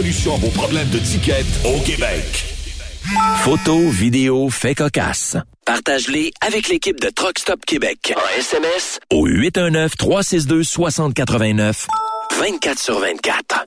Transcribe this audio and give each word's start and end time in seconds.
à 0.00 0.36
vos 0.36 0.48
problèmes 0.48 0.88
de 0.88 0.98
ticket 0.98 1.44
au 1.62 1.78
Québec. 1.80 2.24
Photos, 3.42 3.92
vidéos, 3.92 4.48
faits 4.48 4.78
cocasse. 4.78 5.36
Partage-les 5.66 6.32
avec 6.40 6.68
l'équipe 6.68 6.98
de 6.98 7.10
Truck 7.10 7.38
Stop 7.38 7.66
Québec. 7.66 8.14
En 8.16 8.38
SMS 8.38 8.98
au 9.12 9.28
819-362-6089. 9.28 11.86
24 12.38 12.78
sur 12.78 12.98
24. 13.00 13.66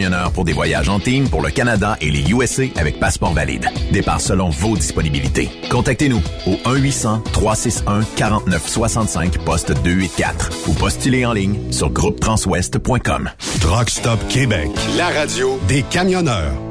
pour 0.33 0.45
des 0.45 0.53
voyages 0.53 0.89
en 0.89 0.99
team 0.99 1.29
pour 1.29 1.41
le 1.41 1.49
Canada 1.49 1.97
et 2.01 2.09
les 2.09 2.31
USA 2.31 2.63
avec 2.75 2.99
passeport 2.99 3.33
valide. 3.33 3.67
Départ 3.91 4.21
selon 4.21 4.49
vos 4.49 4.75
disponibilités. 4.75 5.49
Contactez-nous 5.69 6.21
au 6.47 6.55
1-800-361-4965 6.69 9.43
poste 9.43 9.71
284 9.83 10.67
ou 10.67 10.73
postulez 10.73 11.25
en 11.25 11.33
ligne 11.33 11.71
sur 11.71 11.89
groupetranswest.com. 11.89 13.29
Truck 13.59 13.89
Stop 13.89 14.19
Québec, 14.29 14.69
la 14.97 15.09
radio 15.09 15.59
des 15.67 15.81
camionneurs. 15.83 16.70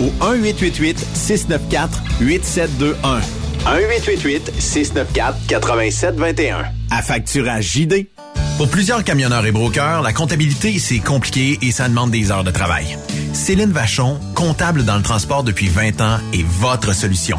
au 0.00 0.10
1-888-694-8721. 0.24 3.20
1-888-694-8721. 3.66 6.64
À 6.90 7.02
facturage 7.02 7.72
JD. 7.72 8.06
Pour 8.56 8.68
plusieurs 8.68 9.04
camionneurs 9.04 9.46
et 9.46 9.52
brokers, 9.52 10.02
la 10.02 10.12
comptabilité, 10.12 10.78
c'est 10.78 10.98
compliqué 10.98 11.58
et 11.62 11.70
ça 11.70 11.88
demande 11.88 12.10
des 12.10 12.30
heures 12.30 12.44
de 12.44 12.50
travail. 12.50 12.98
Céline 13.32 13.72
Vachon, 13.72 14.20
comptable 14.34 14.84
dans 14.84 14.96
le 14.96 15.02
transport 15.02 15.44
depuis 15.44 15.68
20 15.68 16.00
ans, 16.00 16.18
est 16.34 16.44
votre 16.44 16.94
solution. 16.94 17.38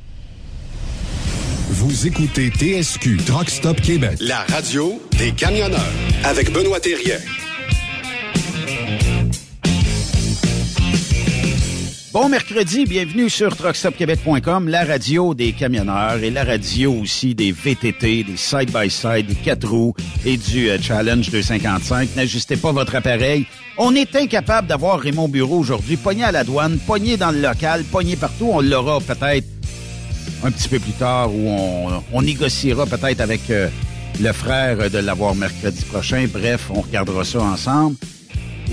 Vous 1.73 2.05
écoutez 2.05 2.49
TSQ 2.49 3.15
Truck 3.25 3.49
Stop 3.49 3.79
Québec. 3.79 4.17
La 4.19 4.39
radio 4.39 5.01
des 5.17 5.31
camionneurs 5.31 5.79
avec 6.25 6.51
Benoît 6.51 6.81
Thérien. 6.81 7.15
Bon 12.11 12.27
mercredi, 12.27 12.83
bienvenue 12.83 13.29
sur 13.29 13.55
truckstopquebec.com, 13.55 14.67
la 14.67 14.83
radio 14.83 15.33
des 15.33 15.53
camionneurs 15.53 16.21
et 16.21 16.29
la 16.29 16.43
radio 16.43 16.91
aussi 16.91 17.35
des 17.35 17.53
VTT, 17.53 18.25
des 18.25 18.35
side-by-side, 18.35 19.27
des 19.27 19.35
4 19.35 19.65
roues 19.65 19.93
et 20.25 20.35
du 20.35 20.69
euh, 20.69 20.77
Challenge 20.77 21.31
255. 21.31 22.17
N'ajustez 22.17 22.57
pas 22.57 22.73
votre 22.73 22.95
appareil. 22.95 23.45
On 23.77 23.95
est 23.95 24.13
incapable 24.17 24.67
d'avoir 24.67 24.99
Raymond 24.99 25.29
Bureau 25.29 25.59
aujourd'hui, 25.59 25.95
pogné 25.95 26.25
à 26.25 26.33
la 26.33 26.43
douane, 26.43 26.79
pogné 26.79 27.15
dans 27.15 27.31
le 27.31 27.39
local, 27.39 27.85
pogné 27.85 28.17
partout. 28.17 28.49
On 28.51 28.59
l'aura 28.59 28.99
peut-être 28.99 29.47
un 30.43 30.51
petit 30.51 30.69
peu 30.69 30.79
plus 30.79 30.93
tard 30.93 31.33
où 31.33 31.47
on, 31.47 32.03
on 32.13 32.21
négociera 32.21 32.85
peut-être 32.85 33.21
avec 33.21 33.49
euh, 33.49 33.69
le 34.19 34.31
frère 34.33 34.89
de 34.89 34.97
l'avoir 34.99 35.35
mercredi 35.35 35.83
prochain. 35.85 36.25
Bref, 36.31 36.69
on 36.73 36.81
regardera 36.81 37.23
ça 37.23 37.41
ensemble. 37.41 37.95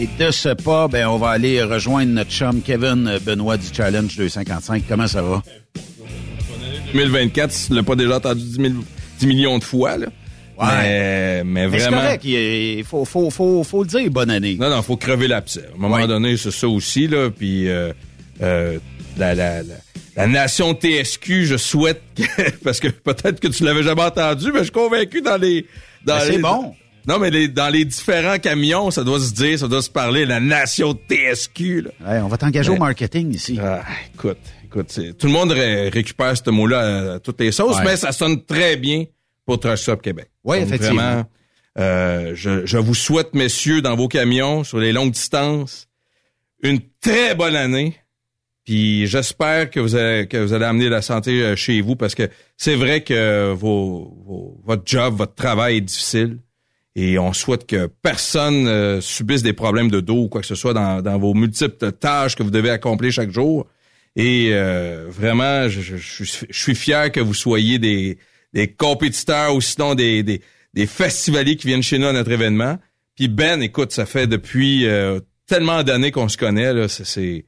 Et 0.00 0.08
de 0.18 0.30
ce 0.30 0.50
pas, 0.50 0.86
ben, 0.88 1.08
on 1.08 1.16
va 1.18 1.30
aller 1.30 1.62
rejoindre 1.62 2.12
notre 2.12 2.30
chum 2.30 2.60
Kevin 2.62 3.18
Benoît 3.26 3.56
du 3.56 3.66
Challenge 3.72 4.14
255. 4.16 4.84
Comment 4.88 5.08
ça 5.08 5.22
va? 5.22 5.42
2024, 6.94 7.66
tu 7.66 7.74
l'as 7.74 7.82
pas 7.82 7.96
déjà 7.96 8.16
entendu 8.16 8.40
10, 8.42 8.52
000 8.56 8.72
10 9.20 9.26
millions 9.26 9.58
de 9.58 9.64
fois, 9.64 9.96
là. 9.98 10.06
Ouais. 10.58 10.66
Mais, 10.82 11.44
mais 11.44 11.68
Mais 11.68 11.78
c'est 11.78 11.84
vraiment. 11.86 12.02
correct, 12.02 12.24
il 12.24 12.84
faut, 12.84 13.04
faut, 13.04 13.30
faut, 13.30 13.62
faut 13.62 13.82
le 13.82 13.88
dire, 13.88 14.10
bonne 14.10 14.30
année. 14.30 14.56
Non, 14.58 14.70
non, 14.70 14.82
faut 14.82 14.96
crever 14.96 15.28
l'abcès. 15.28 15.64
À 15.72 15.76
un 15.76 15.78
moment 15.80 15.96
Ouais. 15.96 16.06
donné, 16.06 16.36
c'est 16.36 16.50
ça 16.50 16.66
aussi, 16.68 17.06
là. 17.06 17.30
Puis 17.30 17.68
euh, 17.68 17.92
euh, 18.42 18.78
la, 19.16 19.34
la, 19.34 19.62
la, 19.62 19.74
la 20.18 20.26
nation 20.26 20.74
TSQ, 20.74 21.46
je 21.46 21.56
souhaite 21.56 22.02
que, 22.14 22.50
parce 22.64 22.80
que 22.80 22.88
peut-être 22.88 23.40
que 23.40 23.48
tu 23.48 23.64
l'avais 23.64 23.82
jamais 23.82 24.02
entendu, 24.02 24.50
mais 24.52 24.58
je 24.58 24.64
suis 24.64 24.72
convaincu 24.72 25.22
dans 25.22 25.36
les. 25.36 25.66
Dans 26.04 26.16
Mais 26.16 26.20
c'est 26.24 26.32
les- 26.32 26.38
bon. 26.38 26.74
Non, 27.06 27.18
mais 27.18 27.30
les- 27.30 27.48
dans 27.48 27.70
les 27.70 27.86
différents 27.86 28.38
camions, 28.38 28.90
ça 28.90 29.02
doit 29.02 29.18
se 29.18 29.32
dire, 29.32 29.58
ça 29.58 29.66
doit 29.66 29.80
se 29.80 29.88
parler, 29.88 30.26
la 30.26 30.40
nation 30.40 30.92
TSQ, 31.08 31.80
là. 31.82 31.90
Ouais, 32.06 32.20
on 32.20 32.28
va 32.28 32.36
t'engager 32.36 32.68
Ouais. 32.70 32.76
au 32.76 32.80
marketing 32.80 33.34
ici. 33.34 33.58
Ah, 33.62 33.82
écoute, 34.14 34.36
écoute, 34.64 34.86
c'est- 34.90 35.14
tout 35.16 35.26
le 35.26 35.32
monde 35.32 35.52
ré- 35.52 35.88
récupère 35.88 36.36
ce 36.36 36.50
mot-là 36.50 37.14
à 37.14 37.18
toutes 37.18 37.40
les 37.40 37.50
sauces, 37.50 37.76
Ouais. 37.78 37.84
mais 37.84 37.96
ça 37.96 38.12
sonne 38.12 38.44
très 38.44 38.76
bien 38.76 39.04
pour 39.46 39.58
Truck 39.58 39.78
Stop 39.78 40.02
Québec. 40.02 40.28
Oui, 40.44 40.58
effectivement. 40.58 41.02
Vraiment, 41.02 41.24
euh, 41.78 42.32
je, 42.34 42.66
je 42.66 42.76
vous 42.76 42.94
souhaite, 42.94 43.32
messieurs, 43.34 43.80
dans 43.80 43.96
vos 43.96 44.08
camions, 44.08 44.62
sur 44.64 44.78
les 44.78 44.92
longues 44.92 45.12
distances, 45.12 45.86
une 46.62 46.80
très 47.00 47.34
bonne 47.34 47.56
année. 47.56 47.96
Puis 48.68 49.06
j'espère 49.06 49.70
que 49.70 49.80
vous 49.80 49.96
allez, 49.96 50.26
que 50.26 50.36
vous 50.36 50.52
allez 50.52 50.66
amener 50.66 50.90
la 50.90 51.00
santé 51.00 51.40
euh, 51.42 51.56
chez 51.56 51.80
vous 51.80 51.96
parce 51.96 52.14
que 52.14 52.28
c'est 52.58 52.74
vrai 52.74 53.02
que 53.02 53.50
vos, 53.54 54.14
vos- 54.26 54.60
votre 54.62 54.82
job, 54.84 55.14
votre 55.16 55.34
travail 55.34 55.78
est 55.78 55.80
difficile. 55.80 56.36
Et 56.94 57.18
on 57.18 57.32
souhaite 57.32 57.66
que 57.66 57.86
personne 57.86 58.66
euh, 58.68 59.00
subisse 59.00 59.42
des 59.42 59.54
problèmes 59.54 59.90
de 59.90 60.00
dos 60.00 60.24
ou 60.24 60.28
quoi 60.28 60.42
que 60.42 60.46
ce 60.46 60.54
soit 60.54 60.74
dans, 60.74 61.00
dans 61.00 61.18
vos 61.18 61.32
multiples 61.32 61.92
tâches 61.92 62.36
que 62.36 62.42
vous 62.42 62.50
devez 62.50 62.68
accomplir 62.68 63.10
chaque 63.10 63.30
jour. 63.30 63.66
Et 64.16 64.50
euh, 64.52 65.06
vraiment, 65.08 65.66
je, 65.70 65.80
je- 65.80 65.96
je 65.96 66.24
suis- 66.52 66.74
fier 66.74 67.10
que 67.10 67.20
vous 67.20 67.32
soyez 67.32 67.78
des, 67.78 68.18
des 68.52 68.68
compétiteurs 68.68 69.54
ou 69.54 69.62
sinon 69.62 69.94
des, 69.94 70.22
des, 70.22 70.42
des 70.74 70.86
festivaliers 70.86 71.56
qui 71.56 71.68
viennent 71.68 71.82
chez 71.82 71.98
nous 71.98 72.08
à 72.08 72.12
notre 72.12 72.32
événement. 72.32 72.78
Puis 73.16 73.28
Ben, 73.28 73.62
écoute, 73.62 73.92
ça 73.92 74.04
fait 74.04 74.26
depuis 74.26 74.86
euh, 74.86 75.20
tellement 75.46 75.82
d'années 75.82 76.10
qu'on 76.10 76.28
se 76.28 76.36
connaît, 76.36 76.74
là, 76.74 76.86
c'est- 76.86 77.46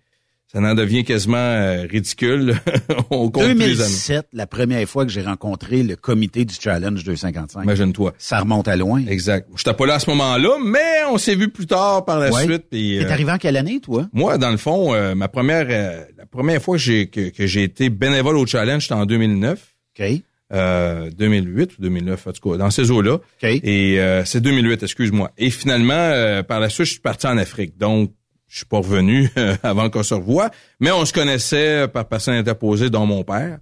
ça 0.52 0.58
en 0.58 0.74
devient 0.74 1.04
quasiment 1.04 1.36
euh, 1.36 1.86
ridicule. 1.88 2.54
On 3.10 3.30
compte 3.30 3.44
plus 3.44 3.54
les 3.54 3.64
années. 3.64 3.76
2017, 3.76 4.26
la 4.32 4.46
première 4.46 4.88
fois 4.88 5.04
que 5.06 5.12
j'ai 5.12 5.22
rencontré 5.22 5.82
le 5.82 5.96
comité 5.96 6.44
du 6.44 6.54
Challenge 6.60 7.02
255. 7.04 7.62
Imagine-toi. 7.62 8.14
Ça 8.18 8.40
remonte 8.40 8.66
à 8.68 8.76
loin. 8.76 9.04
Exact. 9.06 9.46
Je 9.54 9.60
n'étais 9.60 9.74
pas 9.76 9.86
là 9.86 9.94
à 9.94 9.98
ce 10.00 10.10
moment-là, 10.10 10.56
mais 10.64 11.04
on 11.10 11.18
s'est 11.18 11.34
vu 11.36 11.48
plus 11.50 11.66
tard 11.66 12.04
par 12.04 12.18
la 12.18 12.30
Ouais. 12.32 12.44
suite. 12.44 12.64
T'es 12.70 12.98
euh, 13.04 13.10
arrivé 13.10 13.30
en 13.32 13.38
quelle 13.38 13.56
année, 13.56 13.80
toi? 13.80 14.08
Moi, 14.12 14.38
dans 14.38 14.50
le 14.50 14.56
fond, 14.56 14.92
euh, 14.94 15.14
ma 15.14 15.28
première, 15.28 15.66
euh, 15.70 16.04
la 16.18 16.26
première 16.26 16.60
fois 16.62 16.76
que 16.76 16.82
j'ai 16.82 17.06
que, 17.06 17.30
j'ai 17.46 17.62
été 17.62 17.88
bénévole 17.90 18.36
au 18.36 18.46
challenge, 18.46 18.82
c'était 18.82 18.94
en 18.94 19.06
2009, 19.06 19.60
OK. 20.00 20.06
euh, 20.52 21.10
2008 21.16 21.78
ou 21.78 21.82
2009 21.82 22.26
en 22.26 22.32
tout 22.32 22.50
cas, 22.50 22.56
dans 22.56 22.70
ces 22.70 22.90
eaux-là. 22.90 23.14
OK. 23.14 23.22
Et 23.42 24.00
euh, 24.00 24.24
c'est 24.24 24.40
2008, 24.40 24.82
excuse-moi. 24.82 25.30
Et 25.38 25.50
finalement, 25.50 25.94
euh, 25.94 26.42
par 26.42 26.58
la 26.60 26.68
suite, 26.68 26.86
je 26.86 26.92
suis 26.92 27.00
parti 27.00 27.26
en 27.26 27.38
Afrique, 27.38 27.78
donc 27.78 28.12
je 28.50 28.56
suis 28.58 28.66
pas 28.66 28.78
revenu 28.78 29.30
euh, 29.38 29.56
avant 29.62 29.88
qu'on 29.88 30.02
se 30.02 30.12
revoie, 30.12 30.50
mais 30.80 30.90
on 30.90 31.04
se 31.06 31.12
connaissait 31.14 31.86
par 31.88 32.06
personne 32.06 32.34
interposée, 32.34 32.90
dont 32.90 33.06
mon 33.06 33.22
père. 33.24 33.58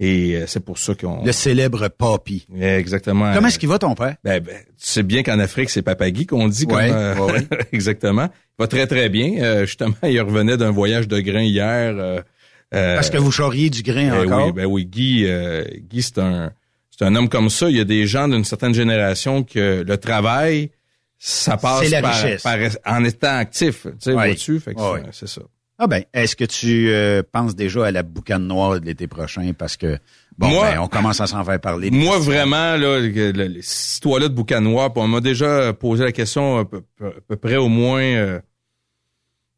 Et 0.00 0.34
euh, 0.34 0.44
c'est 0.48 0.64
pour 0.64 0.78
ça 0.78 0.94
qu'on. 0.96 1.24
Le 1.24 1.30
célèbre 1.30 1.86
Papy. 1.88 2.46
Exactement. 2.60 3.32
Comment 3.32 3.46
est-ce 3.48 3.58
qu'il 3.58 3.68
va, 3.68 3.78
ton 3.78 3.94
père? 3.94 4.16
Ben, 4.24 4.40
ben, 4.42 4.56
tu 4.56 4.64
sais 4.78 5.04
bien 5.04 5.22
qu'en 5.22 5.38
Afrique, 5.38 5.70
c'est 5.70 5.82
Papagui 5.82 6.26
qu'on 6.26 6.48
dit. 6.48 6.64
Ouais, 6.64 6.88
comme, 6.88 6.96
euh, 6.96 7.14
ouais, 7.18 7.32
ouais. 7.32 7.46
exactement. 7.72 8.28
Il 8.58 8.62
va 8.62 8.66
très, 8.66 8.86
très 8.88 9.08
bien. 9.08 9.34
Euh, 9.40 9.64
justement, 9.64 9.94
il 10.02 10.20
revenait 10.20 10.56
d'un 10.56 10.72
voyage 10.72 11.06
de 11.06 11.20
grains 11.20 11.42
hier. 11.42 11.94
euh, 11.96 12.20
Parce 12.70 13.10
que 13.10 13.18
vous 13.18 13.30
charriez 13.30 13.70
du 13.70 13.82
grain 13.82 14.10
ben 14.10 14.26
encore? 14.26 14.46
Oui, 14.46 14.52
ben 14.52 14.66
oui, 14.66 14.86
Guy, 14.86 15.24
euh, 15.26 15.62
Guy 15.88 16.02
c'est 16.02 16.18
un, 16.18 16.50
c'est 16.90 17.04
un 17.04 17.14
homme 17.14 17.28
comme 17.28 17.48
ça. 17.50 17.70
Il 17.70 17.76
y 17.76 17.80
a 17.80 17.84
des 17.84 18.06
gens 18.06 18.26
d'une 18.26 18.44
certaine 18.44 18.74
génération 18.74 19.44
que 19.44 19.84
le 19.86 19.96
travail, 19.98 20.70
ça 21.24 21.56
passe 21.56 21.88
la 21.90 22.02
par, 22.02 22.16
par- 22.42 22.58
en 22.86 23.04
étant 23.04 23.36
actif. 23.36 23.82
Tu 23.84 23.90
sais, 24.00 24.12
vois-tu? 24.12 24.58
Fait 24.60 24.74
que 24.74 24.80
Ouais. 24.80 25.02
c'est- 25.12 25.28
ça. 25.28 25.42
Ah 25.78 25.86
ben, 25.86 26.02
est-ce 26.12 26.36
que 26.36 26.44
tu 26.44 26.90
euh, 26.90 27.22
penses 27.32 27.54
déjà 27.56 27.86
à 27.86 27.90
la 27.90 28.02
boucane 28.02 28.46
noire 28.46 28.78
de 28.80 28.84
l'été 28.86 29.06
prochain? 29.08 29.52
Parce 29.56 29.76
que, 29.76 29.98
bon, 30.36 30.48
Moi- 30.48 30.70
ben, 30.72 30.78
on 30.80 30.86
commence 30.88 31.20
à 31.20 31.26
s'en 31.26 31.44
faire 31.44 31.60
parler. 31.60 31.90
Moi, 31.90 32.18
vraiment, 32.18 32.76
là, 32.76 33.00
le- 33.00 33.32
le- 33.32 33.62
cette 33.62 33.94
histoire-là 33.94 34.28
de 34.28 34.34
boucan 34.34 34.60
noir, 34.60 34.92
puis 34.92 35.02
on 35.02 35.08
m'a 35.08 35.20
déjà 35.20 35.72
posé 35.72 36.04
la 36.04 36.12
question 36.12 36.58
à 36.58 36.64
peu, 36.64 36.82
à 37.00 37.10
peu 37.26 37.36
près 37.36 37.56
au 37.56 37.68
moins 37.68 38.00
euh, 38.02 38.40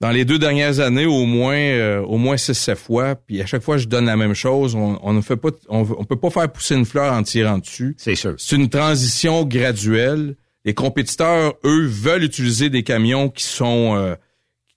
dans 0.00 0.10
les 0.10 0.24
deux 0.24 0.38
dernières 0.38 0.80
années, 0.80 1.06
au 1.06 1.24
moins 1.26 1.56
euh, 1.56 2.00
au 2.02 2.16
moins 2.16 2.36
six, 2.36 2.54
sept 2.54 2.78
fois. 2.78 3.14
Puis 3.16 3.42
à 3.42 3.46
chaque 3.46 3.62
fois, 3.62 3.76
je 3.76 3.86
donne 3.86 4.06
la 4.06 4.16
même 4.16 4.34
chose. 4.34 4.74
On, 4.74 4.98
on 5.02 5.12
ne 5.12 5.20
fait 5.20 5.36
pas, 5.36 5.50
on, 5.68 5.80
on 5.98 6.04
peut 6.04 6.16
pas 6.18 6.30
faire 6.30 6.50
pousser 6.50 6.74
une 6.74 6.86
fleur 6.86 7.12
en 7.12 7.22
tirant 7.22 7.58
dessus. 7.58 7.94
C'est 7.98 8.14
sûr. 8.14 8.34
C'est 8.38 8.56
une 8.56 8.68
transition 8.68 9.44
graduelle. 9.44 10.36
Les 10.64 10.74
compétiteurs, 10.74 11.54
eux, 11.64 11.86
veulent 11.86 12.24
utiliser 12.24 12.70
des 12.70 12.82
camions 12.82 13.28
qui 13.28 13.44
sont 13.44 13.96
euh, 13.96 14.14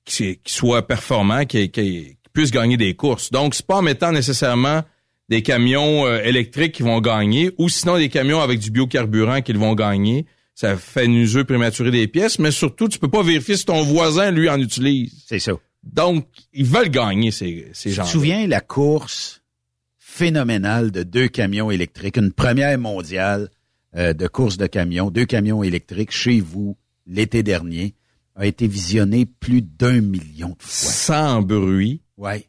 qui, 0.06 0.38
qui 0.44 0.54
soient 0.54 0.86
performants, 0.88 1.45
qui, 1.45 1.69
qui- 1.72 2.18
qui 2.24 2.30
puissent 2.34 2.51
gagner 2.51 2.78
des 2.78 2.94
courses. 2.95 3.31
Donc, 3.31 3.56
c'est 3.56 3.66
pas 3.66 3.78
en 3.78 3.81
mettant 3.81 4.12
nécessairement 4.12 4.84
des 5.30 5.42
camions 5.42 6.06
euh, 6.06 6.22
électriques 6.24 6.74
qui 6.74 6.84
vont 6.84 7.00
gagner, 7.01 7.51
ou 7.57 7.68
sinon 7.69 7.98
des 7.98 8.10
camions 8.10 8.39
avec 8.42 8.60
du 8.60 8.69
biocarburant 8.72 9.41
qu'ils 9.41 9.58
vont 9.58 9.75
gagner. 9.75 10.25
Ça 10.56 10.75
fait 10.77 11.06
une 11.06 11.15
usure 11.15 11.46
prématurée 11.46 11.91
des 11.91 12.08
pièces, 12.08 12.39
mais 12.39 12.51
surtout, 12.51 12.88
tu 12.89 12.98
peux 13.00 13.10
pas 13.10 13.22
vérifier 13.24 13.56
si 13.58 13.65
ton 13.65 13.84
voisin, 13.84 14.32
lui, 14.32 14.50
en 14.50 14.60
utilise. 14.60 15.24
C'est 15.27 15.39
ça. 15.39 15.53
Donc, 15.84 16.25
ils 16.53 16.65
veulent 16.65 16.89
gagner, 16.89 17.32
ces, 17.32 17.67
ces 17.74 17.91
Tu 17.91 17.98
te 17.98 18.06
souviens 18.06 18.46
la 18.48 18.60
course 18.62 19.41
phénoménale 20.00 20.91
de 20.91 21.03
deux 21.03 21.27
camions 21.27 21.70
électriques, 21.72 22.17
une 22.17 22.32
première 22.32 22.77
mondiale 22.79 23.50
euh, 23.98 24.13
de 24.13 24.27
course 24.27 24.58
de 24.58 24.68
camions, 24.68 25.10
deux 25.10 25.25
camions 25.25 25.63
électriques 25.63 26.12
chez 26.12 26.39
vous 26.39 26.77
l'été 27.06 27.44
dernier, 27.44 27.96
a 28.36 28.46
été 28.46 28.68
visionnée 28.68 29.25
plus 29.25 29.62
d'un 29.62 30.01
million 30.01 30.50
de 30.50 30.63
fois. 30.63 30.92
Sans 30.92 31.42
bruit. 31.42 32.01
Ouais. 32.18 32.48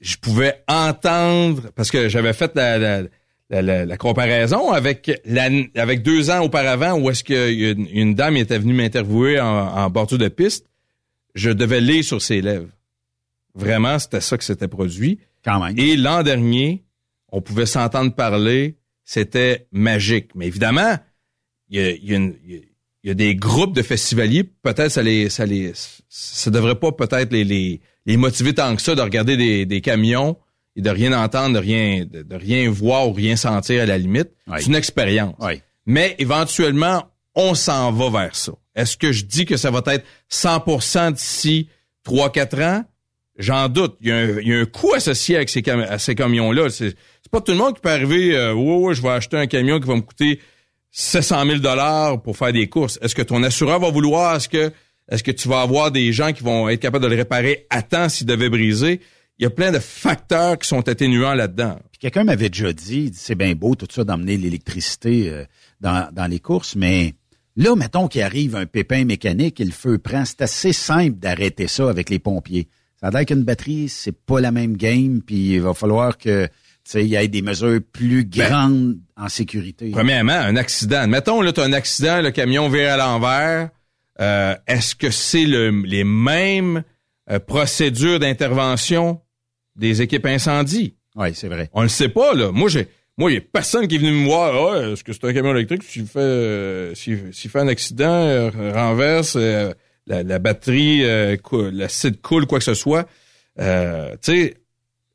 je 0.00 0.16
pouvais 0.16 0.62
entendre 0.68 1.70
parce 1.74 1.90
que 1.90 2.08
j'avais 2.08 2.32
fait 2.32 2.54
la, 2.54 3.02
la, 3.50 3.84
la, 3.84 3.96
comparaison 3.96 4.72
avec 4.72 5.10
avec 5.76 6.02
deux 6.02 6.30
ans 6.30 6.40
auparavant 6.40 6.98
où 6.98 7.10
est-ce 7.10 7.22
qu'une 7.22 7.86
une 7.92 8.14
dame 8.14 8.36
était 8.36 8.58
venue 8.58 8.72
m'interviewer 8.72 9.38
en, 9.40 9.46
en 9.46 9.90
bordure 9.90 10.18
de 10.18 10.28
piste, 10.28 10.66
je 11.34 11.50
devais 11.50 11.80
lire 11.80 12.04
sur 12.04 12.20
ses 12.20 12.40
lèvres. 12.40 12.68
Vraiment, 13.54 13.98
c'était 13.98 14.20
ça 14.20 14.38
que 14.38 14.44
s'était 14.44 14.68
produit. 14.68 15.20
Quand 15.44 15.62
même. 15.62 15.78
Et 15.78 15.96
l'an 15.96 16.22
dernier, 16.22 16.84
on 17.30 17.40
pouvait 17.40 17.66
s'entendre 17.66 18.14
parler, 18.14 18.76
c'était 19.12 19.66
magique. 19.72 20.30
Mais 20.34 20.46
évidemment, 20.46 20.96
il 21.68 21.80
y 21.80 21.84
a, 21.84 21.90
y 21.90 22.14
a 22.14 22.18
y 23.04 23.10
a- 23.10 23.14
des 23.14 23.34
groupes 23.34 23.74
de 23.74 23.82
festivaliers, 23.82 24.44
peut-être 24.44 24.90
ça 24.90 25.02
les, 25.02 25.28
ça 25.28 25.44
les, 25.44 25.72
ça 26.08 26.50
devrait 26.50 26.76
pas 26.76 26.92
peut-être 26.92 27.30
les, 27.32 27.44
les, 27.44 27.80
les 28.06 28.16
motiver 28.16 28.54
tant 28.54 28.74
que 28.74 28.80
ça 28.80 28.94
de 28.94 29.02
regarder 29.02 29.36
des, 29.36 29.66
des 29.66 29.80
camions 29.82 30.36
et 30.76 30.80
de 30.80 30.88
rien 30.88 31.12
entendre, 31.12 31.56
de 31.56 31.58
rien, 31.60 32.06
de, 32.10 32.22
de 32.22 32.34
rien 32.36 32.70
voir 32.70 33.08
ou 33.08 33.12
rien 33.12 33.36
sentir 33.36 33.82
à 33.82 33.86
la 33.86 33.98
limite. 33.98 34.30
C'est 34.60 34.66
une 34.68 34.76
expérience. 34.76 35.34
Mais 35.84 36.14
éventuellement, 36.18 37.04
on 37.34 37.54
s'en 37.54 37.92
va 37.92 38.08
vers 38.22 38.34
ça. 38.36 38.52
Est-ce 38.74 38.96
que 38.96 39.12
je 39.12 39.24
dis 39.26 39.44
que 39.44 39.58
ça 39.58 39.70
va 39.70 39.82
être 39.88 40.06
100% 40.30 41.12
d'ici 41.12 41.68
3-4 42.06 42.62
ans? 42.64 42.84
J'en 43.38 43.68
doute. 43.68 43.96
Il 44.00 44.08
y, 44.08 44.12
a 44.12 44.16
un, 44.16 44.40
il 44.40 44.48
y 44.48 44.54
a 44.54 44.58
un 44.60 44.64
coût 44.66 44.92
associé 44.94 45.36
avec 45.36 45.48
ces, 45.48 45.62
cam- 45.62 45.80
à 45.88 45.98
ces 45.98 46.14
camions-là. 46.14 46.68
Pas 47.32 47.40
tout 47.40 47.52
le 47.52 47.58
monde 47.58 47.74
qui 47.74 47.80
peut 47.80 47.90
arriver, 47.90 48.36
euh, 48.36 48.92
je 48.92 49.02
vais 49.02 49.08
acheter 49.08 49.36
un 49.36 49.46
camion 49.46 49.80
qui 49.80 49.88
va 49.88 49.96
me 49.96 50.02
coûter 50.02 50.38
700 50.90 51.46
000 51.46 51.58
dollars 51.58 52.22
pour 52.22 52.36
faire 52.36 52.52
des 52.52 52.68
courses. 52.68 52.98
Est-ce 53.02 53.14
que 53.14 53.22
ton 53.22 53.42
assureur 53.42 53.80
va 53.80 53.90
vouloir? 53.90 54.36
Est-ce 54.36 54.48
que, 54.48 54.70
est-ce 55.10 55.22
que 55.24 55.30
tu 55.30 55.48
vas 55.48 55.62
avoir 55.62 55.90
des 55.90 56.12
gens 56.12 56.32
qui 56.32 56.44
vont 56.44 56.68
être 56.68 56.80
capables 56.80 57.02
de 57.02 57.08
le 57.08 57.16
réparer 57.16 57.66
à 57.70 57.82
temps 57.82 58.08
s'il 58.08 58.26
devait 58.26 58.50
briser? 58.50 59.00
il 59.38 59.44
y 59.44 59.46
a 59.46 59.50
plein 59.50 59.72
de 59.72 59.80
facteurs 59.80 60.58
qui 60.58 60.68
sont 60.68 60.88
atténuants 60.88 61.34
là-dedans. 61.34 61.76
Puis 61.90 61.98
quelqu'un 61.98 62.22
m'avait 62.22 62.48
déjà 62.48 62.72
dit, 62.72 63.10
c'est 63.12 63.34
bien 63.34 63.54
beau 63.54 63.74
tout 63.74 63.88
ça 63.90 64.04
d'emmener 64.04 64.36
l'électricité 64.36 65.30
euh, 65.30 65.44
dans, 65.80 66.08
dans 66.12 66.26
les 66.26 66.38
courses, 66.38 66.76
mais 66.76 67.14
là, 67.56 67.74
mettons 67.74 68.06
qu'il 68.06 68.22
arrive 68.22 68.54
un 68.54 68.66
pépin 68.66 69.04
mécanique 69.04 69.60
et 69.60 69.64
le 69.64 69.72
feu 69.72 69.98
prend, 69.98 70.24
c'est 70.24 70.42
assez 70.42 70.72
simple 70.72 71.18
d'arrêter 71.18 71.66
ça 71.66 71.88
avec 71.88 72.08
les 72.08 72.18
pompiers. 72.18 72.68
Ça 73.00 73.08
a 73.12 73.24
qu'une 73.24 73.42
batterie, 73.42 73.88
c'est 73.88 74.12
pas 74.16 74.40
la 74.40 74.52
même 74.52 74.76
game, 74.76 75.22
puis 75.22 75.54
il 75.54 75.60
va 75.60 75.74
falloir 75.74 76.18
que 76.18 76.48
il 76.94 77.06
y 77.06 77.14
ait 77.16 77.28
des 77.28 77.42
mesures 77.42 77.80
plus 77.92 78.24
Ben, 78.24 78.48
grandes 78.48 78.96
en 79.16 79.28
sécurité. 79.28 79.90
Premièrement, 79.92 80.32
un 80.32 80.56
accident. 80.56 81.06
Mettons, 81.06 81.40
là, 81.40 81.52
tu 81.52 81.60
as 81.60 81.64
un 81.64 81.72
accident, 81.72 82.20
le 82.20 82.30
camion 82.30 82.68
vire 82.68 82.92
à 82.92 82.96
l'envers. 82.96 83.70
Euh, 84.20 84.54
Est-ce 84.66 84.94
que 84.94 85.10
c'est 85.10 85.44
le, 85.46 85.70
les 85.84 86.04
mêmes 86.04 86.82
euh, 87.30 87.38
procédures 87.38 88.18
d'intervention 88.18 89.20
des 89.76 90.02
équipes 90.02 90.26
incendie? 90.26 90.96
Oui, 91.16 91.34
c'est 91.34 91.48
vrai. 91.48 91.70
On 91.72 91.82
le 91.82 91.88
sait 91.88 92.08
pas, 92.08 92.34
là. 92.34 92.50
Moi, 92.52 92.68
j'ai. 92.68 92.88
Moi, 93.18 93.30
il 93.30 93.34
n'y 93.34 93.38
a 93.40 93.44
personne 93.52 93.86
qui 93.88 93.96
est 93.96 93.98
venu 93.98 94.12
me 94.12 94.24
voir. 94.24 94.72
Ah, 94.74 94.88
est-ce 94.90 95.04
que 95.04 95.12
c'est 95.12 95.24
un 95.24 95.32
camion 95.34 95.54
électrique? 95.54 95.82
S'il 95.82 96.06
fait, 96.06 96.18
euh, 96.18 96.94
s'il, 96.94 97.30
fait 97.32 97.58
un 97.60 97.68
accident, 97.68 98.06
euh, 98.10 98.50
renverse, 98.72 99.34
euh, 99.36 99.72
la, 100.06 100.22
la 100.22 100.38
batterie, 100.38 101.04
euh, 101.04 101.36
cou- 101.36 101.70
l'acide 101.70 102.20
coule, 102.22 102.46
quoi 102.46 102.58
que 102.58 102.64
ce 102.64 102.72
soit. 102.74 103.06
Euh, 103.60 104.12
tu 104.22 104.32
sais, 104.32 104.54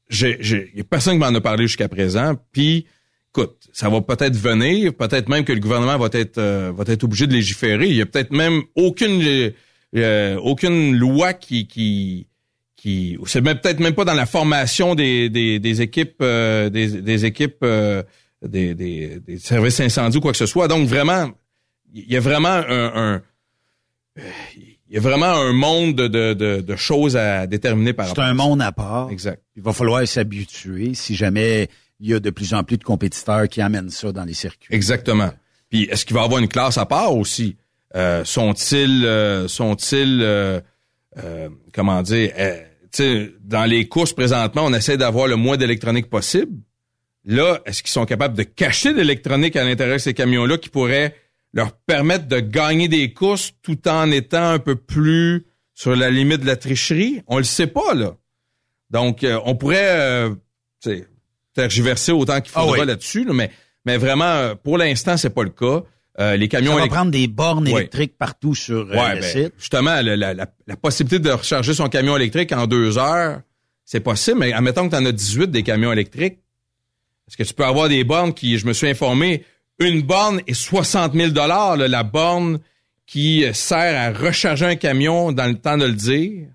il 0.10 0.72
y 0.76 0.80
a 0.82 0.84
personne 0.84 1.14
qui 1.14 1.20
m'en 1.20 1.36
a 1.36 1.42
parlé 1.42 1.68
jusqu'à 1.68 1.88
présent. 1.90 2.36
Puis, 2.52 2.86
écoute, 3.30 3.68
ça 3.74 3.90
va 3.90 4.02
peut-être 4.02 4.36
venir, 4.36 4.94
peut-être 4.94 5.30
même 5.30 5.44
que 5.44 5.54
le 5.54 5.60
gouvernement 5.60 5.98
va 5.98 6.10
être, 6.14 6.38
euh, 6.38 6.72
va 6.76 6.84
être 6.88 7.04
obligé 7.04 7.28
de 7.28 7.34
légiférer. 7.34 7.88
Il 7.88 7.96
y 7.96 8.02
a 8.02 8.06
peut-être 8.06 8.32
même 8.32 8.62
aucune, 8.76 9.22
euh, 9.22 9.52
euh, 9.96 10.36
aucune 10.38 10.96
loi 10.96 11.34
qui, 11.34 11.68
qui, 11.68 12.28
qui, 12.76 13.18
c'est 13.26 13.42
même 13.42 13.60
peut-être 13.60 13.80
même 13.80 13.94
pas 13.96 14.06
dans 14.06 14.14
la 14.14 14.26
formation 14.26 14.96
des, 14.96 15.30
des, 15.30 15.60
des 15.60 15.82
équipes, 15.82 16.18
euh, 16.22 16.70
des, 16.70 17.02
des 17.02 17.26
équipes, 17.26 17.58
euh, 17.64 18.04
des, 18.42 18.76
des, 18.76 19.20
des 19.20 19.38
services 19.40 19.80
incendies 19.80 20.18
ou 20.18 20.22
quoi 20.22 20.32
que 20.32 20.38
ce 20.38 20.46
soit. 20.46 20.68
Donc 20.68 20.88
vraiment, 20.88 21.30
il 21.94 22.12
y 22.12 22.16
a 22.18 22.20
vraiment 22.20 22.50
un, 22.50 23.16
un- 23.16 23.22
il 24.89 24.96
y 24.96 24.98
a 24.98 25.01
vraiment 25.01 25.25
un 25.34 25.53
monde 25.53 25.96
de, 25.96 26.08
de, 26.08 26.34
de, 26.34 26.62
de 26.62 26.75
choses 26.75 27.15
à 27.17 27.46
déterminer 27.48 27.94
par 27.94 28.06
C'est 28.06 28.12
rapport. 28.12 28.24
un 28.24 28.27
à 28.27 28.38
ça. 28.38 28.44
monde 28.48 28.62
à 28.62 28.72
part. 28.72 29.10
Exact. 29.12 29.41
Il 29.56 29.63
va 29.63 29.74
falloir 29.74 30.08
s'habituer 30.08 30.94
si 30.94 31.15
jamais 31.15 31.67
il 32.00 32.10
y 32.10 32.13
a 32.13 32.20
de 32.20 32.29
plus 32.29 32.53
en 32.53 32.63
plus 32.63 32.77
de 32.77 32.84
compétiteurs 32.84 33.48
qui 33.50 33.60
amènent 33.62 33.89
ça 33.89 34.12
dans 34.12 34.24
les 34.24 34.34
circuits. 34.34 34.74
Exactement. 34.74 35.32
Puis 35.70 35.84
est-ce 35.91 36.06
qu'il 36.06 36.15
va 36.15 36.22
y 36.22 36.25
avoir 36.25 36.39
une 36.41 36.48
classe 36.48 36.77
à 36.77 36.86
part 36.86 37.15
aussi? 37.15 37.58
Euh, 37.96 38.24
Sont-ils 38.24 39.06
euh, 39.06 39.48
sont-ils 39.48 40.20
euh, 40.22 40.60
euh, 41.17 41.50
comment 41.74 42.01
dire 42.03 42.32
euh, 42.38 42.62
tu 42.91 43.03
sais, 43.03 43.32
dans 43.44 43.65
les 43.65 43.88
courses 43.88 44.13
présentement, 44.13 44.63
on 44.65 44.74
essaie 44.74 44.98
d'avoir 44.98 45.27
le 45.27 45.36
moins 45.36 45.58
d'électronique 45.58 46.10
possible. 46.10 46.53
Là, 47.25 47.60
est-ce 47.65 47.84
qu'ils 47.84 47.91
sont 47.91 48.06
capables 48.06 48.38
de 48.38 48.44
cacher 48.44 48.94
de 48.94 49.00
l'électronique 49.00 49.56
à 49.58 49.63
l'intérieur 49.65 49.98
de 49.98 50.01
ces 50.01 50.13
camions-là 50.13 50.58
qui 50.58 50.70
pourrait 50.70 51.13
leur 51.58 51.74
permettre 51.74 52.28
de 52.28 52.40
gagner 52.40 52.88
des 52.88 53.12
courses 53.14 53.52
tout 53.62 53.88
en 53.88 54.10
étant 54.12 54.50
un 54.52 54.60
peu 54.60 54.76
plus 54.76 55.46
sur 55.74 55.96
la 55.96 56.10
limite 56.10 56.42
de 56.42 56.46
la 56.46 56.56
tricherie? 56.56 57.22
On 57.28 57.38
le 57.38 57.44
sait 57.44 57.68
pas, 57.68 57.94
là. 57.94 58.16
Donc, 58.90 59.24
euh, 59.26 59.40
on 59.44 59.56
pourrait 59.56 59.90
euh, 60.00 60.30
tergiverser 61.54 62.12
autant 62.12 62.40
qu'il 62.42 62.52
Ah 62.56 62.62
faudra 62.62 62.80
oui. 62.82 62.86
là-dessus, 62.88 63.26
là, 63.26 63.34
mais, 63.34 63.52
mais 63.86 63.98
vraiment, 63.98 64.26
euh, 64.26 64.56
pour 64.56 64.78
l'instant, 64.78 65.18
c'est 65.18 65.32
pas 65.32 65.44
le 65.44 65.50
cas. 65.50 65.84
Euh, 66.20 66.36
les 66.36 66.48
camions 66.48 66.76
Ça 66.76 66.82
va 66.82 66.88
prendre 66.88 67.12
des 67.12 67.28
bornes 67.28 67.66
Ouais. 67.68 67.82
électriques 67.82 68.18
partout 68.18 68.56
sur 68.56 68.88
Ouais, 68.90 69.16
le 69.16 69.22
ben, 69.22 69.24
site. 69.24 69.54
justement, 69.60 70.02
la- 70.02 70.34
la 70.34 70.76
possibilité 70.82 71.20
de 71.20 71.30
recharger 71.32 71.74
son 71.76 71.90
camion 71.90 72.16
électrique 72.16 72.52
en 72.54 72.66
deux 72.66 72.98
heures, 72.98 73.42
c'est 73.86 74.00
possible, 74.00 74.40
mais 74.40 74.52
admettons 74.54 74.88
que 74.90 74.96
tu 74.96 75.02
en 75.02 75.06
as 75.06 75.12
18 75.12 75.52
des 75.52 75.64
camions 75.64 75.92
électriques. 75.92 76.40
Est-ce 77.28 77.38
que 77.38 77.44
tu 77.44 77.54
peux 77.54 77.66
avoir 77.66 77.88
des 77.90 78.04
bornes 78.04 78.34
qui, 78.34 78.58
je 78.58 78.66
me 78.66 78.74
suis 78.74 78.88
informé, 78.88 79.44
une 79.80 80.02
borne 80.02 80.42
est 80.48 80.54
60 80.54 81.14
000 81.14 81.34
là, 81.34 81.76
la 81.78 82.04
borne 82.04 82.60
qui 83.06 83.46
sert 83.54 84.00
à 84.00 84.12
recharger 84.18 84.66
un 84.66 84.76
camion 84.76 85.32
dans 85.32 85.46
le 85.46 85.56
temps 85.56 85.78
de 85.78 85.86
le 85.86 85.94
dire. 85.94 86.48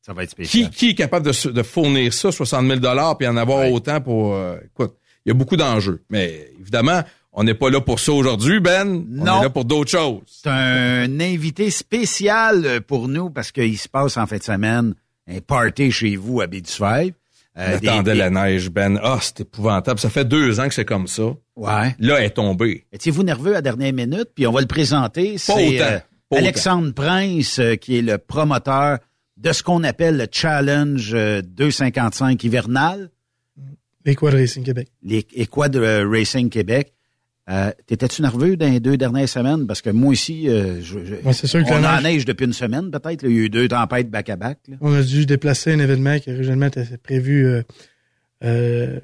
Ça 0.00 0.12
va 0.12 0.22
être 0.24 0.30
spécial. 0.30 0.70
Qui, 0.70 0.76
qui 0.76 0.90
est 0.90 0.94
capable 0.94 1.26
de, 1.26 1.62
fournir 1.62 2.12
ça, 2.12 2.30
60 2.30 2.66
000 2.66 2.80
puis 3.18 3.26
en 3.26 3.36
avoir 3.36 3.70
autant 3.70 4.00
pour... 4.00 4.34
euh, 4.34 4.56
écoute, 4.64 4.94
il 5.24 5.30
y 5.30 5.32
a 5.32 5.34
beaucoup 5.34 5.56
d'enjeux. 5.56 6.02
Mais 6.10 6.50
évidemment, 6.60 7.02
on 7.32 7.42
n'est 7.44 7.54
pas 7.54 7.70
là 7.70 7.80
pour 7.80 7.98
ça 8.00 8.12
aujourd'hui, 8.12 8.60
Ben. 8.60 8.86
On 9.18 9.24
Non. 9.24 9.40
est 9.40 9.44
là 9.44 9.50
pour 9.50 9.64
d'autres 9.64 9.90
choses. 9.90 10.20
C'est 10.26 10.50
un 10.50 11.20
invité 11.20 11.70
spécial 11.70 12.82
pour 12.82 13.08
nous 13.08 13.30
parce 13.30 13.50
qu'il 13.50 13.78
se 13.78 13.88
passe 13.88 14.16
en 14.18 14.26
fin 14.26 14.36
de 14.36 14.42
semaine 14.42 14.94
un 15.26 15.40
party 15.40 15.90
chez 15.90 16.16
vous 16.16 16.42
à 16.42 16.46
Baie-du-Fèvre. 16.46 17.12
Euh, 17.56 17.78
J'attendais 17.82 18.12
des- 18.12 18.18
la 18.18 18.30
neige, 18.30 18.68
Ben. 18.70 18.98
Ah, 19.02 19.18
c'est 19.20 19.40
épouvantable. 19.42 20.00
Ça 20.00 20.10
fait 20.10 20.24
deux 20.24 20.58
ans 20.58 20.66
que 20.68 20.74
c'est 20.74 20.84
comme 20.84 21.06
ça. 21.06 21.34
Ouais. 21.56 21.94
Là, 22.00 22.18
elle 22.18 22.24
est 22.24 22.30
tombée. 22.30 22.84
Étiez-vous 22.92 23.22
nerveux 23.22 23.52
à 23.52 23.54
la 23.56 23.62
dernière 23.62 23.92
minute? 23.92 24.30
Puis 24.34 24.46
on 24.46 24.52
va 24.52 24.60
le 24.60 24.66
présenter. 24.66 25.38
C'est 25.38 25.80
euh, 25.80 25.98
Alexandre 26.32 26.92
Prince, 26.92 27.58
euh, 27.60 27.76
qui 27.76 27.98
est 27.98 28.02
le 28.02 28.18
promoteur 28.18 28.98
de 29.36 29.52
ce 29.52 29.62
qu'on 29.62 29.84
appelle 29.84 30.16
le 30.16 30.26
Challenge 30.30 31.12
euh, 31.14 31.42
255 31.42 32.42
hivernal, 32.42 33.10
Les 34.04 34.14
Quad 34.16 34.34
Racing 34.34 34.64
Québec. 34.64 34.88
les 35.02 35.26
Equad 35.34 35.76
euh, 35.76 36.08
Racing 36.10 36.50
Québec. 36.50 36.93
Euh, 37.50 37.70
T'étais-tu 37.86 38.22
nerveux 38.22 38.56
dans 38.56 38.70
les 38.70 38.80
deux 38.80 38.96
dernières 38.96 39.28
semaines? 39.28 39.66
Parce 39.66 39.82
que 39.82 39.90
moi 39.90 40.10
aussi, 40.12 40.48
euh, 40.48 40.80
je, 40.80 41.04
je- 41.04 41.14
Ouais, 41.26 41.32
c'est 41.34 41.46
sûr 41.46 41.62
que 41.62 41.68
on 41.70 41.78
la 41.80 41.98
en 41.98 42.00
neige- 42.00 42.02
neige 42.14 42.24
depuis 42.24 42.46
une 42.46 42.52
semaine 42.54 42.90
peut-être. 42.90 43.22
Il 43.24 43.30
y 43.30 43.34
a 43.34 43.44
eu 43.44 43.48
deux 43.50 43.68
tempêtes 43.68 44.10
back-à-back. 44.10 44.58
On 44.80 44.94
a 44.94 45.02
dû 45.02 45.26
déplacer 45.26 45.72
un 45.72 45.78
événement 45.78 46.18
qui 46.18 46.30
originellement 46.30 46.66
était 46.66 46.86
prévu 47.02 47.44
euh, 47.46 47.62
euh, 48.44 48.98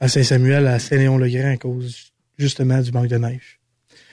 à 0.00 0.08
Saint-Samuel, 0.08 0.66
à 0.68 0.78
Saint-Léon-le-Grand, 0.78 1.52
à 1.52 1.56
cause 1.56 2.12
justement 2.38 2.80
du 2.80 2.92
manque 2.92 3.08
de 3.08 3.16
neige. 3.16 3.58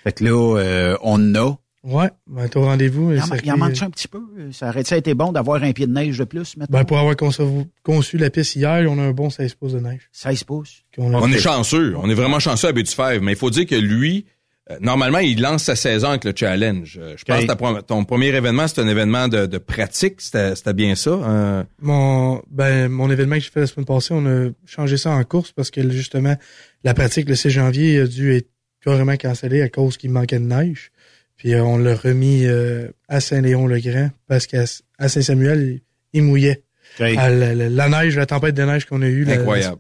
Fait 0.04 0.12
que 0.12 0.24
là, 0.24 0.58
euh, 0.60 0.98
on 1.04 1.36
en 1.36 1.36
a. 1.36 1.60
Ouais, 1.88 2.10
ben, 2.28 2.50
t'as 2.50 2.60
au 2.60 2.66
rendez-vous. 2.66 3.14
Il 3.14 3.22
il 3.44 3.52
en 3.52 3.58
manque 3.58 3.82
un 3.82 3.90
petit 3.90 4.10
peu. 4.10 4.20
Ça 4.52 4.70
aurait 4.70 4.82
été 4.82 5.14
bon 5.14 5.32
d'avoir 5.32 5.64
un 5.64 5.72
pied 5.72 5.88
de 5.88 5.94
neige 5.94 6.18
de 6.18 6.26
plus 6.26 6.58
maintenant? 6.58 6.78
ben, 6.80 6.84
pour 6.84 6.98
avoir 6.98 7.16
conçu, 7.16 7.42
conçu 7.82 8.18
la 8.18 8.30
piste 8.30 8.56
hier, 8.58 8.86
on 8.90 9.00
a 9.00 9.04
un 9.04 9.12
bon 9.12 9.30
16 9.30 9.54
pouces 9.56 9.72
de 9.74 9.80
neige. 9.80 10.02
16 10.12 10.44
pouces? 10.44 10.84
On 10.98 11.32
est 11.32 11.40
chanceux. 11.40 11.96
On 11.98 12.10
est 12.10 12.14
vraiment 12.14 12.40
chanceux 12.40 12.68
à 12.68 12.72
Baie-du-Fèvre. 12.74 13.24
Mais 13.24 13.32
il 13.34 13.38
faut 13.38 13.50
dire 13.50 13.66
que 13.66 13.76
lui, 13.76 14.26
euh, 14.70 14.76
normalement, 14.82 15.20
il 15.20 15.40
lance 15.42 15.64
sa 15.64 15.78
saison 15.78 16.10
avec 16.10 16.26
le 16.26 16.34
challenge. 16.36 17.00
Euh, 17.02 17.16
je 17.16 17.24
pense 17.24 17.46
que 17.46 17.82
ton 17.82 18.04
premier 18.04 18.36
événement, 18.36 18.68
c'était 18.68 18.82
un 18.82 18.88
événement 18.90 19.30
de, 19.30 19.46
de 19.46 19.58
pratique. 19.58 20.20
C'était 20.20 20.56
c'était 20.56 20.74
bien 20.74 20.94
ça. 20.96 21.12
hein? 21.24 21.66
Mon, 21.82 22.42
ben, 22.52 22.90
mon 22.90 23.10
événement 23.10 23.36
que 23.36 23.42
j'ai 23.44 23.50
fait 23.50 23.62
la 23.62 23.68
semaine 23.68 23.86
passée, 23.86 24.14
on 24.14 24.26
a 24.26 24.50
changé 24.66 24.98
ça 24.98 25.12
en 25.12 25.24
course 25.24 25.54
parce 25.54 25.72
que 25.72 25.90
justement, 25.90 26.36
la 26.84 26.94
pratique 26.94 27.30
le 27.30 27.36
6 27.36 27.50
janvier 27.50 28.02
a 28.02 28.08
dû 28.08 28.34
être 28.36 28.50
carrément 28.84 29.16
cancellée 29.16 29.62
à 29.62 29.70
cause 29.70 29.96
qu'il 29.96 30.12
manquait 30.12 30.40
de 30.40 30.46
neige. 30.46 30.92
Puis 31.38 31.54
euh, 31.54 31.64
on 31.64 31.78
l'a 31.78 31.96
remis 31.96 32.46
euh, 32.46 32.88
à 33.08 33.20
Saint-Léon-le-Grand 33.20 34.10
parce 34.28 34.48
qu'à 34.48 34.66
Saint-Samuel, 34.66 35.82
il, 36.14 36.20
il 36.20 36.24
mouillait. 36.24 36.64
La, 37.00 37.30
la- 37.30 37.54
la 37.70 37.90
neige, 37.90 38.16
la 38.16 38.26
tempête 38.26 38.56
de 38.56 38.64
neige 38.64 38.86
qu'on 38.86 39.02
a 39.04 39.08
eue 39.08 39.24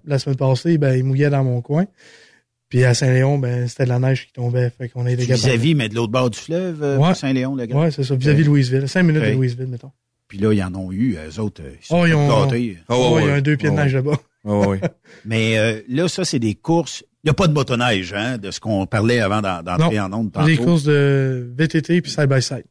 la, 0.05 0.19
semaine 0.19 0.35
passée, 0.37 0.77
ben, 0.77 0.93
il 0.95 1.03
mouillait 1.03 1.29
dans 1.31 1.43
mon 1.43 1.61
coin. 1.61 1.85
Puis 2.69 2.83
à 2.83 2.93
Saint-Léon, 2.93 3.39
ben, 3.39 3.67
c'était 3.67 3.85
de 3.85 3.89
la 3.89 3.97
neige 3.99 4.27
qui 4.27 4.33
tombait. 4.33 4.69
Fait 4.77 4.89
qu'on 4.89 5.03
Vis-à-vis, 5.03 5.73
mais 5.73 5.89
de 5.89 5.95
l'autre 5.95 6.11
bord 6.11 6.29
du 6.29 6.37
fleuve, 6.37 6.83
euh, 6.83 6.97
Ouais. 6.97 7.15
Saint-Léon, 7.15 7.55
le 7.55 7.65
grand. 7.65 7.83
Ouais, 7.83 7.91
c'est 7.91 8.03
ça. 8.03 8.15
Vis-à-vis 8.15 8.43
de 8.43 8.47
Louisville. 8.49 8.87
Cinq 8.87 9.03
minutes 9.03 9.23
de 9.23 9.29
Louisville, 9.31 9.67
mettons. 9.67 9.91
Puis 10.27 10.37
là, 10.39 10.51
ils 10.51 10.61
en 10.61 10.75
ont 10.75 10.91
eu, 10.91 11.15
eux 11.15 11.39
autres. 11.39 11.61
Ils 11.81 11.85
sont 11.85 12.01
Oh, 12.01 12.05
ils 12.05 12.13
ont- 12.13 12.27
gâtés. 12.45 12.77
Oh, 12.89 13.13
Oh, 13.13 13.19
il 13.19 13.25
y 13.27 13.29
a 13.29 13.35
un 13.35 13.41
deux 13.41 13.55
pieds 13.55 13.69
de 13.69 13.73
Oh, 13.73 13.77
neige 13.77 13.95
là-bas. 13.95 14.19
Oh, 14.43 14.65
oui. 14.67 14.77
Mais 15.25 15.57
euh, 15.57 15.79
là, 15.87 16.09
ça, 16.09 16.25
c'est 16.25 16.39
des 16.39 16.53
courses. 16.55 17.05
Il 17.27 17.31
n'y 17.31 17.31
a 17.31 17.34
pas 17.34 17.48
de 17.48 17.53
motoneige, 17.53 18.13
hein, 18.13 18.38
de 18.38 18.51
ce 18.51 18.60
qu'on 18.62 18.86
parlait 18.86 19.19
avant 19.19 19.41
d'en- 19.41 19.62
d'entrer 19.62 20.00
en 20.00 20.13
onde 20.13 20.31
tantôt. 20.31 20.46
Des 20.48 20.55
courses 20.55 20.84
de 20.86 21.51
VTT 21.57 22.01
puis 22.01 22.10
side-by-side. 22.10 22.63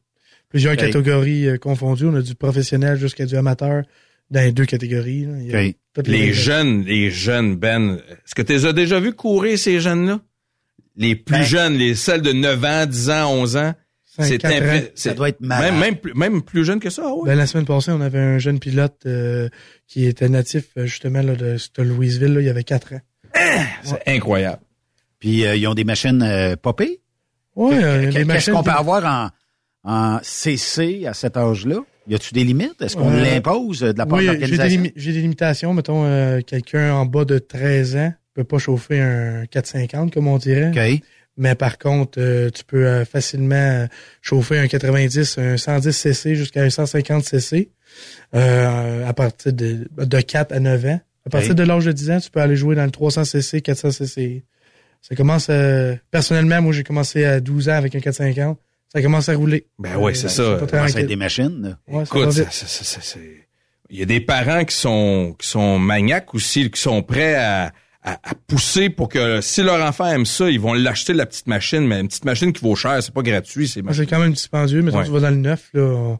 Plusieurs 0.49 0.75
catégories 0.75 1.47
euh, 1.47 1.57
confondues. 1.59 2.05
On 2.07 2.15
a 2.15 2.21
du 2.23 2.33
professionnel 2.33 2.97
jusqu'à 2.97 3.27
du 3.27 3.35
amateur 3.35 3.83
dans 4.31 4.39
les 4.41 4.51
deux 4.51 4.65
catégories. 4.65 5.25
là. 5.25 5.31
Il 5.41 5.51
y 5.51 5.55
a 5.55 5.67
Ok. 5.67 5.75
toutes 5.93 6.07
Les 6.07 6.33
jeunes, 6.33 6.83
les 6.85 7.11
jeunes, 7.11 7.55
Ben, 7.55 7.97
est-ce 8.25 8.33
que 8.33 8.41
tu 8.41 8.53
les 8.53 8.65
as 8.65 8.73
déjà 8.73 8.99
vus 8.99 9.13
courir, 9.13 9.59
ces 9.59 9.79
jeunes-là? 9.79 10.21
Les 10.95 11.15
plus 11.15 11.35
Ben- 11.35 11.43
jeunes, 11.43 11.73
les 11.75 11.93
celles 11.93 12.23
de 12.23 12.31
9 12.31 12.63
ans, 12.65 12.85
10 12.87 13.11
ans, 13.11 13.31
11 13.31 13.57
ans. 13.57 13.73
C'est 14.19 14.41
Ça 14.95 15.13
doit 15.13 15.29
être 15.29 15.41
malade. 15.41 15.71
même, 15.73 15.79
même, 15.79 15.95
plus, 15.97 16.13
même 16.15 16.41
plus 16.41 16.65
jeune 16.65 16.79
que 16.79 16.89
ça, 16.89 17.07
ouais. 17.13 17.27
Ben, 17.29 17.35
la 17.37 17.45
semaine 17.45 17.65
passée, 17.65 17.91
on 17.91 18.01
avait 18.01 18.17
un 18.17 18.39
jeune 18.39 18.57
pilote 18.57 18.95
euh, 19.05 19.47
qui 19.87 20.05
était 20.05 20.27
natif 20.29 20.69
euh, 20.77 20.87
justement 20.87 21.21
là, 21.21 21.35
de, 21.35 21.57
de 21.77 21.83
Louisville. 21.83 22.33
Là, 22.33 22.41
il 22.41 22.49
avait 22.49 22.63
quatre 22.63 22.93
ans. 22.95 23.01
C'est 23.83 24.03
incroyable. 24.07 24.61
Puis 25.19 25.45
euh, 25.45 25.55
ils 25.55 25.67
ont 25.67 25.73
des 25.73 25.83
machines 25.83 26.21
euh, 26.21 26.55
popées. 26.55 27.01
Euh, 27.57 27.69
Qu'est- 27.69 28.05
les 28.05 28.11
Qu'est-ce 28.11 28.25
machines 28.25 28.53
qu'on 28.53 28.63
peut 28.63 28.71
avoir 28.71 29.31
en, 29.85 29.89
en 29.91 30.19
CC 30.21 31.05
à 31.07 31.13
cet 31.13 31.37
âge-là? 31.37 31.77
Y 32.07 32.15
a-tu 32.15 32.33
des 32.33 32.43
limites? 32.43 32.81
Est-ce 32.81 32.95
qu'on 32.95 33.11
Euh, 33.11 33.21
l'impose 33.21 33.79
de 33.81 33.93
la 33.97 34.05
part 34.05 34.19
Oui, 34.19 34.27
de 34.27 34.31
j'ai 34.31 34.37
des, 34.37 34.47
l'organisation? 34.47 34.81
limi- 34.83 34.93
j'ai 34.95 35.13
des 35.13 35.21
limitations. 35.21 35.73
Mettons, 35.73 36.05
euh, 36.05 36.39
quelqu'un 36.41 36.93
en 36.93 37.05
bas 37.05 37.25
de 37.25 37.37
13 37.39 37.95
ans 37.97 38.13
peut 38.33 38.43
pas 38.43 38.59
chauffer 38.59 39.01
un 39.01 39.45
450, 39.47 40.13
comme 40.13 40.27
on 40.27 40.37
dirait. 40.37 40.69
OK. 40.69 41.01
Mais 41.39 41.53
par 41.55 41.77
contre, 41.77 42.19
euh, 42.21 42.49
tu 42.49 42.63
peux 42.63 42.85
euh, 42.85 43.05
facilement 43.05 43.87
chauffer 44.21 44.57
un 44.59 44.67
90, 44.67 45.37
un 45.39 45.57
110 45.57 45.91
cc 45.91 46.35
jusqu'à 46.35 46.61
un 46.63 46.69
150 46.69 47.23
cc 47.25 47.69
euh, 48.35 49.07
à 49.07 49.13
partir 49.13 49.53
de, 49.53 49.87
de 49.97 50.21
4 50.21 50.51
à 50.53 50.59
9 50.59 50.85
ans. 50.85 50.99
À 51.27 51.29
partir 51.29 51.51
Hey. 51.51 51.55
de 51.55 51.63
l'âge 51.63 51.85
de 51.85 51.91
10 51.91 52.11
ans, 52.11 52.19
tu 52.19 52.29
peux 52.31 52.39
aller 52.41 52.55
jouer 52.55 52.75
dans 52.75 52.85
le 52.85 52.91
300 52.91 53.23
cc, 53.25 53.61
400 53.61 53.91
cc. 53.91 54.43
Ça 55.01 55.15
commence 55.15 55.47
euh, 55.49 55.95
personnellement, 56.11 56.61
moi 56.61 56.73
j'ai 56.73 56.83
commencé 56.83 57.23
à 57.25 57.39
12 57.39 57.69
ans 57.69 57.73
avec 57.73 57.95
un 57.95 57.99
450. 57.99 58.57
Ça 58.93 59.01
commence 59.01 59.29
à 59.29 59.35
rouler. 59.35 59.67
Ben 59.77 59.97
ouais, 59.97 60.13
c'est 60.13 60.25
Euh, 60.27 60.29
ça. 60.29 60.59
Ça 60.59 60.65
commence 60.67 60.95
à 60.95 61.01
être 61.01 61.07
des 61.07 61.15
machines. 61.15 61.61
là. 61.61 61.77
Ouais, 61.95 62.03
Écoute, 62.03 62.31
ça- 62.31 62.49
ça- 62.49 63.01
ça- 63.01 63.19
il 63.89 63.99
y 63.99 64.01
a 64.01 64.05
des 64.05 64.19
parents 64.21 64.63
qui 64.65 64.75
sont 64.75 65.35
qui 65.37 65.47
sont 65.47 65.77
maniaques 65.79 66.33
aussi, 66.33 66.69
qui 66.71 66.81
sont 66.81 67.03
prêts 67.03 67.35
à, 67.35 67.73
à, 68.03 68.13
à 68.13 68.33
pousser 68.47 68.89
pour 68.89 69.09
que 69.09 69.41
si 69.41 69.61
leur 69.63 69.85
enfant 69.85 70.07
aime 70.07 70.25
ça, 70.25 70.49
ils 70.49 70.59
vont 70.59 70.73
l'acheter 70.73 71.13
la 71.13 71.25
petite 71.25 71.47
machine, 71.47 71.85
mais 71.85 71.99
une 71.99 72.07
petite 72.07 72.25
machine 72.25 72.51
qui 72.53 72.61
vaut 72.63 72.75
cher, 72.75 73.01
c'est 73.03 73.13
pas 73.13 73.21
gratuit, 73.21 73.67
c'est 73.67 73.81
C'est 73.93 74.05
quand 74.07 74.19
même 74.19 74.33
dispendieux. 74.33 74.81
Mettons, 74.81 74.99
Ouais. 74.99 75.05
tu 75.05 75.11
vas 75.11 75.19
dans 75.19 75.29
le 75.29 75.35
neuf, 75.35 75.69
là, 75.73 75.81
on, 75.83 76.19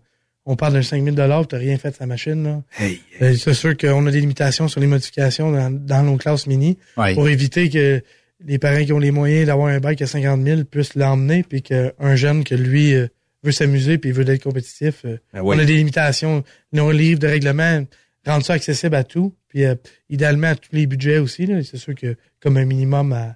on 0.49 0.55
parle 0.55 0.73
d'un 0.73 0.81
5000 0.81 1.13
dollars, 1.13 1.45
t'as 1.47 1.57
rien 1.57 1.77
fait 1.77 1.91
de 1.91 1.95
sa 1.95 2.05
machine, 2.05 2.43
là. 2.43 2.63
Hey. 2.79 3.01
Euh, 3.21 3.35
C'est 3.35 3.53
sûr 3.53 3.75
qu'on 3.77 4.05
a 4.07 4.11
des 4.11 4.21
limitations 4.21 4.67
sur 4.67 4.79
les 4.79 4.87
modifications 4.87 5.51
dans, 5.51 5.69
dans 5.71 6.03
nos 6.03 6.15
classes 6.17 6.47
mini 6.47 6.77
Ouais. 6.97 7.13
pour 7.13 7.27
éviter 7.29 7.69
que 7.69 8.01
les 8.45 8.57
parents 8.57 8.83
qui 8.85 8.93
ont 8.93 8.99
les 8.99 9.11
moyens 9.11 9.47
d'avoir 9.47 9.67
un 9.67 9.79
bike 9.79 10.01
à 10.01 10.07
50 10.07 10.43
000 10.43 10.63
puissent 10.63 10.95
l'emmener 10.95 11.43
puis 11.43 11.61
qu'un 11.61 12.15
jeune 12.15 12.43
que 12.43 12.55
lui 12.55 12.93
euh, 12.95 13.07
veut 13.43 13.51
s'amuser 13.51 13.97
puis 13.97 14.11
veut 14.11 14.27
être 14.29 14.43
compétitif. 14.43 15.03
euh, 15.05 15.17
Ben. 15.33 15.41
On 15.43 15.51
a 15.59 15.65
des 15.65 15.75
limitations. 15.75 16.43
Nos 16.71 16.91
livres 16.91 17.19
de 17.19 17.27
règlement 17.27 17.83
rendent 18.25 18.43
ça 18.43 18.53
accessible 18.53 18.95
à 18.95 19.03
tout. 19.03 19.33
Puis 19.49 19.65
euh, 19.65 19.75
idéalement 20.09 20.47
à 20.47 20.55
tous 20.55 20.69
les 20.73 20.85
budgets 20.87 21.17
aussi. 21.17 21.45
là. 21.45 21.61
C'est 21.63 21.77
sûr 21.77 21.93
que 21.95 22.15
comme 22.39 22.57
un 22.57 22.65
minimum 22.65 23.11
à, 23.13 23.35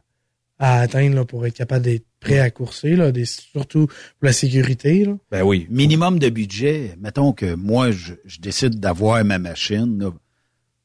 à 0.60 0.82
atteindre 0.82 1.16
là, 1.16 1.26
pour 1.26 1.46
être 1.48 1.56
capable 1.56 1.84
d'être 1.86 2.06
prêt 2.22 2.40
à 2.40 2.50
courser, 2.50 2.96
là, 2.96 3.12
des, 3.12 3.26
surtout 3.26 3.88
pour 3.88 3.96
la 4.22 4.32
sécurité. 4.32 5.04
Là. 5.04 5.18
Ben 5.30 5.42
oui. 5.42 5.68
Minimum 5.70 6.20
de 6.20 6.30
budget. 6.30 6.96
Mettons 7.02 7.34
que 7.34 7.56
moi, 7.56 7.92
je, 7.92 8.14
je 8.26 8.40
décide 8.40 8.80
d'avoir 8.80 9.26
ma 9.26 9.40
machine. 9.40 10.00
là. 10.00 10.12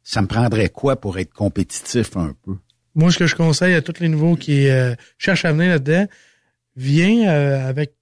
ça 0.03 0.23
me 0.23 0.27
prendrait 0.27 0.71
quoi 0.71 0.97
pour 1.01 1.19
être 1.19 1.33
compétitif 1.33 2.17
un 2.17 2.35
peu? 2.43 2.57
Moi, 2.97 3.13
ce 3.13 3.19
que 3.19 3.27
je 3.27 3.37
conseille 3.37 3.75
à 3.75 3.83
tous 3.83 4.01
les 4.01 4.09
nouveaux 4.09 4.37
qui 4.37 4.69
euh, 4.69 4.95
cherchent 5.19 5.45
à 5.45 5.53
venir 5.53 5.69
là-dedans, 5.69 6.07
viens 6.75 7.29
euh, 7.29 7.69
avec 7.69 7.93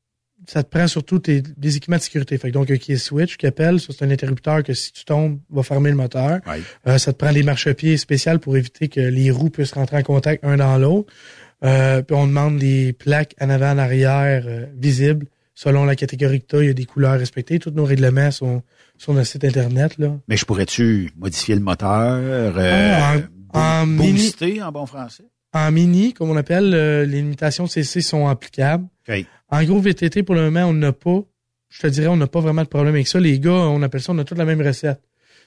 ça 0.46 0.62
te 0.62 0.68
prend 0.68 0.86
surtout 0.86 1.18
tes, 1.18 1.40
des 1.40 1.76
équipements 1.76 1.96
de 1.96 2.02
sécurité. 2.02 2.36
Fait 2.38 2.48
que 2.48 2.54
donc 2.54 2.72
qui 2.78 2.92
est 2.92 2.96
switch 2.96 3.36
qui 3.36 3.46
appelle, 3.46 3.80
ça 3.80 3.92
c'est 3.96 4.04
un 4.04 4.10
interrupteur 4.10 4.62
que 4.62 4.74
si 4.74 4.92
tu 4.92 5.04
tombes, 5.04 5.38
va 5.50 5.62
fermer 5.62 5.90
le 5.90 5.96
moteur. 5.96 6.40
Euh, 6.86 6.98
ça 6.98 7.12
te 7.12 7.18
prend 7.18 7.32
des 7.32 7.42
marchepieds 7.42 7.96
spéciales 7.96 8.38
pour 8.38 8.56
éviter 8.56 8.88
que 8.88 9.00
les 9.00 9.30
roues 9.30 9.50
puissent 9.50 9.72
rentrer 9.72 9.98
en 9.98 10.02
contact 10.02 10.44
un 10.44 10.56
dans 10.56 10.76
l'autre. 10.78 11.12
Euh, 11.64 12.02
puis 12.02 12.14
on 12.16 12.26
demande 12.26 12.58
des 12.58 12.92
plaques 12.92 13.34
en 13.40 13.48
avant, 13.50 13.70
en 13.72 13.78
arrière, 13.78 14.44
euh, 14.46 14.66
visibles. 14.76 15.26
Selon 15.56 15.84
la 15.84 15.94
catégorie 15.94 16.40
que 16.40 16.46
tu 16.46 16.62
il 16.64 16.66
y 16.66 16.70
a 16.70 16.74
des 16.74 16.84
couleurs 16.84 17.16
respectées. 17.18 17.60
Tous 17.60 17.70
nos 17.70 17.84
règlements 17.84 18.32
sont 18.32 18.62
sur 18.98 19.14
notre 19.14 19.28
site 19.28 19.44
internet. 19.44 19.96
Là. 19.98 20.16
Mais 20.26 20.36
je 20.36 20.44
pourrais-tu 20.44 21.10
modifier 21.16 21.54
le 21.54 21.60
moteur? 21.60 22.18
euh, 22.20 22.90
Ah, 23.52 23.82
en- 23.82 23.86
mini- 23.86 24.60
en 24.62 24.72
bon 24.72 24.84
français? 24.86 25.22
En 25.52 25.70
mini, 25.70 26.12
comme 26.12 26.30
on 26.30 26.36
appelle, 26.36 26.70
les 26.70 27.06
limitations 27.22 27.68
CC 27.68 28.00
sont 28.00 28.26
applicables. 28.26 28.84
En 29.48 29.62
gros, 29.62 29.78
VTT, 29.78 30.24
pour 30.24 30.34
le 30.34 30.42
moment, 30.50 30.64
on 30.64 30.72
n'a 30.74 30.92
pas. 30.92 31.20
Je 31.68 31.80
te 31.82 31.86
dirais, 31.86 32.08
on 32.08 32.16
n'a 32.16 32.26
pas 32.26 32.40
vraiment 32.40 32.62
de 32.62 32.68
problème 32.68 32.94
avec 32.94 33.06
ça. 33.06 33.20
Les 33.20 33.38
gars, 33.38 33.52
on 33.52 33.80
appelle 33.82 34.00
ça, 34.02 34.12
on 34.12 34.18
a 34.18 34.24
toute 34.24 34.38
la 34.38 34.44
même 34.44 34.60
recette. 34.60 35.00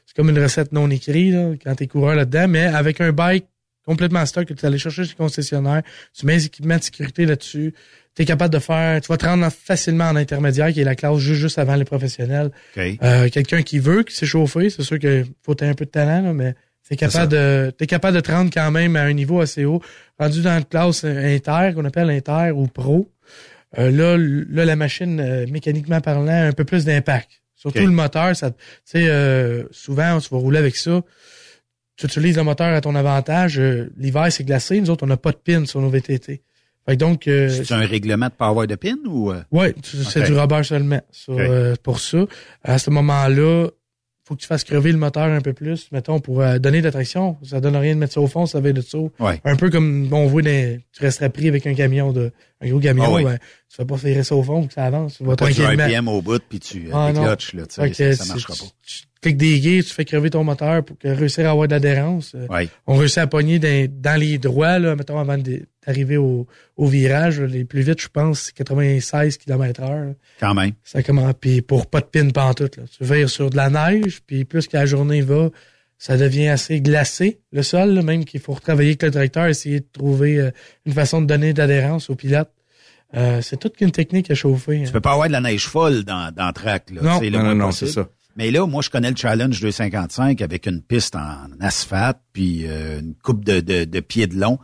C'est 0.06 0.16
comme 0.16 0.30
une 0.30 0.40
recette 0.40 0.72
non 0.72 0.90
écrite, 0.90 1.34
là, 1.34 1.52
quand 1.62 1.76
t'es 1.76 1.88
coureur 1.88 2.16
là-dedans, 2.16 2.48
mais 2.48 2.64
avec 2.64 3.02
un 3.02 3.12
bike 3.12 3.46
complètement 3.88 4.26
stock 4.26 4.46
que 4.46 4.54
tu 4.54 4.66
allais 4.66 4.78
chercher 4.78 5.04
chez 5.04 5.12
le 5.12 5.24
concessionnaire, 5.24 5.82
tu 6.14 6.26
mets 6.26 6.36
les 6.36 6.46
équipements 6.46 6.78
de 6.78 6.84
sécurité 6.84 7.26
là-dessus, 7.26 7.74
tu 8.16 8.22
es 8.22 8.26
capable 8.26 8.54
de 8.54 8.60
faire, 8.60 9.02
tu 9.02 9.08
vas 9.08 9.18
te 9.18 9.26
rendre 9.26 9.50
facilement 9.50 10.10
en 10.10 10.16
intermédiaire, 10.16 10.72
qui 10.72 10.82
est 10.82 10.84
la 10.84 10.96
classe 10.96 11.18
juste, 11.18 11.40
juste 11.40 11.58
avant 11.58 11.76
les 11.76 11.86
professionnels. 11.86 12.52
OK. 12.76 12.84
Euh, 13.02 13.30
quelqu'un 13.30 13.62
qui 13.62 13.80
veut, 13.80 14.04
qui 14.04 14.16
s'est 14.16 14.26
chauffé, 14.26 14.70
c'est 14.70 14.84
sûr 14.84 15.00
qu'il 15.00 15.26
faut 15.44 15.56
un 15.62 15.74
peu 15.74 15.86
de 15.86 15.90
talent, 15.90 16.22
là, 16.22 16.34
mais 16.34 16.54
t'es 16.88 16.96
capable 16.96 17.32
de, 17.32 17.72
t'es 17.78 17.88
capable 17.88 18.16
de 18.16 18.22
te 18.22 18.32
rendre 18.32 18.52
quand 18.54 18.72
même 18.72 18.96
à 18.96 19.04
un 19.04 19.14
niveau 19.14 19.42
assez 19.42 19.66
haut. 19.66 19.82
Rendu 20.20 20.42
dans 20.42 20.58
une 20.58 20.66
classe 20.66 21.04
inter, 21.04 21.72
qu'on 21.76 21.86
appelle 21.86 22.10
inter 22.10 22.52
ou 22.54 22.68
pro, 22.68 23.10
euh, 23.78 23.92
là, 23.92 24.18
là, 24.18 24.66
la 24.66 24.76
machine, 24.76 25.20
euh, 25.20 25.46
mécaniquement 25.48 26.02
parlant, 26.02 26.28
a 26.28 26.48
un 26.48 26.54
peu 26.54 26.64
plus 26.64 26.86
d'impact. 26.86 27.42
Surtout 27.56 27.86
le 27.86 27.92
moteur, 27.92 28.36
ça, 28.36 28.52
tu 28.52 28.58
sais, 28.86 29.08
euh, 29.10 29.64
souvent, 29.72 30.20
tu 30.20 30.30
vas 30.30 30.38
rouler 30.38 30.60
avec 30.60 30.76
ça. 30.76 31.02
Tu 31.98 32.06
utilises 32.06 32.38
le 32.38 32.44
moteur 32.44 32.74
à 32.74 32.80
ton 32.82 32.96
avantage. 32.96 33.60
Euh, 33.60 33.90
L'hiver, 33.98 34.28
c'est 34.32 34.44
glacé. 34.44 34.80
Nous 34.80 34.90
autres, 34.90 35.04
on 35.04 35.08
n'a 35.08 35.18
pas 35.18 35.32
de 35.32 35.38
pin 35.38 35.66
sur 35.66 35.82
nos 35.82 35.90
VTT. 35.90 36.42
Fait 36.86 36.94
que 36.96 37.00
donc, 37.00 37.28
euh, 37.28 37.50
C'est 37.50 37.74
un 37.74 37.80
règlement 37.86 38.28
de 38.28 38.32
pas 38.32 38.48
avoir 38.48 38.66
de 38.68 38.76
pin 38.76 38.96
ou? 39.06 39.32
euh? 39.32 39.42
Ouais, 39.52 39.74
tu- 39.74 39.98
c'est 40.04 40.24
du 40.24 40.34
rubber 40.34 40.64
seulement 40.64 41.02
sur, 41.12 41.36
euh, 41.38 41.74
pour 41.84 42.00
ça. 42.00 42.20
À 42.64 42.78
ce 42.78 42.90
moment-là, 42.92 43.68
faut 44.24 44.36
que 44.36 44.42
tu 44.42 44.48
fasses 44.48 44.64
crever 44.64 44.92
le 44.92 44.98
moteur 44.98 45.24
un 45.24 45.42
peu 45.42 45.54
plus, 45.54 45.90
mettons, 45.92 46.20
pour 46.20 46.42
euh, 46.42 46.60
donner 46.60 46.80
de 46.80 46.86
la 46.86 46.92
traction. 46.92 47.38
Ça 47.44 47.60
donne 47.62 47.76
rien 47.78 47.96
de 47.96 48.00
mettre 48.00 48.14
ça 48.14 48.22
au 48.22 48.28
fond, 48.28 48.46
ça 48.46 48.60
va 48.62 48.70
être 48.70 48.76
de 48.76 48.82
ça. 48.82 48.98
Ouais. 49.20 49.42
Un 49.44 49.56
peu 49.56 49.70
comme 49.70 50.08
on 50.14 50.28
voit 50.28 50.42
dans, 50.44 50.80
tu 50.94 51.02
resterais 51.02 51.30
pris 51.30 51.48
avec 51.48 51.66
un 51.66 51.74
camion 51.74 52.12
de, 52.14 52.32
un 52.62 52.70
gros 52.70 52.80
camion, 52.80 53.04
Ah 53.06 53.12
oui. 53.14 53.24
ben, 53.24 53.38
tu 53.70 53.76
fais 53.76 53.86
pas 53.86 53.98
faire 53.98 54.26
ça 54.26 54.36
au 54.36 54.44
fond 54.44 54.60
pour 54.62 54.68
que 54.68 54.74
ça 54.74 54.86
avance. 54.86 55.18
Tu 55.18 55.24
vas 55.24 55.36
tranquillement. 55.36 55.84
RPM 55.86 56.08
au 56.08 56.22
bout 56.22 56.42
puis 56.50 56.60
tu 56.60 56.90
Ah, 56.94 57.12
là, 57.14 57.36
tu 57.36 57.58
sais, 57.94 58.16
ça, 58.16 58.26
ça 58.26 58.34
marchera 58.34 58.54
tu- 58.54 58.60
pas. 58.64 58.66
Tu 58.86 59.04
cliques 59.22 59.38
des 59.38 59.60
gays, 59.60 59.84
tu 59.84 59.94
fais 59.94 60.06
crever 60.06 60.30
ton 60.30 60.44
moteur 60.44 60.84
pour 60.86 60.98
que 60.98 61.08
réussir 61.08 61.48
à 61.48 61.52
avoir 61.52 61.68
de 61.68 61.74
l'adhérence. 61.74 62.34
Euh, 62.36 62.46
Ouais. 62.50 62.70
On 62.86 62.96
réussit 62.96 63.18
à 63.18 63.28
pogner 63.28 63.58
dans, 63.60 63.88
dans 63.92 64.20
les 64.20 64.38
droits, 64.38 64.78
là, 64.80 64.96
mettons, 64.96 65.18
avant 65.20 65.38
d'arriver 65.38 66.18
au, 66.18 66.46
au 66.78 66.88
virage. 66.88 67.40
Les 67.42 67.66
plus 67.66 67.82
vite, 67.82 68.00
je 68.02 68.08
pense, 68.10 68.42
c'est 68.42 68.54
96 68.54 69.38
km 69.38 69.82
heure. 69.84 70.14
Quand 70.40 70.54
même. 70.54 70.72
Ça 70.84 71.02
commence, 71.04 71.34
puis 71.40 71.62
pour 71.62 71.88
pas 71.88 72.02
de 72.02 72.06
pin 72.06 72.30
pantoute, 72.30 72.78
là. 72.78 72.84
Tu 72.96 73.04
vires 73.04 73.30
sur 73.30 73.50
de 73.50 73.58
la 73.58 73.70
neige, 73.70 74.20
puis 74.26 74.46
plus 74.46 74.68
que 74.68 74.78
la 74.78 74.86
journée 74.86 75.22
va, 75.22 75.50
ça 75.98 76.18
devient 76.18 76.48
assez 76.48 76.80
glacé, 76.82 77.40
le 77.52 77.64
sol, 77.64 77.94
là, 77.94 78.02
même 78.02 78.24
qu'il 78.26 78.40
faut 78.40 78.54
retravailler 78.54 78.90
avec 78.90 79.04
le 79.04 79.10
directeur, 79.10 79.46
essayer 79.48 79.80
de 79.80 79.88
trouver 79.92 80.40
euh, 80.40 80.52
une 80.86 80.94
façon 80.94 81.22
de 81.22 81.26
donner 81.28 81.54
d'adhérence 81.54 82.10
au 82.10 82.16
pilote. 82.16 82.50
Euh, 83.16 83.42
c'est 83.42 83.58
toute 83.58 83.78
qu'une 83.78 83.92
technique 83.92 84.30
à 84.30 84.36
chauffer. 84.36 84.82
Tu 84.82 84.88
hein. 84.88 84.92
peux 84.92 85.02
pas 85.02 85.14
avoir 85.14 85.28
de 85.28 85.32
la 85.34 85.42
neige 85.42 85.66
folle 85.68 86.04
dans, 86.04 86.32
dans 86.34 86.52
track, 86.52 86.92
là. 86.92 87.02
Non. 87.02 87.20
tu 87.20 87.32
Non, 87.32 87.44
non, 87.44 87.56
non, 87.56 87.72
c'est 87.72 87.88
ça. 87.88 88.10
Mais 88.36 88.52
là, 88.52 88.68
moi, 88.68 88.84
je 88.84 88.90
connais 88.92 89.10
le 89.10 89.16
Challenge 89.16 89.60
255 89.60 90.42
avec 90.42 90.68
une 90.68 90.82
piste 90.84 91.16
en 91.16 91.48
asphalte, 91.60 92.20
puis 92.34 92.66
euh, 92.68 93.00
une 93.00 93.16
coupe 93.16 93.44
de, 93.44 93.62
de, 93.62 93.86
de 93.86 94.00
pieds 94.00 94.28
de 94.28 94.36
long. 94.36 94.60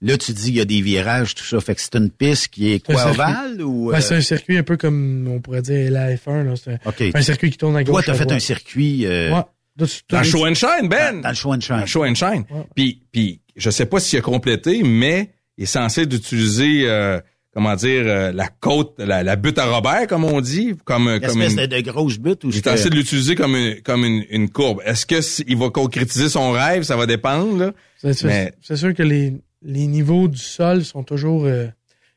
Là, 0.00 0.16
tu 0.16 0.32
dis 0.32 0.48
il 0.50 0.54
y 0.54 0.60
a 0.60 0.64
des 0.64 0.80
virages, 0.80 1.34
tout 1.34 1.44
ça. 1.44 1.60
Fait 1.60 1.74
que 1.74 1.80
c'est 1.80 1.96
une 1.96 2.08
piste 2.08 2.48
qui 2.48 2.72
est 2.72 2.86
quoi, 2.86 2.94
circuit. 2.94 3.20
ovale 3.20 3.62
ou... 3.62 3.90
Ben, 3.90 3.98
euh, 3.98 4.00
c'est 4.00 4.14
un 4.14 4.20
circuit 4.20 4.56
un 4.56 4.62
peu 4.62 4.76
comme, 4.76 5.28
on 5.28 5.40
pourrait 5.40 5.60
dire, 5.60 5.90
la 5.90 6.14
F1. 6.14 6.44
Là. 6.44 6.54
C'est 6.56 6.74
un, 6.74 6.78
OK. 6.86 7.02
un 7.12 7.20
circuit 7.20 7.50
qui 7.50 7.58
tourne 7.58 7.76
à 7.76 7.82
Toi, 7.84 7.94
gauche. 7.96 8.06
t'as 8.06 8.12
à 8.12 8.14
fait 8.14 8.30
un 8.32 8.38
circuit 8.38 9.06
euh, 9.06 9.34
Ouais. 9.34 9.42
Dans 9.78 9.86
toi, 10.08 10.22
Show 10.24 10.46
and 10.46 10.54
Shine, 10.54 10.88
Ben! 10.88 11.16
dans, 11.16 11.20
dans 11.22 11.28
le 11.30 11.34
show 11.34 11.54
and 11.54 11.60
shine. 11.60 11.80
Dans 11.80 11.86
Show 11.86 12.04
and 12.04 12.14
Shine. 12.14 12.44
Ouais. 12.50 12.66
Puis, 12.74 13.02
puis, 13.12 13.40
je 13.56 13.70
sais 13.70 13.86
pas 13.86 14.00
s'il 14.00 14.18
a 14.18 14.22
complété, 14.22 14.82
mais 14.82 15.30
il 15.56 15.62
est 15.64 15.66
censé 15.66 16.04
d'utiliser, 16.06 16.82
euh, 16.88 17.20
comment 17.54 17.74
dire, 17.76 18.02
euh, 18.06 18.32
la 18.32 18.48
côte, 18.48 18.94
la, 18.98 19.22
la 19.22 19.36
butte 19.36 19.58
à 19.58 19.66
Robert, 19.66 20.06
comme 20.08 20.24
on 20.24 20.40
dit, 20.40 20.74
comme, 20.84 21.08
euh, 21.08 21.20
comme 21.20 21.40
une, 21.42 21.66
de, 21.66 21.80
grosse 21.80 22.18
butte 22.18 22.44
ou 22.44 22.50
il 22.50 22.56
est 22.58 22.64
censé 22.64 22.90
de 22.90 22.94
l'utiliser 22.96 23.34
comme 23.34 23.56
une, 23.56 23.80
comme 23.82 24.04
une, 24.04 24.24
une 24.30 24.50
courbe. 24.50 24.80
Est-ce 24.84 25.06
que 25.06 25.16
il 25.48 25.56
va 25.56 25.70
concrétiser 25.70 26.28
son 26.28 26.50
rêve? 26.52 26.82
Ça 26.82 26.96
va 26.96 27.06
dépendre, 27.06 27.56
là. 27.58 27.72
C'est 27.96 28.14
sûr, 28.14 28.28
Mais- 28.28 28.52
c'est 28.60 28.76
sûr 28.76 28.94
que 28.94 29.02
les, 29.02 29.32
les 29.62 29.86
niveaux 29.86 30.28
du 30.28 30.38
sol 30.38 30.84
sont 30.84 31.02
toujours 31.02 31.44
euh, 31.46 31.66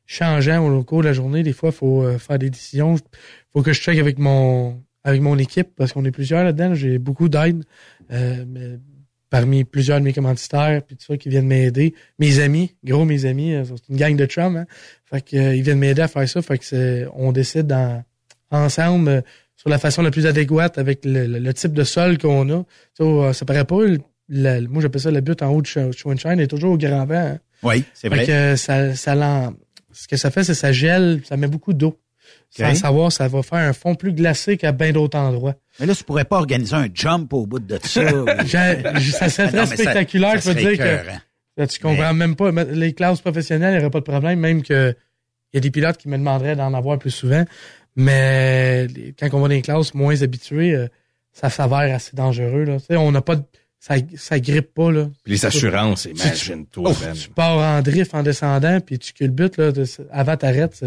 changeants 0.06 0.66
au 0.68 0.84
cours 0.84 1.02
de 1.02 1.08
la 1.08 1.14
journée. 1.14 1.42
Des 1.44 1.54
fois, 1.54 1.70
il 1.70 1.76
faut 1.76 2.04
euh, 2.04 2.18
faire 2.20 2.38
des 2.38 2.50
décisions. 2.50 2.96
faut 3.54 3.62
que 3.64 3.74
je 3.74 3.82
check 3.82 3.98
avec 3.98 4.20
mon 4.20 4.82
avec 5.04 5.22
mon 5.22 5.38
équipe 5.38 5.70
parce 5.76 5.94
qu'on 5.94 6.06
est 6.06 6.12
plusieurs 6.12 6.44
là-dedans. 6.44 6.74
J'ai 6.76 6.98
beaucoup 6.98 7.30
d'aide. 7.30 7.64
euh, 8.12 8.78
parmi 9.30 9.64
plusieurs 9.64 10.00
de 10.00 10.04
mes 10.04 10.12
commanditaires 10.12 10.82
puis 10.84 10.98
tout 10.98 11.06
ça 11.06 11.16
qui 11.16 11.30
viennent 11.30 11.48
m'aider. 11.48 11.94
Mes 12.20 12.40
amis, 12.40 12.76
gros 12.84 13.06
mes 13.06 13.24
amis, 13.26 13.54
euh, 13.54 13.64
c'est 13.64 13.88
une 13.90 13.96
gang 13.96 14.14
de 14.18 14.26
chums. 14.26 14.58
Hein? 14.58 14.66
Fait 15.06 15.22
que, 15.22 15.38
euh, 15.38 15.56
ils 15.56 15.62
viennent 15.64 15.80
m'aider 15.80 16.02
à 16.02 16.10
faire 16.10 16.28
ça. 16.28 16.42
Fait 16.42 16.58
que 16.58 16.66
c'est, 16.66 17.06
on 17.14 17.32
décide 17.32 17.74
ensemble 18.50 19.10
euh, 19.10 19.22
sur 19.56 19.70
la 19.70 19.78
façon 19.78 20.02
la 20.02 20.12
plus 20.12 20.26
adéquate 20.26 20.78
avec 20.78 21.06
le, 21.06 21.28
le- 21.28 21.40
le 21.40 21.54
type 21.54 21.72
de 21.74 21.84
sol 21.84 22.18
qu'on 22.18 22.50
a. 22.50 22.66
Ça, 22.98 23.34
ça 23.34 23.46
paraît 23.46 23.64
pas. 23.66 23.82
le- 23.86 24.00
la- 24.28 24.60
moi, 24.62 24.82
j'appelle 24.82 25.02
ça 25.02 25.12
la 25.12 25.22
butte 25.22 25.42
en 25.44 25.50
haut 25.54 25.62
de 25.62 25.68
Shine 25.68 25.92
est 26.40 26.48
toujours 26.48 26.74
au 26.74 26.78
grand 26.78 27.06
vent. 27.06 27.16
hein. 27.16 27.40
Oui, 27.64 27.84
c'est 27.94 28.10
Fait 28.10 28.16
vrai. 28.16 28.26
que 28.26 28.32
euh, 28.32 28.56
ça, 28.58 28.96
ça 28.96 29.16
l'en- 29.16 29.54
ce 29.94 30.08
que 30.08 30.18
ça 30.18 30.32
fait, 30.32 30.44
c'est 30.44 30.54
que 30.54 30.58
ça 30.58 30.72
gèle, 30.74 31.22
ça 31.26 31.38
met 31.38 31.48
beaucoup 31.48 31.74
d'eau. 31.74 31.98
Sans 32.54 32.76
savoir, 32.76 33.12
ça 33.12 33.28
va 33.30 33.42
faire 33.44 33.60
un 33.60 33.74
fond 33.74 33.96
plus 33.96 34.12
glacé 34.14 34.58
qu'à 34.58 34.72
bien 34.74 34.92
d'autres 34.92 35.18
endroits. 35.18 35.56
Mais 35.80 35.86
là, 35.86 35.96
tu 35.96 36.04
pourrais 36.04 36.26
pas 36.26 36.38
organiser 36.38 36.76
un 36.76 36.88
jump 36.94 37.32
au 37.34 37.46
bout 37.46 37.60
de 37.60 37.80
ça. 37.82 38.02
ça 38.42 39.30
serait 39.30 39.48
très 39.48 39.52
non, 39.58 39.62
mais 39.62 39.66
ça- 39.66 39.76
spectaculaire, 39.76 40.42
ça 40.44 40.52
je 40.52 40.56
peux 40.58 40.60
serait 40.62 40.76
dire 40.76 40.86
que 40.86 41.08
là, 41.58 41.68
tu 41.68 41.80
comprends 41.80 42.14
même 42.14 42.36
pas. 42.36 42.52
Les 42.52 42.92
classes 42.94 43.22
professionnelles, 43.22 43.74
il 43.76 43.78
n'y 43.78 43.82
aurait 43.84 43.90
pas 43.92 44.00
de 44.00 44.04
problème, 44.04 44.40
même 44.40 44.64
que 44.64 44.94
il 45.54 45.56
y 45.56 45.60
a 45.60 45.62
des 45.62 45.72
pilotes 45.72 45.98
qui 45.98 46.08
me 46.10 46.18
demanderaient 46.18 46.56
d'en 46.56 46.74
avoir 46.74 46.98
plus 47.00 47.12
souvent. 47.12 47.46
Mais 48.06 48.88
quand 49.20 49.28
on 49.34 49.42
va 49.42 49.48
dans 49.48 49.54
les 49.54 49.62
classes 49.62 49.94
moins 49.94 50.22
habituées, 50.22 50.76
euh, 50.76 50.88
ça 51.34 51.50
s'avère 51.50 51.94
assez 51.96 52.16
dangereux. 52.16 52.64
Là. 52.64 52.80
Tu 52.80 52.86
sais, 52.88 52.96
on 52.98 53.12
n'a 53.12 53.22
pas 53.22 53.36
de- 53.38 53.44
ça, 53.80 53.96
ça 54.16 54.40
grippe 54.40 54.74
pas, 54.74 54.92
là. 54.92 55.10
Puis 55.24 55.34
les 55.34 55.46
assurances, 55.46 56.04
Tu- 56.04 56.10
imagine-toi, 56.12 56.92
Oh, 56.92 56.98
Ben. 57.02 57.14
Tu 57.14 57.30
pars 57.30 57.58
en 57.58 57.82
drift 57.82 58.14
en 58.14 58.24
descendant, 58.24 58.80
puis 58.80 59.00
tu 59.00 59.14
culbutes, 59.14 59.58
là, 59.58 59.72
de- 59.72 59.86
avant 60.12 60.38
t'arrêtes, 60.38 60.84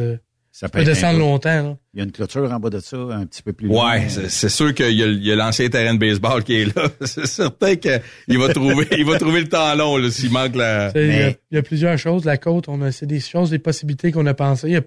ça, 0.57 0.69
peux 0.69 0.85
descendre 0.85 1.19
longtemps, 1.19 1.63
là. 1.63 1.77
Il 1.95 1.99
y 1.99 2.01
a 2.01 2.05
une 2.05 2.13
clôture 2.13 2.51
en 2.53 2.61
bas 2.61 2.71
de 2.71 2.79
ça, 2.79 2.97
un 2.97 3.27
petit 3.27 3.43
peu 3.43 3.53
plus 3.53 3.67
Ouais, 3.69 3.75
loin. 3.75 4.09
c'est- 4.09 4.29
c'est 4.29 4.49
sûr 4.49 4.73
qu'il 4.73 4.93
y 4.93 5.33
a, 5.33 5.35
l'ancien 5.35 5.69
terrain 5.69 5.95
de 5.95 5.99
baseball 5.99 6.45
qui 6.45 6.55
est 6.61 6.77
là. 6.77 6.89
C'est 7.05 7.27
certain 7.27 7.75
qu'il 7.75 8.39
va 8.39 8.49
trouver, 8.55 8.87
il 8.97 9.05
va 9.05 9.19
trouver 9.19 9.41
le 9.41 9.49
temps 9.49 9.75
long, 9.75 9.97
là, 9.97 10.11
s'il 10.13 10.31
manque 10.31 10.55
la... 10.55 10.93
Il, 10.95 11.07
y 11.07 11.13
a, 11.23 11.29
il 11.31 11.37
y 11.53 11.57
a 11.57 11.63
plusieurs 11.63 11.99
choses. 11.99 12.25
La 12.25 12.37
côte, 12.37 12.69
on 12.69 12.81
a, 12.83 12.93
c'est 12.93 13.07
des 13.07 13.19
choses, 13.21 13.51
des 13.51 13.59
possibilités 13.59 14.13
qu'on 14.13 14.27
a 14.27 14.35
pensées. 14.35 14.79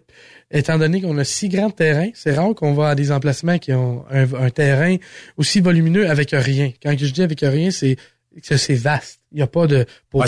Étant 0.51 0.77
donné 0.77 1.01
qu'on 1.01 1.17
a 1.17 1.25
si 1.25 1.49
grand 1.49 1.69
terrain, 1.69 2.10
c'est 2.13 2.34
rare 2.34 2.56
qu'on 2.56 2.73
va 2.73 2.89
à 2.89 2.95
des 2.95 3.12
emplacements 3.12 3.58
qui 3.58 3.73
ont 3.73 4.06
un, 4.10 4.34
un 4.36 4.49
terrain 4.49 4.95
aussi 5.36 5.60
volumineux 5.60 6.10
avec 6.10 6.30
rien. 6.32 6.71
Quand 6.82 6.95
je 6.97 7.06
dis 7.12 7.21
avec 7.23 7.41
rien, 7.41 7.71
c'est 7.71 7.97
que 8.47 8.56
c'est 8.56 8.75
vaste. 8.75 9.19
Il 9.34 9.38
n'y 9.38 9.41
a 9.41 9.47
pas 9.47 9.67
de 9.67 9.86
Ouais. 10.13 10.25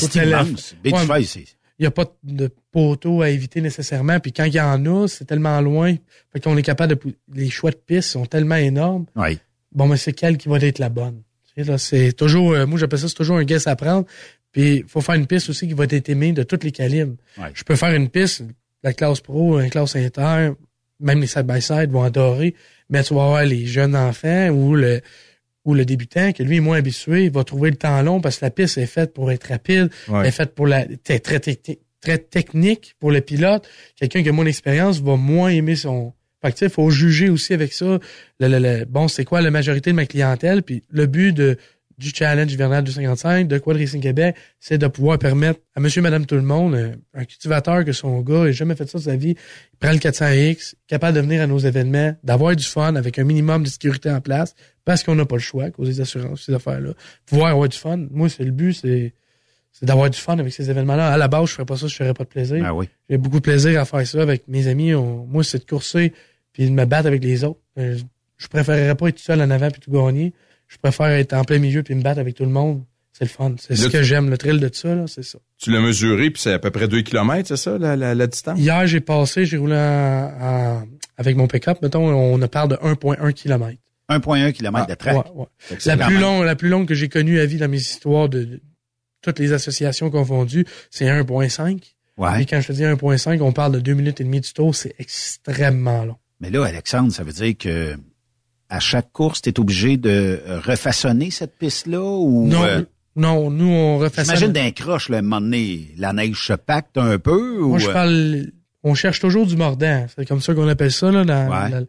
Baie 0.84 0.92
du 0.92 0.98
Ouais, 1.10 1.24
c'est- 1.24 1.46
Il 1.80 1.84
n'y 1.84 1.88
a 1.88 1.92
pas 1.92 2.06
de 2.24 2.50
poteau 2.72 3.22
à 3.22 3.30
éviter 3.30 3.62
nécessairement. 3.62 4.20
Puis 4.20 4.34
quand 4.34 4.44
il 4.44 4.54
y 4.54 4.60
en 4.60 4.86
a, 4.86 5.08
c'est 5.08 5.26
tellement 5.26 5.60
loin. 5.62 5.96
Fait 6.32 6.40
qu'on 6.42 6.58
est 6.58 6.62
capable 6.62 6.96
de... 6.96 7.02
Les 7.34 7.50
choix 7.50 7.72
de 7.72 7.78
pistes 7.78 8.10
sont 8.10 8.26
tellement 8.26 8.58
énormes. 8.58 9.06
Ouais. 9.16 9.38
Bon, 9.72 9.88
mais 9.88 9.98
c'est 9.98 10.14
quelle 10.14 10.38
qui 10.38 10.50
va 10.50 10.58
être 10.58 10.80
la 10.80 10.90
bonne? 10.90 11.22
Tu 11.56 11.64
sais, 11.64 11.70
là, 11.72 11.78
c'est 11.78 12.12
toujours... 12.14 12.52
euh, 12.52 12.66
moi, 12.66 12.78
j'appelle 12.78 13.00
ça, 13.00 13.08
c'est 13.08 13.16
toujours 13.16 13.38
un 13.38 13.46
guess 13.46 13.66
à 13.66 13.76
prendre. 13.76 14.06
Puis, 14.52 14.78
il 14.78 14.84
faut 14.88 15.00
faire 15.02 15.16
une 15.16 15.28
piste 15.28 15.50
aussi 15.50 15.68
qui 15.68 15.74
va 15.74 15.86
être 15.86 16.10
aimée 16.10 16.34
de 16.34 16.44
tous 16.44 16.60
les 16.64 16.72
calibres. 16.72 17.16
Je 17.54 17.64
peux 17.64 17.76
faire 17.76 17.94
une 17.94 18.10
piste, 18.10 18.44
la 18.84 18.94
classe 18.94 19.22
pro, 19.22 19.60
la 19.60 19.70
classe 19.70 19.96
inter, 19.96 20.52
même 21.00 21.22
les 21.22 21.28
side-by-side 21.28 21.92
vont 21.92 22.04
adorer, 22.04 22.56
mais 22.90 23.04
tu 23.04 23.14
vas 23.14 23.24
avoir 23.24 23.46
les 23.46 23.66
jeunes 23.66 23.96
enfants 23.96 24.50
ou 24.50 24.76
le 24.76 25.02
ou 25.66 25.74
le 25.74 25.86
débutant, 25.86 26.32
que 26.32 26.42
lui 26.44 26.58
est 26.58 26.62
moins 26.62 26.78
habitué, 26.78 27.26
il 27.26 27.32
va 27.32 27.44
trouver 27.44 27.70
le 27.70 27.76
temps 27.76 28.02
long 28.02 28.22
parce 28.22 28.38
que 28.40 28.46
la 28.46 28.52
piste 28.52 28.78
est 28.78 28.86
faite 28.86 29.14
pour 29.14 29.32
être 29.32 29.44
rapide, 29.46 29.90
Ouais. 30.08 30.28
est 30.28 30.32
faite 30.32 30.56
pour 30.56 30.68
la 30.68 30.86
très, 31.04 31.20
très, 31.20 31.40
très 31.40 32.18
technique 32.18 32.96
pour 33.00 33.12
le 33.12 33.22
pilote. 33.22 33.68
Quelqu'un 33.96 34.24
qui 34.24 34.30
a 34.30 34.32
moins 34.32 34.46
d'expérience 34.46 35.02
va 35.02 35.16
moins 35.18 35.50
aimer 35.50 35.76
son. 35.76 36.14
Fait 36.42 36.52
que 36.52 36.58
tu 36.58 36.66
sais, 36.66 36.70
faut 36.70 36.90
juger 36.90 37.30
aussi 37.30 37.54
avec 37.54 37.74
ça. 37.74 38.00
Le, 38.40 38.48
le- 38.48 38.60
le- 38.60 38.86
bon, 38.86 39.10
c'est 39.10 39.26
quoi 39.26 39.42
la 39.42 39.52
majorité 39.52 39.90
de 39.92 39.96
ma 39.96 40.06
clientèle? 40.06 40.64
Puis 40.64 40.84
le 40.90 41.06
but 41.06 41.34
de 41.34 41.58
du 42.00 42.10
challenge 42.10 42.52
hivernal 42.52 42.84
255 42.84 43.48
de 43.48 43.58
Quad 43.60 43.78
Racing 43.78 44.02
Québec, 44.02 44.36
c'est 44.60 44.78
de 44.78 44.88
pouvoir 44.88 45.20
permettre 45.20 45.60
à 45.76 45.80
monsieur, 45.82 46.02
madame, 46.02 46.26
tout 46.26 46.36
le 46.36 46.42
monde, 46.42 46.74
un, 46.74 46.94
un 47.14 47.26
cultivateur 47.26 47.84
que 47.86 47.92
son 47.92 48.22
gars 48.22 48.46
n'a 48.46 48.52
jamais 48.52 48.74
fait 48.76 48.90
ça 48.90 48.98
de 48.98 49.04
sa 49.04 49.16
vie, 49.18 49.36
il 49.74 49.78
prend 49.80 49.92
le 49.92 49.98
400X, 49.98 50.76
capable 50.88 51.18
de 51.18 51.22
venir 51.22 51.42
à 51.42 51.48
nos 51.48 51.60
événements, 51.60 52.16
d'avoir 52.24 52.56
du 52.56 52.64
fun 52.64 52.96
avec 52.96 53.20
un 53.20 53.24
minimum 53.26 53.64
de 53.64 53.70
sécurité 53.70 54.10
en 54.10 54.22
place, 54.22 54.56
parce 54.86 55.04
qu'on 55.04 55.14
n'a 55.14 55.26
pas 55.26 55.36
le 55.36 55.42
choix 55.42 55.66
à 55.66 55.72
cause 55.72 55.90
des 55.90 56.02
assurances, 56.02 56.46
ces 56.46 56.54
affaires-là. 56.54 56.94
Pouvoir 57.26 57.52
avoir 57.52 57.68
du 57.70 57.78
fun. 57.78 57.98
Moi, 58.10 58.30
c'est 58.30 58.44
le 58.46 58.52
but, 58.52 58.74
c'est 58.74 59.14
c'est 59.72 59.86
d'avoir 59.86 60.10
du 60.10 60.18
fun 60.18 60.38
avec 60.40 60.52
ces 60.52 60.70
événements-là. 60.72 61.10
À 61.14 61.18
la 61.18 61.28
base, 61.28 61.50
je 61.50 61.54
ferais 61.54 61.66
pas 61.66 61.78
ça, 61.78 61.86
je 61.88 61.96
ferais 61.96 62.14
pas 62.16 62.24
de 62.24 62.30
plaisir. 62.30 62.64
Ah 62.66 62.74
oui. 62.74 62.90
J'ai 63.10 63.18
beaucoup 63.18 63.38
de 63.38 63.44
plaisir 63.44 63.80
à 63.80 63.86
faire 63.86 64.06
ça 64.08 64.22
avec 64.22 64.48
mes 64.48 64.68
amis. 64.68 64.96
On- 64.96 65.26
moi, 65.28 65.44
c'est 65.44 65.60
de 65.60 65.66
courser 65.66 66.12
puis 66.54 66.66
de 66.66 66.72
me 66.72 66.86
battre 66.86 67.08
avec 67.08 67.24
les 67.24 67.44
autres. 67.44 67.60
Euh, 67.78 67.96
Je, 67.98 68.04
je 68.38 68.48
préférerais 68.48 68.96
pas 68.96 69.08
être 69.10 69.20
seul 69.20 69.40
en 69.42 69.50
avant 69.52 69.70
puis 69.70 69.80
tout 69.80 69.92
gagner. 69.92 70.34
Je 70.70 70.78
préfère 70.82 71.08
être 71.08 71.34
en 71.34 71.44
plein 71.44 71.60
milieu 71.60 71.84
puis 71.84 71.94
me 71.96 72.02
battre 72.02 72.20
avec 72.22 72.36
tout 72.36 72.46
le 72.46 72.52
monde. 72.52 72.84
C'est 73.12 73.26
le 73.26 73.30
fun. 73.30 73.56
C'est 73.60 73.76
ce 73.76 73.88
que 73.90 74.02
j'aime, 74.02 74.30
le 74.30 74.38
thrill 74.38 74.62
de 74.62 74.70
ça, 74.72 74.96
là, 74.96 75.04
c'est 75.08 75.24
ça. 75.24 75.40
Tu 75.58 75.72
l'as 75.72 75.82
mesuré, 75.82 76.30
puis 76.32 76.42
c'est 76.42 76.54
à 76.54 76.60
peu 76.60 76.72
près 76.72 76.88
2 76.88 77.02
km, 77.02 77.46
c'est 77.50 77.58
ça, 77.58 77.78
la, 77.78 77.98
la, 77.98 78.16
la 78.16 78.28
distance? 78.28 78.58
Hier, 78.58 78.88
j'ai 78.88 79.02
passé, 79.02 79.46
j'ai 79.46 79.58
roulé 79.58 79.76
en- 79.76 80.32
en- 80.40 80.88
avec 81.18 81.36
mon 81.36 81.48
pick-up, 81.48 81.80
mettons, 81.82 82.08
on 82.08 82.40
parle 82.48 82.70
de 82.70 82.76
1.1 82.78 83.34
km. 83.34 83.76
1,1 84.08 84.54
km 84.54 84.88
de 84.88 84.94
track. 84.96 85.16
Ouais, 85.36 85.42
ouais. 85.72 85.78
La 85.86 85.98
plus 85.98 86.18
longue, 86.18 86.46
la 86.46 86.56
plus 86.56 86.70
longue 86.70 86.88
que 86.88 86.96
j'ai 86.96 87.10
connue 87.10 87.40
à 87.40 87.46
vie 87.46 87.58
dans 87.58 87.68
mes 87.70 87.78
histoires 87.78 88.30
de, 88.30 88.44
de 88.46 88.62
toutes 89.22 89.40
les 89.40 89.52
associations 89.52 90.10
confondues, 90.10 90.66
c'est 90.90 91.06
1.5. 91.06 91.94
Ouais. 92.18 92.44
Et 92.44 92.46
quand 92.46 92.62
je 92.62 92.68
te 92.68 92.72
dis 92.74 92.84
1.5, 92.84 93.42
on 93.42 93.52
parle 93.52 93.74
de 93.74 93.80
deux 93.82 93.94
minutes 93.96 94.22
et 94.22 94.24
demie 94.24 94.40
du 94.42 94.54
tour, 94.54 94.74
c'est 94.74 94.96
extrêmement 94.98 96.06
long. 96.06 96.16
Mais 96.40 96.50
là, 96.50 96.64
Alexandre, 96.66 97.12
ça 97.12 97.24
veut 97.24 97.34
dire 97.34 97.58
que 97.58 97.96
à 98.70 98.80
chaque 98.80 99.12
course, 99.12 99.42
tu 99.42 99.50
es 99.50 99.60
obligé 99.60 99.98
de 99.98 100.10
euh, 100.48 100.60
refaçonner 100.64 101.32
cette 101.32 101.58
piste-là 101.58 102.02
ou 102.04 102.48
Non, 102.48 102.64
euh, 102.64 102.82
non, 103.16 103.50
nous 103.50 103.68
on 103.68 104.08
ça. 104.10 104.24
j'imagine 104.24 104.52
d'un 104.52 104.72
croche, 104.72 105.10
un 105.10 105.22
moment 105.22 105.42
donné, 105.42 105.90
la 105.98 106.14
neige 106.14 106.46
se 106.46 106.54
pacte 106.54 106.98
un 106.98 107.18
peu 107.20 107.60
ou 107.62 107.70
Moi, 107.70 107.80
je 107.80 107.90
euh, 107.90 107.94
parle, 107.94 108.46
on 108.84 108.94
cherche 108.94 109.20
toujours 109.20 109.46
du 109.48 109.56
mordant. 109.56 110.06
C'est 110.16 110.26
comme 110.28 110.42
ça 110.42 110.54
qu'on 110.54 110.68
appelle 110.68 110.92
ça, 110.92 111.12
là. 111.12 111.26
Dans, 111.26 111.50
Ouais. 111.50 111.70
dans- 111.72 111.86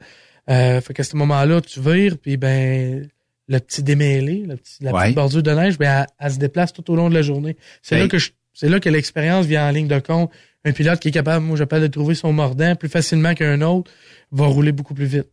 euh, 0.50 0.80
fait 0.80 0.94
qu'à 0.94 1.04
ce 1.04 1.16
moment-là, 1.16 1.60
tu 1.60 1.80
vires, 1.80 2.16
puis 2.18 2.36
ben, 2.36 3.06
le 3.48 3.58
petit 3.58 3.82
démêlé, 3.82 4.44
le 4.48 4.56
petit- 4.56 4.82
la 4.82 4.92
Ouais. 4.92 5.02
petite 5.02 5.16
bordure 5.16 5.42
de 5.42 5.50
neige, 5.52 5.76
ben, 5.78 6.00
elle, 6.00 6.06
elle 6.18 6.32
se 6.32 6.38
déplace 6.38 6.72
tout 6.72 6.90
au 6.90 6.96
long 6.96 7.08
de 7.10 7.14
la 7.14 7.22
journée. 7.22 7.56
C'est 7.82 7.96
Hey. 7.96 8.02
là 8.02 8.08
que 8.08 8.18
je- 8.18 8.30
c'est 8.54 8.68
là 8.68 8.80
que 8.80 8.88
l'expérience 8.88 9.44
vient 9.46 9.68
en 9.68 9.70
ligne 9.70 9.88
de 9.88 9.98
compte. 9.98 10.30
Un 10.64 10.72
pilote 10.72 10.98
qui 11.00 11.08
est 11.08 11.12
capable, 11.12 11.44
moi, 11.44 11.56
j'appelle 11.56 11.82
de 11.82 11.86
trouver 11.88 12.14
son 12.14 12.32
mordant 12.32 12.74
plus 12.76 12.88
facilement 12.88 13.34
qu'un 13.34 13.60
autre, 13.62 13.90
va 14.32 14.46
rouler 14.46 14.72
beaucoup 14.72 14.94
plus 14.94 15.06
vite. 15.06 15.26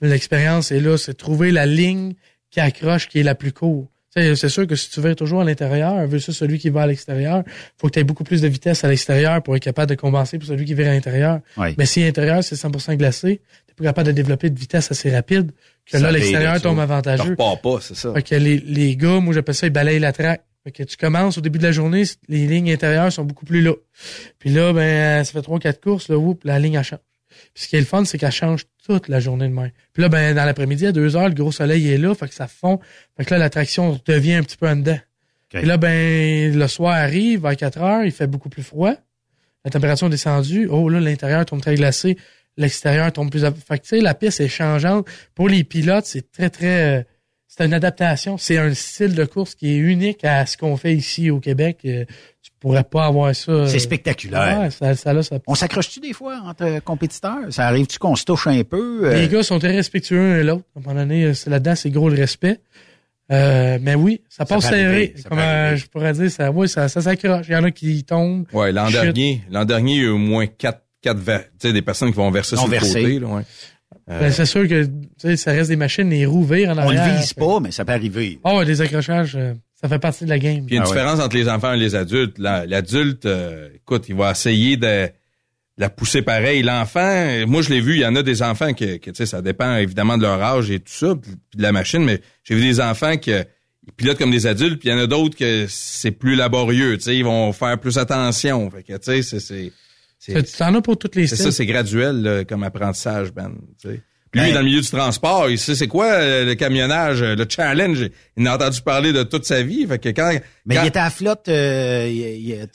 L'expérience 0.00 0.70
est 0.72 0.80
là, 0.80 0.96
c'est 0.98 1.14
trouver 1.14 1.50
la 1.50 1.66
ligne 1.66 2.14
qui 2.50 2.60
accroche, 2.60 3.08
qui 3.08 3.20
est 3.20 3.24
la 3.24 3.34
plus 3.34 3.52
courte. 3.52 3.88
C'est 4.14 4.48
sûr 4.48 4.66
que 4.66 4.76
si 4.76 4.88
tu 4.88 5.02
vires 5.02 5.14
toujours 5.14 5.42
à 5.42 5.44
l'intérieur, 5.44 6.06
versus 6.06 6.34
celui 6.34 6.58
qui 6.58 6.70
va 6.70 6.82
à 6.82 6.86
l'extérieur, 6.86 7.42
faut 7.76 7.88
que 7.88 7.92
tu 7.92 7.98
aies 7.98 8.04
beaucoup 8.04 8.24
plus 8.24 8.40
de 8.40 8.48
vitesse 8.48 8.82
à 8.82 8.88
l'extérieur 8.88 9.42
pour 9.42 9.54
être 9.56 9.62
capable 9.62 9.90
de 9.90 9.94
compenser 9.94 10.38
pour 10.38 10.48
celui 10.48 10.64
qui 10.64 10.72
vire 10.72 10.88
à 10.88 10.92
l'intérieur. 10.94 11.40
Mais 11.76 11.84
si 11.84 12.00
l'intérieur, 12.02 12.42
c'est 12.42 12.54
100% 12.54 12.96
glacé, 12.96 13.42
tu 13.68 13.74
pas 13.74 13.84
capable 13.84 14.06
de 14.06 14.12
développer 14.12 14.48
de 14.48 14.58
vitesse 14.58 14.90
assez 14.90 15.14
rapide 15.14 15.50
que 15.84 15.98
Ça 15.98 16.00
là, 16.00 16.10
l'extérieur 16.12 16.54
ça. 16.54 16.60
tombe 16.60 16.80
avantageux. 16.80 17.36
pas, 17.62 17.78
c'est 17.82 17.94
ça. 17.94 18.14
Fait 18.14 18.22
que 18.22 18.34
les, 18.36 18.56
les 18.58 18.96
gars, 18.96 19.20
moi 19.20 19.34
j'appelle 19.34 19.54
ça, 19.54 19.66
ils 19.66 19.72
balayent 19.72 19.98
la 19.98 20.12
traque. 20.12 20.44
Fait 20.64 20.70
que 20.72 20.82
tu 20.82 20.96
commences 20.96 21.36
au 21.36 21.42
début 21.42 21.58
de 21.58 21.64
la 21.64 21.72
journée, 21.72 22.04
les 22.28 22.46
lignes 22.46 22.72
intérieures 22.72 23.12
sont 23.12 23.24
beaucoup 23.24 23.44
plus 23.44 23.60
là. 23.60 23.72
Puis 24.38 24.48
là, 24.50 24.72
ben, 24.72 25.22
ça 25.24 25.32
fait 25.32 25.42
trois, 25.42 25.58
quatre 25.60 25.80
courses, 25.80 26.08
là, 26.08 26.16
whoop, 26.16 26.42
la 26.44 26.58
ligne, 26.58 26.74
elle 26.74 26.84
change. 26.84 27.00
Puis 27.56 27.64
ce 27.64 27.68
qui 27.68 27.76
est 27.76 27.80
le 27.80 27.86
fun, 27.86 28.04
c'est 28.04 28.18
qu'elle 28.18 28.30
change 28.30 28.64
toute 28.84 29.08
la 29.08 29.18
journée 29.18 29.48
de 29.48 29.52
mer. 29.54 29.70
Puis 29.94 30.02
là, 30.02 30.10
ben, 30.10 30.36
dans 30.36 30.44
l'après-midi, 30.44 30.88
à 30.88 30.92
deux 30.92 31.16
heures, 31.16 31.30
le 31.30 31.34
gros 31.34 31.52
soleil 31.52 31.90
est 31.90 31.96
là, 31.96 32.14
fait 32.14 32.28
que 32.28 32.34
ça 32.34 32.48
fond. 32.48 32.80
Fait 33.16 33.24
que 33.24 33.32
là, 33.32 33.38
l'attraction 33.38 33.98
devient 34.04 34.34
un 34.34 34.42
petit 34.42 34.58
peu 34.58 34.68
en 34.68 34.76
dedans. 34.76 34.98
Puis 35.48 35.64
là, 35.64 35.78
ben, 35.78 36.54
le 36.54 36.68
soir 36.68 36.92
arrive, 36.94 37.46
à 37.46 37.56
4 37.56 37.78
heures, 37.80 38.04
il 38.04 38.12
fait 38.12 38.26
beaucoup 38.26 38.50
plus 38.50 38.62
froid. 38.62 38.92
La 39.64 39.70
température 39.70 40.08
est 40.08 40.10
descendue. 40.10 40.68
Oh, 40.70 40.90
là, 40.90 41.00
l'intérieur 41.00 41.46
tombe 41.46 41.62
très 41.62 41.76
glacé. 41.76 42.18
L'extérieur 42.58 43.10
tombe 43.10 43.30
plus... 43.30 43.40
Fait 43.40 43.78
que, 43.78 43.84
tu 43.84 43.88
sais, 43.88 44.00
la 44.02 44.12
piste 44.12 44.40
est 44.40 44.48
changeante. 44.48 45.06
Pour 45.34 45.48
les 45.48 45.64
pilotes, 45.64 46.04
c'est 46.04 46.30
très, 46.30 46.50
très... 46.50 46.98
euh, 46.98 47.02
c'est 47.48 47.64
une 47.64 47.72
adaptation. 47.72 48.36
C'est 48.36 48.58
un 48.58 48.74
style 48.74 49.14
de 49.14 49.24
course 49.24 49.54
qui 49.54 49.72
est 49.72 49.78
unique 49.78 50.24
à 50.24 50.44
ce 50.44 50.58
qu'on 50.58 50.76
fait 50.76 50.94
ici 50.94 51.30
au 51.30 51.40
Québec. 51.40 51.78
Euh, 51.86 52.04
Tu 52.42 52.50
pourrais 52.68 52.84
pas 52.84 53.06
avoir 53.06 53.34
ça. 53.34 53.52
euh, 53.52 53.66
c'est 53.66 53.78
spectaculaire. 53.78 54.60
Ouais, 54.60 54.70
ça, 54.70 54.94
ça, 54.94 55.12
là, 55.12 55.22
ça- 55.22 55.38
On 55.46 55.54
s'accroche-tu 55.54 56.00
des 56.00 56.12
fois 56.12 56.40
entre 56.44 56.80
compétiteurs? 56.82 57.38
Ça 57.50 57.66
arrive-tu 57.66 57.98
qu'on 57.98 58.16
se 58.16 58.24
touche 58.24 58.46
un 58.46 58.62
peu? 58.64 59.00
euh? 59.04 59.14
Les 59.20 59.28
gars 59.28 59.42
sont 59.42 59.58
très 59.58 59.74
respectueux 59.74 60.18
l'un 60.34 60.38
et 60.40 60.42
l'autre. 60.44 60.64
À 60.74 60.78
un 60.78 60.82
moment 60.82 61.00
donné, 61.00 61.24
euh, 61.24 61.34
c'est 61.34 61.50
là-dedans, 61.50 61.74
c'est 61.76 61.90
gros 61.90 62.08
le 62.08 62.16
respect. 62.16 62.60
Euh, 63.32 63.78
mais 63.82 63.94
oui, 63.96 64.20
ça 64.28 64.44
passe 64.44 64.68
peut 64.68 64.76
serré. 64.76 65.14
Comme 65.28 65.38
euh, 65.38 65.76
je 65.76 65.86
pourrais 65.86 66.12
dire, 66.12 66.30
ça, 66.30 66.50
oui, 66.52 66.68
ça, 66.68 66.88
ça 66.88 67.00
s'accroche. 67.00 67.46
Il 67.48 67.52
y 67.52 67.56
en 67.56 67.64
a 67.64 67.70
qui 67.72 68.04
tombent. 68.04 68.46
Ouais, 68.52 68.70
l'an 68.72 68.88
dernier, 68.90 69.42
l'an 69.50 69.64
dernier, 69.64 69.94
il 69.94 69.98
y 69.98 70.02
a 70.02 70.04
eu 70.04 70.08
au 70.10 70.18
moins 70.18 70.46
quatre, 70.46 70.82
quatre, 71.02 71.18
ver- 71.18 71.44
tu 71.58 71.66
sais, 71.68 71.72
des 71.72 71.82
personnes 71.82 72.10
qui 72.10 72.16
vont 72.16 72.30
verser 72.30 72.54
Vont 72.56 72.62
sur 72.62 72.70
le 72.70 72.78
verser. 72.78 73.02
côté, 73.02 73.18
là, 73.18 73.26
ouais. 73.26 73.42
Euh, 74.08 74.20
Ben, 74.20 74.30
c'est 74.32 74.46
sûr 74.46 74.68
que 74.68 74.88
ça 75.36 75.50
reste 75.50 75.68
des 75.70 75.76
machines, 75.76 76.08
les 76.08 76.24
roues 76.26 76.44
virent 76.44 76.70
en 76.70 76.74
On 76.74 76.78
arrière. 76.78 77.14
ne 77.14 77.18
vise 77.18 77.32
pas, 77.32 77.58
mais 77.60 77.72
ça 77.72 77.84
peut 77.84 77.92
arriver. 77.92 78.38
Ah 78.44 78.54
ouais, 78.56 78.64
des 78.64 78.80
accrochages, 78.80 79.34
euh, 79.34 79.54
ça 79.80 79.88
fait 79.88 79.98
partie 79.98 80.24
de 80.24 80.30
la 80.30 80.38
game. 80.38 80.64
Puis 80.66 80.74
il 80.74 80.74
y 80.74 80.78
a 80.78 80.80
une 80.80 80.82
Ah 80.86 80.88
ouais. 80.90 80.94
différence 80.96 81.20
entre 81.20 81.36
les 81.36 81.48
enfants 81.48 81.72
et 81.74 81.76
les 81.76 81.94
adultes. 81.94 82.38
La- 82.38 82.64
L'adulte, 82.66 83.26
euh, 83.26 83.68
écoute, 83.74 84.06
il 84.08 84.14
va 84.14 84.30
essayer 84.30 84.76
de 84.76 85.08
la 85.78 85.90
pousser 85.90 86.22
pareil. 86.22 86.62
L'enfant, 86.62 87.46
moi 87.46 87.60
je 87.62 87.68
l'ai 87.68 87.80
vu, 87.80 87.94
il 87.96 88.00
y 88.00 88.06
en 88.06 88.16
a 88.16 88.22
des 88.22 88.42
enfants 88.42 88.72
que, 88.72 88.96
que, 88.96 89.10
tu 89.10 89.16
sais, 89.16 89.26
ça 89.26 89.42
dépend 89.42 89.76
évidemment 89.76 90.16
de 90.16 90.22
leur 90.22 90.42
âge 90.42 90.70
et 90.70 90.80
tout 90.80 90.92
ça, 90.92 91.14
puis 91.14 91.32
de 91.54 91.62
la 91.62 91.72
machine, 91.72 92.02
mais 92.04 92.20
j'ai 92.44 92.54
vu 92.54 92.62
des 92.62 92.80
enfants 92.80 93.16
qui 93.18 93.30
ils 93.88 93.92
pilotent 93.92 94.18
comme 94.18 94.30
des 94.32 94.46
adultes, 94.48 94.80
puis 94.80 94.88
il 94.88 94.92
y 94.92 94.94
en 94.94 94.98
a 94.98 95.06
d'autres 95.06 95.36
que 95.36 95.66
c'est 95.68 96.10
plus 96.10 96.34
laborieux, 96.34 96.96
tu 96.96 97.04
sais, 97.04 97.16
ils 97.16 97.24
vont 97.24 97.52
faire 97.52 97.78
plus 97.78 97.98
attention. 97.98 98.68
Fait 98.70 98.82
que, 98.82 98.94
tu 98.96 99.22
sais, 99.22 99.38
c'est... 99.38 99.72
c'est 100.18 100.32
Ça, 100.32 100.42
Tu 100.42 100.62
en 100.64 100.74
as 100.76 100.80
pour 100.82 100.98
toutes 100.98 101.14
les 101.14 101.26
c'est 101.28 101.36
ça, 101.36 101.52
c'est 101.52 101.66
graduel 101.66 102.22
là, 102.22 102.44
comme 102.44 102.62
apprentissage, 102.64 103.32
Ben. 103.32 103.52
tu 103.80 103.90
sais. 103.90 104.02
Puis 104.32 104.40
lui, 104.40 104.48
Ben- 104.48 104.54
dans 104.54 104.60
le 104.60 104.66
milieu 104.66 104.80
du 104.80 104.90
transport, 104.90 105.48
il 105.48 105.58
sait 105.58 105.74
c'est 105.74 105.86
quoi 105.88 106.06
euh, 106.06 106.44
le 106.44 106.54
camionnage, 106.54 107.22
euh, 107.22 107.34
le 107.36 107.46
challenge. 107.48 108.08
Il 108.36 108.48
en 108.48 108.52
a 108.52 108.54
entendu 108.56 108.80
parler 108.82 109.12
de 109.12 109.22
toute 109.22 109.44
sa 109.44 109.62
vie. 109.62 109.86
Fait 109.86 109.98
que 109.98 110.08
quand, 110.10 110.38
Mais 110.66 110.74
quand- 110.74 110.82
il 110.82 110.88
était 110.88 110.98
à 110.98 111.10
flotte, 111.10 111.48
euh, 111.48 112.08
il, 112.10 112.48
il- 112.50 112.68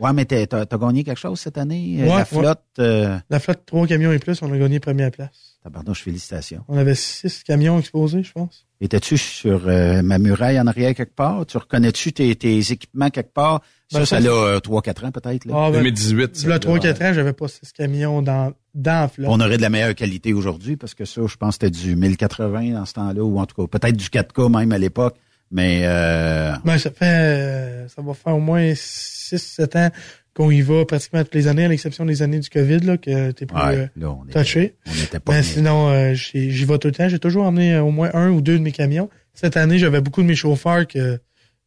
Ouais, 0.00 0.12
mais 0.12 0.24
t'as, 0.24 0.46
t'as- 0.46 0.66
t'as 0.66 0.78
gagné 0.78 1.04
quelque 1.04 1.18
chose 1.18 1.40
cette 1.40 1.58
année? 1.58 1.96
euh, 2.00 2.02
Ouais, 2.02 2.08
la 2.08 2.16
ouais. 2.16 2.24
flotte, 2.24 2.62
euh, 2.78 3.16
La 3.30 3.38
flotte 3.40 3.62
trois 3.66 3.86
camions 3.86 4.12
et 4.12 4.18
plus, 4.18 4.40
on 4.42 4.52
a 4.52 4.58
gagné 4.58 4.78
première 4.80 5.10
place. 5.10 5.58
tabarnouche, 5.62 6.02
félicitations. 6.02 6.62
On 6.68 6.76
avait 6.78 6.94
six 6.94 7.42
camions 7.42 7.78
exposés, 7.78 8.22
je 8.22 8.32
pense. 8.32 8.66
Étais-tu 8.80 9.16
sur 9.18 9.62
euh, 9.66 10.02
ma 10.02 10.18
muraille 10.18 10.60
en 10.60 10.66
arrière 10.66 10.94
quelque 10.94 11.14
part? 11.14 11.44
Tu 11.46 11.56
reconnais-tu 11.56 12.12
tes, 12.12 12.34
tes 12.36 12.58
équipements 12.58 13.08
quelque 13.10 13.32
part? 13.32 13.62
Ben, 13.92 14.00
ça, 14.04 14.06
ça 14.06 14.20
ça, 14.22 14.28
a 14.28 14.32
euh, 14.32 14.58
3-4 14.60 15.06
ans 15.06 15.10
peut-être. 15.10 15.44
Là. 15.46 15.54
Ah, 15.56 15.70
ben, 15.70 15.78
2018. 15.78 16.36
ça, 16.36 16.48
Là, 16.48 16.54
là. 16.54 16.58
3-4 16.60 17.02
ans, 17.02 17.12
j'avais 17.14 17.32
pas 17.32 17.48
six 17.48 17.72
camions 17.72 18.20
dans, 18.22 18.52
dans 18.74 19.00
la 19.00 19.08
flotte. 19.08 19.28
On 19.30 19.40
aurait 19.40 19.56
de 19.56 19.62
la 19.62 19.70
meilleure 19.70 19.94
qualité 19.94 20.34
aujourd'hui 20.34 20.76
parce 20.76 20.94
que 20.94 21.04
ça, 21.04 21.22
je 21.26 21.36
pense 21.36 21.56
que 21.58 21.66
c'était 21.66 21.70
du 21.84 21.96
1080 21.96 22.72
dans 22.74 22.84
ce 22.84 22.92
temps-là, 22.94 23.24
ou 23.24 23.38
en 23.38 23.46
tout 23.46 23.66
cas 23.66 23.78
peut-être 23.78 23.96
du 23.96 24.06
4K 24.08 24.50
même 24.56 24.72
à 24.72 24.78
l'époque. 24.78 25.16
Mais 25.56 25.80
euh, 25.84 26.52
Ben, 26.66 26.76
ça 26.76 26.90
fait, 26.90 27.04
euh, 27.06 27.88
ça 27.88 28.02
va 28.02 28.12
faire 28.12 28.36
au 28.36 28.40
moins 28.40 28.72
6-7 28.74 29.76
ans 29.78 29.90
qu'on 30.34 30.50
y 30.50 30.60
va 30.60 30.84
pratiquement 30.84 31.24
toutes 31.24 31.34
les 31.34 31.48
années, 31.48 31.64
à 31.64 31.68
l'exception 31.68 32.04
des 32.04 32.20
années 32.20 32.40
du 32.40 32.50
COVID, 32.50 32.80
là, 32.80 32.98
que 32.98 33.30
t'es 33.30 33.46
plus 33.46 33.56
Ouais, 33.56 33.74
euh, 33.76 33.86
là, 33.96 34.10
on 34.10 34.24
était- 34.28 34.38
touché. 34.42 34.74
on 34.86 34.90
n'était 34.94 35.18
pas 35.18 35.32
Mais 35.32 35.40
bien. 35.40 35.50
sinon, 35.50 35.88
euh, 35.88 36.12
j'y 36.12 36.64
vais 36.66 36.78
tout 36.78 36.88
le 36.88 36.92
temps. 36.94 37.08
J'ai 37.08 37.18
toujours 37.18 37.44
emmené 37.46 37.78
au 37.78 37.90
moins 37.90 38.10
un 38.12 38.28
ou 38.28 38.42
deux 38.42 38.58
de 38.58 38.62
mes 38.62 38.72
camions. 38.72 39.08
Cette 39.32 39.56
année, 39.56 39.78
j'avais 39.78 40.02
beaucoup 40.02 40.20
de 40.22 40.26
mes 40.26 40.34
chauffeurs 40.34 40.86
que 40.86 41.18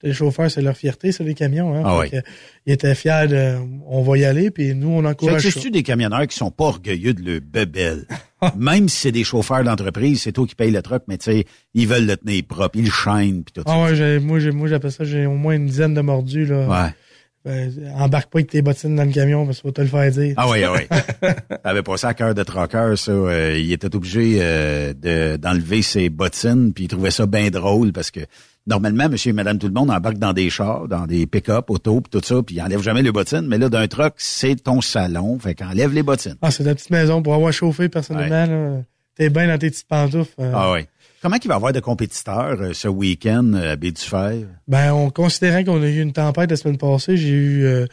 les 0.03 0.13
chauffeurs, 0.13 0.49
c'est 0.49 0.62
leur 0.62 0.77
fierté, 0.77 1.12
c'est 1.12 1.23
les 1.23 1.33
camions. 1.33 1.75
Hein, 1.75 1.81
Ah 1.85 1.95
Fait 1.95 1.99
oui. 1.99 2.09
que, 2.21 2.27
ils 2.65 2.73
étaient 2.73 2.95
fiers 2.95 3.27
de, 3.27 3.55
on 3.88 4.01
va 4.01 4.17
y 4.17 4.25
aller, 4.25 4.49
puis 4.51 4.73
nous, 4.75 4.89
on 4.89 5.03
encourage 5.05 5.41
ça. 5.41 5.47
existe-tu 5.47 5.71
des 5.71 5.83
camionneurs 5.83 6.25
qui 6.27 6.38
sont 6.38 6.51
pas 6.51 6.65
orgueilleux 6.65 7.13
de 7.13 7.21
le 7.21 7.39
bebel? 7.39 8.05
Même 8.57 8.88
si 8.88 8.97
c'est 8.97 9.12
des 9.12 9.23
chauffeurs 9.25 9.63
d'entreprise, 9.63 10.21
c'est 10.21 10.31
toi 10.31 10.47
qui 10.47 10.55
payes 10.55 10.71
le 10.71 10.81
truck, 10.81 11.03
mais 11.07 11.17
tu 11.17 11.25
sais, 11.31 11.45
ils 11.73 11.88
veulent 11.88 12.05
le 12.05 12.15
tenir 12.15 12.43
propre, 12.47 12.77
ils 12.77 12.85
le 12.85 12.91
chaînent 12.91 13.43
puis 13.43 13.51
tout 13.53 13.63
Ah 13.65 13.71
ça. 13.71 13.83
ouais, 13.83 13.95
j'ai- 13.95 14.19
moi, 14.19 14.39
j'ai- 14.39 14.51
moi, 14.51 14.67
j'appelle 14.69 14.91
ça, 14.91 15.03
j'ai 15.03 15.25
au 15.25 15.33
moins 15.35 15.55
une 15.55 15.65
dizaine 15.65 15.93
de 15.93 16.01
mordus, 16.01 16.45
là. 16.45 16.67
Ouais. 16.67 16.89
Ben, 17.45 17.71
embarque 17.97 18.29
pas 18.29 18.39
avec 18.39 18.49
tes 18.51 18.62
bottines 18.62 18.97
dans 18.97 19.05
le 19.05 19.13
camion, 19.13 19.45
parce 19.45 19.62
qu'on 19.62 19.69
va 19.69 19.73
te 19.73 19.81
le 19.81 19.88
faire 19.88 20.12
dire. 20.12 20.33
Ah 20.35 20.49
oui, 20.49 20.62
ah 20.63 20.73
oui. 20.73 20.81
T'avais 21.63 21.83
passé 21.83 22.05
à 22.07 22.13
cœur 22.13 22.35
de 22.35 22.43
troqueur, 22.43 22.97
ça. 22.97 23.12
euh, 23.12 23.57
il 23.57 23.71
était 23.71 23.95
obligé 23.95 24.39
euh, 24.41 24.93
de 24.93 25.38
d'enlever 25.38 25.81
ses 25.81 26.09
bottines, 26.09 26.73
puis 26.73 26.83
il 26.83 26.88
trouvait 26.89 27.12
ça 27.12 27.25
bien 27.27 27.49
drôle 27.49 27.93
parce 27.93 28.12
que 28.12 28.19
normalement, 28.67 29.10
monsieur 29.10 29.30
et 29.30 29.34
madame 29.34 29.58
tout 29.58 29.67
le 29.67 29.74
monde 29.74 29.89
embarque 29.91 30.17
dans 30.17 30.34
des 30.34 30.50
chars, 30.50 30.88
dans 30.88 31.08
des 31.08 31.26
pick-up, 31.28 31.69
autos, 31.69 32.02
puis 32.02 32.10
tout 32.19 32.26
ça, 32.26 32.41
puis 32.43 32.56
il 32.56 32.62
enlève 32.62 32.82
jamais 32.82 33.02
les 33.02 33.12
bottines. 33.12 33.48
Mais 33.48 33.58
là, 33.58 33.69
d'un 33.69 33.88
truck, 33.88 34.13
c'est 34.17 34.56
ton 34.63 34.82
salon, 34.82 35.39
fait 35.39 35.56
qu'enlève 35.56 35.93
les 35.93 36.04
bottines. 36.04 36.36
Ah, 36.41 36.52
c'est 36.52 36.63
ta 36.63 36.76
petite 36.76 36.89
maison 36.91 37.22
pour 37.22 37.34
avoir 37.34 37.52
chauffé 37.54 37.89
personnellement. 37.89 38.84
T'es 39.15 39.30
bien 39.30 39.48
dans 39.48 39.58
tes 39.58 39.69
petites 39.69 39.88
pantoufles. 39.88 40.34
euh. 40.39 40.52
Ah 40.56 40.72
oui. 40.74 40.82
Comment 41.22 41.36
il 41.43 41.48
va 41.50 41.56
y 41.56 41.58
avoir 41.58 41.74
de 41.74 41.82
compétiteurs 41.82 42.58
euh, 42.62 42.72
ce 42.74 42.88
week-end 42.88 43.52
euh, 43.54 43.74
à 43.74 43.76
Baie-du-Fer? 43.76 44.45
Ben, 44.69 44.93
on 44.93 45.10
considérant 45.10 45.63
qu'on 45.65 45.82
a 45.84 45.88
eu 45.88 46.00
une 46.00 46.13
tempête 46.13 46.50
la 46.50 46.56
semaine 46.56 46.78
passée, 46.78 47.17
j'ai 47.17 47.28
eu 47.28 47.65
euh, 47.65 47.86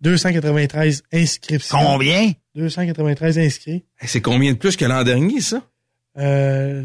293 0.00 1.02
inscriptions. 1.12 1.78
Combien? 1.78 2.32
293 2.54 3.38
inscrits. 3.38 3.84
C'est 4.04 4.20
combien 4.20 4.52
de 4.52 4.58
plus 4.58 4.76
que 4.76 4.84
l'an 4.84 5.04
dernier, 5.04 5.40
ça? 5.40 5.62
Euh, 6.18 6.82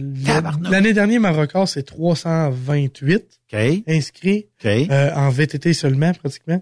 L'année 0.69 0.93
dernière, 0.93 1.19
mon 1.19 1.33
record, 1.33 1.67
c'est 1.67 1.83
328 1.83 3.25
OK. 3.53 3.59
inscrits 3.87 4.47
euh, 4.65 5.11
en 5.13 5.29
VTT 5.29 5.73
seulement, 5.73 6.13
pratiquement. 6.13 6.61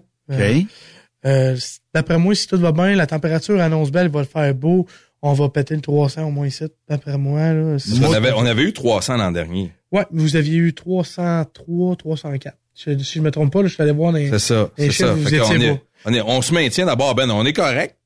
Euh, 1.24 1.56
D'après 1.94 2.18
moi, 2.18 2.34
si 2.34 2.46
tout 2.46 2.58
va 2.58 2.72
bien, 2.72 2.94
la 2.94 3.06
température 3.06 3.60
annonce 3.60 3.90
belle, 3.90 4.06
il 4.06 4.12
va 4.12 4.20
le 4.20 4.26
faire 4.26 4.54
beau. 4.54 4.86
On 5.22 5.32
va 5.32 5.48
péter 5.48 5.74
le 5.74 5.80
300 5.80 6.24
au 6.24 6.30
moins 6.30 6.46
ici, 6.46 6.64
d'après 6.88 7.16
moi. 7.18 7.52
Là. 7.52 7.76
Qu'on 8.00 8.12
avait, 8.12 8.32
on 8.32 8.44
avait 8.44 8.62
eu 8.64 8.72
300 8.72 9.16
l'an 9.16 9.32
dernier. 9.32 9.72
Ouais, 9.90 10.04
vous 10.12 10.36
aviez 10.36 10.56
eu 10.56 10.74
303, 10.74 11.96
304. 11.96 12.56
Je- 12.76 12.98
si 12.98 13.14
je 13.18 13.20
me 13.22 13.30
trompe 13.30 13.52
pas, 13.52 13.62
là, 13.62 13.68
je 13.68 13.74
suis 13.74 13.82
allé 13.82 13.92
voir 13.92 14.12
les, 14.12 14.28
C'est 14.28 14.38
ça, 14.38 14.70
les 14.76 14.86
c'est 14.86 14.90
chiffres, 14.92 15.08
ça. 15.08 15.14
vous 15.14 15.24
Fait 15.26 15.36
est- 15.36 15.80
on, 16.04 16.12
est- 16.12 16.20
on 16.20 16.42
se 16.42 16.52
maintient 16.52 16.84
d'abord, 16.86 17.14
ben 17.14 17.30
on 17.30 17.44
est 17.46 17.54
correct. 17.54 17.96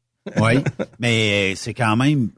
Oui. 0.40 0.52
mais 1.00 1.54
c'est 1.56 1.74
quand 1.74 1.96
même... 1.96 2.28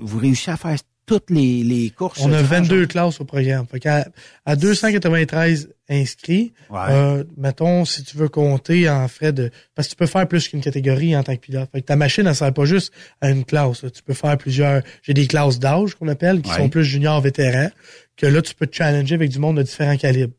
Vous 0.00 0.18
réussissez 0.18 0.52
à 0.52 0.56
faire 0.56 0.76
toutes 1.06 1.30
les, 1.30 1.62
les 1.64 1.90
courses. 1.90 2.20
On 2.22 2.32
a 2.32 2.36
durant 2.42 2.60
22 2.60 2.86
classes 2.86 3.20
au 3.20 3.24
programme. 3.24 3.66
Fait 3.66 3.80
qu'à 3.80 4.06
à 4.46 4.56
293 4.56 5.68
inscrits, 5.88 6.52
Ouais. 6.70 6.78
euh, 6.90 7.24
mettons, 7.36 7.84
si 7.84 8.02
tu 8.04 8.16
veux 8.16 8.28
compter 8.28 8.88
en 8.88 9.08
frais 9.08 9.32
de... 9.32 9.50
Parce 9.74 9.88
que 9.88 9.92
tu 9.92 9.96
peux 9.96 10.06
faire 10.06 10.26
plus 10.28 10.48
qu'une 10.48 10.60
catégorie 10.60 11.14
en 11.16 11.22
tant 11.22 11.34
que 11.34 11.40
pilote. 11.40 11.68
Fait 11.72 11.80
que 11.80 11.86
ta 11.86 11.96
machine, 11.96 12.26
elle 12.26 12.34
sert 12.34 12.52
pas 12.54 12.64
juste 12.64 12.92
à 13.20 13.30
une 13.30 13.44
classe. 13.44 13.82
là. 13.82 13.90
Tu 13.90 14.02
peux 14.02 14.14
faire 14.14 14.36
plusieurs... 14.38 14.82
J'ai 15.02 15.12
des 15.14 15.26
classes 15.26 15.58
d'âge 15.58 15.94
qu'on 15.96 16.08
appelle, 16.08 16.40
qui 16.40 16.50
Ouais. 16.50 16.56
sont 16.56 16.68
plus 16.68 16.84
juniors 16.84 17.20
vétérans, 17.20 17.70
que 18.16 18.26
là, 18.26 18.40
tu 18.42 18.54
peux 18.54 18.66
te 18.66 18.76
challenger 18.76 19.14
avec 19.16 19.30
du 19.30 19.38
monde 19.38 19.56
de 19.58 19.62
différents 19.62 19.96
calibres. 19.96 20.34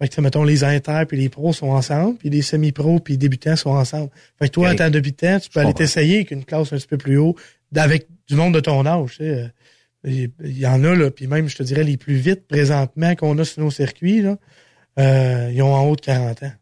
Fait 0.00 0.08
que, 0.08 0.20
mettons, 0.20 0.42
les 0.44 0.64
inters 0.64 1.06
puis 1.06 1.16
les 1.16 1.28
pros 1.28 1.52
sont 1.52 1.68
ensemble, 1.68 2.18
puis 2.18 2.28
les 2.28 2.42
semi-pros 2.42 2.98
puis 3.00 3.14
les 3.14 3.18
débutants 3.18 3.56
sont 3.56 3.70
ensemble. 3.70 4.10
Fait 4.38 4.48
que 4.48 4.52
toi, 4.52 4.68
Ok. 4.68 4.74
en 4.74 4.76
tant 4.76 4.86
que 4.86 4.90
débutant, 4.92 5.38
tu 5.40 5.48
peux 5.50 5.60
aller 5.60 5.72
t'essayer 5.72 6.16
avec 6.16 6.30
une 6.32 6.44
classe 6.44 6.72
un 6.72 6.76
petit 6.76 6.88
peu 6.88 6.98
plus 6.98 7.16
haut, 7.16 7.36
avec 7.76 8.06
du 8.28 8.34
monde 8.34 8.54
de 8.54 8.60
ton 8.60 8.84
âge, 8.86 9.10
tu 9.12 9.16
sais. 9.24 9.50
Euh, 10.06 10.26
Il 10.44 10.58
y 10.58 10.66
en 10.66 10.82
a, 10.84 10.94
là, 10.94 11.10
puis 11.10 11.26
même, 11.26 11.48
je 11.48 11.56
te 11.56 11.62
dirais, 11.62 11.84
les 11.84 11.96
plus 11.96 12.14
vite 12.16 12.46
présentement 12.48 13.14
qu'on 13.14 13.38
a 13.38 13.44
sur 13.44 13.62
nos 13.62 13.70
circuits, 13.70 14.22
là, 14.22 14.36
euh, 14.98 15.50
ils 15.52 15.62
ont 15.62 15.74
en 15.74 15.86
haut 15.88 15.96
de 15.96 16.00
40 16.00 16.42
ans. 16.44 16.52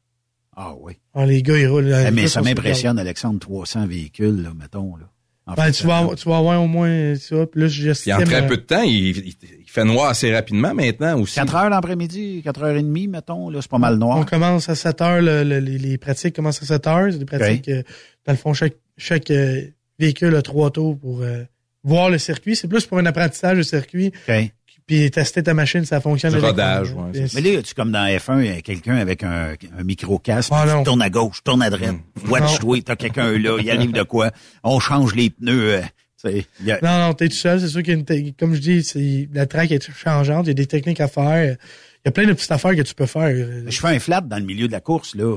Ah 0.57 0.74
oui. 0.81 0.94
Ah, 1.14 1.24
les 1.26 1.42
gars, 1.42 1.59
ils 1.59 1.66
roulent. 1.66 1.94
Eh, 2.07 2.11
mais 2.11 2.28
ça 2.28 2.42
m'impressionne, 2.42 2.98
Alexandre, 2.98 3.38
300 3.40 3.87
véhicules, 3.87 4.42
là, 4.42 4.50
mettons. 4.59 4.96
Là. 4.96 5.05
En 5.46 5.55
Ben, 5.55 5.64
fait, 5.64 5.72
tu, 5.72 5.87
vas, 5.87 5.98
avoir- 5.98 6.14
tu 6.14 6.28
vas 6.28 6.37
avoir 6.38 6.62
au 6.62 6.66
moins 6.68 7.14
ça. 7.16 7.46
Puis 7.46 7.61
là, 7.62 7.66
Puis 7.66 7.74
j'estime... 7.74 8.14
en 8.14 8.22
très 8.24 8.42
euh, 8.44 8.46
peu 8.48 8.57
de 8.59 8.62
temps, 8.62 8.83
il, 8.83 9.09
il- 9.18 9.35
il 9.61 9.68
fait 9.70 9.85
noir 9.85 10.09
assez 10.11 10.33
rapidement 10.33 10.72
maintenant 10.72 11.18
aussi. 11.20 11.35
4 11.35 11.55
heures 11.57 11.68
l'après-midi, 11.70 12.42
4 12.44 12.62
heures 12.62 12.76
et 12.76 12.83
demie, 12.83 13.09
mettons, 13.09 13.48
là, 13.50 13.61
c'est 13.61 13.70
pas 13.70 13.78
mal 13.78 13.94
On 13.94 13.98
noir. 13.98 14.26
commence 14.26 14.68
à 14.68 14.74
7 14.76 15.00
heures, 15.00 15.20
le- 15.22 15.42
le- 15.42 15.59
les, 15.59 15.78
les 15.78 15.98
pratiques 15.98 16.37
commencent 16.37 16.62
à 16.62 16.66
7 16.66 16.87
heures. 16.87 17.09
C'est 17.11 17.18
des 17.18 17.24
pratiques, 17.24 17.68
euh, 17.68 17.83
dans 18.26 18.33
le 18.35 18.38
fond, 18.38 18.52
chaque, 18.55 18.76
chaque 18.98 19.31
euh, 19.33 19.62
véhicule 19.98 20.35
a 20.37 20.42
trois 20.42 20.70
tours 20.70 20.96
pour 20.98 21.22
euh, 21.22 21.42
voir 21.85 22.11
le 22.11 22.18
circuit. 22.18 22.57
C'est 22.57 22.68
plus 22.68 22.87
pour 22.87 22.99
un 22.99 23.07
apprentissage 23.07 23.59
de 23.59 23.62
circuit. 23.62 24.12
OK. 24.29 24.51
Puis 24.87 25.11
tester 25.12 25.42
ta 25.45 25.55
machine, 25.55 25.85
ça 25.85 26.01
fonctionne. 26.01 26.33
Avec- 26.35 26.45
rodage, 26.45 26.92
ouais, 26.92 27.27
Mais 27.35 27.40
là, 27.40 27.62
tu 27.62 27.73
comme 27.73 27.92
dans 27.92 28.05
F1, 28.05 28.40
il 28.45 28.47
y 28.47 28.57
a 28.57 28.61
quelqu'un 28.62 28.97
avec 28.97 29.23
un, 29.23 29.55
un 29.79 29.85
micro-casque, 29.85 30.51
Ah, 30.53 30.64
tu 30.66 30.73
non. 30.73 30.83
tournes 30.83 31.03
à 31.03 31.09
gauche, 31.09 31.38
tourne 31.45 31.62
à 31.62 31.71
droite, 31.71 31.95
watch 32.29 32.59
toi, 32.59 32.77
t'as 32.85 32.97
quelqu'un 32.97 33.31
là, 33.38 33.59
il 33.62 33.71
arrive 33.71 33.92
de 33.92 34.03
quoi, 34.03 34.33
on 34.64 34.81
change 34.81 35.14
les 35.14 35.31
pneus. 35.31 35.83
euh, 36.25 36.40
a- 36.68 36.79
Non, 36.83 37.07
non, 37.09 37.14
t'es 37.14 37.29
tout 37.29 37.37
seul. 37.37 37.61
C'est 37.61 37.68
sûr 37.68 37.81
qu'il 37.83 37.92
y 37.95 37.97
a 37.97 37.99
une 37.99 38.05
te- 38.05 38.31
comme 38.38 38.55
je 38.55 38.61
dis, 38.61 39.29
la 39.33 39.47
track 39.47 39.71
est 39.71 39.88
changeante. 39.92 40.47
Il 40.47 40.49
y 40.49 40.51
a 40.51 40.55
des 40.55 40.66
techniques 40.66 41.01
à 41.01 41.09
faire. 41.09 41.53
Il 41.53 42.07
y 42.07 42.09
a 42.09 42.11
plein 42.12 42.27
de 42.27 42.33
petites 42.33 42.51
affaires 42.51 42.75
que 42.75 42.83
tu 42.83 42.95
peux 42.95 43.07
faire. 43.07 43.31
Je 43.68 43.79
fais 43.81 43.88
un 43.88 43.99
flat 44.01 44.21
dans 44.21 44.38
le 44.38 44.45
milieu 44.45 44.66
de 44.66 44.73
la 44.73 44.81
course, 44.81 45.14
là. 45.14 45.37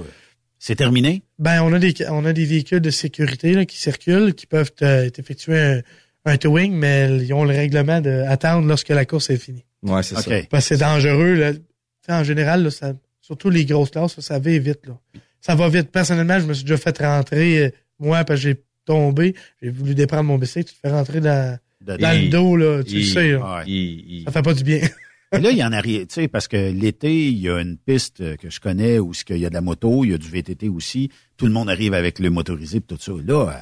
C'est 0.57 0.75
terminé? 0.75 1.21
Ben, 1.37 1.61
on 1.61 1.71
a 1.73 1.77
des, 1.79 1.93
on 2.09 2.25
a 2.25 2.33
des 2.33 2.45
véhicules 2.45 2.79
de 2.79 2.89
sécurité 2.89 3.53
là, 3.53 3.65
qui 3.65 3.77
circulent, 3.77 4.33
qui 4.33 4.47
peuvent 4.47 4.71
te- 4.73 5.09
t'effectuer 5.09 5.59
un, 5.59 5.81
un 6.25 6.37
towing, 6.37 6.73
mais 6.73 7.17
ils 7.23 7.33
ont 7.33 7.43
le 7.43 7.51
règlement 7.51 8.01
d'attendre 8.01 8.67
lorsque 8.67 8.89
la 8.89 9.05
course 9.05 9.29
est 9.29 9.37
finie. 9.37 9.63
Ouais, 9.83 10.01
c'est 10.03 10.15
ça. 10.15 10.31
Parce 10.49 10.67
que 10.67 10.75
c'est 10.75 10.81
dangereux. 10.81 11.33
Là. 11.35 11.53
Tu 11.53 11.59
sais, 12.05 12.13
En 12.13 12.23
général, 12.23 12.63
là, 12.63 12.71
ça, 12.71 12.93
surtout 13.21 13.49
les 13.49 13.65
grosses 13.65 13.91
classes, 13.91 14.19
ça 14.19 14.39
va 14.39 14.57
vite. 14.57 14.87
Là. 14.87 14.97
Ça 15.41 15.55
va 15.55 15.69
vite. 15.69 15.91
Personnellement, 15.91 16.39
je 16.39 16.45
me 16.45 16.53
suis 16.53 16.63
déjà 16.63 16.77
fait 16.77 16.97
rentrer, 16.99 17.65
euh, 17.65 17.69
moi, 17.99 18.23
parce 18.23 18.39
que 18.41 18.47
j'ai 18.49 18.61
tombé, 18.85 19.35
j'ai 19.61 19.69
voulu 19.69 19.93
déprendre 19.95 20.23
mon 20.23 20.37
bicycle, 20.37 20.69
tu 20.69 20.75
te 20.75 20.79
fais 20.87 20.91
rentrer 20.93 21.19
dans, 21.21 21.57
De- 21.81 21.97
dans 21.97 22.19
le 22.19 22.29
dos, 22.29 22.55
là, 22.55 22.83
tu 22.83 22.95
le 22.97 23.03
sais. 23.03 23.31
Là. 23.33 23.57
Ouais. 23.57 23.63
il- 23.67 24.19
il- 24.19 24.23
Ça 24.25 24.31
fait 24.31 24.41
pas 24.41 24.53
du 24.53 24.63
bien. 24.63 24.79
Et 25.31 25.39
là, 25.39 25.49
il 25.51 25.57
y 25.57 25.63
en 25.63 25.71
a 25.73 25.81
rien, 25.81 25.99
tu 26.01 26.05
sais, 26.09 26.27
parce 26.27 26.47
que 26.47 26.55
l'été, 26.71 27.27
il 27.29 27.39
y 27.39 27.49
a 27.49 27.59
une 27.59 27.77
piste 27.77 28.21
euh, 28.21 28.35
que 28.37 28.49
je 28.49 28.59
connais 28.59 28.99
où 28.99 29.11
il 29.29 29.37
y 29.37 29.45
a 29.45 29.49
de 29.49 29.53
la 29.55 29.61
moto, 29.61 30.05
il 30.05 30.11
y 30.11 30.13
a 30.13 30.17
du 30.17 30.29
VTT 30.29 30.69
aussi. 30.69 31.09
Tout 31.35 31.45
le 31.47 31.51
monde 31.51 31.69
arrive 31.69 31.93
avec 31.93 32.19
le 32.19 32.29
motorisé 32.29 32.77
et 32.77 32.81
tout 32.81 32.97
ça. 32.99 33.11
Là, 33.25 33.49
euh, 33.49 33.53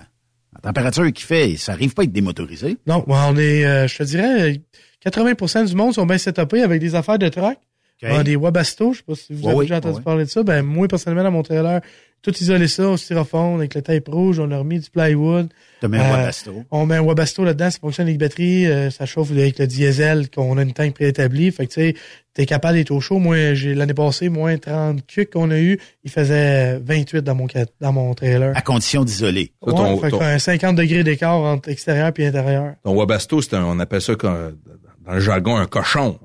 température 0.64 1.06
qu'il 1.12 1.26
fait, 1.26 1.56
ça 1.58 1.74
arrive 1.74 1.94
pas 1.94 2.02
à 2.02 2.06
être 2.06 2.12
démotorisé. 2.12 2.78
Non, 2.88 3.04
on 3.08 3.38
est, 3.38 3.66
euh, 3.66 3.88
je 3.88 3.98
te 3.98 4.04
dirais, 4.04 4.62
80% 5.06 5.68
du 5.68 5.76
monde 5.76 5.94
sont 5.94 6.06
bien 6.06 6.18
setupés 6.18 6.64
avec 6.64 6.80
des 6.82 6.96
affaires 6.96 7.20
de 7.20 7.30
truck. 7.30 7.58
OK? 8.04 8.10
Ah, 8.20 8.24
des 8.24 8.36
Wabasto, 8.36 8.94
je 8.94 8.98
sais 9.00 9.04
pas 9.08 9.16
si 9.16 9.34
vous 9.34 9.48
avez 9.48 9.58
oui, 9.58 9.66
déjà 9.66 9.78
entendu 9.78 10.02
parler 10.02 10.26
de 10.26 10.30
ça. 10.30 10.44
Ben, 10.44 10.62
moi, 10.64 10.88
personnellement, 10.88 11.24
dans 11.24 11.32
mon 11.32 11.44
trailer, 11.44 11.82
tout 12.22 12.34
isolé 12.40 12.70
ça 12.70 12.88
au 12.88 12.96
styrofoam 12.96 13.56
avec 13.58 13.76
le 13.76 13.82
tape 13.82 14.08
rouge, 14.08 14.40
on 14.40 14.50
a 14.52 14.58
remis 14.58 14.80
du 14.80 14.90
plywood. 14.90 15.50
T'as 15.82 15.90
mis 15.90 15.98
un 15.98 16.02
Euh, 16.06 16.12
Wabasto. 16.12 16.64
On 16.72 16.86
met 16.86 16.96
un 16.96 17.02
Wabasto 17.02 17.44
là-dedans, 17.44 17.70
ça 17.70 17.80
fonctionne 17.80 18.08
avec 18.08 18.18
batterie, 18.18 18.66
euh, 18.66 18.90
ça 18.90 19.06
chauffe 19.06 19.32
avec 19.32 19.60
le 19.60 19.68
diesel, 19.68 20.30
qu'on 20.30 20.58
a 20.58 20.62
une 20.62 20.72
tank 20.72 20.94
préétablie. 20.94 21.52
Fait 21.52 21.68
que 21.68 21.74
tu 21.74 21.82
sais, 21.82 21.96
t'es 22.34 22.46
capable 22.46 22.78
d'être 22.78 22.92
au 22.92 23.02
chaud. 23.02 23.20
Moi, 23.20 23.54
j'ai 23.56 23.76
l'année 23.76 23.94
passée, 23.94 24.30
moins 24.30 24.58
30 24.58 25.06
cucs 25.06 25.32
qu'on 25.32 25.52
a 25.52 25.60
eu, 25.60 25.78
il 26.06 26.12
faisait 26.12 26.80
28 26.80 27.24
dans 27.24 27.36
mon 27.36 27.48
dans 27.82 27.92
mon 27.92 28.14
trailer. 28.14 28.54
À 28.56 28.62
condition 28.62 29.04
d'isoler. 29.04 29.52
Ouais, 29.62 29.74
ton- 29.74 29.98
fait 30.00 30.10
ton- 30.10 30.20
qu'un 30.20 30.40
50 30.40 30.78
degrés 30.78 31.04
d'écart 31.04 31.36
entre 31.40 31.68
extérieur 31.68 32.12
et 32.18 32.26
intérieur. 32.28 32.76
Ton 32.86 32.94
Wabasto, 32.96 33.42
c'est 33.42 33.56
un, 33.56 33.66
on 33.66 33.80
appelle 33.80 34.02
ça 34.02 34.16
comme- 34.16 34.58
dans 35.06 35.14
le 35.14 35.20
jargon 35.20 35.58
un 35.58 35.66
cochon. 35.66 36.18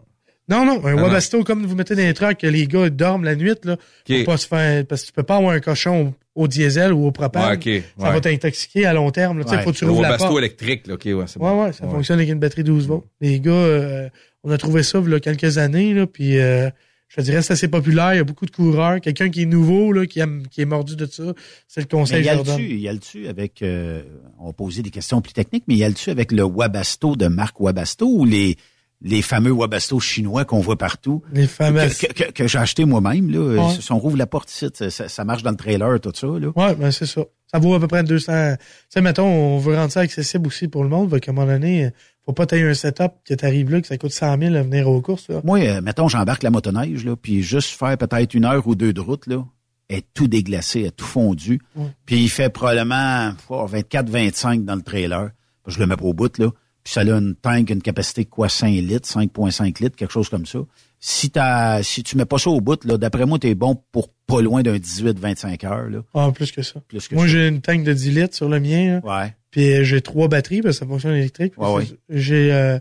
Non, 0.49 0.65
non, 0.65 0.85
un 0.85 0.95
non. 0.97 1.03
Wabasto, 1.03 1.45
comme 1.45 1.67
vous 1.67 1.75
mettez 1.77 1.95
dans 1.95 2.03
les 2.03 2.15
trucks, 2.15 2.39
que 2.39 2.47
les 2.47 2.67
gars 2.67 2.89
dorment 2.91 3.25
la 3.25 3.37
nuit, 3.37 3.53
là, 3.65 3.75
OK. 3.75 4.17
pour 4.17 4.25
pas 4.25 4.37
se 4.39 4.47
faire, 4.47 4.87
parce 4.87 5.03
que 5.03 5.07
tu 5.09 5.13
peux 5.13 5.23
pas 5.23 5.37
avoir 5.37 5.53
un 5.53 5.61
cochon 5.61 6.15
au, 6.35 6.43
au 6.45 6.49
diesel 6.49 6.93
ou 6.93 7.07
au 7.07 7.11
propane. 7.13 7.51
Ouais, 7.51 7.57
OK. 7.57 7.85
Ça 7.99 8.07
ouais. 8.07 8.13
va 8.15 8.21
t'intoxiquer 8.21 8.87
à 8.87 8.93
long 8.95 9.11
terme, 9.11 9.39
là. 9.39 9.45
Tu 9.45 9.51
sais, 9.51 9.57
Ouais. 9.57 9.63
faut 9.63 9.73
que 9.73 9.77
tu 9.77 9.85
Le 9.85 9.91
la 9.93 9.97
Wabasto 9.99 10.27
porte. 10.29 10.39
électrique, 10.39 10.87
là, 10.87 10.95
OK, 10.95 11.05
ouais, 11.05 11.15
c'est 11.27 11.39
Ouais, 11.39 11.51
bon. 11.51 11.65
ouais, 11.65 11.73
ça 11.73 11.87
fonctionne 11.89 12.19
avec 12.19 12.31
une 12.31 12.39
batterie 12.39 12.65
12 12.65 12.87
volts. 12.87 13.05
Les 13.21 13.41
gars, 13.41 13.51
euh, 13.53 14.09
on 14.45 14.51
a 14.51 14.57
trouvé 14.59 14.83
ça, 14.83 15.01
il 15.05 15.11
y 15.11 15.15
a 15.15 15.21
quelques 15.21 15.59
années, 15.59 15.93
là, 15.93 16.07
puis 16.07 16.39
euh, 16.39 16.71
je 17.09 17.17
te 17.17 17.21
dirais, 17.23 17.43
c'est 17.43 17.53
assez 17.55 17.69
populaire. 17.69 18.15
Il 18.15 18.19
y 18.19 18.21
a 18.21 18.25
beaucoup 18.25 18.47
de 18.47 18.51
coureurs. 18.51 19.01
Quelqu'un 19.03 19.29
qui 19.29 19.43
est 19.43 19.47
nouveau, 19.47 19.93
là, 19.93 20.07
qui, 20.07 20.21
aime, 20.21 20.45
qui 20.51 20.61
est 20.63 20.67
mordu 20.67 20.97
de 20.97 21.05
ça, 21.07 21.25
c'est 21.67 21.81
le 21.81 21.87
Mais 21.93 21.99
conseil 21.99 22.21
y 22.21 22.23
que 22.23 22.27
je 22.27 22.31
a 22.31 22.35
leur 22.37 22.45
donne. 22.45 22.57
le-tu, 22.63 22.77
y 22.79 22.89
a 22.89 22.93
le-tu 22.95 23.29
avec, 23.29 23.61
euh, 23.63 24.03
on 24.39 24.53
posait 24.55 24.83
des 24.83 24.91
questions 24.91 25.21
plus 25.21 25.33
techniques, 25.35 25.65
mais 25.69 25.75
y 25.75 25.85
a 25.85 25.89
le-tu 25.89 26.09
avec 26.11 26.33
le 26.33 26.43
Wabasto 26.45 27.17
de 27.17 27.27
marque 27.27 27.61
Wabasto 27.61 28.07
ou 28.07 28.25
les, 28.25 28.57
les 29.01 29.23
fameux 29.23 29.53
Wabasto 29.53 30.01
chinois 30.01 30.45
qu'on 30.45 30.61
voit 30.61 30.77
partout. 30.77 31.23
Les 31.33 31.47
fameux. 31.47 31.87
Que, 31.89 32.13
que- 32.13 32.33
que 32.33 32.47
j'ai 32.49 32.59
acheté 32.59 32.85
moi-même, 32.85 33.31
là. 33.31 33.67
Ouais. 33.67 33.75
Si 33.81 33.93
on 33.93 33.99
rouvre 33.99 34.17
la 34.17 34.27
porte 34.27 34.51
ici, 34.51 34.67
ça, 34.91 35.25
marche 35.25 35.43
dans 35.43 35.51
le 35.53 35.57
trailer, 35.57 36.01
tout 36.01 36.13
ça, 36.15 36.27
là. 36.27 36.49
Ouais, 36.57 36.75
ben 36.75 36.91
c'est 36.91 37.07
ça. 37.07 37.23
Ça 37.53 37.59
vaut 37.59 37.75
à 37.75 37.81
peu 37.81 37.87
près 37.89 38.03
200. 38.03 38.33
Tu 38.59 38.65
sais, 38.91 39.01
mettons, 39.01 39.25
on 39.27 39.59
veut 39.59 39.75
rendre 39.77 39.91
ça 39.93 40.01
accessible 40.01 40.49
aussi 40.49 40.69
pour 40.69 40.83
le 40.83 40.91
monde. 40.91 41.11
Fait 41.11 41.21
qu'à 41.21 41.31
un 41.31 41.35
moment 41.35 41.47
donné, 41.53 41.91
faut 42.27 42.33
pas 42.33 42.45
tailler 42.45 42.69
un 42.69 42.75
setup 42.75 43.13
que 43.25 43.33
t'arrives 43.35 43.71
là, 43.71 43.81
que 43.81 43.87
ça 43.87 43.97
coûte 43.97 44.13
100 44.13 44.39
000 44.39 44.55
à 44.55 44.63
venir 44.63 44.89
aux 44.89 45.01
courses, 45.01 45.29
là. 45.29 45.41
Moi, 45.45 45.61
euh, 45.61 45.81
mettons, 45.81 46.09
j'embarque 46.09 46.43
la 46.43 46.51
motoneige, 46.51 47.05
là, 47.07 47.17
puis 47.17 47.43
juste 47.43 47.71
faire 47.71 47.97
peut-être 47.97 48.35
une 48.35 48.45
heure 48.45 48.67
ou 48.67 48.75
deux 48.75 48.93
de 48.93 49.01
route, 49.01 49.27
là, 49.29 49.45
est 49.89 50.05
tout 50.13 50.29
déglacé, 50.29 50.81
est 50.83 50.91
tout 50.95 51.07
fondu. 51.07 51.61
Ouais. 51.75 51.87
Puis 52.05 52.23
il 52.25 52.29
fait 52.29 52.51
probablement 52.51 53.33
24-25 53.49 54.65
dans 54.65 54.75
le 54.75 54.83
trailer. 54.83 55.31
Je 55.67 55.79
le 55.79 55.87
mets 55.87 55.97
pas 55.97 56.05
au 56.05 56.13
bout, 56.15 56.37
là. 56.39 56.49
Puis 56.89 56.95
ça 56.95 57.03
a 57.03 57.05
une 57.19 57.35
tank, 57.35 57.69
une 57.69 57.83
capacité 57.83 58.25
de 58.25 58.31
quoi 58.31 58.49
5 58.49 58.69
litres, 58.71 59.07
5.5 59.07 59.83
litres, 59.83 59.95
quelque 59.95 60.11
chose 60.11 60.31
comme 60.31 60.47
ça. 60.47 60.61
Si 60.99 61.29
t'as, 61.29 61.83
si 61.83 62.03
tu 62.03 62.17
mets 62.17 62.25
pas 62.25 62.39
ça 62.39 62.49
au 62.49 62.63
bout, 62.63 62.83
là, 62.87 62.97
d'après 62.97 63.27
moi, 63.27 63.39
t'es 63.39 63.55
bon 63.55 63.79
pour 63.93 64.09
pas 64.27 64.41
loin 64.41 64.63
d'un 64.63 64.77
18-25 64.79 65.67
heures, 65.67 65.91
là. 65.91 65.99
Ah, 66.15 66.31
plus 66.35 66.51
que 66.51 66.63
ça. 66.63 66.81
Plus 66.89 67.07
que 67.07 67.15
Moi, 67.15 67.27
j'ai 67.27 67.47
une 67.47 67.61
tank 67.61 67.85
de 67.85 67.93
10 67.93 68.11
litres 68.13 68.35
sur 68.35 68.49
le 68.49 68.59
mien, 68.59 69.01
là. 69.05 69.21
Ouais. 69.25 69.35
Puis 69.51 69.71
euh, 69.71 69.85
j'ai 69.85 70.01
trois 70.01 70.29
batteries 70.29 70.63
parce 70.63 70.77
que 70.77 70.87
ça 70.87 70.87
fonctionne 70.87 71.15
électrique. 71.15 71.53
Ouais, 71.59 71.71
ouais. 71.75 71.85
J'ai, 72.09 72.55
euh, 72.55 72.79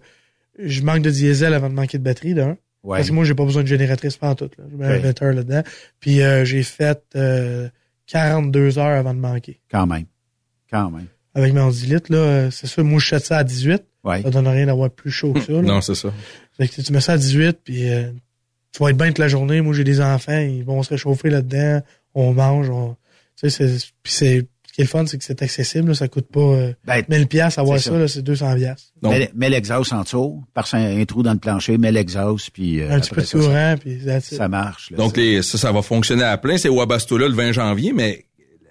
je 0.57 0.83
manque 0.83 1.01
de 1.01 1.09
diesel 1.11 1.53
avant 1.53 1.67
de 1.69 1.75
manquer 1.75 1.97
de 1.97 2.03
batterie, 2.03 2.33
d'un. 2.33 2.55
Ouais. 2.83 2.99
Parce 2.99 3.09
que 3.09 3.13
moi, 3.13 3.25
j'ai 3.25 3.35
pas 3.35 3.43
besoin 3.43 3.63
de 3.63 3.67
génératrice 3.67 4.17
en 4.21 4.35
tout, 4.35 4.49
mets 4.71 4.85
un 4.85 4.89
Ouais. 4.89 4.95
inverteur 4.99 5.33
là-dedans. 5.33 5.63
Puis 5.99 6.21
euh, 6.21 6.45
j'ai 6.45 6.63
fait 6.63 7.03
euh, 7.17 7.67
42 8.05 8.79
heures 8.79 8.85
avant 8.97 9.13
de 9.13 9.19
manquer. 9.19 9.59
Quand 9.69 9.85
même. 9.85 10.05
Quand 10.71 10.89
même. 10.91 11.07
Avec 11.35 11.53
mon 11.53 11.69
10 11.69 11.87
litres, 11.93 12.11
là, 12.13 12.49
c'est 12.51 12.67
sûr, 12.67 12.85
moi, 12.85 12.99
je 12.99 13.07
jette 13.09 13.25
ça 13.25 13.37
à 13.39 13.43
18. 13.43 13.83
Ouais. 14.07 14.21
Ça 14.21 14.29
donne 14.29 14.47
rien 14.47 14.65
d'avoir 14.65 14.89
plus 14.89 15.11
chaud 15.11 15.33
que 15.33 15.41
ça, 15.41 15.51
là. 15.51 15.61
Non, 15.61 15.81
c'est 15.81 15.95
ça. 15.95 16.09
Fait 16.57 16.67
que 16.67 16.81
tu 16.81 16.93
mets 16.93 17.01
ça 17.01 17.13
à 17.13 17.17
18, 17.17 17.59
puis 17.63 17.89
euh, 17.89 18.09
tu 18.71 18.81
vas 18.83 18.89
être 18.89 18.97
bien 18.97 19.07
toute 19.07 19.19
la 19.19 19.27
journée. 19.27 19.61
Moi, 19.61 19.73
j'ai 19.73 19.83
des 19.83 20.01
enfants, 20.01 20.39
ils 20.39 20.63
vont 20.63 20.81
se 20.83 20.89
réchauffer 20.89 21.29
là-dedans. 21.29 21.81
On 22.15 22.33
mange, 22.33 22.69
on... 22.69 22.95
Tu 23.39 23.49
sais, 23.49 23.67
c'est... 23.67 23.85
Puis 24.03 24.13
c'est... 24.13 24.47
Ce 24.67 24.73
qui 24.73 24.81
est 24.81 24.83
le 24.83 24.89
fun, 24.89 25.05
c'est 25.07 25.17
que 25.17 25.23
c'est 25.23 25.41
accessible, 25.41 25.87
là, 25.89 25.93
ça 25.95 26.07
coûte 26.07 26.27
pas 26.31 26.39
euh, 26.39 26.71
Ben, 26.85 27.03
1000 27.09 27.25
piastres 27.27 27.57
avoir 27.59 27.79
ça, 27.79 27.89
ça. 27.89 27.97
là, 27.97 28.07
c'est 28.07 28.21
200 28.21 28.55
piastres. 28.57 28.91
Mets, 29.01 29.31
mets 29.33 29.49
l'exhaust 29.49 29.91
en 29.91 30.03
dessous, 30.03 30.43
parce 30.53 30.71
un, 30.75 30.99
un 31.01 31.05
trou 31.05 31.23
dans 31.23 31.33
le 31.33 31.39
plancher, 31.39 31.79
mets 31.79 31.91
l'exhaust, 31.91 32.51
puis 32.51 32.81
euh, 32.81 32.91
Un 32.91 32.99
petit 32.99 33.09
peu 33.09 33.21
de 33.21 33.25
ça, 33.25 33.39
ça- 33.41 33.43
courant, 33.47 33.75
puis 33.79 33.99
ça 34.21 34.47
marche. 34.47 34.91
là. 34.91 34.97
Donc, 34.97 35.17
les, 35.17 35.41
ça, 35.41 35.57
ça 35.57 35.71
va 35.71 35.81
fonctionner 35.81 36.21
à 36.25 36.37
plein. 36.37 36.57
C'est 36.59 36.69
Wabasto 36.69 37.17
là 37.17 37.27
le 37.27 37.33
20 37.33 37.53
janvier, 37.53 37.91
mais 37.91 38.25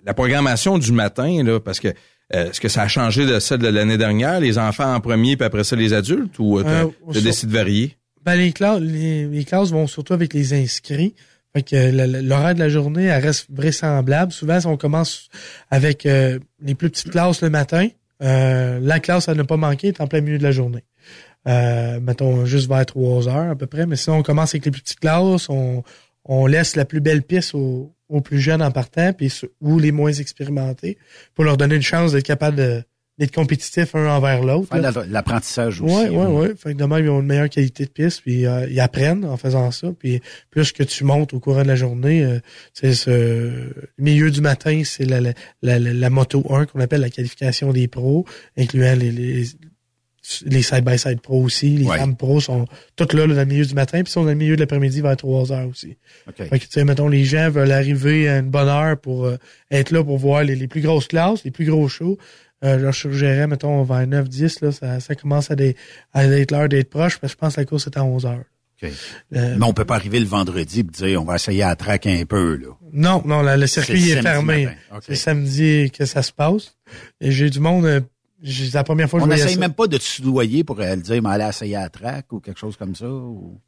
la 0.05 0.15
programmation 0.15 0.79
du 0.79 0.93
matin, 0.93 1.43
là, 1.43 1.59
parce 1.59 1.81
que 1.81 1.89
euh, 1.89 1.93
est-ce 2.31 2.61
que 2.61 2.69
ça 2.69 2.83
a 2.83 2.89
changé 2.89 3.25
de 3.27 3.39
celle 3.39 3.59
de 3.61 3.69
l'année 3.69 3.99
dernière, 3.99 4.41
les 4.41 4.59
enfants 4.59 4.95
en 4.95 5.01
premier, 5.01 5.37
puis 5.37 5.45
après 5.47 5.65
ça 5.65 5.77
les 5.77 5.93
adultes, 5.93 6.39
ou 6.39 6.59
euh, 6.59 6.63
t'as 6.65 6.85
Euh, 6.85 7.23
décidé 7.23 7.53
de 7.53 7.57
varier? 7.59 7.97
Ben, 8.25 8.35
les 8.35 8.53
classes, 8.53 8.81
les, 8.81 9.27
les 9.27 9.45
classes 9.45 9.71
vont 9.71 9.87
surtout 9.87 10.13
avec 10.15 10.35
les 10.35 10.53
inscrits. 10.53 11.15
Fait 11.55 11.63
que 11.63 11.77
la- 11.77 12.07
l'horaire 12.07 12.55
de 12.55 12.59
la 12.59 12.69
journée, 12.69 13.05
elle 13.05 13.23
reste 13.25 13.47
vraisemblable. 13.51 14.33
Souvent, 14.33 14.61
si 14.61 14.67
on 14.67 14.77
commence 14.77 15.29
avec 15.71 16.05
euh, 16.05 16.39
les 16.61 16.75
plus 16.75 16.91
petites 16.91 17.11
classes 17.13 17.41
le 17.41 17.51
matin, 17.51 17.89
euh, 18.23 18.79
la 18.83 18.99
classe 19.01 19.29
à 19.29 19.35
ne 19.35 19.43
pas 19.43 19.57
manquer 19.57 19.89
est 19.89 20.01
en 20.01 20.07
plein 20.07 20.21
milieu 20.21 20.39
de 20.39 20.43
la 20.43 20.51
journée. 20.53 20.85
Euh, 21.49 22.01
mettons 22.01 22.45
juste 22.45 22.69
vers 22.69 22.85
3 22.85 23.29
heures 23.29 23.51
à 23.53 23.55
peu 23.57 23.67
près. 23.67 23.87
Mais 23.87 23.97
sinon, 23.97 24.17
on 24.19 24.23
commence 24.23 24.51
avec 24.51 24.65
les 24.65 24.71
plus 24.73 24.83
petites 24.83 24.99
classes, 25.01 25.49
on, 25.49 25.85
on 26.25 26.47
laisse 26.47 26.75
la 26.77 26.85
plus 26.85 27.01
belle 27.01 27.23
piste 27.23 27.55
aux, 27.55 27.93
aux 28.09 28.21
plus 28.21 28.41
jeunes 28.41 28.63
en 28.63 28.71
partant, 28.71 29.13
puis 29.13 29.33
ou 29.61 29.79
les 29.79 29.93
moins 29.93 30.13
expérimentés, 30.13 30.99
pour 31.35 31.45
leur 31.45 31.57
donner 31.57 31.75
une 31.77 31.83
chance 31.83 32.13
d'être 32.13 32.25
capable 32.27 32.57
de- 32.57 32.83
d'être 33.19 33.35
compétitifs 33.35 33.95
un 33.95 34.07
envers 34.15 34.43
l'autre. 34.43 34.69
L'apprentissage 35.09 35.81
aussi. 35.81 35.95
Ouais, 35.95 36.09
ouais, 36.11 36.17
hein. 36.23 36.29
ouais. 36.29 36.55
Fait 36.55 36.75
que 36.75 36.79
de 36.79 36.85
même, 36.85 37.03
ils 37.03 37.09
ont 37.09 37.21
une 37.21 37.27
meilleure 37.27 37.49
qualité 37.49 37.87
de 37.87 37.91
piste, 37.91 38.21
puis 38.21 38.45
euh, 38.45 38.67
ils 38.69 38.79
apprennent 38.79 39.25
en 39.25 39.39
faisant 39.39 39.71
ça. 39.71 39.89
Puis 39.99 40.21
plus 40.51 40.71
que 40.73 40.83
tu 40.83 41.03
montes 41.05 41.33
au 41.33 41.41
courant 41.41 41.63
de 41.63 41.69
la 41.69 41.77
journée, 41.77 42.23
euh, 42.23 42.41
c'est 42.75 42.93
ce 42.93 43.11
le 43.11 43.75
milieu 43.97 44.31
du 44.31 44.43
matin, 44.43 44.83
c'est 44.85 45.07
la, 45.07 45.23
la, 45.23 45.33
la, 45.63 45.79
la- 45.79 45.95
la 45.95 46.11
moto 46.11 46.45
1 46.51 46.67
qu'on 46.67 46.81
appelle 46.81 47.01
la 47.01 47.09
qualification 47.09 47.73
des 47.73 47.89
pros, 47.89 48.27
incluant 48.59 48.95
les, 48.95 49.11
les, 49.11 49.45
les 50.45 50.63
side-by-side 50.63 51.21
pros 51.21 51.43
aussi. 51.43 51.71
Les 51.77 51.87
Ouais. 51.87 51.99
femmes 51.99 52.17
pros 52.17 52.41
sont 52.41 52.67
toutes 52.97 53.13
là, 53.15 53.27
là, 53.27 53.35
dans 53.35 53.41
le 53.41 53.47
milieu 53.47 53.65
du 53.65 53.75
matin, 53.75 54.03
puis 54.03 54.13
sont 54.13 54.23
dans 54.25 54.31
le 54.31 54.35
milieu 54.35 54.57
de 54.57 54.61
l'après-midi 54.61 55.01
vers 55.01 55.17
3 55.17 55.53
heures 55.53 55.69
aussi. 55.69 55.97
OK. 56.29 56.37
Fait 56.49 56.59
que, 56.59 56.65
tu 56.65 56.71
sais, 56.71 56.85
mettons, 56.85 57.09
les 57.09 57.25
gens 57.25 57.51
veulent 57.51 57.73
arriver 57.73 58.29
à 58.29 58.39
une 58.39 58.51
bonne 58.51 58.69
heure 58.69 58.99
pour 58.99 59.27
euh, 59.27 59.37
être 59.71 59.91
là 59.91 60.03
pour 60.05 60.19
voir 60.19 60.43
les, 60.45 60.57
les 60.57 60.69
plus 60.69 60.81
grosses 60.81 61.07
classes, 61.09 61.45
les 61.45 61.51
plus 61.51 61.65
gros 61.67 61.89
shows. 61.89 62.19
Euh, 62.65 62.79
je 62.79 62.85
leur 62.85 62.95
suggérais, 62.95 63.47
mettons, 63.47 63.83
vers 63.83 64.07
9, 64.07 64.29
10, 64.29 64.61
là, 64.63 64.73
ça, 64.73 64.99
ça 65.01 65.15
commence 65.15 65.51
à, 65.51 65.57
des, 65.57 65.77
à 66.15 66.25
être 66.25 66.51
l'heure 66.51 66.69
d'être 66.69 66.89
proche, 66.91 67.19
parce 67.19 67.35
que 67.35 67.37
je 67.37 67.41
pense 67.41 67.55
que 67.57 67.61
la 67.61 67.67
course 67.67 67.87
est 67.87 67.97
à 67.99 68.05
11 68.05 68.25
heures. 68.27 68.45
OK. 68.83 68.91
Euh, 69.35 69.57
Mais 69.59 69.65
on 69.65 69.73
peut 69.73 69.85
pas 69.85 69.95
arriver 69.95 70.21
le 70.21 70.27
vendredi 70.27 70.81
et 70.81 70.83
dire 70.83 71.23
on 71.23 71.25
va 71.25 71.37
essayer 71.37 71.63
à 71.63 71.69
la 71.69 71.77
traque 71.77 72.07
un 72.07 72.25
peu. 72.27 72.57
Là. 72.57 72.69
non, 72.93 73.23
non, 73.25 73.43
le 73.43 73.67
circuit 73.67 74.11
est, 74.11 74.21
fermé. 74.23 74.69
C'est 75.03 75.15
samedi 75.15 75.91
que 75.91 76.05
ça 76.05 76.23
se 76.23 76.33
passe. 76.33 76.77
Et 77.21 77.31
j'ai 77.31 77.49
du 77.51 77.61
monde, 77.61 77.87
euh, 77.87 78.01
c'est 78.45 78.75
la 78.75 78.85
première 78.85 79.09
fois 79.09 79.19
que 79.21 79.25
On 79.25 79.27
je 79.27 79.31
voyais 79.31 79.45
n'essaye 79.45 79.59
même 79.59 79.73
pas 79.73 79.87
de 79.87 79.97
te 79.99 80.03
soudoyer 80.03 80.63
pour 80.65 80.81
euh, 80.81 80.97
dire 80.97 81.23
mais 81.23 81.31
aller 81.31 81.45
essayer 81.49 81.77
à 81.77 81.83
la 81.83 81.89
traque 81.89 82.33
ou 82.33 82.41
quelque 82.41 82.59
chose 82.61 82.77
comme 82.77 82.95
ça. 82.95 83.09
ou- 83.09 83.61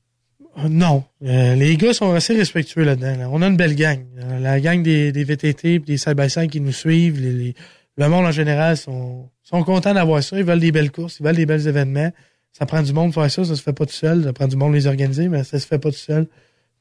Euh, 0.58 0.68
Non. 0.68 1.04
Euh, 1.22 1.54
les 1.54 1.76
gars 1.76 1.92
sont 1.94 2.12
assez 2.12 2.34
respectueux 2.34 2.82
là-dedans. 2.84 3.16
là. 3.16 3.28
On 3.30 3.42
a 3.42 3.46
une 3.46 3.56
belle 3.56 3.74
gang. 3.76 4.04
Euh, 4.18 4.38
la 4.40 4.60
gang 4.60 4.82
des, 4.82 5.12
des 5.12 5.24
VTT 5.24 5.74
et 5.74 5.78
des 5.78 5.96
side-by-side 5.96 6.50
qui 6.50 6.60
nous 6.60 6.72
suivent, 6.72 7.20
les, 7.20 7.32
les- 7.32 7.54
le 7.96 8.08
monde 8.08 8.26
en 8.26 8.30
général 8.32 8.76
sont, 8.76 9.28
sont 9.42 9.62
contents 9.64 9.94
d'avoir 9.94 10.22
ça. 10.22 10.38
Ils 10.38 10.44
veulent 10.44 10.60
des 10.60 10.70
belles 10.72 10.90
courses, 10.92 11.18
ils 11.20 11.24
veulent 11.24 11.36
des 11.36 11.46
belles 11.46 11.66
événements. 11.66 12.12
Ça 12.52 12.64
prend 12.66 12.82
du 12.82 12.92
monde 12.92 13.12
pour 13.12 13.22
faire 13.22 13.30
ça, 13.30 13.44
ça 13.44 13.56
se 13.56 13.62
fait 13.62 13.72
pas 13.72 13.86
tout 13.86 13.92
seul. 13.92 14.24
Ça 14.24 14.32
prend 14.32 14.46
du 14.48 14.56
monde 14.56 14.72
les 14.74 14.86
organiser, 14.86 15.28
mais 15.28 15.44
ça 15.44 15.58
se 15.58 15.66
fait 15.66 15.78
pas 15.78 15.90
tout 15.90 15.96
seul. 15.98 16.26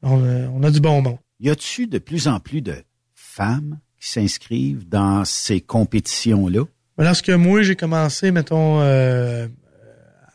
On 0.02 0.24
a, 0.24 0.48
on 0.50 0.64
a 0.64 0.72
du 0.72 0.80
bon 0.80 1.02
monde. 1.02 1.18
Y 1.40 1.50
a-tu 1.50 1.88
de 1.88 1.98
plus 2.00 2.28
en 2.28 2.40
plus 2.40 2.62
de 2.62 2.76
femmes 3.14 3.80
qui 4.00 4.10
s'inscrivent 4.10 4.88
dans 4.88 5.26
ces 5.26 5.60
compétitions-là? 5.62 6.64
Mais 6.98 7.04
Lorsque 7.06 7.30
moi, 7.30 7.62
j'ai 7.62 7.76
commencé, 7.76 8.32
mettons, 8.32 8.80
euh, 8.82 9.48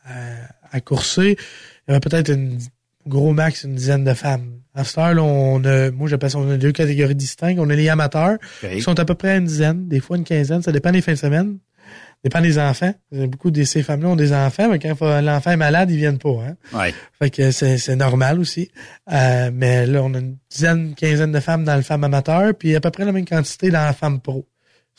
à, 0.05 0.77
à 0.77 0.81
courser, 0.81 1.37
il 1.87 1.90
y 1.90 1.94
avait 1.94 2.01
peut-être 2.01 2.31
une 2.33 2.59
gros 3.07 3.33
max, 3.33 3.64
une 3.64 3.75
dizaine 3.75 4.05
de 4.05 4.14
femmes. 4.14 4.59
À 4.75 4.85
cette 4.85 4.96
heure, 4.98 5.12
là, 5.14 5.22
on 5.22 5.62
a, 5.64 5.90
moi, 5.90 6.09
j'appelle 6.09 6.31
ça, 6.31 6.38
on 6.38 6.51
a 6.51 6.57
deux 6.57 6.72
catégories 6.72 7.14
distinctes. 7.14 7.59
On 7.61 7.68
a 7.68 7.75
les 7.75 7.88
amateurs, 7.88 8.38
qui 8.61 8.81
sont 8.81 8.98
à 8.98 9.05
peu 9.05 9.14
près 9.14 9.37
une 9.37 9.44
dizaine, 9.44 9.88
des 9.88 10.01
fois 10.01 10.16
une 10.16 10.25
quinzaine. 10.25 10.62
Ça 10.62 10.72
dépend 10.72 10.92
des 10.92 11.03
fins 11.03 11.12
de 11.12 11.18
semaine. 11.18 11.59
dépend 12.25 12.40
des 12.40 12.59
enfants. 12.59 12.94
Beaucoup 13.11 13.51
de 13.51 13.64
ces 13.64 13.83
femmes-là 13.83 14.09
ont 14.09 14.16
des 14.16 14.33
enfants, 14.33 14.70
mais 14.70 14.79
quand 14.79 14.98
l'enfant 15.20 15.51
est 15.51 15.57
malade, 15.57 15.90
ils 15.90 15.98
viennent 15.98 16.18
pas. 16.18 16.38
Hein? 16.48 16.57
Ouais. 16.72 16.94
Fait 17.18 17.29
que 17.29 17.51
c'est, 17.51 17.77
c'est 17.77 17.96
normal 17.96 18.38
aussi. 18.38 18.70
Euh, 19.12 19.51
mais 19.53 19.85
là, 19.85 20.03
on 20.05 20.14
a 20.14 20.18
une 20.20 20.38
dizaine, 20.48 20.79
une 20.88 20.94
quinzaine 20.94 21.33
de 21.33 21.40
femmes 21.40 21.64
dans 21.64 21.77
le 21.77 21.83
femme 21.83 22.05
amateur, 22.05 22.55
puis 22.55 22.75
à 22.75 22.81
peu 22.81 22.90
près 22.90 23.05
la 23.05 23.12
même 23.12 23.27
quantité 23.27 23.68
dans 23.70 23.85
la 23.85 23.92
femme 23.92 24.20
pro. 24.20 24.46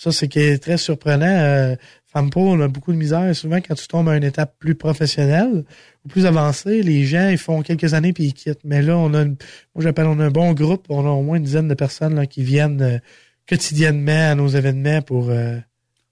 Ça, 0.04 0.12
c'est 0.12 0.28
qui 0.28 0.40
est 0.40 0.62
très 0.62 0.78
surprenant. 0.78 1.26
Euh, 1.26 1.78
femme 2.08 2.30
pro, 2.30 2.52
on 2.52 2.60
a 2.60 2.68
beaucoup 2.68 2.92
de 2.92 2.98
misère. 2.98 3.34
Souvent, 3.34 3.62
quand 3.62 3.76
tu 3.76 3.88
tombes 3.88 4.10
à 4.10 4.18
une 4.18 4.26
étape 4.26 4.54
plus 4.60 4.76
professionnelle 4.76 5.64
ou 6.04 6.10
plus 6.10 6.26
avancée, 6.26 6.84
les 6.84 7.06
gens, 7.06 7.30
ils 7.30 7.38
font 7.38 7.62
quelques 7.62 7.94
années 7.94 8.12
puis 8.12 8.26
ils 8.26 8.34
quittent. 8.34 8.66
Mais 8.66 8.82
là, 8.82 8.98
on 8.98 9.14
a, 9.14 9.22
une, 9.22 9.38
moi, 9.74 9.82
j'appelle, 9.82 10.08
on 10.08 10.20
a 10.20 10.26
un 10.26 10.30
bon 10.30 10.52
groupe. 10.52 10.88
On 10.90 11.06
a 11.06 11.10
au 11.10 11.22
moins 11.22 11.38
une 11.38 11.44
dizaine 11.44 11.70
de 11.70 11.74
personnes 11.74 12.16
là, 12.16 12.26
qui 12.26 12.44
viennent 12.44 12.82
euh, 12.82 12.98
quotidiennement 13.48 14.32
à 14.32 14.36
nos 14.36 14.50
événements 14.50 15.02
pour 15.02 15.30
euh, 15.30 15.58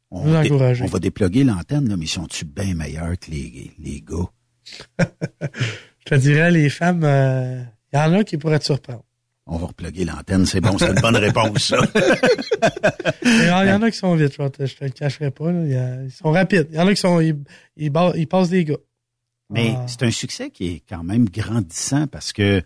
On, 0.09 0.23
nous 0.23 0.35
encourager. 0.35 0.85
on 0.85 0.87
va 0.87 0.99
déploguer 0.99 1.43
l'antenne, 1.43 1.89
là, 1.89 1.97
mais 1.97 2.05
sont-tu 2.05 2.45
bien 2.45 2.73
meilleurs 2.73 3.19
que 3.19 3.29
les, 3.29 3.71
les 3.77 4.01
gars? 4.01 4.31
Je 5.99 6.05
te 6.05 6.15
dirais, 6.15 6.49
les 6.49 6.69
femmes, 6.69 7.03
euh, 7.03 7.61
il 7.91 7.97
y 7.97 7.99
en 7.99 8.13
a 8.13 8.23
qui 8.23 8.37
pourraient 8.37 8.59
te 8.59 8.63
surprendre. 8.63 9.03
On 9.47 9.57
va 9.57 9.67
reploguer 9.67 10.05
l'antenne, 10.05 10.45
c'est 10.45 10.61
bon, 10.61 10.77
c'est 10.77 10.89
une 10.89 11.01
bonne 11.01 11.15
réponse, 11.17 11.63
ça. 11.69 11.77
Il 13.23 13.47
y 13.47 13.71
en 13.71 13.81
a 13.81 13.91
qui 13.91 13.97
sont 13.97 14.15
vite, 14.15 14.33
je, 14.39 14.47
te- 14.75 14.83
le 14.83 14.89
cacherai 14.91 15.31
pas. 15.31 15.51
là. 15.51 16.03
Ils 16.05 16.11
sont 16.11 16.31
rapides. 16.31 16.67
Il 16.71 16.75
y 16.77 16.79
en 16.79 16.87
a 16.87 16.93
qui 16.93 16.99
sont. 17.01 17.19
Ils, 17.19 17.35
ils, 17.75 17.89
ba- 17.89 18.13
ils 18.15 18.27
passent 18.27 18.49
des 18.49 18.63
gars. 18.65 18.77
Mais 19.49 19.73
Ah. 19.75 19.85
c'est 19.87 20.03
un 20.03 20.11
succès 20.11 20.49
qui 20.51 20.67
est 20.67 20.83
quand 20.87 21.03
même 21.03 21.27
grandissant 21.27 22.07
parce 22.07 22.31
que, 22.33 22.61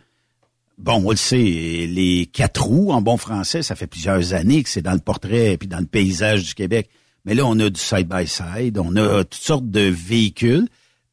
bon, 0.77 1.01
on 1.05 1.11
le 1.11 1.15
sait, 1.15 1.37
les 1.37 2.29
quatre 2.31 2.63
roues, 2.63 2.91
en 2.91 3.01
bon 3.01 3.17
français, 3.17 3.63
ça 3.63 3.75
fait 3.75 3.87
plusieurs 3.87 4.33
années 4.33 4.61
que 4.61 4.69
c'est 4.69 4.81
dans 4.83 4.93
le 4.93 4.99
portrait 4.99 5.53
et 5.53 5.57
puis 5.57 5.67
dans 5.67 5.79
le 5.79 5.85
paysage 5.87 6.43
du 6.43 6.53
Québec. 6.53 6.89
Mais 7.23 7.33
là, 7.33 7.45
on 7.45 7.57
a 7.59 7.69
du 7.69 7.79
side-by-side, 7.79 8.77
on 8.77 8.95
a 8.97 9.23
toutes 9.23 9.33
sortes 9.41 9.71
de 9.71 9.81
véhicules, 9.81 10.67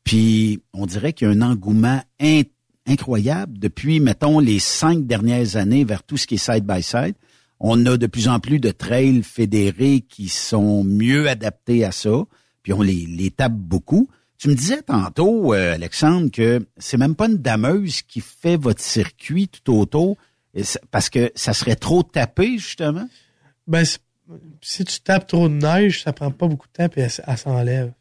puis 0.05 0.61
on 0.75 0.85
dirait 0.85 1.15
qu'il 1.15 1.29
y 1.29 1.31
a 1.31 1.35
un 1.35 1.41
engouement 1.41 2.03
incroyable 2.93 3.59
depuis, 3.59 4.01
mettons, 4.01 4.39
les 4.39 4.59
cinq 4.59 5.07
dernières 5.07 5.57
années 5.57 5.85
vers 5.85 6.03
tout 6.03 6.17
ce 6.17 6.27
qui 6.27 6.35
est 6.35 6.39
side-by-side. 6.39 7.15
On 7.61 7.87
a 7.87 7.97
de 7.97 8.07
plus 8.07 8.29
en 8.29 8.41
plus 8.41 8.59
de 8.59 8.71
trails 8.71 9.23
fédérés 9.23 10.05
qui 10.09 10.29
sont 10.29 10.85
mieux 10.85 11.29
adaptés 11.29 11.85
à 11.85 11.93
ça, 11.93 12.25
puis 12.63 12.73
on 12.73 12.83
les, 12.83 13.31
tape 13.31 13.53
beaucoup. 13.53 14.09
Tu 14.39 14.49
me 14.49 14.55
disais 14.55 14.83
tantôt, 14.83 15.55
euh, 15.55 15.75
Alexandre, 15.75 16.31
que 16.31 16.67
c'est 16.77 16.97
même 16.97 17.15
pas 17.15 17.29
une 17.29 17.37
dameuse 17.37 18.03
qui 18.03 18.21
fait 18.21 18.57
votre 18.57 18.81
circuit 18.81 19.49
tout 19.49 19.73
autour, 19.73 20.17
et 20.55 20.63
parce 20.91 21.09
que 21.09 21.31
ça 21.35 21.55
serait 21.55 21.77
trop 21.77 22.03
tapé, 22.03 22.59
justement? 22.59 23.09
Ben, 23.67 23.85
si 24.61 24.85
tu 24.85 25.01
tapes 25.01 25.27
trop 25.27 25.49
de 25.49 25.55
neige, 25.55 26.03
ça 26.03 26.13
prend 26.13 26.31
pas 26.31 26.49
beaucoup 26.49 26.67
de 26.67 26.73
temps 26.73 26.89
puis 26.89 27.01
elle, 27.01 27.11
elle 27.27 27.39
s'enlève. 27.39 27.93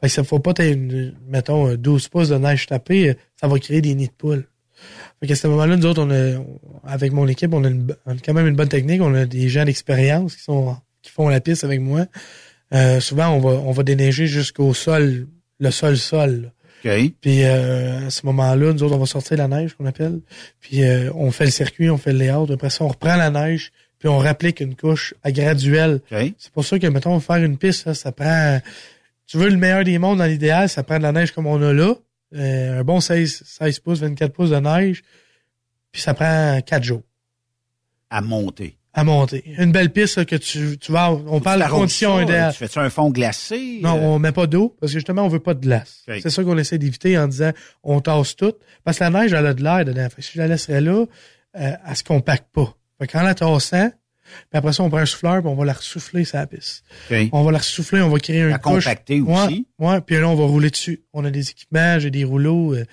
Fait 0.00 0.06
que 0.06 0.12
ça 0.12 0.24
faut 0.24 0.38
pas 0.38 0.54
une, 0.64 1.14
mettons, 1.28 1.74
12 1.74 2.08
pouces 2.08 2.28
de 2.28 2.36
neige 2.36 2.66
tapée, 2.66 3.16
ça 3.40 3.48
va 3.48 3.58
créer 3.58 3.80
des 3.80 3.94
nids 3.94 4.08
de 4.08 4.12
poules. 4.12 4.46
Fait 5.20 5.26
qu'à 5.26 5.34
ce 5.34 5.46
moment-là, 5.48 5.76
nous 5.76 5.86
autres, 5.86 6.02
on 6.02 6.10
a, 6.10 6.40
avec 6.84 7.12
mon 7.12 7.26
équipe, 7.26 7.52
on 7.52 7.64
a, 7.64 7.68
une, 7.68 7.94
on 8.06 8.12
a 8.12 8.18
quand 8.24 8.34
même 8.34 8.46
une 8.46 8.54
bonne 8.54 8.68
technique. 8.68 9.00
On 9.02 9.14
a 9.14 9.26
des 9.26 9.48
gens 9.48 9.64
d'expérience 9.64 10.36
qui 10.36 10.42
sont 10.42 10.76
qui 11.02 11.10
font 11.10 11.28
la 11.28 11.40
piste 11.40 11.64
avec 11.64 11.80
moi. 11.80 12.06
Euh, 12.74 13.00
souvent, 13.00 13.28
on 13.30 13.38
va, 13.38 13.50
on 13.50 13.70
va 13.72 13.82
déneiger 13.82 14.26
jusqu'au 14.26 14.74
sol, 14.74 15.26
le 15.58 15.70
sol-sol. 15.70 16.52
OK. 16.84 16.90
Puis 17.20 17.44
euh, 17.44 18.06
à 18.06 18.10
ce 18.10 18.24
moment-là, 18.26 18.72
nous 18.72 18.82
autres, 18.82 18.94
on 18.94 18.98
va 18.98 19.06
sortir 19.06 19.36
la 19.38 19.48
neige, 19.48 19.74
qu'on 19.74 19.86
appelle. 19.86 20.20
Puis 20.60 20.84
euh, 20.84 21.10
on 21.14 21.30
fait 21.30 21.46
le 21.46 21.50
circuit, 21.50 21.90
on 21.90 21.98
fait 21.98 22.12
le 22.12 22.18
layout. 22.18 22.50
Après 22.52 22.70
ça, 22.70 22.84
on 22.84 22.88
reprend 22.88 23.16
la 23.16 23.30
neige, 23.30 23.72
puis 23.98 24.08
on 24.08 24.18
réapplique 24.18 24.60
une 24.60 24.76
couche 24.76 25.14
à 25.22 25.32
graduelle. 25.32 26.00
OK. 26.12 26.32
C'est 26.38 26.52
pour 26.52 26.64
ça 26.64 26.78
que, 26.78 26.86
mettons, 26.86 27.18
faire 27.20 27.36
une 27.36 27.58
piste, 27.58 27.92
ça 27.94 28.12
prend... 28.12 28.60
Tu 29.28 29.36
veux 29.36 29.48
le 29.48 29.56
meilleur 29.56 29.84
des 29.84 29.98
mondes 29.98 30.18
dans 30.18 30.24
l'idéal, 30.24 30.68
ça 30.68 30.82
prend 30.82 30.96
de 30.98 31.02
la 31.04 31.12
neige 31.12 31.30
comme 31.32 31.46
on 31.46 31.62
a 31.62 31.72
là. 31.72 31.94
Euh, 32.34 32.80
un 32.80 32.84
bon 32.84 32.98
16, 33.00 33.42
16 33.44 33.78
pouces, 33.80 34.00
24 34.00 34.32
pouces 34.32 34.50
de 34.50 34.56
neige. 34.56 35.02
Puis 35.92 36.02
ça 36.02 36.14
prend 36.14 36.60
4 36.60 36.82
jours 36.82 37.02
À 38.10 38.20
monter. 38.20 38.76
à 38.94 39.04
monter. 39.04 39.44
Une 39.58 39.70
belle 39.70 39.90
piste 39.92 40.16
là, 40.16 40.24
que 40.24 40.36
tu, 40.36 40.76
tu 40.78 40.90
vas... 40.92 41.10
On 41.12 41.40
parle 41.40 41.62
de 41.62 41.68
conditions 41.68 42.20
idéales. 42.20 42.52
Tu 42.52 42.58
fais-tu 42.58 42.78
un 42.78 42.90
fond 42.90 43.10
glacé? 43.10 43.80
Non, 43.82 43.96
Euh, 43.96 44.00
on 44.00 44.18
met 44.18 44.32
pas 44.32 44.46
d'eau 44.46 44.74
parce 44.80 44.92
que 44.92 44.98
justement, 44.98 45.22
on 45.22 45.28
veut 45.28 45.38
pas 45.40 45.54
de 45.54 45.60
glace. 45.60 46.04
C'est 46.06 46.30
ça 46.30 46.42
qu'on 46.42 46.58
essaie 46.58 46.78
d'éviter 46.78 47.16
en 47.18 47.28
disant 47.28 47.52
on 47.82 48.00
tasse 48.00 48.34
tout. 48.34 48.54
Parce 48.84 48.98
que 48.98 49.04
la 49.04 49.10
neige, 49.10 49.32
elle 49.34 49.46
a 49.46 49.54
de 49.54 49.62
l'air 49.62 49.84
dedans. 49.84 50.08
Fait 50.10 50.16
que 50.16 50.22
si 50.22 50.32
je 50.34 50.38
la 50.38 50.48
laisserais 50.48 50.80
là, 50.80 51.04
euh, 51.56 51.70
elle 51.86 51.96
se 51.96 52.02
compacte 52.04 52.48
pas. 52.52 52.74
Fait 52.98 53.06
qu'en 53.06 53.22
la 53.22 53.34
tassant, 53.34 53.90
puis 54.50 54.58
après 54.58 54.72
ça, 54.72 54.82
on 54.82 54.90
prend 54.90 54.98
un 54.98 55.06
souffleur 55.06 55.40
puis 55.40 55.48
on 55.48 55.54
va 55.54 55.64
la 55.64 55.72
ressouffler 55.72 56.24
la 56.32 56.46
piste. 56.46 56.84
On 57.32 57.42
va 57.42 57.52
la 57.52 57.58
ressouffler, 57.58 58.00
on 58.02 58.08
va 58.08 58.18
créer 58.18 58.42
un 58.42 58.48
La 58.48 58.58
compacter 58.58 59.20
aussi. 59.20 59.66
Ouais, 59.78 59.86
ouais, 59.88 60.00
puis 60.00 60.16
là, 60.16 60.28
on 60.28 60.34
va 60.34 60.44
rouler 60.44 60.70
dessus. 60.70 61.02
On 61.12 61.24
a 61.24 61.30
des 61.30 61.50
équipements, 61.50 61.98
j'ai 61.98 62.10
des 62.10 62.24
rouleaux, 62.24 62.74
euh, 62.74 62.84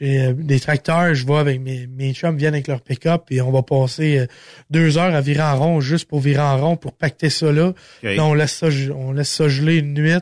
j'ai 0.00 0.20
euh, 0.20 0.32
des 0.32 0.60
tracteurs, 0.60 1.14
je 1.14 1.26
vais 1.26 1.36
avec 1.36 1.60
mes, 1.60 1.86
mes 1.86 2.14
chums 2.14 2.36
viennent 2.36 2.54
avec 2.54 2.68
leur 2.68 2.80
pick-up 2.80 3.24
et 3.30 3.40
on 3.40 3.50
va 3.50 3.62
passer 3.62 4.18
euh, 4.18 4.26
deux 4.70 4.98
heures 4.98 5.14
à 5.14 5.20
virer 5.20 5.42
en 5.42 5.58
rond 5.58 5.80
juste 5.80 6.08
pour 6.08 6.20
virer 6.20 6.42
en 6.42 6.58
rond 6.58 6.76
pour 6.76 6.92
pacter 6.92 7.30
ça 7.30 7.52
là. 7.52 7.72
Là, 8.02 8.24
on 8.24 8.34
laisse 8.34 8.54
ça, 8.54 8.68
on 8.94 9.12
laisse 9.12 9.30
ça 9.30 9.48
geler 9.48 9.76
une 9.76 9.94
nuit. 9.94 10.20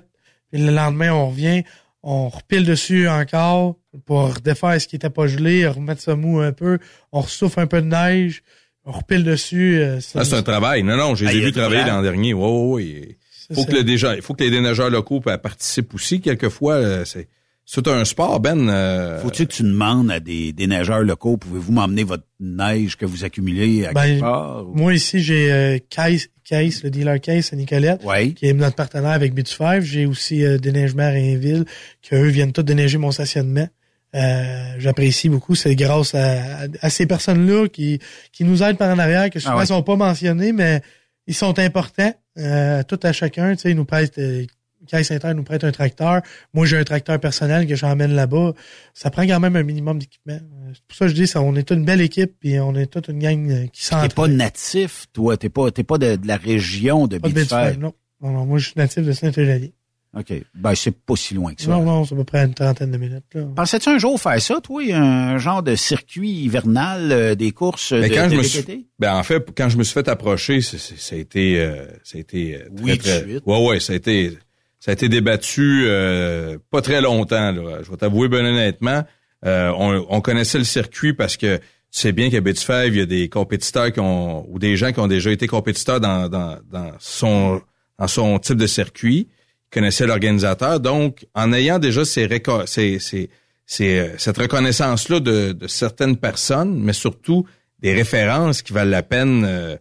Puis 0.51 0.62
le 0.62 0.73
lendemain, 0.73 1.12
on 1.12 1.29
revient, 1.29 1.62
on 2.03 2.29
repile 2.29 2.64
dessus 2.64 3.09
encore 3.09 3.77
pour 4.07 4.35
défaire 4.41 4.81
ce 4.81 4.87
qui 4.87 4.97
était 4.97 5.11
pas 5.11 5.27
gelé, 5.27 5.66
remettre 5.66 6.01
ça 6.01 6.16
mou 6.16 6.41
un 6.41 6.53
peu. 6.53 6.79
On 7.12 7.21
ressouffle 7.21 7.61
un 7.61 7.66
peu 7.66 7.83
de 7.83 7.87
neige, 7.87 8.43
on 8.89 8.93
repile 8.93 9.22
dessus. 9.22 9.78
euh, 9.80 10.01
ça- 10.01 10.20
Ah, 10.20 10.24
c'est 10.24 10.34
un 10.36 10.43
travail. 10.43 10.82
Non, 10.82 10.97
non, 10.97 11.14
je 11.14 11.24
les 11.24 11.30
Ah, 11.30 11.34
ai 11.34 11.41
vus 11.41 11.53
travailler 11.53 11.82
travail. 11.82 11.97
l'an 11.97 12.03
dernier. 12.03 12.34
Ouais, 12.34 12.49
ouais. 12.72 13.18
ça, 13.49 13.55
Faut 13.55 13.64
que 13.64 13.72
le 13.76 13.84
déjà, 13.84 14.16
il 14.16 14.22
faut 14.22 14.34
que 14.34 14.43
les 14.43 14.51
déneigeurs 14.51 14.91
locaux 14.91 15.20
pa- 15.20 15.39
participent 15.39 15.95
aussi. 15.95 16.20
Quelquefois, 16.20 16.74
euh, 16.74 17.05
c'est, 17.05 17.28
c'est 17.64 17.86
un 17.89 18.05
sport, 18.05 18.41
Ben. 18.41 18.68
euh, 18.68 19.20
Faut-tu 19.20 19.47
que 19.47 19.53
tu 19.53 19.62
demandes 19.62 20.11
à 20.11 20.20
des, 20.20 20.53
des 20.53 20.66
neigeurs 20.66 21.03
locaux, 21.03 21.36
pouvez-vous 21.36 21.72
m'emmener 21.72 22.03
votre 22.05 22.24
neige 22.41 22.97
que 22.97 23.05
vous 23.07 23.24
accumulez 23.24 23.86
à 23.86 23.93
Ben, 23.93 24.03
quelque 24.03 24.20
part? 24.20 24.66
ou- 24.68 24.74
Moi, 24.74 24.95
ici, 24.95 25.20
j'ai 25.20 25.53
euh, 25.53 25.78
Case, 25.91 26.28
Case, 26.45 26.82
le 26.82 26.91
dealer 26.91 27.20
Case 27.20 27.51
à 27.53 27.57
Nicolette, 27.57 28.03
Ouais. 28.05 28.32
qui 28.32 28.47
est 28.47 28.53
notre 28.55 28.76
partenaire 28.76 29.11
avec 29.11 29.34
Bit5. 29.34 29.80
J'ai 29.82 30.07
aussi 30.07 30.45
euh, 30.45 30.57
Déneigement 30.59 31.03
à 31.03 31.11
Rainville, 31.11 31.64
qui 32.01 32.14
eux 32.14 32.28
viennent 32.28 32.53
tous 32.53 32.62
déneiger 32.62 32.97
mon 32.99 33.12
stationnement. 33.12 33.68
Euh, 34.15 34.75
J'apprécie 34.79 35.29
beaucoup. 35.29 35.55
C'est 35.55 35.75
grâce 35.77 36.15
à, 36.15 36.63
à- 36.63 36.67
à 36.81 36.91
ces 36.91 37.07
personnes-là 37.07 37.69
qui, 37.69 37.99
qui 38.33 38.45
nous 38.45 38.63
aident 38.63 38.79
par 38.79 38.95
en 38.95 38.99
arrière, 38.99 39.29
que 39.31 39.39
souvent 39.41 39.55
Ah 39.57 39.59
ouais. 39.59 39.67
sont 39.67 39.83
pas 39.83 39.97
mentionnés, 39.97 40.53
mais 40.53 40.81
ils 41.27 41.35
sont 41.35 41.59
importants. 41.59 42.13
Euh, 42.39 42.83
tout 42.85 43.01
à 43.03 43.13
chacun. 43.13 43.55
Tu 43.55 43.63
sais, 43.63 43.71
ils 43.71 43.77
nous 43.77 43.85
prêtent... 43.85 44.19
Euh, 44.19 44.45
Caisse 44.87 45.11
Inter 45.11 45.35
nous 45.35 45.43
prête 45.43 45.65
un 45.65 45.73
tracteur. 45.73 46.23
Moi, 46.55 46.65
j'ai 46.65 46.79
un 46.79 46.85
tracteur 46.85 47.19
personnel 47.19 47.67
que 47.67 47.75
j'emmène 47.75 48.15
là-bas. 48.15 48.53
Ça 48.95 49.11
prend 49.11 49.27
quand 49.27 49.41
même 49.41 49.57
un 49.57 49.65
minimum 49.65 49.99
d'équipement. 49.99 50.35
Euh, 50.41 50.71
C'est 50.73 50.83
pour 50.87 50.97
ça 50.97 51.05
que 51.07 51.09
je 51.11 51.15
dis 51.15 51.27
ça. 51.27 51.43
On 51.43 51.55
est 51.57 51.65
toute 51.65 51.77
une 51.77 51.85
belle 51.85 52.01
équipe 52.01 52.35
puis 52.41 52.59
on 52.61 52.75
est 52.77 52.87
toute 52.87 53.09
une 53.09 53.19
gang 53.19 53.51
euh, 53.51 53.67
qui 53.67 53.83
T'es 53.83 53.89
s'entraide. 53.89 54.15
pas 54.15 54.29
natif, 54.29 55.07
toi? 55.13 55.37
T'es 55.37 55.49
pas, 55.51 55.71
t'es 55.73 55.83
pas 55.83 55.99
de, 55.99 56.15
de 56.17 56.27
la 56.29 56.37
région 56.37 57.07
de. 57.09 57.19
Betfair, 57.19 57.77
non. 57.79 57.93
non. 58.23 58.31
Non, 58.33 58.47
moi, 58.47 58.59
je 58.59 58.67
suis 58.67 58.75
natif 58.77 59.05
de 59.05 59.13
Saint-Eulalie. 59.13 59.75
OK. 60.17 60.33
Ben, 60.55 60.75
c'est 60.75 60.91
pas 60.91 61.17
si 61.17 61.35
loin 61.35 61.53
que 61.55 61.61
ça. 61.63 61.71
Non, 61.71 61.83
non, 61.85 62.05
c'est 62.05 62.15
à 62.15 62.17
peu 62.19 62.25
près 62.25 62.45
une 62.45 62.55
trentaine 62.55 62.91
de 62.91 62.97
minutes. 62.97 63.25
Là. 63.35 63.43
Pensais-tu 63.55 63.89
un 63.91 63.99
jour 63.99 64.19
faire 64.21 64.41
ça, 64.41 64.59
toi, 64.63 64.83
un 64.95 65.37
genre 65.39 65.63
de 65.63 65.75
circuit 65.77 66.31
hivernal 66.31 67.13
euh, 67.13 67.35
des 67.35 67.51
courses 67.53 67.93
Mais 67.93 68.09
de, 68.09 68.15
quand 68.15 68.25
de 68.27 68.31
je 68.31 68.37
me 68.37 68.43
VTT? 68.43 68.73
suis, 68.73 68.87
ben 68.99 69.15
en 69.15 69.23
fait, 69.23 69.47
quand 69.57 69.69
je 69.69 69.77
me 69.77 69.85
suis 69.85 69.93
fait 69.95 70.09
approcher, 70.09 70.61
c'est- 70.63 70.79
c'est- 70.79 70.99
ça 70.99 71.15
a 71.15 71.19
été, 71.19 71.61
euh, 71.61 71.87
ça 72.05 72.17
a 72.17 72.21
été 72.23 72.55
euh, 72.57 72.59
très, 72.75 72.85
Oui, 72.85 72.99
très- 72.99 73.21
suite. 73.23 73.43
ouais, 73.45 73.67
ouais, 73.67 73.81
ça 73.81 73.93
a 73.93 73.97
été, 73.97 74.39
ça 74.81 74.93
a 74.93 74.95
été 74.95 75.09
débattu 75.11 75.85
euh, 75.87 76.57
pas 76.71 76.81
très 76.81 77.03
longtemps. 77.03 77.53
Là. 77.53 77.83
Je 77.85 77.91
vais 77.91 77.97
t'avouer 77.99 78.29
bien 78.29 78.41
honnêtement, 78.47 79.05
euh, 79.45 79.71
on, 79.77 80.07
on 80.09 80.21
connaissait 80.23 80.59
le 80.59 80.65
circuit 80.65 81.13
parce 81.13 81.37
que 81.37 81.57
tu 81.59 81.63
sais 82.01 82.13
bien 82.13 82.31
qu'à 82.31 82.41
Betfair, 82.41 82.87
il 82.87 82.97
y 82.97 83.01
a 83.01 83.07
des 83.07 83.29
compétiteurs 83.29 83.93
qui 83.93 84.01
ont 84.01 84.47
ou 84.51 84.59
des 84.59 84.77
gens 84.77 84.93
qui 84.93 85.01
ont 85.01 85.07
déjà 85.07 85.31
été 85.31 85.47
compétiteurs 85.47 86.01
dans, 86.01 86.29
dans, 86.31 86.59
dans 86.71 86.93
son 86.99 87.61
dans 87.99 88.09
son 88.09 88.39
type 88.39 88.57
de 88.57 88.67
circuit, 88.67 89.29
ils 89.69 89.75
connaissaient 89.75 90.07
l'organisateur. 90.07 90.81
Donc, 90.81 91.27
en 91.35 91.53
ayant 91.53 91.79
déjà 91.79 92.05
ces, 92.05 92.29
ces, 92.66 92.99
ces, 92.99 93.31
ces, 93.66 93.99
euh, 93.99 94.09
cette 94.19 94.39
reconnaissance-là 94.39 95.21
de, 95.21 95.53
de 95.53 95.66
certaines 95.66 96.16
personnes, 96.16 96.81
mais 96.83 96.95
surtout 96.95 97.47
des 97.81 97.93
références 97.93 98.62
qui 98.62 98.73
valent 98.73 98.91
la 98.91 99.03
peine, 99.03 99.45
euh, 99.47 99.77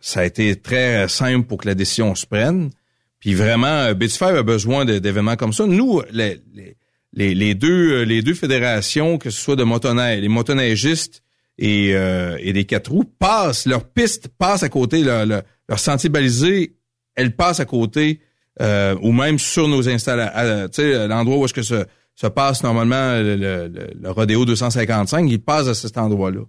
ça 0.00 0.20
a 0.20 0.24
été 0.24 0.56
très 0.56 1.08
simple 1.08 1.46
pour 1.46 1.58
que 1.58 1.68
la 1.68 1.74
décision 1.74 2.14
se 2.14 2.24
prenne. 2.26 2.70
Puis 3.18 3.34
vraiment, 3.34 3.66
euh, 3.66 3.94
Bitfair 3.94 4.34
a 4.36 4.42
besoin 4.42 4.86
d'événements 4.86 5.36
comme 5.36 5.52
ça. 5.52 5.66
Nous, 5.66 6.00
les, 6.10 6.40
les, 6.54 6.76
les, 7.12 7.34
les 7.34 7.54
deux, 7.54 7.92
euh, 7.92 8.04
les 8.04 8.22
deux 8.22 8.34
fédérations, 8.34 9.18
que 9.18 9.28
ce 9.28 9.38
soit 9.38 9.56
de 9.56 9.64
motoneige, 9.64 10.22
les 10.22 10.28
motoneigistes 10.28 11.22
et, 11.58 11.94
euh, 11.94 12.38
et 12.40 12.54
des 12.54 12.64
quatre 12.64 12.90
roues, 12.90 13.04
passent, 13.04 13.66
leur 13.66 13.84
piste 13.84 14.28
passe 14.28 14.62
à 14.62 14.70
côté, 14.70 15.02
leur, 15.02 15.26
leur, 15.26 15.42
leur 15.68 15.78
sentier 15.78 16.08
balisé, 16.08 16.76
elle 17.14 17.36
passe 17.36 17.60
à 17.60 17.66
côté, 17.66 18.20
euh, 18.60 18.96
ou 19.00 19.12
même 19.12 19.38
sur 19.38 19.68
nos 19.68 19.88
installations, 19.88 20.68
tu 20.68 20.82
sais, 20.82 21.08
l'endroit 21.08 21.38
où 21.38 21.44
est-ce 21.44 21.54
que 21.54 21.62
se, 21.62 21.84
se 22.14 22.26
passe 22.26 22.62
normalement 22.62 23.12
le, 23.16 23.36
le, 23.36 23.68
le- 23.68 23.90
le 24.00 24.10
rodéo 24.10 24.44
255, 24.44 25.30
ils 25.30 25.40
passent 25.40 25.68
à 25.68 25.74
cet 25.74 25.96
endroit-là. 25.98 26.40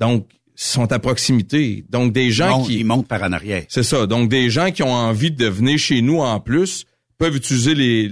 Donc, 0.00 0.26
ils 0.30 0.62
sont 0.62 0.90
à 0.92 0.98
proximité. 0.98 1.84
Donc, 1.88 2.12
des 2.12 2.30
gens 2.30 2.62
Ils 2.62 2.66
qui... 2.66 2.78
ils 2.80 2.84
montent 2.84 3.06
par 3.08 3.22
en 3.22 3.32
arrière. 3.32 3.64
C'est 3.68 3.82
ça. 3.84 4.06
Donc, 4.06 4.28
des 4.28 4.50
gens 4.50 4.70
qui 4.72 4.82
ont 4.82 4.92
envie 4.92 5.30
de 5.30 5.46
venir 5.46 5.78
chez 5.78 6.02
nous 6.02 6.18
en 6.18 6.40
plus 6.40 6.84
peuvent 7.16 7.36
utiliser 7.36 7.74
les, 7.74 8.10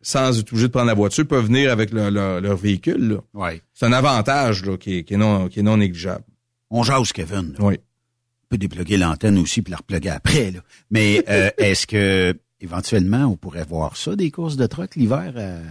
sans 0.00 0.38
être 0.38 0.50
obligés 0.52 0.68
de 0.68 0.72
prendre 0.72 0.86
la 0.86 0.94
voiture, 0.94 1.26
peuvent 1.26 1.46
venir 1.46 1.70
avec 1.72 1.92
leur, 1.92 2.10
leur, 2.10 2.40
leur 2.40 2.56
véhicule. 2.56 3.08
là. 3.08 3.16
Ouais. 3.34 3.62
C'est 3.74 3.86
un 3.86 3.92
avantage 3.92 4.64
là, 4.64 4.76
qui, 4.76 4.98
est, 4.98 5.02
qui, 5.04 5.14
est 5.14 5.18
non, 5.18 5.48
qui 5.48 5.60
est 5.60 5.62
non 5.62 5.76
négligeable. 5.76 6.24
On 6.70 6.82
jase, 6.82 7.12
Kevin. 7.12 7.54
là. 7.58 7.64
Oui. 7.64 7.74
On 7.78 8.46
peut 8.48 8.58
dépluguer 8.58 8.96
l'antenne 8.96 9.36
aussi 9.38 9.60
puis 9.62 9.70
la 9.72 9.76
repluguer 9.78 10.08
après. 10.10 10.52
Là. 10.52 10.60
Mais 10.90 11.22
euh, 11.28 11.50
est-ce 11.58 11.86
que 11.86 12.34
éventuellement 12.60 13.24
on 13.26 13.36
pourrait 13.36 13.64
voir 13.64 13.96
ça 13.96 14.16
des 14.16 14.30
courses 14.30 14.56
de 14.56 14.66
truck 14.66 14.96
l'hiver? 14.96 15.32
euh? 15.36 15.62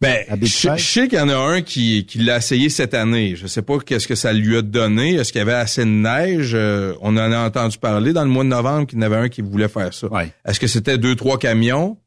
Ben, 0.00 0.24
je, 0.40 0.76
sais 0.78 1.08
qu'il 1.08 1.18
y 1.18 1.20
en 1.20 1.28
a 1.28 1.36
un 1.36 1.60
qui, 1.60 2.06
qui 2.06 2.20
l'a 2.20 2.38
essayé 2.38 2.70
cette 2.70 2.94
année. 2.94 3.36
Je 3.36 3.46
sais 3.46 3.60
pas 3.60 3.78
qu'est-ce 3.80 4.08
que 4.08 4.14
ça 4.14 4.32
lui 4.32 4.56
a 4.56 4.62
donné. 4.62 5.16
Est-ce 5.16 5.30
qu'il 5.30 5.40
y 5.40 5.42
avait 5.42 5.52
assez 5.52 5.84
de 5.84 5.90
neige? 5.90 6.52
Euh, 6.54 6.94
on 7.02 7.18
en 7.18 7.32
a 7.32 7.38
entendu 7.46 7.76
parler 7.76 8.14
dans 8.14 8.24
le 8.24 8.30
mois 8.30 8.42
de 8.44 8.48
novembre 8.48 8.86
qu'il 8.86 8.98
y 8.98 9.02
en 9.02 9.04
avait 9.04 9.16
un 9.16 9.28
qui 9.28 9.42
voulait 9.42 9.68
faire 9.68 9.92
ça. 9.92 10.06
Ouais. 10.10 10.32
Est-ce 10.46 10.58
que 10.58 10.68
c'était 10.68 10.96
deux, 10.96 11.16
trois 11.16 11.38
camions? 11.38 11.98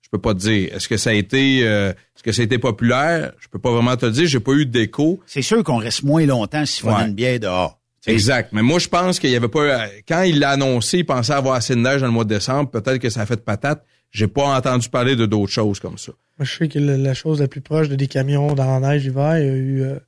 Je 0.00 0.08
peux 0.08 0.16
pas 0.18 0.32
te 0.32 0.38
dire. 0.38 0.74
Est-ce 0.74 0.88
que 0.88 0.96
ça 0.96 1.10
a 1.10 1.12
été 1.12 1.60
euh, 1.66 1.90
est-ce 1.90 2.22
que 2.22 2.32
ça 2.32 2.40
a 2.40 2.44
été 2.46 2.56
populaire? 2.56 3.32
Je 3.38 3.48
peux 3.48 3.58
pas 3.58 3.70
vraiment 3.70 3.96
te 3.98 4.06
le 4.06 4.12
dire. 4.12 4.26
J'ai 4.26 4.40
pas 4.40 4.52
eu 4.52 4.64
d'écho. 4.64 5.20
C'est 5.26 5.42
sûr 5.42 5.62
qu'on 5.62 5.76
reste 5.76 6.04
moins 6.04 6.24
longtemps 6.24 6.64
si 6.64 6.82
on 6.86 6.88
a 6.88 7.00
Ouais. 7.02 7.08
une 7.08 7.14
bière 7.14 7.38
dehors. 7.38 7.78
Exact. 8.06 8.50
Mais 8.52 8.62
moi, 8.62 8.78
je 8.78 8.88
pense 8.88 9.18
qu'il 9.18 9.30
y 9.30 9.36
avait 9.36 9.48
pas. 9.48 9.86
Quand 10.08 10.22
il 10.22 10.38
l'a 10.38 10.50
annoncé, 10.50 10.98
il 10.98 11.04
pensait 11.06 11.32
avoir 11.32 11.54
assez 11.54 11.74
de 11.74 11.80
neige 11.80 12.00
dans 12.00 12.06
le 12.06 12.12
mois 12.12 12.24
de 12.24 12.34
décembre. 12.34 12.70
Peut-être 12.70 12.98
que 12.98 13.10
ça 13.10 13.22
a 13.22 13.26
fait 13.26 13.44
patate. 13.44 13.84
J'ai 14.12 14.28
pas 14.28 14.44
entendu 14.56 14.88
parler 14.88 15.16
de 15.16 15.26
d'autres 15.26 15.52
choses 15.52 15.80
comme 15.80 15.98
ça. 15.98 16.12
Moi, 16.38 16.46
je 16.46 16.56
sais 16.56 16.68
que 16.68 16.78
la 16.78 17.14
chose 17.14 17.40
la 17.40 17.48
plus 17.48 17.60
proche 17.60 17.88
de 17.88 17.96
des 17.96 18.06
camions 18.06 18.54
dans 18.54 18.78
la 18.80 18.88
neige 18.92 19.04
l'hiver, 19.04 19.38
il 19.38 19.44
y 19.46 19.48
a 19.48 19.52
eu 19.54 19.82
euh, 19.82 19.98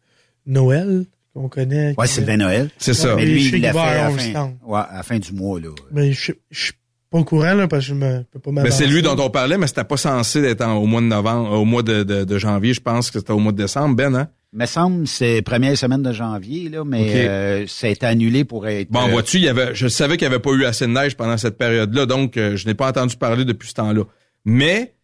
Noël, 0.46 1.04
qu'on 1.34 1.48
connaît. 1.48 1.94
Ouais, 1.98 2.06
Sylvain 2.06 2.36
Noël. 2.36 2.70
C'est 2.78 2.94
ça. 2.94 3.16
Mais 3.16 3.24
lui, 3.26 3.44
il 3.48 3.60
l'a 3.60 3.72
fait 3.72 3.78
à 3.78 4.10
fin, 4.10 4.52
ouais, 4.64 4.78
à 4.78 4.96
la 4.96 5.02
fin 5.02 5.18
du 5.18 5.32
mois. 5.32 5.58
Là. 5.60 5.68
Mais 5.92 6.12
je, 6.12 6.32
je 6.50 6.64
suis 6.66 6.72
pas 7.10 7.18
au 7.18 7.24
courant, 7.24 7.54
là, 7.54 7.68
parce 7.68 7.84
que 7.84 7.88
je 7.90 7.94
me 7.94 8.22
peux 8.30 8.38
pas 8.38 8.50
Ben, 8.50 8.62
m'avancer. 8.62 8.84
c'est 8.84 8.86
lui 8.86 9.02
dont 9.02 9.16
on 9.18 9.30
parlait, 9.30 9.58
mais 9.58 9.66
c'était 9.66 9.84
pas 9.84 9.96
censé 9.96 10.42
être 10.44 10.62
en- 10.62 10.74
au 10.76 10.86
mois 10.86 11.00
de 11.00 11.06
novembre, 11.06 11.52
au 11.52 11.64
mois 11.64 11.82
de, 11.82 12.02
de, 12.02 12.24
de 12.24 12.38
janvier. 12.38 12.74
Je 12.74 12.80
pense 12.80 13.10
que 13.10 13.18
c'était 13.18 13.32
au 13.32 13.38
mois 13.38 13.52
de 13.52 13.56
décembre, 13.58 13.96
Ben, 13.96 14.14
hein? 14.14 14.28
Me 14.52 14.64
semble 14.64 15.06
c'est 15.06 15.42
première 15.42 15.76
semaine 15.76 16.02
de 16.02 16.12
janvier, 16.12 16.70
là, 16.70 16.82
mais 16.84 17.02
Ok. 17.02 17.14
euh, 17.16 17.64
ça 17.66 17.86
a 17.86 17.90
été 17.90 18.06
annulé 18.06 18.44
pour 18.44 18.66
être. 18.66 18.90
Bon, 18.90 19.06
euh, 19.06 19.10
vois-tu, 19.10 19.36
il 19.36 19.42
y 19.44 19.48
avait, 19.48 19.74
je 19.74 19.88
savais 19.88 20.16
qu'il 20.16 20.26
n'y 20.26 20.34
avait 20.34 20.42
pas 20.42 20.52
eu 20.52 20.64
assez 20.64 20.86
de 20.86 20.92
neige 20.92 21.16
pendant 21.16 21.36
cette 21.36 21.58
période-là, 21.58 22.06
donc 22.06 22.36
euh, 22.38 22.56
je 22.56 22.66
n'ai 22.66 22.72
pas 22.74 22.88
entendu 22.88 23.16
parler 23.16 23.44
depuis 23.44 23.68
ce 23.68 23.74
temps-là. 23.74 24.04
Mais 24.46 24.94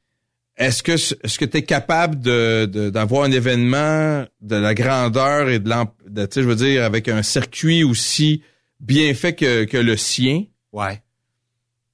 est-ce 0.57 0.83
que 0.83 0.93
est-ce 0.93 1.39
que 1.39 1.45
tu 1.45 1.59
es 1.59 1.63
capable 1.63 2.21
de 2.21 2.65
de- 2.65 2.89
d'avoir 2.89 3.25
un 3.25 3.33
événement 3.33 4.25
de 4.41 4.57
la 4.57 4.73
grandeur 4.73 5.51
et 5.51 5.59
de 5.59 5.71
de, 6.09 6.25
tu 6.25 6.33
sais, 6.33 6.43
je 6.43 6.49
veux 6.49 6.57
dire, 6.57 6.83
avec 6.85 7.09
un 7.09 7.23
circuit 7.23 7.85
aussi 7.85 8.43
bien 8.81 9.13
fait 9.13 9.35
que, 9.35 9.65
que 9.65 9.77
le 9.77 9.97
sien? 9.99 10.45
Ouais. 10.73 11.03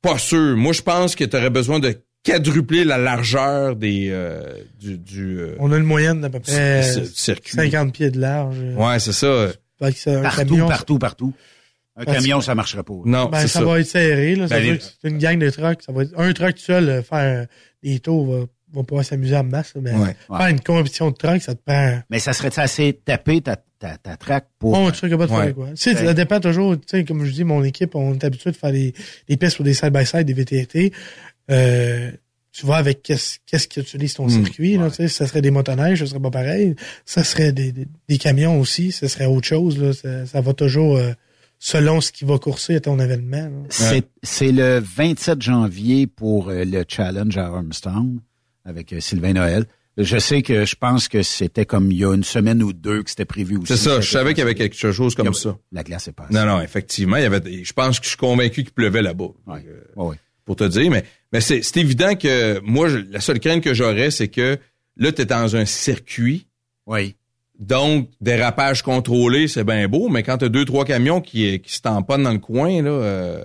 Pas 0.03 0.19
sûr. 0.19 0.57
Moi, 0.57 0.73
je 0.73 0.83
pense 0.83 1.17
que 1.17 1.25
tu 1.25 1.37
aurais 1.37 1.51
besoin 1.51 1.79
de 1.81 1.95
quadrupler 2.23 2.85
la 2.85 2.99
largeur 2.99 3.77
des 3.77 4.09
euh, 4.11 4.43
du, 4.79 4.99
du 4.99 5.39
euh, 5.39 5.57
On 5.59 5.73
a 5.73 5.77
une 5.79 5.85
moyenne 5.85 6.21
d'à 6.21 6.31
peu 6.31 6.41
près 6.41 6.83
circuit. 7.15 7.53
50 7.57 7.93
pieds 7.93 8.11
de 8.11 8.21
large. 8.21 8.57
Ouais, 8.77 8.99
c'est 8.99 9.13
ça. 9.13 9.49
Un 9.81 10.23
Partout, 10.23 10.37
camion, 10.37 10.69
partout, 10.69 10.99
partout. 10.99 11.35
Un 11.97 12.05
Parce 12.05 12.19
camion, 12.19 12.41
ça 12.41 12.55
marcherait 12.55 12.83
pas. 12.83 12.95
Non, 13.05 13.27
Ben, 13.31 13.41
c'est 13.41 13.49
ça, 13.49 13.61
ça. 13.61 13.65
va 13.65 13.81
être 13.81 13.87
serré. 13.87 14.35
Là. 14.37 14.47
Ben, 14.47 14.63
les- 14.63 14.79
que 14.79 14.85
c'est 14.85 15.09
une 15.09 15.19
gang 15.19 15.39
de 15.39 15.51
trucks. 15.51 15.83
Ça 15.83 15.93
va 15.93 16.03
être, 16.03 16.13
un 16.19 16.33
truck 16.33 16.59
seul, 16.59 16.89
euh, 16.89 17.03
faire 17.03 17.47
des 17.83 17.99
tours, 17.99 18.27
va, 18.31 18.45
va 18.75 18.83
pouvoir 18.85 19.05
s'amuser 19.05 19.37
en 19.37 19.45
masse. 19.45 19.73
mais 19.81 19.93
Ouais. 19.93 20.15
faire 20.37 20.47
une 20.49 20.61
compétition 20.61 21.11
de 21.11 21.17
truck, 21.17 21.41
ça 21.43 21.55
te 21.55 21.61
prend... 21.65 22.01
Mais 22.11 22.19
ça 22.19 22.33
serait 22.35 22.57
assez 22.59 22.93
tapé 23.05 23.41
ta, 23.41 23.57
ta, 23.79 23.97
ta 23.97 24.17
track 24.17 24.47
pour... 24.59 24.73
Bon, 24.73 24.91
tu 24.91 24.99
serais 24.99 25.11
capable 25.11 25.31
de 25.33 25.37
Ouais. 25.37 25.45
faire 25.47 25.55
quoi. 25.55 25.69
Tu 25.71 25.77
sais, 25.77 25.95
ça 25.97 26.15
dépend 26.15 26.41
toujours, 26.41 26.75
tu 26.77 26.83
sais, 26.87 27.05
comme 27.05 27.25
je 27.25 27.33
dis, 27.33 27.45
mon 27.45 27.65
équipe, 27.65 27.95
on 27.95 28.15
est 28.15 28.25
habitué 28.25 28.51
de 28.53 28.57
faire 28.57 28.73
des, 28.73 28.95
des 29.29 29.37
pistes 29.37 29.57
pour 29.57 29.65
des 29.65 29.75
side-by-side, 29.75 30.25
des 30.25 30.35
VTT. 30.35 30.93
Euh, 31.51 32.11
tu 32.53 32.67
vois 32.67 32.77
avec 32.79 33.03
qu'est-ce 33.03 33.39
qu'est-ce 33.47 33.69
qui 33.69 33.81
utilise 33.81 34.15
ton 34.15 34.27
Mm. 34.27 34.31
circuit, 34.45 34.77
là, 34.77 34.91
tu 34.91 34.97
sais, 34.97 35.09
ça 35.09 35.27
serait 35.27 35.41
des 35.43 35.51
motoneiges, 35.53 36.01
ça 36.01 36.07
serait 36.07 36.21
pas 36.21 36.31
pareil. 36.31 36.75
Ça 37.05 37.23
serait 37.25 37.53
des, 37.53 37.71
des, 37.73 37.87
des 38.09 38.19
camions 38.19 38.59
aussi, 38.61 38.91
ça 38.93 39.09
serait 39.09 39.27
autre 39.27 39.47
chose, 39.47 39.79
là. 39.79 39.93
Ça, 39.93 40.27
ça 40.27 40.41
va 40.41 40.53
toujours 40.53 40.97
euh, 40.97 41.13
selon 41.59 42.01
ce 42.01 42.11
qui 42.11 42.25
va 42.25 42.39
courser 42.39 42.75
à 42.77 42.81
ton 42.81 42.99
événement. 42.99 43.51
C'est 43.69 44.05
c'est 44.23 44.51
le 44.53 44.81
27 44.81 45.41
janvier 45.43 46.07
pour 46.09 46.49
euh, 46.49 46.65
le 46.65 46.85
challenge 46.89 47.37
à 47.39 47.47
Armstrong 47.47 48.19
avec 48.65 48.93
euh, 48.93 49.01
Sylvain 49.01 49.33
Noël. 49.35 49.65
Je 49.97 50.19
sais 50.19 50.43
que 50.43 50.65
je 50.65 50.75
pense 50.77 51.09
que 51.09 51.23
c'était 51.23 51.67
comme 51.67 51.91
il 51.93 51.99
y 51.99 52.05
a 52.05 52.15
une 52.15 52.25
semaine 52.25 52.63
ou 52.63 52.73
deux 52.73 53.03
que 53.03 53.11
c'était 53.11 53.25
prévu 53.25 53.59
aussi. 53.59 53.67
C'est 53.67 53.77
ça, 53.77 54.01
je 54.01 54.11
savais 54.11 54.31
qu'il 54.31 54.39
y 54.39 54.43
avait 54.43 54.55
quelque 54.55 54.77
chose 54.77 55.15
comme 55.15 55.35
ça. 55.35 55.57
La 55.73 55.83
glace 55.83 56.09
est 56.09 56.13
passée. 56.13 56.33
Non, 56.33 56.47
non, 56.47 56.61
effectivement, 56.61 57.17
il 57.17 57.23
y 57.23 57.27
avait. 57.27 57.63
Je 57.65 57.73
pense 57.73 57.99
que 57.99 58.05
je 58.05 58.11
suis 58.11 58.17
convaincu 58.19 58.63
qu'il 58.65 58.73
pleuvait 58.73 59.03
là-bas. 59.03 59.29
Ouais. 59.47 59.65
Euh, 59.69 59.83
Ouais, 59.97 60.07
ouais. 60.11 60.17
Pour 60.47 60.57
te 60.57 60.65
dire, 60.65 60.91
mais 60.91 61.05
mais 61.33 61.41
c'est 61.41 61.63
c'est 61.63 61.79
évident 61.79 62.15
que 62.17 62.61
moi, 62.65 62.89
je- 62.89 62.99
la 63.11 63.21
seule 63.21 63.41
crainte 63.41 63.63
que 63.63 63.75
j'aurais, 63.75 64.11
c'est 64.11 64.29
que 64.29 64.59
là, 64.97 65.13
tu 65.13 65.23
es 65.23 65.25
dans 65.25 65.57
un 65.57 65.65
circuit. 65.65 66.47
Oui. 66.87 67.15
Donc, 67.59 68.09
dérapage 68.23 68.83
contrôlé, 68.83 69.47
c'est 69.47 69.65
bien 69.65 69.87
beau, 69.87 70.09
mais 70.09 70.23
quand 70.23 70.39
tu 70.39 70.47
as 70.47 70.49
deux, 70.49 70.65
trois 70.65 70.85
camions 70.87 71.21
qui, 71.21 71.61
qui 71.61 71.73
se 71.75 71.81
tamponnent 71.83 72.23
dans 72.23 72.33
le 72.33 72.39
coin, 72.39 72.83
là, 72.83 72.91
euh, 72.91 73.45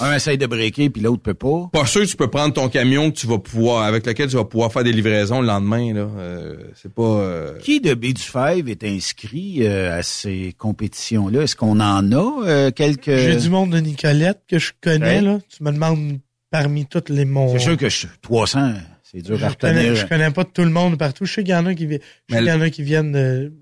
Un 0.00 0.14
essaye 0.14 0.36
de 0.38 0.46
breaker, 0.46 0.90
puis 0.90 1.00
l'autre 1.02 1.22
peut 1.22 1.34
pas. 1.34 1.68
pas 1.72 1.86
sûr 1.86 2.02
que 2.02 2.06
tu 2.06 2.16
peux 2.16 2.28
prendre 2.28 2.52
ton 2.54 2.68
camion 2.68 3.10
que 3.10 3.16
tu 3.16 3.26
vas 3.26 3.38
pouvoir, 3.38 3.84
avec 3.84 4.06
lequel 4.06 4.28
tu 4.28 4.36
vas 4.36 4.44
pouvoir 4.44 4.70
faire 4.72 4.84
des 4.84 4.92
livraisons 4.92 5.40
le 5.40 5.46
lendemain. 5.46 5.92
Là. 5.94 6.08
Euh, 6.18 6.56
c'est 6.80 6.92
pas. 6.92 7.02
euh, 7.02 7.58
Qui 7.58 7.80
de 7.80 7.94
B 7.94 8.12
du 8.12 8.22
Five 8.22 8.68
est 8.68 8.84
inscrit 8.84 9.66
euh, 9.66 9.98
à 9.98 10.02
ces 10.02 10.54
compétitions-là? 10.58 11.42
Est-ce 11.42 11.56
qu'on 11.56 11.80
en 11.80 12.12
a 12.12 12.46
euh, 12.46 12.70
quelques... 12.70 13.06
J'ai 13.16 13.36
du 13.36 13.48
monde 13.50 13.70
de 13.70 13.78
Nicolette 13.80 14.40
que 14.46 14.58
je 14.58 14.72
connais, 14.80 15.16
Ouais. 15.16 15.20
là. 15.22 15.38
Tu 15.48 15.64
me 15.64 15.72
demandes 15.72 16.18
parmi 16.50 16.86
toutes 16.86 17.08
les 17.10 17.24
mondes. 17.24 17.52
C'est 17.58 17.64
sûr 17.64 17.76
que 17.76 17.88
je, 17.88 18.06
300, 18.22 18.72
c'est 19.02 19.22
dur 19.22 19.36
je 19.38 19.44
à 19.44 19.54
connais, 19.54 19.80
retenir. 19.90 19.94
je 19.96 20.06
connais 20.06 20.30
pas 20.30 20.44
tout 20.44 20.62
le 20.62 20.70
monde 20.70 20.98
partout. 20.98 21.24
Je 21.24 21.32
sais 21.34 21.42
qu'il 21.44 21.52
y 21.52 21.56
en 21.56 21.66
a 21.66 21.74
qui, 21.74 21.86
vi- 21.86 21.94
je 21.94 21.98
sais 21.98 22.02
Mais 22.30 22.38
qu'il 22.38 22.46
y 22.48 22.52
en 22.52 22.60
a 22.60 22.70
qui 22.70 22.82
viennent 22.82 23.12
de, 23.12 23.52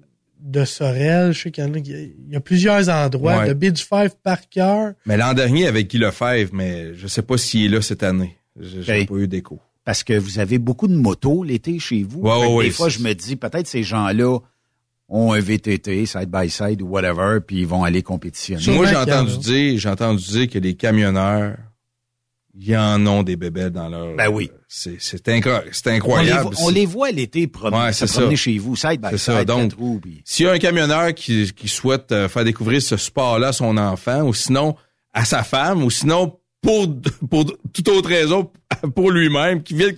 de 0.41 0.65
Sorel. 0.65 1.33
Je 1.33 1.41
sais 1.43 1.51
qu'il 1.51 1.65
y 1.65 1.67
en 1.67 1.75
a 1.75 1.81
qui, 1.81 1.91
il 1.93 2.33
y 2.33 2.37
a 2.37 2.41
plusieurs 2.41 2.89
endroits. 2.89 3.39
Ouais. 3.39 3.49
De 3.49 3.55
B 3.55 3.67
du 3.73 3.83
Five 3.83 4.15
par 4.23 4.49
cœur. 4.49 4.93
Mais 5.07 5.17
l'an 5.17 5.35
dernier 5.35 5.67
avec 5.67 5.89
Guy 5.91 5.99
Lefebvre, 5.99 6.51
mais 6.53 6.95
je 6.95 7.07
sais 7.07 7.23
pas 7.23 7.37
s'il 7.39 7.65
est 7.67 7.69
là 7.77 7.83
cette 7.83 8.03
année. 8.03 8.37
J'ai 8.61 9.03
Ok. 9.03 9.09
pas 9.09 9.15
eu 9.17 9.29
d'écho. 9.29 9.61
Parce 9.85 10.03
que 10.03 10.15
vous 10.19 10.39
avez 10.41 10.59
beaucoup 10.59 10.89
de 10.89 10.97
motos 10.97 11.45
l'été 11.45 11.79
chez 11.79 12.03
vous. 12.03 12.21
Ouais, 12.23 12.31
ouais, 12.39 12.47
des 12.49 12.55
ouais, 12.55 12.71
fois, 12.71 12.89
je 12.89 12.99
me 13.01 13.13
dis, 13.13 13.37
peut-être 13.37 13.67
ces 13.69 13.85
gens-là 13.85 14.39
ont 15.09 15.33
un 15.33 15.39
VTT, 15.39 16.07
side 16.07 16.29
by 16.29 16.51
side 16.51 16.83
ou 16.83 16.89
whatever, 16.89 17.39
puis 17.47 17.59
ils 17.59 17.67
vont 17.69 17.85
aller 17.85 18.03
compétitionner. 18.03 18.77
Moi, 18.77 18.87
j'ai 18.87 18.97
entendu 18.97 19.39
dire, 19.39 19.79
j'ai 19.79 19.89
entendu 19.89 20.25
dire 20.25 20.49
que 20.51 20.59
les 20.59 20.75
camionneurs, 20.75 21.57
il 22.59 22.69
y 22.69 22.77
en 22.77 23.07
ont 23.07 23.23
des 23.23 23.37
bébés 23.37 23.71
dans 23.71 23.89
leur. 23.89 24.15
Ben 24.17 24.29
oui. 24.29 24.51
C'est 24.69 24.97
c'est 24.99 25.27
incro- 25.29 25.63
c'est 25.73 25.87
on, 25.87 25.91
les, 25.91 25.97
incroyable. 25.97 26.43
voit- 26.55 26.65
on 26.65 26.69
les 26.71 26.87
voit 26.87 27.11
l'été 27.11 27.47
promener, 27.47 27.85
Ouais, 27.85 27.93
se 27.93 28.07
c'est 28.07 28.15
promener 28.19 28.37
ça. 28.37 28.43
chez 28.43 28.59
vous, 28.59 28.75
side 28.77 29.01
by 29.01 29.09
C'est 29.13 29.19
side, 29.19 29.35
ça, 29.35 29.45
donc- 29.45 29.75
puis- 30.03 30.23
S'il 30.25 30.47
y 30.47 30.49
a 30.49 30.53
un 30.53 30.59
camionneur 30.59 31.15
qui, 31.15 31.53
qui 31.55 31.69
souhaite 31.69 32.11
euh, 32.13 32.29
faire 32.29 32.45
découvrir 32.45 32.81
ce 32.83 32.97
sport-là 32.97 33.49
à 33.49 33.53
son 33.53 33.77
enfant, 33.77 34.23
ou 34.23 34.35
sinon 34.35 34.75
à 35.13 35.25
sa 35.25 35.43
femme, 35.45 35.83
ou 35.85 35.91
sinon 35.91 36.39
pour 36.63 36.89
pour 37.31 37.45
toute 37.73 37.89
autre 37.89 38.09
raison 38.09 38.51
pour 38.95 39.11
lui-même, 39.13 39.63
qui 39.63 39.75
vient 39.75 39.93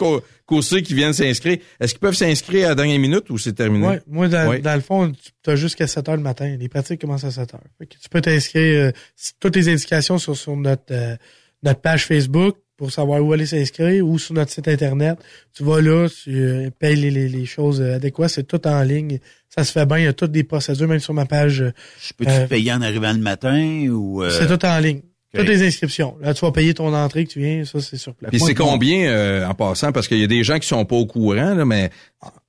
courser, 0.45 0.83
qui 0.83 0.95
vient 0.95 1.09
de 1.09 1.15
s'inscrire, 1.15 1.59
est-ce 1.81 1.93
qu'ils 1.95 2.01
peuvent 2.01 2.15
s'inscrire 2.15 2.67
à 2.67 2.69
la 2.71 2.75
dernière 2.75 2.99
minute 2.99 3.31
ou 3.31 3.39
c'est 3.39 3.53
terminé? 3.55 3.87
Ouais, 3.87 4.01
moi, 4.07 4.29
dans, 4.29 4.49
Ouais. 4.51 4.59
dans 4.61 4.75
le 4.75 4.81
fond, 4.81 5.11
tu 5.43 5.51
as 5.51 5.57
jusqu'à 5.57 5.87
7 5.87 6.09
heures 6.09 6.17
le 6.17 6.23
matin. 6.23 6.57
Les 6.59 6.69
pratiques 6.69 7.01
commencent 7.01 7.25
à 7.25 7.31
7 7.31 7.55
heures. 7.55 7.61
Fait 7.79 7.87
que 7.87 7.95
tu 7.99 8.09
peux 8.11 8.21
t'inscrire, 8.21 8.89
euh, 8.89 8.93
toutes 9.41 9.57
les 9.57 9.69
indications 9.71 10.19
sont 10.19 10.35
sur 10.35 10.57
notre, 10.57 10.93
euh, 10.93 11.17
notre 11.63 11.81
page 11.81 12.07
Facebook 12.07 12.57
pour 12.77 12.93
savoir 12.93 13.25
où 13.25 13.33
aller 13.33 13.47
s'inscrire 13.47 14.07
ou 14.07 14.19
sur 14.19 14.35
notre 14.35 14.53
site 14.53 14.69
Internet. 14.69 15.19
Tu 15.57 15.65
vas 15.65 15.81
là, 15.81 16.07
tu 16.09 16.31
euh, 16.39 16.71
payes 16.79 16.95
les, 16.97 17.11
les, 17.11 17.29
les 17.29 17.45
choses 17.45 17.81
euh, 17.81 17.97
adéquates. 17.97 18.31
C'est 18.31 18.47
tout 18.47 18.65
en 18.69 18.83
ligne. 18.83 19.19
Ça 19.49 19.65
se 19.65 19.73
fait 19.73 19.85
bien. 19.87 19.99
Il 19.99 20.05
y 20.05 20.07
a 20.09 20.13
toutes 20.13 20.31
des 20.31 20.45
procédures, 20.45 20.87
même 20.87 21.01
sur 21.01 21.13
ma 21.15 21.27
page. 21.27 21.65
Je 22.01 22.13
peux-tu 22.17 22.31
Euh, 22.31 22.47
payer 22.47 22.73
en 22.73 22.81
arrivant 22.83 23.13
le 23.13 23.19
matin 23.19 23.89
ou... 23.91 24.23
euh, 24.23 24.31
C'est 24.31 24.47
tout 24.47 24.65
en 24.65 24.79
ligne. 24.79 25.01
Toutes 25.35 25.47
les 25.49 25.67
inscriptions. 25.67 26.17
Là, 26.23 26.33
tu 26.33 26.41
vas 26.45 26.53
payer 26.53 26.73
ton 26.73 26.95
entrée 26.95 27.25
que 27.27 27.31
tu 27.33 27.41
viens. 27.41 27.65
Ça, 27.65 27.81
c'est 27.81 27.99
sur 27.99 28.15
place. 28.15 28.31
Puis 28.31 28.39
Moi, 28.39 28.49
c'est 28.49 28.55
combien 28.55 29.11
euh, 29.11 29.47
en 29.47 29.55
passant? 29.55 29.93
Parce 29.93 30.09
qu'il 30.09 30.19
y 30.19 30.25
a 30.25 30.29
des 30.29 30.43
gens 30.45 30.59
qui 30.59 30.67
sont 30.69 30.85
pas 30.87 30.97
au 30.97 31.05
courant, 31.07 31.55
là, 31.55 31.65
mais 31.67 31.91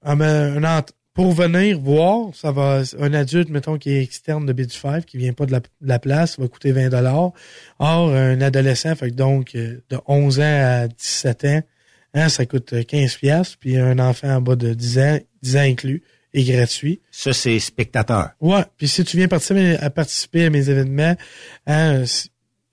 Ah, 0.03 0.15
mais 0.15 0.25
un 0.25 0.63
ent- 0.63 0.85
pour 1.19 1.33
venir 1.33 1.77
voir, 1.81 2.33
ça 2.33 2.53
va 2.53 2.81
un 2.97 3.13
adulte 3.13 3.49
mettons 3.49 3.77
qui 3.77 3.91
est 3.91 4.01
externe 4.01 4.45
de 4.45 4.53
B5 4.53 5.03
qui 5.03 5.17
vient 5.17 5.33
pas 5.33 5.45
de 5.45 5.51
la, 5.51 5.59
de 5.59 5.67
la 5.81 5.99
place 5.99 6.39
va 6.39 6.47
coûter 6.47 6.71
20 6.71 6.87
dollars. 6.87 7.33
Or 7.77 8.13
un 8.13 8.39
adolescent 8.39 8.95
fait 8.95 9.09
que 9.09 9.15
donc 9.15 9.53
euh, 9.53 9.83
de 9.89 9.97
11 10.07 10.39
ans 10.39 10.43
à 10.43 10.87
17 10.87 11.43
ans, 11.43 11.61
hein, 12.13 12.29
ça 12.29 12.45
coûte 12.45 12.71
euh, 12.71 12.83
15 12.83 13.17
pièces 13.17 13.57
puis 13.57 13.75
un 13.77 13.99
enfant 13.99 14.29
en 14.29 14.39
bas 14.39 14.55
de 14.55 14.73
10 14.73 14.99
ans, 14.99 15.19
10 15.41 15.57
ans 15.57 15.59
inclus 15.59 16.03
est 16.33 16.49
gratuit. 16.49 17.01
Ça, 17.11 17.33
c'est 17.33 17.59
spectateur. 17.59 18.29
Ouais, 18.39 18.63
puis 18.77 18.87
si 18.87 19.03
tu 19.03 19.17
viens 19.17 19.27
participer 19.27 19.75
à, 19.75 19.89
participer 19.89 20.45
à 20.45 20.49
mes 20.49 20.69
événements, 20.69 21.17
hein, 21.67 22.03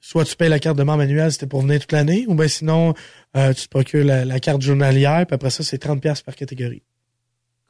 soit 0.00 0.24
tu 0.24 0.36
payes 0.36 0.50
la 0.50 0.60
carte 0.60 0.78
de 0.78 0.84
membre 0.84 1.02
annuelle 1.02 1.36
t'es 1.36 1.48
pour 1.48 1.62
venir 1.62 1.80
toute 1.80 1.90
l'année, 1.90 2.26
ou 2.28 2.36
bien 2.36 2.46
sinon 2.46 2.94
euh, 3.36 3.52
tu 3.52 3.64
te 3.64 3.70
procures 3.70 4.04
la, 4.04 4.24
la 4.24 4.38
carte 4.38 4.62
journalière, 4.62 5.26
puis 5.26 5.34
après 5.34 5.50
ça 5.50 5.64
c'est 5.64 5.78
30 5.78 6.00
pièces 6.00 6.22
par 6.22 6.36
catégorie. 6.36 6.84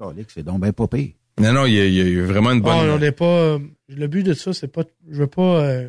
Calique, 0.01 0.28
C'est 0.32 0.42
donc 0.42 0.68
pas 0.72 0.86
pire. 0.88 1.11
non, 1.40 1.53
non, 1.53 1.66
il 1.66 1.74
y 1.74 1.80
a, 1.80 1.84
il 1.86 1.94
y 1.94 2.01
a 2.01 2.05
eu 2.05 2.22
vraiment 2.24 2.53
une 2.53 2.61
bonne. 2.61 2.72
Ah, 2.74 2.94
on 2.94 2.99
n'est 2.99 3.12
pas. 3.12 3.24
euh, 3.24 3.59
le 3.88 4.07
but 4.07 4.22
de 4.22 4.34
ça, 4.34 4.53
c'est 4.53 4.68
pas. 4.68 4.82
Je 5.11 5.18
veux 5.18 5.26
pas. 5.26 5.61
euh, 5.62 5.88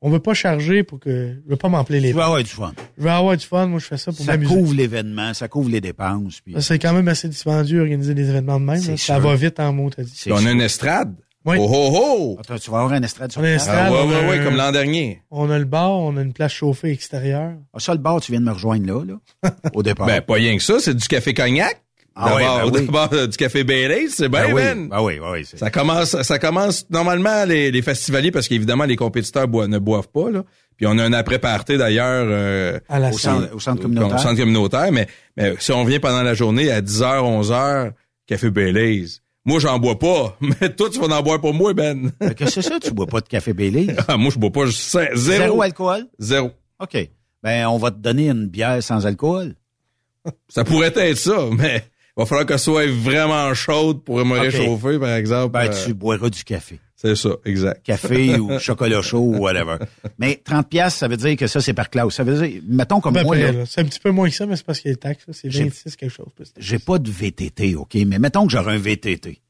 on 0.00 0.10
veut 0.10 0.18
pas 0.20 0.34
charger 0.34 0.82
pour 0.82 0.98
que. 1.00 1.36
Je 1.44 1.50
veux 1.50 1.56
pas 1.56 1.68
m'emplir 1.68 2.00
les. 2.02 2.08
Tu 2.10 2.14
vas 2.16 2.24
avoir 2.26 2.42
du 2.42 2.48
fun. 2.50 2.72
Je 2.98 3.02
veux 3.04 3.10
avoir 3.10 3.36
du 3.36 3.46
fun. 3.46 3.66
Moi, 3.66 3.78
je 3.78 3.86
fais 3.86 3.96
ça 3.96 4.10
pour 4.12 4.24
Ça 4.24 4.32
m'amuser. 4.32 4.54
couvre 4.54 4.74
l'événement, 4.74 5.32
ça 5.34 5.48
couvre 5.48 5.70
les 5.70 5.80
dépenses. 5.80 6.40
Puis 6.40 6.54
C'est 6.60 6.78
quand 6.78 6.92
même 6.92 7.08
assez 7.08 7.28
dispendieux 7.28 7.80
organiser 7.82 8.14
des 8.14 8.28
événements 8.28 8.58
de 8.60 8.64
même. 8.64 8.82
Là. 8.84 8.96
Ça 8.96 9.18
va 9.18 9.34
vite 9.36 9.60
en 9.60 9.72
mot, 9.72 9.90
t'as 9.90 10.02
dit. 10.02 10.24
on 10.30 10.44
a 10.46 10.50
une 10.50 10.60
estrade. 10.60 11.14
Oui. 11.44 11.56
Oh, 11.58 11.68
oh, 11.72 11.90
oh! 11.92 12.36
Attends, 12.38 12.56
tu 12.56 12.70
vas 12.70 12.78
avoir 12.82 12.92
un 12.92 13.02
estrade 13.02 13.32
sur 13.32 13.40
On 13.40 13.44
a 13.44 13.48
un 13.48 13.50
place. 13.54 13.62
estrade. 13.62 13.86
Ah, 13.88 13.92
ouais, 13.92 13.98
on 14.00 14.10
a 14.12 14.20
ouais, 14.22 14.28
ouais, 14.28 14.38
un- 14.38 14.44
comme 14.44 14.54
l'an 14.54 14.70
dernier. 14.70 15.22
On 15.32 15.50
a 15.50 15.58
le 15.58 15.64
bar, 15.64 15.90
on 15.90 16.16
a 16.16 16.22
une 16.22 16.32
place 16.32 16.52
chauffée 16.52 16.92
extérieure. 16.92 17.54
Ah, 17.74 17.80
ça, 17.80 17.94
le 17.94 17.98
bar, 17.98 18.20
tu 18.20 18.30
viens 18.30 18.40
de 18.40 18.44
me 18.46 18.52
rejoindre 18.52 18.86
là, 18.86 19.04
là, 19.04 19.50
au 19.74 19.82
départ. 19.82 20.06
Ben, 20.08 20.20
pas 20.22 20.34
rien 20.34 20.56
que 20.56 20.62
ça, 20.62 20.78
c'est 20.78 20.94
du 20.94 21.08
café 21.08 21.34
cognac. 21.34 21.82
Ah 22.14 22.34
ouais, 22.34 22.42
ben 22.42 22.70
oui. 22.72 22.86
d'abord, 22.86 23.08
euh, 23.12 23.26
du 23.26 23.36
café 23.36 23.64
Baileys, 23.64 24.08
c'est 24.10 24.28
bien, 24.28 24.46
Ben 24.48 24.54
oui, 24.54 24.62
ben. 24.88 25.00
oui, 25.00 25.18
ben 25.18 25.30
oui. 25.32 25.44
c'est- 25.44 25.56
Ça 25.56 25.70
commence, 25.70 26.20
ça 26.22 26.38
commence 26.38 26.86
normalement 26.90 27.44
les, 27.44 27.70
les 27.70 27.82
festivaliers 27.82 28.30
parce 28.30 28.48
qu'évidemment 28.48 28.84
les 28.84 28.96
compétiteurs 28.96 29.48
ne 29.48 29.78
boivent 29.78 30.08
pas 30.08 30.30
là. 30.30 30.44
Puis 30.76 30.86
on 30.86 30.98
a 30.98 31.04
un 31.04 31.12
après 31.12 31.38
party 31.38 31.76
d'ailleurs 31.78 32.26
euh, 32.28 32.78
À 32.88 32.98
la 32.98 33.10
Au 33.10 33.18
salle. 33.18 33.40
centre, 33.42 33.54
au 33.54 33.60
centre 33.60 33.82
communautaire. 33.82 34.16
au 34.16 34.18
centre 34.18 34.36
communautaire. 34.38 34.90
Mais, 34.92 35.06
mais 35.36 35.54
si 35.58 35.72
on 35.72 35.84
vient 35.84 36.00
pendant 36.00 36.22
la 36.22 36.34
journée 36.34 36.70
à 36.70 36.80
10h, 36.82 37.22
11h, 37.42 37.92
café 38.26 38.50
Baileys. 38.50 39.06
Moi 39.44 39.58
j'en 39.58 39.78
bois 39.78 39.98
pas, 39.98 40.36
mais 40.60 40.68
toi 40.74 40.88
tu 40.90 41.00
vas 41.00 41.06
en 41.16 41.22
boire 41.22 41.40
pour 41.40 41.52
moi 41.54 41.72
Ben. 41.74 42.10
Que 42.36 42.46
c'est 42.48 42.62
ça, 42.62 42.78
tu 42.78 42.90
bois 42.92 43.06
pas 43.06 43.20
de 43.20 43.28
café 43.28 43.52
Baileys? 43.52 43.88
Ah, 44.08 44.16
moi 44.16 44.30
je 44.32 44.38
bois 44.38 44.50
pas, 44.52 44.66
je- 44.66 44.72
zéro. 44.72 45.16
Zéro 45.16 45.62
alcool? 45.62 46.06
Zéro. 46.18 46.50
OK. 46.80 47.08
Ben, 47.42 47.66
on 47.66 47.78
va 47.78 47.90
te 47.90 47.96
donner 47.98 48.28
une 48.28 48.46
bière 48.48 48.82
sans 48.82 49.04
alcool. 49.06 49.54
Ça 50.48 50.62
pourrait 50.62 50.92
être 50.94 51.16
ça, 51.18 51.46
mais 51.58 51.84
va 52.16 52.26
falloir 52.26 52.46
que 52.46 52.56
ce 52.56 52.64
soit 52.64 52.86
vraiment 52.90 53.52
chaude 53.54 54.02
pour 54.04 54.24
me 54.24 54.38
réchauffer 54.38 54.98
par 54.98 55.14
exemple. 55.14 55.52
Ben, 55.52 55.70
Euh, 55.70 55.84
tu 55.86 55.94
boiras 55.94 56.28
du 56.30 56.44
café. 56.44 56.78
C'est 56.94 57.16
ça, 57.16 57.30
exact. 57.44 57.84
Café 57.84 58.38
ou 58.38 58.58
chocolat 58.60 59.02
chaud 59.02 59.18
ou 59.20 59.38
whatever. 59.38 59.76
Mais 60.18 60.40
30 60.44 60.68
pièces, 60.68 60.94
ça 60.94 61.08
veut 61.08 61.16
dire 61.16 61.36
que 61.36 61.46
ça, 61.48 61.60
c'est 61.60 61.72
par 61.74 61.90
classe. 61.90 62.14
Ça 62.14 62.22
veut 62.22 62.46
dire, 62.46 62.60
mettons 62.68 63.00
comme 63.00 63.14
peu 63.14 63.22
moi, 63.24 63.36
là. 63.36 63.66
C'est 63.66 63.80
un 63.80 63.84
petit 63.84 63.98
peu 63.98 64.10
moins 64.12 64.28
que 64.28 64.34
ça, 64.36 64.46
mais 64.46 64.54
c'est 64.56 64.64
parce 64.64 64.78
qu'il 64.78 64.90
y 64.90 64.92
a 64.92 64.94
les 64.94 64.98
taxes. 65.00 65.24
C'est 65.32 65.50
J'ai- 65.50 65.64
26 65.64 65.96
quelque 65.96 66.12
chose. 66.12 66.28
j'ai 66.58 66.78
pas 66.78 66.98
de 66.98 67.10
VTT, 67.10 67.74
OK? 67.74 67.94
Mais 68.06 68.18
mettons 68.20 68.46
que 68.46 68.52
j'aurais 68.52 68.74
un 68.74 68.78
VTT. 68.78 69.40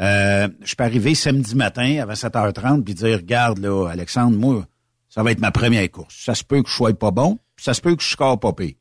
Euh, 0.00 0.48
je 0.64 0.74
peux 0.74 0.84
arriver 0.84 1.14
samedi 1.14 1.54
matin 1.54 1.98
avant 2.00 2.14
7h30 2.14 2.82
puis 2.84 2.94
dire, 2.94 3.16
regarde, 3.18 3.58
là, 3.58 3.86
Alexandre, 3.88 4.36
moi, 4.38 4.66
ça 5.10 5.22
va 5.22 5.30
être 5.32 5.40
ma 5.40 5.50
première 5.52 5.88
course. 5.90 6.14
Ça 6.24 6.34
se 6.34 6.42
peut 6.42 6.62
que 6.62 6.68
je 6.70 6.74
sois 6.74 6.94
pas 6.94 7.10
bon, 7.10 7.38
puis 7.54 7.64
ça 7.64 7.74
se 7.74 7.80
peut 7.82 7.94
que 7.94 8.02
je 8.02 8.08
score 8.08 8.40
pas 8.40 8.52
pire. 8.54 8.72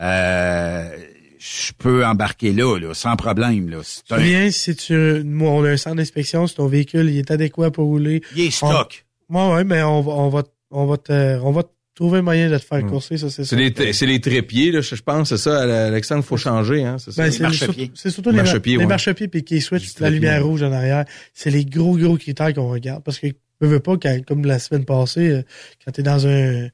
Euh, 0.00 0.96
je 1.40 1.72
peux 1.78 2.04
embarquer 2.04 2.52
là, 2.52 2.78
là, 2.78 2.92
sans 2.92 3.16
problème, 3.16 3.70
là. 3.70 3.78
Un- 4.10 4.18
viens, 4.18 4.50
si 4.50 4.76
tu, 4.76 5.22
moi, 5.24 5.50
on 5.50 5.64
a 5.64 5.70
un 5.70 5.76
centre 5.78 5.96
d'inspection, 5.96 6.46
si 6.46 6.54
ton 6.54 6.66
véhicule, 6.66 7.08
il 7.08 7.16
est 7.18 7.30
adéquat 7.30 7.70
pour 7.70 7.86
rouler. 7.86 8.20
Il 8.36 8.42
est 8.42 8.50
stock. 8.50 9.06
Ouais, 9.30 9.52
ouais, 9.54 9.64
mais 9.64 9.82
on 9.82 10.02
va, 10.02 10.12
on 10.12 10.28
va, 10.28 10.42
on 10.70 10.86
va 10.86 10.96
te, 10.98 11.38
on 11.42 11.50
va 11.52 11.62
te 11.62 11.68
trouver 11.94 12.20
moyen 12.20 12.50
de 12.50 12.58
te 12.58 12.64
faire 12.64 12.84
Mm. 12.84 12.90
courser, 12.90 13.16
ça, 13.18 13.30
c'est 13.30 13.44
C'est 13.44 13.56
ça. 13.74 13.82
les, 13.84 13.92
c'est 13.92 14.06
les 14.06 14.20
trépieds, 14.20 14.70
là, 14.72 14.80
je 14.82 14.94
je 14.94 15.02
pense, 15.02 15.30
c'est 15.30 15.36
ça, 15.38 15.86
Alexandre, 15.86 16.22
faut 16.24 16.36
changer, 16.36 16.84
hein, 16.84 16.96
c'est 16.98 17.12
ça. 17.12 17.22
Ben, 17.24 17.30
c'est 17.32 17.50
sur- 17.52 17.74
C'est 17.94 18.10
surtout 18.10 18.30
les, 18.30 18.36
mar- 18.36 18.44
marchepieds, 18.44 18.72
les 18.74 18.78
ouais. 18.80 18.86
marchepieds 18.86 19.28
puis 19.28 19.42
qui 19.42 19.60
switch, 19.60 19.98
la 19.98 20.10
lumière 20.10 20.42
ouais. 20.42 20.48
rouge 20.48 20.62
en 20.62 20.72
arrière. 20.72 21.04
C'est 21.32 21.50
les 21.50 21.64
gros, 21.64 21.96
gros 21.96 22.16
critères 22.16 22.52
qu'on 22.54 22.70
regarde. 22.70 23.02
Parce 23.02 23.18
que, 23.18 23.28
je 23.60 23.66
veux 23.66 23.80
pas, 23.80 23.96
quand, 23.96 24.18
comme 24.26 24.44
la 24.46 24.58
semaine 24.58 24.84
passée, 24.84 25.28
euh, 25.30 25.42
quand 25.84 25.92
t'es 25.92 26.02
dans 26.02 26.26
un, 26.26 26.68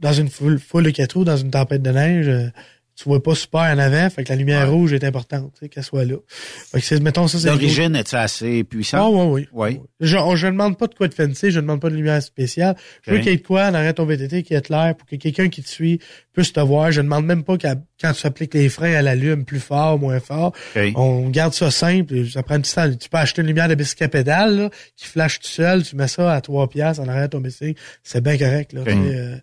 dans 0.00 0.12
une 0.12 0.28
foule, 0.28 0.58
foule 0.58 0.84
de 0.84 0.90
quatre 0.90 1.14
roues, 1.14 1.24
dans 1.24 1.36
une 1.38 1.50
tempête 1.50 1.82
de 1.82 1.90
neige, 1.90 2.28
euh, 2.28 2.48
tu 2.96 3.04
vois 3.08 3.22
pas 3.22 3.34
super 3.34 3.60
en 3.60 3.78
avant, 3.78 4.08
fait 4.10 4.24
que 4.24 4.30
la 4.30 4.36
lumière 4.36 4.70
rouge 4.70 4.92
est 4.94 5.04
importante, 5.04 5.52
tu 5.54 5.60
sais, 5.60 5.68
qu'elle 5.68 5.84
soit 5.84 6.04
là. 6.04 6.16
Fait 6.72 6.80
que 6.80 6.86
c'est, 6.86 7.00
mettons, 7.00 7.28
ça, 7.28 7.38
c'est 7.38 7.48
L'origine 7.48 7.94
est 7.94 8.14
assez 8.14 8.60
Ah, 8.62 8.64
puissante? 8.68 9.12
oui, 9.14 9.46
oui. 9.52 9.70
Oui. 9.76 9.80
Je, 10.00 10.16
on- 10.16 10.34
je 10.36 10.46
ne 10.46 10.52
demande 10.52 10.78
pas 10.78 10.86
de 10.86 10.94
quoi 10.94 11.06
de 11.08 11.14
fancy, 11.14 11.50
je 11.50 11.56
ne 11.58 11.62
demande 11.62 11.80
pas 11.80 11.90
de 11.90 11.94
lumière 11.96 12.22
spéciale. 12.22 12.74
Je 13.02 13.10
veux 13.10 13.18
qu'il 13.18 13.28
y 13.30 13.34
ait 13.34 13.36
de 13.38 13.42
quoi 13.46 13.70
de 13.70 13.92
ton 13.92 14.04
VTT 14.06 14.42
qui 14.42 14.54
est 14.54 14.62
clair 14.66 14.94
pour 14.96 15.06
que 15.08 15.16
quelqu'un 15.16 15.48
qui 15.48 15.62
te 15.62 15.68
suit 15.68 16.00
puisse 16.32 16.52
te 16.52 16.60
voir. 16.60 16.90
Je 16.92 17.00
ne 17.00 17.04
demande 17.06 17.24
même 17.26 17.44
pas 17.44 17.56
qu'à- 17.56 17.76
quand 18.00 18.12
tu 18.12 18.26
appliques 18.26 18.52
les 18.54 18.68
freins 18.68 18.94
à 18.94 19.02
l'allume 19.02 19.44
plus 19.44 19.60
fort, 19.60 19.98
moins 19.98 20.20
fort. 20.20 20.52
On 20.96 21.28
garde 21.30 21.52
ça 21.54 21.70
simple. 21.70 22.26
Ça 22.30 22.42
prend 22.42 22.58
du 22.58 22.68
temps. 22.70 22.90
Tu 22.98 23.08
peux 23.08 23.16
acheter 23.18 23.40
une 23.42 23.48
lumière 23.48 23.68
de 23.68 23.74
bicycle 23.74 24.04
à 24.04 24.08
pédale 24.08 24.56
là, 24.56 24.70
qui 24.96 25.06
flash 25.06 25.40
tout 25.40 25.48
seul. 25.48 25.82
Tu 25.82 25.96
mets 25.96 26.08
ça 26.08 26.32
à 26.32 26.40
3 26.40 26.68
piastres 26.68 27.02
en 27.02 27.08
arrière 27.08 27.24
de 27.24 27.30
ton 27.32 27.40
bicycle. 27.40 27.80
C'est 28.02 28.22
bien 28.22 28.36
correct. 28.36 28.72
Là, 28.74 28.82
euh, 28.86 29.36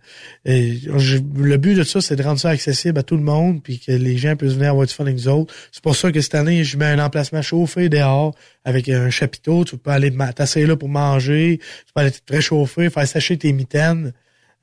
et 0.45 0.77
je- 0.97 1.17
le 1.35 1.57
but 1.57 1.75
de 1.75 1.83
ça, 1.83 1.99
c'est 2.01 2.15
de 2.15 2.23
rendre 2.23 2.39
ça 2.39 2.49
accessible 2.49 2.99
à 2.99 3.03
tout 3.03 3.17
le 3.17 3.23
monde 3.23 3.42
puis 3.63 3.79
que 3.79 3.91
les 3.91 4.17
gens 4.17 4.35
puissent 4.35 4.53
venir 4.53 4.69
avoir 4.71 4.85
du 4.87 4.93
fun 4.93 5.03
avec 5.03 5.15
nous 5.17 5.27
autres. 5.27 5.53
C'est 5.71 5.83
pour 5.83 5.95
ça 5.95 6.11
que 6.11 6.21
cette 6.21 6.35
année, 6.35 6.63
je 6.63 6.77
mets 6.77 6.85
un 6.85 6.99
emplacement 7.03 7.41
chauffé 7.41 7.89
dehors 7.89 8.33
avec 8.65 8.87
un 8.89 9.09
chapiteau. 9.09 9.65
Tu 9.65 9.77
peux 9.77 9.91
aller 9.91 10.13
t'asseoir 10.35 10.67
là 10.67 10.75
pour 10.77 10.89
manger. 10.89 11.59
Tu 11.85 11.93
peux 11.93 12.01
aller 12.01 12.11
te 12.11 12.19
réchauffer, 12.33 12.89
faire 12.89 13.07
sécher 13.07 13.37
tes 13.37 13.51
mitaines. 13.53 14.13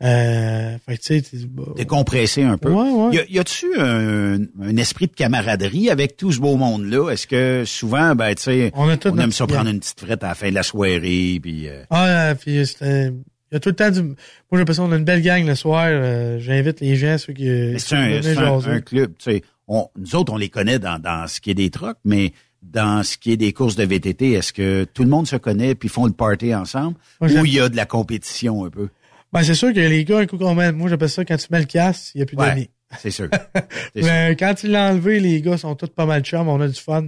Euh, 0.02 0.78
fait 0.88 0.96
que, 0.96 1.02
tu 1.02 1.20
sais, 1.20 1.20
t'es- 1.20 1.46
Décompresser 1.76 2.42
un 2.42 2.56
peu. 2.56 2.70
Ouais, 2.70 2.90
ouais. 2.90 3.14
Y 3.16 3.18
a- 3.18 3.24
Y 3.28 3.38
a-tu 3.38 3.66
un, 3.78 4.38
un 4.62 4.76
esprit 4.78 5.08
de 5.08 5.12
camaraderie 5.12 5.90
avec 5.90 6.16
tout 6.16 6.32
ce 6.32 6.40
beau 6.40 6.56
monde-là? 6.56 7.10
Est-ce 7.10 7.26
que 7.26 7.64
souvent, 7.66 8.14
ben, 8.14 8.34
tu 8.34 8.44
sais, 8.44 8.72
On 8.74 8.88
a 8.88 8.94
aime 9.24 9.30
ça 9.32 9.46
prendre 9.46 9.68
une 9.68 9.78
petite 9.80 10.00
frette 10.00 10.24
à 10.24 10.28
la 10.28 10.34
fin 10.34 10.48
de 10.48 10.54
la 10.54 10.62
soirée, 10.62 11.38
puis... 11.42 11.68
euh, 11.68 11.82
Ah, 11.90 12.06
euh, 12.30 12.34
puis 12.34 12.66
c'était... 12.66 13.12
Il 13.50 13.54
y 13.54 13.56
a 13.56 13.60
tout 13.60 13.68
le 13.70 13.74
temps 13.74 13.90
du... 13.90 14.00
Moi, 14.02 14.14
j'ai 14.52 14.58
l'impression 14.58 14.86
qu'on 14.86 14.92
a 14.92 14.96
une 14.96 15.04
belle 15.04 15.22
gang 15.22 15.44
le 15.46 15.54
soir. 15.54 15.84
euh, 15.88 16.38
J'invite 16.38 16.80
les 16.80 16.94
gens, 16.96 17.18
ceux 17.18 17.32
qui... 17.32 17.46
C'est 17.78 17.94
un, 17.96 18.20
un- 18.20 18.80
club. 18.80 19.12
Tu 19.18 19.30
sais, 19.32 19.42
on, 19.66 19.88
nous 19.98 20.14
autres, 20.16 20.32
on 20.32 20.36
les 20.36 20.48
connaît 20.48 20.78
dans, 20.78 20.98
dans 21.00 21.26
ce 21.26 21.40
qui 21.40 21.50
est 21.50 21.54
des 21.54 21.70
trucks, 21.70 21.98
mais 22.04 22.32
dans 22.62 23.02
ce 23.02 23.16
qui 23.16 23.32
est 23.32 23.36
des 23.36 23.52
courses 23.52 23.74
de 23.76 23.84
VTT, 23.84 24.32
est-ce 24.32 24.52
que 24.52 24.84
tout 24.92 25.02
le 25.02 25.08
monde 25.08 25.26
se 25.26 25.36
connaît 25.36 25.74
puis 25.74 25.88
font 25.88 26.06
le 26.06 26.12
party 26.12 26.54
ensemble? 26.54 26.96
Moi, 27.20 27.30
ou 27.40 27.44
il 27.46 27.54
y 27.54 27.60
a 27.60 27.68
de 27.68 27.76
la 27.76 27.86
compétition 27.86 28.64
un 28.64 28.70
peu? 28.70 28.88
Ben, 29.32 29.42
c'est 29.42 29.54
sûr 29.54 29.72
que 29.72 29.78
les 29.80 30.04
gars, 30.04 30.18
un 30.18 30.26
coup 30.26 30.38
qu'on 30.38 30.54
met, 30.54 30.70
moi, 30.72 30.88
j'appelle 30.90 31.08
ça 31.08 31.24
quand 31.24 31.36
tu 31.36 31.46
mets 31.50 31.60
le 31.60 31.66
casque, 31.66 32.12
il 32.14 32.18
n'y 32.18 32.22
a 32.22 32.26
plus 32.26 32.36
Ouais, 32.36 32.46
d'amis. 32.48 32.70
c'est 32.98 33.10
sûr. 33.10 33.28
C'est 33.94 34.02
sûr. 34.02 34.10
Mais 34.12 34.36
quand 34.38 34.54
tu 34.54 34.66
l'as 34.68 34.90
enlevé, 34.92 35.20
les 35.20 35.40
gars 35.40 35.56
sont 35.56 35.74
tous 35.76 35.88
pas 35.88 36.06
mal 36.06 36.22
chums, 36.22 36.48
on 36.48 36.60
a 36.60 36.68
du 36.68 36.74
fun. 36.80 37.04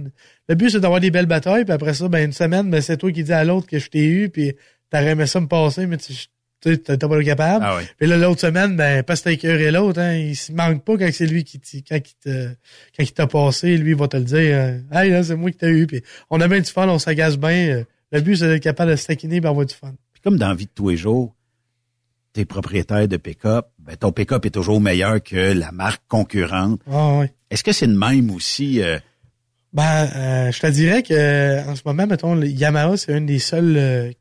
Le 0.49 0.55
but, 0.55 0.69
c'est 0.71 0.79
d'avoir 0.79 0.99
des 1.01 1.11
belles 1.11 1.25
batailles, 1.25 1.65
puis 1.65 1.73
après 1.73 1.93
ça, 1.93 2.07
ben, 2.07 2.25
une 2.25 2.31
semaine, 2.33 2.69
ben, 2.69 2.81
c'est 2.81 2.97
toi 2.97 3.11
qui 3.11 3.23
dis 3.23 3.33
à 3.33 3.43
l'autre 3.43 3.67
que 3.67 3.77
je 3.79 3.89
t'ai 3.89 4.05
eu, 4.05 4.29
puis 4.29 4.53
t'aurais 4.89 5.09
aimé 5.11 5.25
ça 5.27 5.39
me 5.41 5.47
passer, 5.47 5.85
mais 5.85 5.97
tu 5.97 6.13
tu 6.63 6.73
sais, 6.73 6.77
t'as 6.97 7.07
pas 7.07 7.17
le 7.17 7.23
capable. 7.23 7.65
Ah 7.67 7.75
oui. 7.77 7.83
Puis 7.97 8.07
là, 8.07 8.17
l'autre 8.17 8.41
semaine, 8.41 8.75
ben, 8.75 9.03
parce 9.03 9.19
que 9.19 9.25
t'as 9.25 9.31
écœuré 9.31 9.71
l'autre, 9.71 9.99
hein, 9.99 10.13
il 10.15 10.35
se 10.35 10.51
manque 10.51 10.83
pas 10.83 10.97
quand 10.97 11.09
c'est 11.11 11.27
lui 11.27 11.43
qui, 11.43 11.59
t- 11.59 11.83
quand 11.87 11.97
il 11.97 12.13
te, 12.23 12.47
quand 12.97 13.03
il 13.03 13.11
t'a 13.13 13.27
passé, 13.27 13.77
lui, 13.77 13.91
il 13.91 13.97
va 13.97 14.07
te 14.07 14.17
le 14.17 14.23
dire, 14.23 14.39
euh, 14.39 14.79
hey, 14.91 15.11
là, 15.11 15.23
c'est 15.23 15.35
moi 15.35 15.51
qui 15.51 15.57
t'ai 15.57 15.67
eu, 15.69 15.85
puis 15.87 16.01
on 16.29 16.39
a 16.41 16.47
bien 16.47 16.59
du 16.59 16.71
fun, 16.71 16.87
on 16.87 16.99
s'agace 16.99 17.37
bien. 17.37 17.83
Le 18.11 18.21
but, 18.21 18.37
c'est 18.37 18.47
d'être 18.47 18.63
capable 18.63 18.91
de 18.91 18.95
se 18.95 19.07
taquiner 19.07 19.37
et 19.37 19.45
avoir 19.45 19.65
du 19.65 19.73
fun. 19.75 19.93
Puis 20.13 20.21
comme 20.21 20.37
dans 20.37 20.49
la 20.49 20.55
vie 20.55 20.65
de 20.65 20.71
tous 20.73 20.89
les 20.89 20.97
jours, 20.97 21.35
t'es 22.33 22.45
propriétaire 22.45 23.07
de 23.07 23.17
pick-up, 23.17 23.67
ben, 23.79 23.95
ton 23.95 24.11
pick-up 24.11 24.45
est 24.45 24.49
toujours 24.51 24.81
meilleur 24.81 25.21
que 25.21 25.53
la 25.53 25.71
marque 25.71 26.01
concurrente. 26.07 26.79
Ah, 26.91 27.17
ouais. 27.19 27.31
Est-ce 27.51 27.63
que 27.63 27.71
c'est 27.71 27.85
le 27.87 27.95
même 27.97 28.31
aussi? 28.31 28.81
euh, 28.81 28.97
Ben, 29.73 30.09
euh, 30.15 30.51
je 30.51 30.59
te 30.59 30.67
dirais 30.67 31.03
que 31.03 31.67
en 31.67 31.75
ce 31.75 31.81
moment, 31.85 32.07
mettons, 32.07 32.39
Yamaha, 32.41 32.97
c'est 32.97 33.15
une 33.17 33.25
des 33.27 33.39
seules 33.39 33.75
euh, 33.77 34.11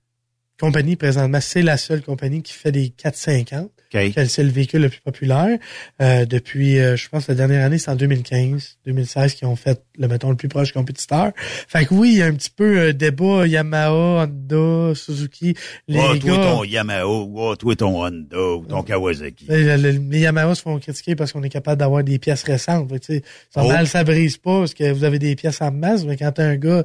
compagnies 0.62 0.94
présentement. 0.94 1.40
C'est 1.40 1.60
la 1.60 1.76
seule 1.76 2.02
compagnie 2.02 2.40
qui 2.40 2.52
fait 2.52 2.70
des 2.70 2.90
450. 2.90 3.68
OK. 3.94 4.12
Quel- 4.14 4.28
C'est 4.28 4.42
le 4.42 4.50
véhicule 4.50 4.82
le 4.82 4.88
plus 4.88 5.00
populaire? 5.00 5.58
Euh, 6.00 6.24
depuis, 6.24 6.78
euh, 6.78 6.96
je 6.96 7.08
pense, 7.08 7.28
la 7.28 7.34
dernière 7.34 7.64
année, 7.64 7.78
c'est 7.78 7.90
en 7.90 7.96
2015, 7.96 8.78
2016 8.86 9.34
qui 9.34 9.44
ont 9.44 9.56
fait, 9.56 9.82
le 9.98 10.08
mettons, 10.08 10.30
le 10.30 10.36
plus 10.36 10.48
proche 10.48 10.72
compétiteur. 10.72 11.32
Fait 11.36 11.84
que 11.84 11.94
oui, 11.94 12.12
il 12.12 12.18
y 12.18 12.22
a 12.22 12.26
un 12.26 12.34
petit 12.34 12.50
peu 12.50 12.78
euh, 12.78 12.92
débat 12.92 13.46
Yamaha, 13.46 13.92
Honda, 13.92 14.94
Suzuki. 14.94 15.54
Les 15.88 15.98
oh, 15.98 16.16
toi, 16.16 16.30
gars, 16.36 16.42
ton 16.42 16.64
Yamaha, 16.64 17.06
oh, 17.06 17.56
toi, 17.56 17.76
ton 17.76 18.04
Honda, 18.04 18.38
ou 18.56 18.64
ton 18.66 18.82
Kawasaki. 18.82 19.46
les, 19.48 19.76
les- 19.76 19.92
les 19.92 20.20
Yamaha 20.20 20.54
se 20.54 20.62
font 20.62 20.78
critiquer 20.78 21.14
parce 21.16 21.32
qu'on 21.32 21.42
est 21.42 21.48
capable 21.48 21.78
d'avoir 21.80 22.02
des 22.04 22.18
pièces 22.18 22.42
récentes. 22.44 22.88
Fait 22.90 22.98
que, 23.20 23.26
ça 23.50 23.62
Oh. 23.64 23.68
mal, 23.68 23.86
ça 23.86 24.04
brise 24.04 24.36
pas 24.38 24.60
parce 24.60 24.74
que 24.74 24.90
vous 24.92 25.04
avez 25.04 25.18
des 25.18 25.36
pièces 25.36 25.60
en 25.60 25.70
masse, 25.70 26.04
mais 26.04 26.16
quand 26.16 26.32
t'as 26.32 26.44
un 26.46 26.56
gars 26.56 26.82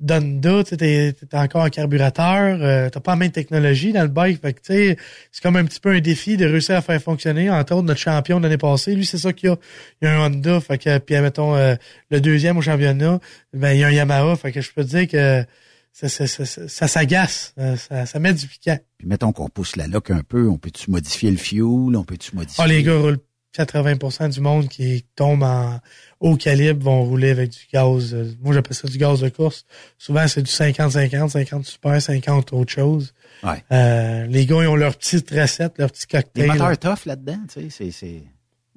d'Honda, 0.00 0.64
t'es, 0.64 1.14
encore 1.32 1.62
en 1.64 1.68
carburateur, 1.70 2.58
euh, 2.60 2.88
t'as 2.90 3.00
pas 3.00 3.12
la 3.12 3.16
même 3.16 3.30
technologie 3.30 3.92
dans 3.92 4.02
le 4.02 4.08
bike. 4.08 4.40
Fait 4.40 4.52
que, 4.52 4.60
tu 4.60 4.72
sais, 4.74 4.96
c'est 5.32 5.42
comme 5.42 5.56
un 5.56 5.64
petit 5.64 5.80
peu 5.80 5.90
un 5.90 6.00
défi 6.00 6.36
de 6.36 6.45
réussir 6.46 6.76
à 6.76 6.82
faire 6.82 7.00
fonctionner. 7.02 7.50
Entre 7.50 7.74
autres, 7.74 7.86
notre 7.86 8.00
champion 8.00 8.38
de 8.38 8.44
l'année 8.44 8.58
passée, 8.58 8.94
lui, 8.94 9.04
c'est 9.06 9.18
ça 9.18 9.32
qu'il 9.32 9.48
y 9.48 9.52
a. 9.52 9.56
Il 10.02 10.06
y 10.06 10.08
a 10.08 10.14
un 10.20 10.26
Honda, 10.26 10.60
fait 10.60 10.78
que, 10.78 10.98
puis, 10.98 11.18
mettons, 11.20 11.54
euh, 11.56 11.74
le 12.10 12.20
deuxième 12.20 12.56
au 12.58 12.62
championnat, 12.62 13.20
ben, 13.52 13.72
il 13.72 13.80
y 13.80 13.84
a 13.84 13.88
un 13.88 13.92
Yamaha. 13.92 14.36
Fait 14.36 14.52
que 14.52 14.60
je 14.60 14.72
peux 14.72 14.84
te 14.84 14.90
dire 14.90 15.08
que 15.08 15.44
ça, 15.92 16.08
ça, 16.08 16.26
ça, 16.26 16.44
ça, 16.44 16.68
ça 16.68 16.88
s'agace. 16.88 17.54
Euh, 17.58 17.76
Ça, 17.76 18.04
ça 18.06 18.18
met 18.18 18.34
du 18.34 18.46
piquant. 18.46 18.78
Puis 18.98 19.06
mettons 19.08 19.32
qu'on 19.32 19.48
pousse 19.48 19.76
la 19.76 19.86
loque 19.86 20.10
un 20.10 20.22
peu, 20.22 20.48
on 20.48 20.58
peut-tu 20.58 20.90
modifier 20.90 21.30
le 21.30 21.36
fuel, 21.38 21.96
on 21.96 22.04
peut-tu 22.04 22.36
modifier... 22.36 22.62
Ah, 22.62 22.66
les 22.66 22.82
gars 22.82 22.96
roulent 22.98 23.18
80% 23.56 24.28
du 24.34 24.40
monde 24.40 24.68
qui 24.68 25.06
tombe 25.14 25.42
en 25.42 25.80
haut 26.20 26.36
calibre 26.36 26.84
vont 26.84 27.02
rouler 27.04 27.30
avec 27.30 27.48
du 27.48 27.60
gaz. 27.72 28.12
euh, 28.12 28.30
Moi, 28.42 28.52
j'appelle 28.52 28.74
ça 28.76 28.86
du 28.86 28.98
gaz 28.98 29.20
de 29.20 29.30
course. 29.30 29.64
Souvent, 29.96 30.28
c'est 30.28 30.42
du 30.42 30.50
50-50, 30.50 31.30
50 31.30 31.64
super, 31.64 32.02
50 32.02 32.52
autre 32.52 32.70
chose. 32.72 33.14
Ouais. 33.42 33.62
Euh, 33.72 34.26
les 34.26 34.46
gars, 34.46 34.56
ils 34.62 34.66
ont 34.68 34.76
leur 34.76 34.96
petite 34.96 35.30
recette, 35.30 35.74
leur 35.78 35.90
petit 35.90 36.06
cocktail. 36.06 36.46
moteurs 36.48 36.78
tough 36.78 37.06
là-dedans, 37.06 37.38
tu 37.52 37.62
sais, 37.62 37.66
c'est... 37.70 37.90
c'est... 37.90 38.22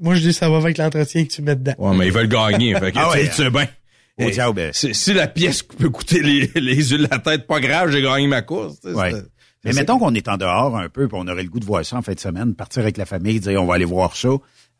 Moi, 0.01 0.15
je 0.15 0.21
dis 0.21 0.33
ça 0.33 0.49
va 0.49 0.57
avec 0.57 0.77
l'entretien 0.77 1.25
que 1.25 1.29
tu 1.29 1.41
mets 1.41 1.55
dedans. 1.57 1.73
Ouais, 1.77 1.95
mais 1.97 2.07
ils 2.07 2.13
veulent 2.13 2.29
gagner. 2.29 2.73
Fait 2.75 2.91
que, 2.93 2.97
Ah 2.99 3.09
ouais. 3.11 3.27
tu 3.27 3.33
sais 3.33 3.49
bien. 3.49 3.67
Au 4.21 4.29
diable. 4.29 4.69
si, 4.73 4.93
si 4.93 5.13
la 5.13 5.27
pièce 5.27 5.63
peut 5.63 5.89
coûter 5.89 6.21
les, 6.21 6.49
les 6.55 6.91
yeux 6.91 6.97
de 6.97 7.07
la 7.09 7.19
tête, 7.19 7.47
pas 7.47 7.59
grave, 7.59 7.89
j'ai 7.91 8.01
gagné 8.01 8.27
ma 8.27 8.41
course. 8.41 8.79
tu 8.81 8.89
sais, 8.89 8.95
Ouais. 8.95 9.11
Mais 9.65 9.73
c'est- 9.73 9.79
mettons 9.79 9.99
qu'on 9.99 10.13
est 10.13 10.27
en 10.29 10.37
dehors 10.37 10.77
un 10.77 10.87
peu, 10.87 11.07
puis 11.09 11.17
on 11.19 11.27
aurait 11.27 11.43
le 11.43 11.49
goût 11.49 11.59
de 11.59 11.65
voir 11.65 11.85
ça 11.85 11.97
en 11.97 12.01
fin 12.01 12.13
de 12.13 12.19
semaine, 12.19 12.55
partir 12.55 12.81
avec 12.81 12.95
la 12.95 13.05
famille, 13.05 13.41
dire 13.41 13.61
on 13.61 13.65
va 13.65 13.75
aller 13.75 13.83
voir 13.85 14.15
ça. 14.15 14.29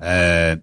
Euh, 0.04 0.56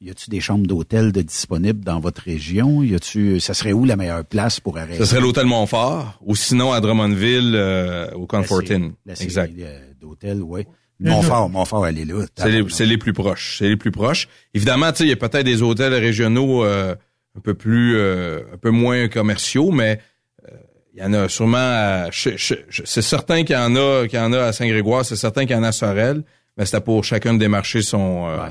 y 0.00 0.10
a-tu 0.10 0.30
des 0.30 0.40
chambres 0.40 0.66
d'hôtel 0.66 1.12
de 1.12 1.22
disponibles 1.22 1.84
dans 1.84 2.00
votre 2.00 2.22
région? 2.22 2.82
Y 2.82 2.94
a-tu, 2.94 3.40
ça 3.40 3.54
serait 3.54 3.72
où 3.72 3.84
la 3.84 3.96
meilleure 3.96 4.24
place 4.24 4.60
pour 4.60 4.76
arrêter? 4.78 4.98
Ce 4.98 5.04
serait 5.06 5.20
l'hôtel 5.20 5.46
Montfort, 5.46 6.18
ou 6.24 6.36
sinon 6.36 6.72
à 6.72 6.80
Drummondville, 6.80 7.54
euh, 7.54 8.10
au 8.12 8.26
Confortin. 8.26 8.92
Exact. 9.20 9.52
euh, 9.58 9.80
d'hôtel, 10.00 10.42
ouais. 10.42 10.66
Montfort, 11.00 11.50
Montfort, 11.50 11.86
elle 11.86 11.98
est 11.98 12.04
là. 12.06 12.24
C'est 12.36 12.48
les, 12.50 12.64
c'est 12.70 12.86
les 12.86 12.96
plus 12.98 13.12
proches. 13.12 13.56
C'est 13.58 13.68
les 13.68 13.76
plus 13.76 13.90
proches. 13.90 14.28
Évidemment, 14.54 14.90
tu 14.92 14.98
sais, 14.98 15.04
il 15.04 15.10
y 15.10 15.12
a 15.12 15.16
peut-être 15.16 15.44
des 15.44 15.60
hôtels 15.62 15.92
régionaux 15.92 16.64
euh, 16.64 16.94
un 17.36 17.40
peu 17.40 17.52
plus, 17.54 17.96
euh, 17.96 18.40
un 18.54 18.56
peu 18.56 18.70
moins 18.70 19.06
commerciaux, 19.08 19.70
mais 19.72 20.00
euh, 20.48 20.52
il 20.94 21.00
y 21.00 21.04
en 21.04 21.12
a 21.12 21.28
sûrement. 21.28 21.58
À, 21.58 22.10
je- 22.10 22.36
je- 22.36 22.54
je- 22.70 22.82
c'est 22.86 23.02
certain 23.02 23.44
qu'il 23.44 23.54
y 23.54 23.58
en 23.58 23.76
a, 23.76 24.06
qu'il 24.08 24.18
y 24.18 24.22
en 24.22 24.32
a 24.32 24.44
à 24.44 24.52
Saint-Grégoire. 24.52 25.04
C'est 25.04 25.16
certain 25.16 25.44
qu'il 25.44 25.54
y 25.54 25.58
en 25.58 25.62
a 25.64 25.68
à 25.68 25.72
Sorel, 25.72 26.22
mais 26.56 26.64
c'était 26.64 26.80
pour 26.80 27.04
chacun 27.04 27.34
de 27.34 27.38
démarcher 27.40 27.82
son, 27.82 28.26
euh, 28.28 28.44
Ouais. 28.44 28.50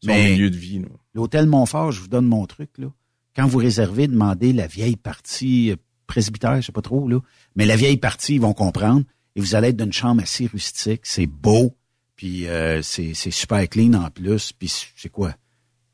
Son 0.00 0.08
Mais- 0.08 0.32
milieu 0.32 0.50
de 0.50 0.56
vie. 0.56 0.78
là. 0.80 0.88
L'hôtel 1.14 1.46
Montfort, 1.46 1.92
je 1.92 2.00
vous 2.00 2.08
donne 2.08 2.26
mon 2.26 2.46
truc, 2.46 2.70
là. 2.78 2.86
Quand 3.36 3.46
vous 3.46 3.58
réservez, 3.58 4.08
demandez 4.08 4.52
la 4.52 4.66
vieille 4.66 4.96
partie 4.96 5.70
euh, 5.72 5.76
presbytère, 6.06 6.60
je 6.60 6.66
sais 6.66 6.72
pas 6.72 6.82
trop, 6.82 7.08
là. 7.08 7.18
Mais 7.56 7.64
la 7.66 7.76
vieille 7.76 7.96
partie, 7.96 8.34
ils 8.34 8.40
vont 8.40 8.52
comprendre. 8.54 9.04
Et 9.36 9.40
vous 9.40 9.54
allez 9.54 9.68
être 9.68 9.76
d'une 9.76 9.92
chambre 9.92 10.22
assez 10.22 10.46
rustique. 10.46 11.02
C'est 11.04 11.26
beau. 11.26 11.76
Puis 12.16 12.46
euh, 12.48 12.82
c'est 12.82 13.14
c'est 13.14 13.30
super 13.30 13.66
clean 13.68 13.92
en 13.94 14.10
plus. 14.10 14.52
Puis 14.52 14.70
c'est 14.96 15.08
quoi? 15.08 15.34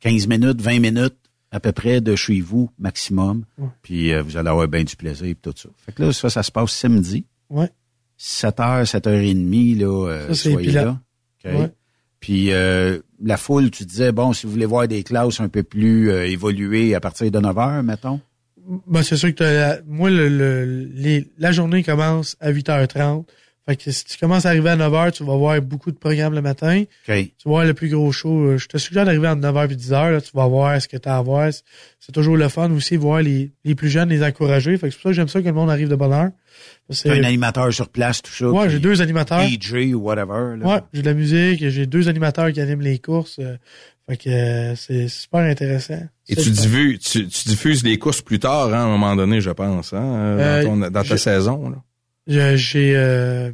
15 0.00 0.26
minutes, 0.26 0.60
20 0.60 0.80
minutes 0.80 1.16
à 1.52 1.60
peu 1.60 1.72
près 1.72 2.00
de 2.00 2.16
chez 2.16 2.40
vous, 2.40 2.70
maximum. 2.78 3.44
Ouais. 3.58 3.68
Puis 3.82 4.12
euh, 4.12 4.22
vous 4.22 4.36
allez 4.36 4.48
avoir 4.48 4.66
bien 4.68 4.82
du 4.84 4.96
plaisir 4.96 5.26
et 5.26 5.34
tout 5.34 5.52
ça. 5.54 5.68
Fait 5.76 5.92
que 5.92 6.02
là, 6.02 6.12
ça, 6.12 6.28
ça 6.30 6.42
se 6.42 6.50
passe 6.50 6.72
samedi. 6.72 7.24
Ouais. 7.50 7.70
7h, 8.18 8.84
7h30, 8.90 9.78
là, 9.78 10.08
euh, 10.08 10.28
Ça, 10.28 10.34
c'est 10.34 10.52
soyez 10.52 10.68
pilote. 10.68 10.84
là. 10.84 11.00
OK? 11.44 11.52
Ouais. 11.60 11.72
Puis 12.26 12.52
euh, 12.52 12.98
la 13.22 13.36
foule, 13.36 13.70
tu 13.70 13.84
disais, 13.84 14.10
bon, 14.10 14.32
si 14.32 14.46
vous 14.46 14.52
voulez 14.52 14.66
voir 14.66 14.88
des 14.88 15.04
classes 15.04 15.38
un 15.40 15.48
peu 15.48 15.62
plus 15.62 16.10
euh, 16.10 16.26
évoluées 16.26 16.92
à 16.96 16.98
partir 17.00 17.30
de 17.30 17.38
9 17.38 17.56
heures, 17.56 17.82
mettons? 17.84 18.20
Ben, 18.88 19.04
c'est 19.04 19.16
sûr 19.16 19.32
que 19.32 19.44
la- 19.44 19.78
moi, 19.86 20.10
le, 20.10 20.28
le- 20.28 21.24
la 21.38 21.52
journée 21.52 21.84
commence 21.84 22.36
à 22.40 22.50
8h30. 22.50 23.26
Fait 23.68 23.74
que 23.76 23.90
si 23.90 24.04
tu 24.04 24.16
commences 24.18 24.46
à 24.46 24.50
arriver 24.50 24.70
à 24.70 24.76
9h, 24.76 25.10
tu 25.12 25.24
vas 25.24 25.34
voir 25.36 25.60
beaucoup 25.60 25.90
de 25.90 25.96
programmes 25.96 26.34
le 26.34 26.40
matin. 26.42 26.82
OK. 26.82 26.86
Tu 27.06 27.32
vas 27.44 27.50
voir 27.50 27.64
le 27.64 27.74
plus 27.74 27.88
gros 27.88 28.12
show. 28.12 28.30
Euh, 28.50 28.58
Je 28.58 28.66
te 28.68 28.78
suggère 28.78 29.04
d'arriver 29.04 29.26
entre 29.26 29.40
9h 29.42 29.72
et 29.72 29.74
10h. 29.74 30.12
Là, 30.12 30.20
tu 30.20 30.30
vas 30.34 30.46
voir 30.46 30.80
ce 30.80 30.86
que 30.86 30.96
tu 30.96 31.08
as 31.08 31.16
à 31.16 31.22
voir. 31.22 31.50
C'est- 31.52 32.12
toujours 32.12 32.36
le 32.36 32.48
fun 32.48 32.70
aussi, 32.70 32.96
voir 32.96 33.22
les, 33.22 33.50
les 33.64 33.74
plus 33.74 33.88
jeunes, 33.88 34.08
les 34.10 34.22
encourager. 34.22 34.76
Fait 34.78 34.86
que 34.88 34.92
c'est 34.92 34.98
pour 34.98 35.02
ça 35.02 35.08
que 35.10 35.14
j'aime 35.16 35.26
ça 35.28 35.40
que 35.40 35.46
le 35.46 35.52
monde 35.52 35.68
arrive 35.70 35.88
de 35.88 35.96
bonne 35.96 36.12
heure. 36.12 36.30
C'est 36.90 37.10
un 37.10 37.24
animateur 37.24 37.72
sur 37.74 37.88
place, 37.88 38.22
tout 38.22 38.30
ça. 38.30 38.48
Ouais, 38.48 38.70
j'ai 38.70 38.78
deux 38.78 39.02
animateurs. 39.02 39.42
DJ 39.42 39.92
ou 39.94 39.98
whatever. 40.02 40.56
là. 40.58 40.64
Ouais, 40.66 40.80
j'ai 40.92 41.02
de 41.02 41.06
la 41.08 41.14
musique, 41.14 41.68
j'ai 41.68 41.86
deux 41.86 42.08
animateurs 42.08 42.52
qui 42.52 42.60
animent 42.60 42.80
les 42.82 43.00
courses. 43.00 43.38
euh, 43.40 43.56
fait 44.08 44.16
que 44.16 44.30
euh, 44.30 44.76
c'est 44.76 45.08
super 45.08 45.40
intéressant. 45.40 46.00
Et 46.28 46.36
tu 46.36 46.50
diffuses, 46.50 47.00
tu, 47.00 47.26
tu 47.26 47.48
diffuses 47.48 47.82
les 47.82 47.98
courses 47.98 48.22
plus 48.22 48.38
tard, 48.38 48.68
hein, 48.68 48.72
à 48.74 48.82
un 48.82 48.88
moment 48.88 49.16
donné, 49.16 49.40
je 49.40 49.50
pense, 49.50 49.92
hein, 49.92 50.00
Euh, 50.00 50.62
dans, 50.62 50.68
ton- 50.68 50.90
dans 50.90 51.02
ta 51.02 51.16
saison. 51.18 51.70
Là. 51.70 51.76
J'ai 52.26 52.92
euh, 52.96 53.52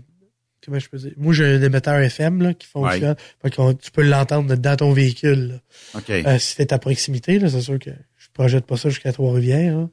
comment 0.64 0.78
je 0.78 0.88
peux 0.88 0.98
dire? 0.98 1.12
Moi 1.16 1.32
j'ai 1.34 1.44
un 1.44 1.62
émetteur 1.62 1.98
FM 1.98 2.42
là, 2.42 2.54
qui 2.54 2.66
fonctionne. 2.66 3.16
Fait 3.42 3.50
que 3.50 3.72
tu 3.74 3.90
peux 3.90 4.02
l'entendre 4.02 4.54
dans 4.54 4.76
ton 4.76 4.92
véhicule. 4.92 5.48
là. 5.94 5.98
OK. 5.98 6.10
Euh, 6.10 6.38
si 6.38 6.56
t'es 6.56 6.72
à 6.72 6.78
proximité, 6.78 7.38
là, 7.38 7.48
c'est 7.50 7.60
sûr 7.60 7.78
que 7.78 7.90
je 8.16 8.28
projette 8.32 8.64
pas 8.66 8.76
ça 8.76 8.88
jusqu'à 8.88 9.12
Trois-Rivières. 9.12 9.76
là. 9.78 9.88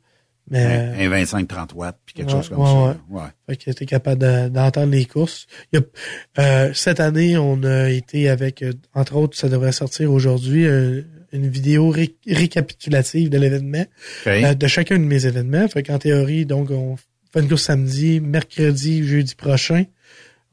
Mais 0.51 0.65
Un, 0.65 1.11
un 1.11 1.23
25-30 1.23 1.75
watts, 1.75 1.99
puis 2.07 2.15
quelque 2.15 2.29
Ouais, 2.31 2.37
chose 2.37 2.49
comme 2.49 2.59
ouais, 2.61 2.65
ça. 2.65 2.97
ouais. 3.09 3.21
Ouais. 3.21 3.27
Fait 3.47 3.55
que 3.57 3.69
t'es 3.71 3.85
capable 3.85 4.19
de- 4.19 4.49
d'entendre 4.49 4.91
les 4.91 5.05
courses. 5.05 5.45
Il 5.71 5.79
y 5.79 5.83
a- 5.83 6.41
euh, 6.41 6.71
cette 6.73 6.99
année, 6.99 7.37
on 7.37 7.63
a 7.63 7.89
été 7.91 8.29
avec, 8.29 8.63
euh, 8.63 8.73
entre 8.95 9.15
autres, 9.17 9.37
ça 9.37 9.47
devrait 9.47 9.73
sortir 9.73 10.11
aujourd'hui, 10.11 10.65
euh, 10.65 11.03
une 11.33 11.47
vidéo 11.47 11.89
ré- 11.89 12.15
récapitulative 12.27 13.29
de 13.29 13.37
l'événement, 13.37 13.85
euh, 14.25 14.53
de 14.55 14.67
chacun 14.67 14.97
de 14.97 15.03
mes 15.03 15.27
événements. 15.27 15.67
Fait 15.67 15.83
qu'en 15.83 15.99
théorie, 15.99 16.47
donc, 16.47 16.71
on 16.71 16.95
fait 17.31 17.41
une 17.41 17.47
course 17.49 17.63
samedi, 17.63 18.19
mercredi, 18.19 19.03
jeudi 19.03 19.35
prochain. 19.35 19.85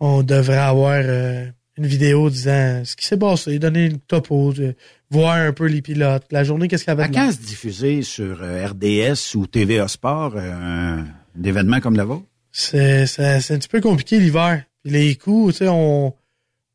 On 0.00 0.22
devrait 0.22 0.56
avoir 0.58 1.00
euh, 1.02 1.46
une 1.78 1.86
vidéo 1.86 2.28
disant 2.30 2.82
ce 2.84 2.96
qui 2.96 3.06
s'est 3.06 3.16
passé, 3.16 3.58
donner 3.58 3.86
une 3.86 3.98
topo, 3.98 4.52
de- 4.52 4.74
voir 5.10 5.36
un 5.36 5.52
peu 5.52 5.66
les 5.66 5.82
pilotes, 5.82 6.24
la 6.30 6.44
journée, 6.44 6.68
qu'est-ce 6.68 6.84
qu'il 6.84 6.90
y 6.90 6.92
avait 6.92 7.04
À 7.04 7.08
de 7.08 7.14
quand 7.14 7.32
se 7.32 7.38
diffuser 7.38 8.02
sur 8.02 8.42
euh, 8.42 8.66
RDS 8.66 9.34
ou 9.36 9.46
TVA 9.46 9.88
Sport 9.88 10.34
euh, 10.36 10.52
un, 10.52 11.06
événement 11.42 11.80
comme 11.80 11.96
le 11.96 12.02
vôtre? 12.02 12.24
c'est 12.52 13.06
c'est 13.06 13.40
c'est 13.40 13.54
un 13.54 13.58
petit 13.58 13.68
peu 13.68 13.80
compliqué 13.82 14.18
l'hiver. 14.18 14.64
Puis 14.82 14.92
les 14.92 15.14
coûts, 15.14 15.50
tu 15.52 15.58
sais, 15.58 15.68
on 15.68 16.14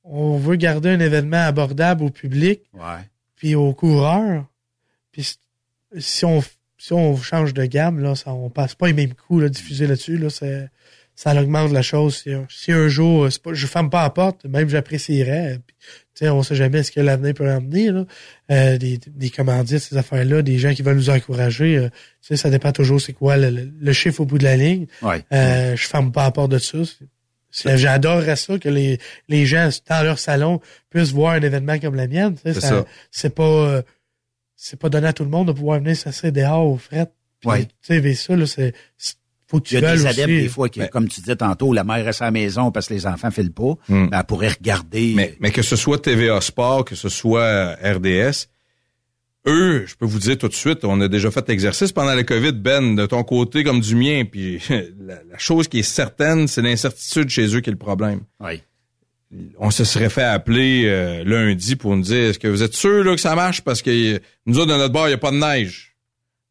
on 0.03 0.37
veut 0.37 0.55
garder 0.55 0.89
un 0.89 0.99
événement 0.99 1.43
abordable 1.45 2.03
au 2.03 2.09
public 2.09 2.61
Ouais. 2.73 3.01
puis 3.35 3.53
aux 3.55 3.73
coureurs. 3.73 4.45
Puis 5.11 5.35
si 5.97 6.25
on 6.25 6.41
si 6.83 6.93
on 6.93 7.15
change 7.17 7.53
de 7.53 7.65
gamme 7.65 7.99
là, 7.99 8.15
ça 8.15 8.33
on 8.33 8.49
passe 8.49 8.73
pas 8.75 8.87
les 8.87 8.93
mêmes 8.93 9.13
coûts 9.13 9.39
là 9.39 9.49
diffusés 9.49 9.85
là-dessus 9.87 10.17
là, 10.17 10.29
c'est 10.29 10.69
ça 11.13 11.39
augmente 11.39 11.71
la 11.71 11.81
chose. 11.83 12.15
Si, 12.23 12.31
un- 12.31 12.47
si 12.49 12.71
un 12.71 12.87
jour, 12.87 13.27
c'est 13.31 13.41
pas, 13.43 13.53
je 13.53 13.67
ferme 13.67 13.89
pas 13.91 14.01
la 14.03 14.09
porte, 14.09 14.45
même 14.45 14.69
j'apprécierais. 14.69 15.59
Tu 16.15 16.25
sais, 16.25 16.29
on 16.29 16.41
sait 16.41 16.55
jamais 16.55 16.81
ce 16.81 16.91
que 16.91 17.01
l'avenir 17.01 17.33
peut 17.35 17.47
emmener. 17.51 17.91
Là. 17.91 18.05
Euh, 18.49 18.77
des, 18.77 18.97
des 19.07 19.29
commandites, 19.29 19.79
ces 19.79 19.97
affaires-là, 19.97 20.41
des 20.41 20.57
gens 20.57 20.73
qui 20.73 20.81
veulent 20.81 20.95
nous 20.95 21.09
encourager. 21.11 21.77
euh, 21.77 21.89
tu 22.21 22.27
sais, 22.29 22.37
ça 22.37 22.49
dépend 22.49 22.71
toujours 22.71 22.99
c'est 22.99 23.13
quoi 23.13 23.37
le, 23.37 23.69
le- 23.79 23.93
chiffre 23.93 24.21
au 24.21 24.25
bout 24.25 24.39
de 24.39 24.45
la 24.45 24.55
ligne. 24.57 24.87
Ouais. 25.03 25.23
Euh, 25.33 25.75
je 25.75 25.87
ferme 25.87 26.11
pas 26.11 26.23
la 26.23 26.31
porte 26.31 26.51
de 26.51 26.57
ça. 26.57 26.77
J'adorerais 27.51 28.37
ça 28.37 28.57
que 28.57 28.69
les, 28.69 28.97
les 29.27 29.45
gens 29.45 29.69
dans 29.89 30.03
leur 30.03 30.17
salon 30.17 30.61
puissent 30.89 31.11
voir 31.11 31.33
un 31.33 31.41
événement 31.41 31.77
comme 31.79 31.95
la 31.95 32.07
mienne. 32.07 32.35
tu 32.35 32.41
sais, 32.43 32.53
C'est 32.53 32.61
ça- 32.61 32.69
ça. 32.69 32.85
C'est 33.11 33.35
pas 33.35 33.43
euh, 33.43 33.81
c'est 34.63 34.79
pas 34.79 34.89
donné 34.89 35.07
à 35.07 35.13
tout 35.13 35.23
le 35.23 35.29
monde 35.29 35.47
de 35.47 35.53
pouvoir 35.53 35.79
venir 35.79 35.95
s'asseoir 35.97 36.31
dehors 36.31 36.67
au 36.67 36.77
fret. 36.77 37.07
Puis, 37.39 37.49
Ouais. 37.49 37.65
Tu 37.65 37.71
sais, 37.81 38.01
mais 38.01 38.13
ça, 38.13 38.35
là, 38.35 38.45
c'est 38.45 38.73
faut 39.47 39.59
que 39.59 39.67
tu 39.67 39.75
Il 39.75 39.81
y 39.81 39.85
a 39.85 39.93
des 39.95 40.05
adeptes, 40.05 40.29
aussi. 40.29 40.41
des 40.43 40.47
fois, 40.49 40.69
qui, 40.69 40.79
Ben- 40.79 40.87
comme 40.89 41.07
tu 41.09 41.19
disais 41.19 41.35
tantôt, 41.35 41.73
la 41.73 41.83
mère 41.83 42.05
reste 42.05 42.21
à 42.21 42.25
la 42.25 42.31
maison 42.31 42.71
parce 42.71 42.87
que 42.87 42.93
les 42.93 43.05
enfants 43.07 43.31
filent 43.31 43.51
pas. 43.51 43.73
Hmm. 43.89 44.07
Ben, 44.07 44.19
elle 44.19 44.23
pourrait 44.25 44.49
regarder. 44.49 45.13
Mais, 45.15 45.35
mais 45.39 45.51
que 45.51 45.61
ce 45.61 45.75
soit 45.75 45.97
TVA 45.97 46.39
Sport, 46.39 46.85
que 46.85 46.95
ce 46.95 47.09
soit 47.09 47.41
euh, 47.41 47.75
RDS, 47.95 48.47
eux, 49.47 49.85
je 49.87 49.95
peux 49.95 50.05
vous 50.05 50.19
dire 50.19 50.37
tout 50.37 50.47
de 50.47 50.53
suite, 50.53 50.85
on 50.85 51.01
a 51.01 51.07
déjà 51.07 51.31
fait 51.31 51.47
l'exercice 51.49 51.91
pendant 51.91 52.13
la 52.13 52.23
COVID, 52.23 52.51
Ben, 52.53 52.95
de 52.95 53.05
ton 53.07 53.23
côté 53.23 53.63
comme 53.63 53.81
du 53.81 53.95
mien. 53.95 54.23
Puis 54.23 54.61
la, 54.69 55.15
la 55.29 55.37
chose 55.37 55.67
qui 55.67 55.79
est 55.79 55.83
certaine, 55.83 56.47
c'est 56.47 56.61
l'incertitude 56.61 57.27
chez 57.29 57.55
eux 57.55 57.59
qui 57.61 57.69
est 57.71 57.73
le 57.73 57.77
problème. 57.79 58.21
Ouais. 58.39 58.61
On 59.59 59.71
se 59.71 59.83
serait 59.85 60.09
fait 60.09 60.23
appeler 60.23 60.83
euh, 60.85 61.23
lundi 61.23 61.75
pour 61.77 61.95
nous 61.95 62.01
dire 62.03 62.29
est-ce 62.31 62.39
que 62.39 62.47
vous 62.49 62.63
êtes 62.63 62.73
sûr 62.73 63.03
là, 63.03 63.15
que 63.15 63.21
ça 63.21 63.33
marche? 63.35 63.61
Parce 63.61 63.81
que 63.81 64.19
nous 64.45 64.57
autres, 64.59 64.71
de 64.73 64.77
notre 64.77 64.91
bord, 64.93 65.05
il 65.07 65.11
n'y 65.11 65.15
a 65.15 65.17
pas 65.17 65.31
de 65.31 65.37
neige. 65.37 65.95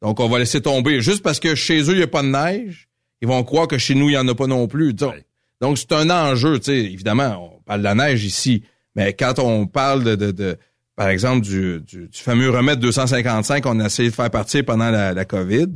Donc 0.01 0.19
on 0.21 0.29
va 0.29 0.39
laisser 0.39 0.63
tomber. 0.63 1.01
Juste 1.03 1.23
parce 1.23 1.41
que 1.41 1.55
chez 1.55 1.83
eux, 1.83 1.93
il 1.93 1.97
n'y 1.99 2.03
a 2.03 2.07
pas 2.07 2.23
de 2.23 2.29
neige, 2.29 2.89
ils 3.21 3.29
vont 3.29 3.43
croire 3.45 3.69
que 3.69 3.77
chez 3.77 3.95
nous, 3.95 4.09
il 4.09 4.13
n'y 4.13 4.17
en 4.19 4.27
a 4.29 4.35
pas 4.35 4.47
non 4.47 4.67
plus. 4.67 4.95
Donc, 4.95 5.15
donc 5.61 5.77
c'est 5.77 5.93
un 5.93 6.09
enjeu, 6.09 6.59
tu 6.59 6.67
sais. 6.67 6.79
Évidemment, 6.79 7.57
on 7.59 7.61
parle 7.63 7.81
de 7.81 7.85
la 7.85 7.95
neige 7.95 8.25
ici, 8.25 8.63
mais 8.97 9.13
quand 9.13 9.39
on 9.39 9.67
parle 9.67 10.03
de, 10.03 10.15
de, 10.15 10.31
de- 10.31 10.57
par 10.97 11.09
exemple, 11.11 11.43
du, 11.47 11.81
du, 11.81 12.09
du 12.09 12.19
fameux 12.19 12.49
remède 12.49 12.79
255 12.79 13.63
qu'on 13.63 13.79
a 13.81 13.87
essayé 13.87 14.09
de 14.09 14.15
faire 14.15 14.31
partir 14.31 14.65
pendant 14.65 14.91
la, 14.91 15.13
la 15.13 15.25
COVID, 15.27 15.67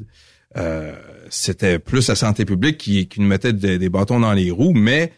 euh, 0.57 0.95
c'était 1.29 1.79
plus 1.79 2.09
la 2.09 2.15
santé 2.15 2.45
publique 2.47 2.79
qui, 2.79 3.09
qui 3.09 3.21
nous 3.21 3.27
mettait 3.27 3.53
des- 3.53 3.79
des 3.79 3.89
bâtons 3.91 4.21
dans 4.21 4.33
les 4.33 4.51
roues, 4.51 4.73
mais 4.75 5.13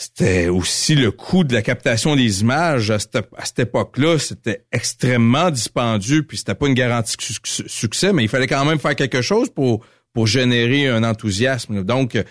c'était 0.00 0.46
aussi 0.46 0.94
le 0.94 1.10
coût 1.10 1.42
de 1.42 1.52
la 1.52 1.60
captation 1.60 2.14
des 2.14 2.42
images 2.42 2.92
à 2.92 3.00
cette, 3.00 3.58
époque-là. 3.58 4.16
C'était 4.20 4.62
extrêmement 4.70 5.50
dispendieux, 5.50 6.22
puis 6.22 6.36
c'était 6.36 6.54
pas 6.54 6.68
une 6.68 6.74
garantie 6.74 7.16
de 7.16 7.22
suc- 7.22 7.64
succès, 7.66 8.12
mais 8.12 8.22
il 8.22 8.28
fallait 8.28 8.46
quand 8.46 8.64
même 8.64 8.78
faire 8.78 8.94
quelque 8.94 9.22
chose 9.22 9.48
pour, 9.50 9.84
générer 10.24 10.86
un 10.86 11.02
enthousiasme. 11.02 11.82
Donc, 11.82 12.14
euh, 12.14 12.22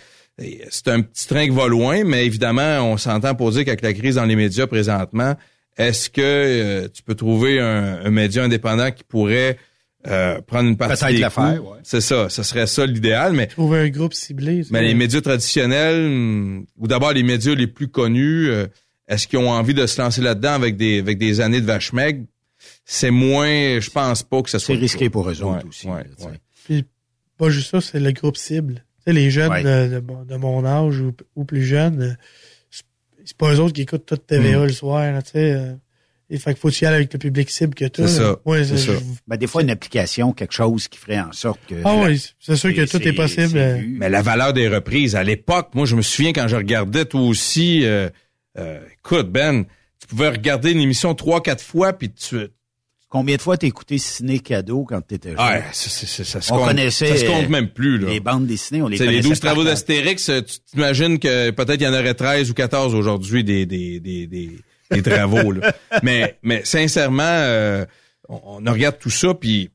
c'est 0.70 0.88
un 0.88 1.02
petit 1.02 1.28
train 1.28 1.46
qui 1.46 1.56
va 1.56 1.68
loin, 1.68 2.04
mais 2.06 2.26
évidemment, 2.26 2.80
on 2.82 2.98
s'entend 2.98 3.36
pour 3.36 3.52
dire 3.52 3.66
qu'avec 3.66 3.82
la 3.82 3.94
crise 3.94 4.16
dans 4.16 4.26
les 4.26 4.36
médias 4.38 4.68
présentement, 4.68 5.36
est-ce 5.78 6.10
que 6.10 6.22
euh, 6.22 6.88
tu 6.94 7.04
peux 7.04 7.16
trouver 7.16 7.60
un 7.60 8.10
média 8.10 8.44
indépendant 8.44 8.92
qui 8.92 9.04
pourrait 9.04 9.58
euh, 10.06 10.40
prendre 10.42 10.70
une 10.70 10.78
partie 10.78 11.00
Peut-être 11.04 11.16
des 11.16 11.24
le 11.24 11.30
faire, 11.30 11.62
coûts? 11.62 11.72
ouais. 11.72 11.80
C'est 11.84 12.02
ça, 12.02 12.30
ce 12.30 12.44
serait 12.44 12.68
ça 12.68 12.86
l'idéal, 12.86 13.34
mais 13.34 13.48
Trouver 13.48 13.80
un 13.80 13.90
groupe 13.90 14.14
ciblé. 14.14 14.64
ça. 14.64 14.70
mais 14.72 14.84
les 14.84 14.94
médias 14.94 15.22
traditionnels, 15.22 16.06
hum, 16.06 16.66
ou 16.78 16.88
d'abord 16.88 17.14
les 17.14 17.24
médias 17.24 17.56
les 17.56 17.68
plus 17.68 17.88
connus, 17.88 18.48
euh, 18.50 18.68
est-ce 19.08 19.28
qu'ils 19.28 19.40
ont 19.40 19.50
envie 19.50 19.74
de 19.74 19.86
se 19.88 20.02
lancer 20.02 20.22
là-dedans 20.22 20.54
avec 20.54 20.78
des 20.78 21.00
avec 21.00 21.18
des 21.18 21.42
années 21.42 21.62
de 21.62 21.66
vache 21.66 21.94
maigre? 21.94 22.26
C'est 22.86 23.12
moins, 23.12 23.80
je 23.80 23.90
pense 23.90 24.24
pas 24.24 24.42
que 24.42 24.50
ça 24.50 24.60
soit 24.60 24.76
C'est 24.76 24.82
risqué 24.82 25.10
pour 25.10 25.30
eux 25.30 25.42
autres 25.44 25.64
Ouais, 25.64 25.70
aussi. 25.70 25.88
ouais. 25.88 26.04
Puis, 26.66 26.86
pas 27.38 27.50
juste 27.50 27.72
ça, 27.72 27.82
c'est 27.82 28.00
le 28.00 28.12
groupe 28.12 28.38
cible. 28.38 28.76
Tu 28.76 29.04
sais, 29.06 29.14
les 29.14 29.30
jeunes 29.32 29.52
Ouais. 29.52 29.64
de, 29.64 29.96
de 29.96 30.00
mon- 30.00 30.24
de 30.26 30.36
mon 30.36 30.66
âge 30.66 31.00
ou, 31.00 31.14
ou 31.36 31.46
plus 31.46 31.64
jeunes, 31.64 32.02
euh, 32.02 32.14
c'est- 32.70 33.38
pas 33.38 33.54
eux 33.54 33.60
autres 33.60 33.74
qui 33.74 33.82
écoutent 33.82 34.06
toute 34.06 34.26
TVA 34.26 34.60
Mm. 34.60 34.64
le 34.64 34.70
soir, 34.74 35.12
là, 35.12 35.22
tu 35.22 35.32
sais. 35.32 35.76
Et 36.30 36.38
fait 36.38 36.52
qu'il 36.54 36.60
faut 36.60 36.70
que 36.70 36.74
tu 36.74 36.84
y 36.84 36.88
ailles 36.88 36.96
avec 36.96 37.14
le 37.14 37.20
public 37.20 37.50
cible 37.50 37.74
que 37.74 37.86
tu 37.86 38.02
C'est 38.02 38.08
ça, 38.10 38.36
Ouais, 38.46 38.64
c'est 38.66 38.78
ça. 38.78 38.92
Ben, 39.28 39.38
des 39.38 39.48
fois, 39.48 39.62
une 39.62 39.70
application, 39.70 40.34
quelque 40.34 40.54
chose 40.54 40.88
qui 40.88 40.98
ferait 41.00 41.20
en 41.20 41.32
sorte 41.32 41.60
que... 41.70 41.76
Ah 41.86 41.96
oui, 42.04 42.22
c'est 42.40 42.56
sûr 42.58 42.74
que 42.74 42.86
tout 42.90 43.02
est 43.08 43.14
possible. 43.14 43.58
euh. 43.58 43.82
Mais 43.88 44.10
la 44.10 44.22
valeur 44.22 44.52
des 44.54 44.68
reprises, 44.68 45.16
à 45.16 45.24
l'époque, 45.24 45.70
moi 45.74 45.86
je 45.86 45.96
me 45.96 46.02
souviens 46.02 46.34
quand 46.34 46.48
je 46.48 46.56
regardais 46.58 47.06
toi 47.06 47.22
aussi, 47.22 47.86
euh, 47.86 48.10
euh, 48.58 48.80
écoute 49.00 49.32
Ben, 49.32 49.66
tu 50.00 50.08
pouvais 50.08 50.30
regarder 50.30 50.72
une 50.72 50.82
émission 50.82 51.14
trois, 51.16 51.42
quatre 51.42 51.64
fois, 51.64 51.94
puis 51.94 52.12
tu... 52.12 52.38
Combien 53.10 53.38
de 53.38 53.42
fois 53.42 53.56
t'as 53.56 53.68
écouté 53.68 53.98
Ciné 54.00 54.40
Cadeau 54.40 54.84
quand 54.84 55.00
t'étais 55.00 55.30
jeune? 55.30 55.40
Ouais, 55.40 55.64
ça, 55.72 55.90
ça, 55.90 56.06
ça, 56.08 56.24
ça 56.26 56.42
se 56.42 56.52
on 56.52 56.58
compte, 56.58 56.68
connaissait... 56.68 57.08
ça 57.08 57.16
se 57.16 57.26
compte 57.26 57.48
même 57.48 57.70
plus. 57.70 57.98
Là. 58.00 58.10
Les 58.10 58.20
bandes 58.20 58.46
dessinées, 58.46 58.82
on 58.82 58.90
les 58.90 58.98
C'est 58.98 59.06
les 59.06 59.12
connaissait 59.12 59.30
12 59.30 59.40
travaux 59.40 59.64
d'Astérix, 59.64 60.28
euh, 60.28 60.42
tu 60.42 60.60
t'imagines 60.60 61.18
que 61.18 61.52
peut-être 61.52 61.80
il 61.80 61.86
y 61.86 61.88
en 61.88 61.94
aurait 61.94 62.14
13 62.16 62.52
ou 62.52 62.54
14 62.54 62.94
aujourd'hui 62.96 63.46
des, 63.46 63.66
des, 63.66 64.02
des, 64.02 64.28
des, 64.28 64.52
des 64.92 65.02
travaux. 65.02 65.52
là. 65.52 65.74
mais, 66.04 66.38
mais 66.44 66.64
sincèrement, 66.64 67.24
euh, 67.24 67.86
on, 68.30 68.62
on 68.66 68.72
regarde 68.72 68.98
tout 69.00 69.10
ça, 69.10 69.34
puis 69.34 69.70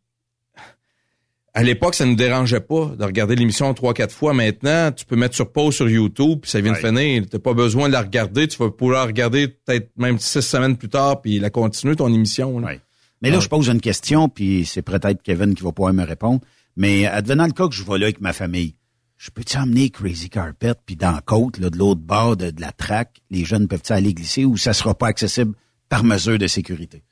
à 1.55 1.63
l'époque, 1.63 1.95
ça 1.95 2.07
nous 2.07 2.15
dérangeait 2.15 2.61
pas 2.61 2.93
de 2.99 3.05
regarder 3.05 3.37
l'émission 3.37 3.73
trois, 3.75 3.93
quatre 3.93 4.15
fois. 4.15 4.33
Maintenant, 4.33 4.91
tu 4.91 5.05
peux 5.05 5.17
mettre 5.17 5.35
sur 5.35 5.53
pause 5.53 5.75
sur 5.77 5.89
YouTube, 5.89 6.41
puis 6.43 6.51
ça 6.51 6.61
vient 6.63 6.73
de 6.73 6.79
finir. 6.79 7.25
T'as 7.31 7.39
pas 7.39 7.53
besoin 7.53 7.89
de 7.89 7.93
la 7.93 8.01
regarder. 8.01 8.49
Tu 8.49 8.57
vas 8.57 8.71
pouvoir 8.71 9.01
la 9.01 9.07
regarder 9.07 9.49
peut-être 9.49 9.91
même 9.99 10.19
six 10.19 10.41
semaines 10.41 10.79
plus 10.79 10.89
tard, 10.89 11.21
puis 11.21 11.39
la 11.39 11.51
continuer, 11.51 11.95
ton 11.95 12.13
émission. 12.13 12.59
là. 12.59 12.69
Ouais. 12.69 12.81
Mais 13.21 13.31
là, 13.31 13.39
je 13.39 13.49
pose 13.49 13.69
une 13.69 13.81
question, 13.81 14.29
puis 14.29 14.65
c'est 14.67 14.83
peut-être 14.83 15.23
Kevin 15.23 15.55
qui 15.55 15.63
va 15.63 15.73
pouvoir 15.73 15.93
me 15.93 16.05
répondre. 16.05 16.41
Mais 16.75 17.07
advenant 17.07 17.47
le 17.47 17.53
cas 17.53 17.69
que 17.69 17.75
je 17.75 17.85
vais 17.85 17.99
là 17.99 18.07
avec 18.07 18.21
ma 18.21 18.33
famille, 18.33 18.75
je 19.23 19.31
peux-tu 19.31 19.57
emmener 19.57 19.89
Crazy 19.89 20.29
Carpet, 20.29 20.75
puis 20.85 20.97
dans 20.97 21.13
la 21.13 21.21
côte, 21.21 21.59
là, 21.59 21.71
de 21.71 21.79
l'autre 21.79 22.01
bord 22.01 22.37
de, 22.37 22.51
de 22.51 22.61
la 22.61 22.73
traque, 22.73 23.21
les 23.31 23.45
jeunes 23.45 23.69
peuvent-ils 23.69 23.93
aller 23.93 24.15
glisser 24.15 24.45
ou 24.45 24.57
ça 24.57 24.73
sera 24.73 24.99
pas 24.99 25.07
accessible 25.07 25.55
par 25.89 26.03
mesure 26.03 26.39
de 26.39 26.49
sécurité? 26.49 27.05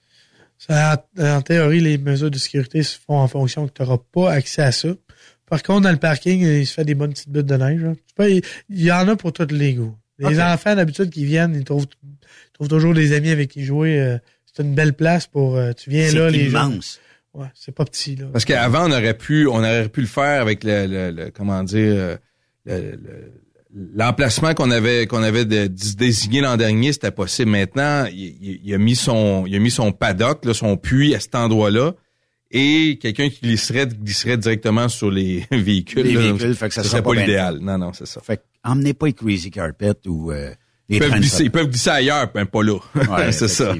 Ça, 0.58 1.06
en 1.16 1.40
théorie, 1.40 1.78
les 1.78 1.98
mesures 1.98 2.32
de 2.32 2.36
sécurité 2.36 2.82
se 2.82 2.98
font 2.98 3.16
en 3.18 3.28
fonction 3.28 3.68
que 3.68 3.72
tu 3.72 3.82
n'auras 3.82 3.98
pas 4.12 4.32
accès 4.32 4.62
à 4.62 4.72
ça. 4.72 4.88
Par 5.48 5.62
contre, 5.62 5.82
dans 5.82 5.92
le 5.92 5.98
parking, 5.98 6.40
il 6.40 6.66
se 6.66 6.74
fait 6.74 6.84
des 6.84 6.96
bonnes 6.96 7.12
petites 7.12 7.30
buttes 7.30 7.46
de 7.46 7.56
neige. 7.56 7.80
Tu 8.08 8.14
peux- 8.16 8.30
il, 8.30 8.42
y 8.68 8.90
en 8.90 9.06
a 9.06 9.14
pour 9.14 9.32
tous 9.32 9.46
les 9.52 9.74
goûts. 9.74 9.96
Les 10.18 10.40
enfants, 10.40 10.74
d'habitude, 10.74 11.10
qui 11.10 11.24
viennent, 11.24 11.54
ils 11.54 11.64
trouvent, 11.64 11.86
ils 12.02 12.52
trouvent 12.52 12.68
toujours 12.68 12.92
des 12.92 13.12
amis 13.12 13.30
avec 13.30 13.50
qui 13.50 13.64
jouer. 13.64 14.00
euh, 14.00 14.18
c'est 14.52 14.64
une 14.64 14.74
belle 14.74 14.94
place 14.94 15.28
pour... 15.28 15.56
euh, 15.56 15.72
tu 15.72 15.90
viens 15.90 16.10
là, 16.12 16.28
C'est 16.28 16.36
les 16.36 16.50
gens. 16.50 16.72
Ouais, 17.34 17.46
c'est 17.54 17.74
pas 17.74 17.84
petit, 17.84 18.16
là. 18.16 18.26
Parce 18.32 18.44
qu'avant, 18.44 18.88
on 18.88 18.92
aurait 18.92 19.16
pu, 19.16 19.46
on 19.46 19.58
aurait 19.58 19.88
pu 19.88 20.00
le 20.00 20.06
faire 20.08 20.42
avec 20.42 20.64
le, 20.64 20.86
le- 20.86 21.10
le- 21.10 21.30
comment 21.30 21.62
dire, 21.62 21.94
euh, 21.94 22.16
le, 22.66 22.90
le- 22.92 23.32
l'emplacement 23.94 24.52
qu'on 24.54 24.70
avait 24.72 25.06
qu'on 25.06 25.22
avait 25.22 25.44
de- 25.44 25.68
de- 25.68 25.96
désigné 25.96 26.40
l'an 26.40 26.56
dernier, 26.56 26.92
c'était 26.92 27.12
possible. 27.12 27.50
Maintenant, 27.52 28.04
il, 28.06 28.18
il- 28.40 28.60
il 28.64 28.74
a 28.74 28.78
mis 28.78 28.96
son 28.96 29.44
il 29.46 29.54
a 29.54 29.58
mis 29.60 29.70
son 29.70 29.92
paddock, 29.92 30.44
là, 30.44 30.54
son 30.54 30.76
puits 30.76 31.14
à 31.14 31.20
cet 31.20 31.34
endroit-là, 31.36 31.94
et 32.50 32.98
quelqu'un 33.00 33.28
qui 33.28 33.40
glisserait 33.42 33.86
glisserait 33.86 34.36
directement 34.36 34.88
sur 34.88 35.10
les 35.10 35.46
véhicules. 35.52 36.02
Les 36.04 36.14
là. 36.14 36.20
véhicules, 36.20 36.54
fait 36.56 36.68
que 36.68 36.74
ça 36.74 36.82
serait 36.82 37.02
pas 37.02 37.14
l'idéal. 37.14 37.58
Non, 37.60 37.78
non, 37.78 37.92
c'est 37.92 38.06
ça. 38.06 38.20
Fait 38.20 38.38
que 38.38 38.42
emmenez 38.64 38.92
pas 38.92 39.06
les 39.06 39.12
Crazy 39.12 39.52
Carpet 39.52 39.94
ou 40.08 40.32
euh, 40.32 40.52
Ils 40.90 40.98
peuvent, 40.98 41.12
glisser, 41.12 41.44
ils 41.44 41.50
peuvent 41.50 41.68
glisser 41.68 41.90
ailleurs, 41.90 42.30
même 42.34 42.46
pas 42.46 42.62
là. 42.62 42.78
Ouais, 42.94 43.32
c'est 43.32 43.48
ça. 43.48 43.74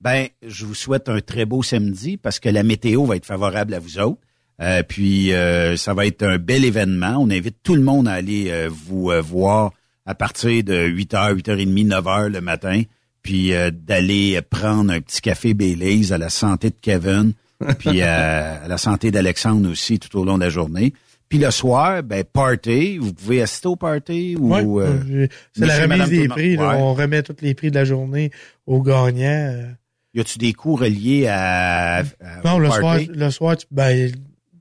Ben, 0.00 0.26
je 0.46 0.66
vous 0.66 0.74
souhaite 0.74 1.08
un 1.08 1.20
très 1.20 1.44
beau 1.46 1.62
samedi 1.62 2.16
parce 2.18 2.38
que 2.38 2.48
la 2.48 2.62
météo 2.62 3.04
va 3.06 3.16
être 3.16 3.26
favorable 3.26 3.74
à 3.74 3.78
vous 3.78 3.98
autres. 3.98 4.20
Euh, 4.60 4.82
puis 4.82 5.32
euh, 5.32 5.76
ça 5.76 5.94
va 5.94 6.06
être 6.06 6.22
un 6.22 6.38
bel 6.38 6.64
événement. 6.64 7.16
On 7.18 7.30
invite 7.30 7.56
tout 7.62 7.74
le 7.74 7.82
monde 7.82 8.08
à 8.08 8.12
aller 8.12 8.50
euh, 8.50 8.68
vous 8.70 9.10
euh, 9.10 9.20
voir 9.20 9.72
à 10.04 10.14
partir 10.14 10.64
de 10.64 10.88
8h, 10.88 11.34
8h30, 11.42 11.88
9h 11.88 12.28
le 12.28 12.40
matin, 12.40 12.82
puis 13.22 13.52
euh, 13.52 13.70
d'aller 13.70 14.40
prendre 14.42 14.92
un 14.92 15.00
petit 15.00 15.20
café 15.20 15.54
Baileys 15.54 16.12
à 16.12 16.18
la 16.18 16.30
santé 16.30 16.70
de 16.70 16.76
Kevin, 16.80 17.34
puis 17.78 18.00
euh, 18.02 18.64
à 18.64 18.68
la 18.68 18.78
santé 18.78 19.10
d'Alexandre 19.10 19.70
aussi 19.70 19.98
tout 19.98 20.18
au 20.18 20.24
long 20.24 20.38
de 20.38 20.44
la 20.44 20.50
journée. 20.50 20.94
Puis 21.28 21.38
le 21.38 21.50
soir, 21.50 22.02
ben 22.02 22.24
party, 22.24 22.98
vous 22.98 23.12
pouvez 23.12 23.42
assister 23.42 23.68
au 23.68 23.76
party 23.76 24.36
ou 24.38 24.54
Ouais, 24.54 24.64
euh, 24.86 25.26
c'est 25.52 25.66
la 25.66 25.74
remise 25.74 25.88
madame, 25.88 26.08
des 26.10 26.22
le 26.22 26.28
prix. 26.28 26.56
là. 26.56 26.68
Ouais. 26.70 26.74
On 26.78 26.94
remet 26.94 27.22
tous 27.22 27.36
les 27.42 27.54
prix 27.54 27.70
de 27.70 27.74
la 27.74 27.84
journée 27.84 28.30
aux 28.66 28.82
gagnants. 28.82 29.50
euh. 29.52 29.66
Y 30.14 30.20
a-tu 30.20 30.38
des 30.38 30.52
cours 30.54 30.80
reliés 30.80 31.26
à, 31.26 31.98
à- 31.98 32.02
Non, 32.44 32.54
au 32.54 32.58
le 32.60 32.68
party? 32.68 32.80
soir, 32.80 32.98
le 33.16 33.30
soir, 33.30 33.56
tu 33.58 33.66
ben, 33.70 34.10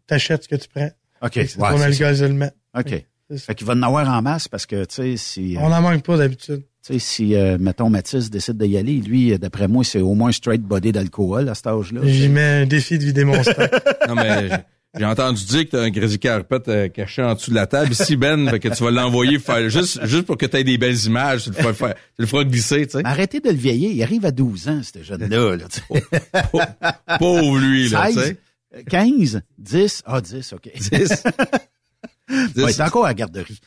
t'achètes 0.06 0.44
ce 0.44 0.48
que 0.50 0.56
tu 0.58 0.68
prends. 0.68 0.90
OK. 1.22 1.36
Ouais, 1.38 1.46
ton 1.46 1.78
c'est 1.78 1.84
alcool 1.84 2.16
ça. 2.16 2.16
seulement. 2.16 2.50
OK. 2.78 3.04
Fait 3.38 3.56
qu'il 3.56 3.68
va 3.68 3.74
en 3.74 3.82
avoir 3.84 4.08
en 4.10 4.22
masse 4.22 4.48
parce 4.48 4.66
que, 4.66 4.86
tu 4.86 4.96
sais, 4.96 5.18
si... 5.18 5.58
euh, 5.58 5.60
On 5.62 5.70
n'en 5.70 5.82
manque 5.82 6.04
pas 6.04 6.16
d'habitude. 6.18 6.64
Tu 6.86 6.94
sais, 6.94 7.00
si, 7.00 7.36
euh, 7.36 7.58
mettons, 7.60 7.90
Mathis 7.90 8.30
décide 8.30 8.58
d'y 8.58 8.78
aller, 8.78 8.94
lui, 9.02 9.38
d'après 9.38 9.68
moi, 9.68 9.84
c'est 9.84 10.00
au 10.00 10.14
moins 10.14 10.32
straight 10.32 10.62
body 10.62 10.94
d'alcool 10.94 11.50
à 11.50 11.56
cet 11.56 11.68
âge-là. 11.68 12.02
J'y 12.06 12.30
mets 12.30 12.62
un 12.62 12.66
défi 12.66 12.98
de 12.98 13.04
vider 13.04 13.26
mon 13.26 13.42
stock. 13.44 13.70
Non, 14.08 14.16
mais 14.16 14.50
j'ai- 14.98 15.06
entendu 15.06 15.44
dire 15.46 15.66
que 15.66 15.70
t'as 15.72 15.82
un 15.84 15.92
Crazy 15.92 16.20
Carpet 16.20 16.62
euh, 16.68 16.88
caché 16.90 17.22
en 17.24 17.34
dessous 17.36 17.52
de 17.52 17.56
la 17.56 17.68
table. 17.68 17.92
Ici, 17.92 18.16
Ben, 18.16 18.50
fait 18.50 18.60
que 18.60 18.70
tu 18.70 18.84
vas 18.84 18.92
l'envoyer 18.92 19.40
faire 19.40 19.70
juste, 19.70 20.06
juste 20.06 20.24
pour 20.26 20.38
que 20.38 20.46
tu 20.46 20.58
aies 20.58 20.64
des 20.64 20.78
belles 20.78 21.04
images. 21.06 21.44
Tu 21.44 21.50
le 21.50 21.56
feras, 21.56 21.74
faire- 21.74 21.96
tu 21.96 22.02
le 22.22 22.26
feras 22.26 22.44
glisser, 22.44 22.86
tu 22.88 22.98
sais. 22.98 23.02
Arrêtez 23.06 23.40
de 23.40 23.50
le 23.50 23.56
vieillir. 23.56 23.92
Il 23.92 24.02
arrive 24.04 24.26
à 24.26 24.32
12 24.32 24.68
ans, 24.70 24.82
ce 24.84 25.02
jeune-là. 25.04 25.56
Là, 25.58 25.66
tu 25.72 25.82
sais. 25.96 26.04
Pauvre 27.20 27.58
lui, 27.60 27.90
là, 27.90 28.08
tu 28.08 28.14
16, 28.14 28.24
sais. 28.26 28.38
euh, 28.76 28.82
15, 28.90 29.42
10. 29.58 30.04
Ah, 30.06 30.22
10, 30.22 30.54
OK. 30.54 30.70
10. 30.92 31.24
Il 32.58 32.62
être 32.70 32.82
encore 32.82 33.06
à 33.06 33.10
la 33.10 33.14
garderie. 33.14 33.60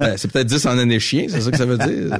Ben, 0.00 0.16
c'est 0.16 0.30
peut-être 0.30 0.48
10 0.48 0.66
en 0.66 0.76
année 0.78 0.98
chien, 0.98 1.26
c'est 1.28 1.40
ça 1.40 1.50
que 1.52 1.56
ça 1.56 1.64
veut 1.64 1.78
dire. 1.78 2.18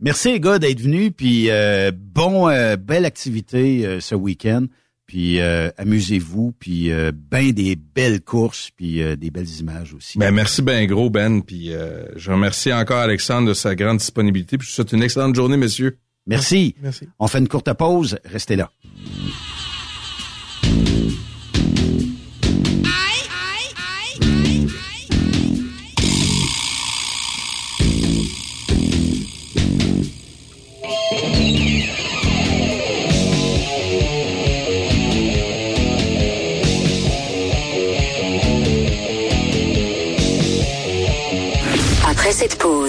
Merci, 0.00 0.32
les 0.32 0.40
gars, 0.40 0.58
d'être 0.58 0.80
venus. 0.80 1.12
Puis, 1.14 1.50
euh, 1.50 1.92
bon, 1.94 2.48
euh, 2.48 2.76
belle 2.76 3.04
activité 3.04 3.84
euh, 3.84 4.00
ce 4.00 4.14
week-end. 4.14 4.64
Puis, 5.06 5.40
euh, 5.40 5.70
amusez-vous. 5.76 6.52
Puis, 6.58 6.90
euh, 6.90 7.12
ben 7.14 7.52
des 7.52 7.76
belles 7.76 8.22
courses. 8.22 8.70
Puis, 8.76 9.02
euh, 9.02 9.16
des 9.16 9.30
belles 9.30 9.48
images 9.60 9.94
aussi. 9.94 10.18
Ben, 10.18 10.30
merci 10.32 10.62
ben 10.62 10.86
gros, 10.86 11.10
Ben. 11.10 11.42
Puis 11.42 11.72
euh, 11.72 12.06
je 12.16 12.30
remercie 12.30 12.72
encore 12.72 12.98
Alexandre 12.98 13.48
de 13.48 13.54
sa 13.54 13.74
grande 13.74 13.98
disponibilité. 13.98 14.58
Puis 14.58 14.66
je 14.66 14.72
vous 14.72 14.74
souhaite 14.76 14.92
une 14.92 15.02
excellente 15.02 15.34
journée, 15.34 15.56
messieurs. 15.56 15.98
Merci. 16.26 16.74
Merci. 16.80 17.08
On 17.18 17.28
fait 17.28 17.38
une 17.38 17.48
courte 17.48 17.72
pause. 17.74 18.18
Restez 18.24 18.56
là. 18.56 18.70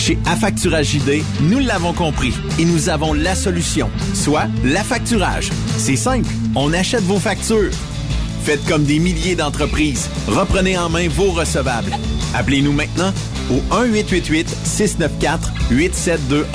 Chez 0.00 0.18
Affacturage 0.24 0.92
JD, 0.92 1.22
nous 1.42 1.58
l'avons 1.58 1.92
compris 1.92 2.32
et 2.58 2.64
nous 2.64 2.88
avons 2.88 3.12
la 3.12 3.34
solution, 3.34 3.90
soit 4.14 4.46
l'affacturage. 4.64 5.50
C'est 5.76 5.94
simple, 5.94 6.30
on 6.56 6.72
achète 6.72 7.02
vos 7.02 7.18
factures. 7.18 7.70
Faites 8.42 8.64
comme 8.64 8.84
des 8.84 8.98
milliers 8.98 9.34
d'entreprises. 9.34 10.08
Reprenez 10.26 10.78
en 10.78 10.88
main 10.88 11.06
vos 11.10 11.32
recevables. 11.32 11.92
Appelez-nous 12.34 12.72
maintenant 12.72 13.12
au 13.50 13.60
1-888-694-8721. 13.74 16.46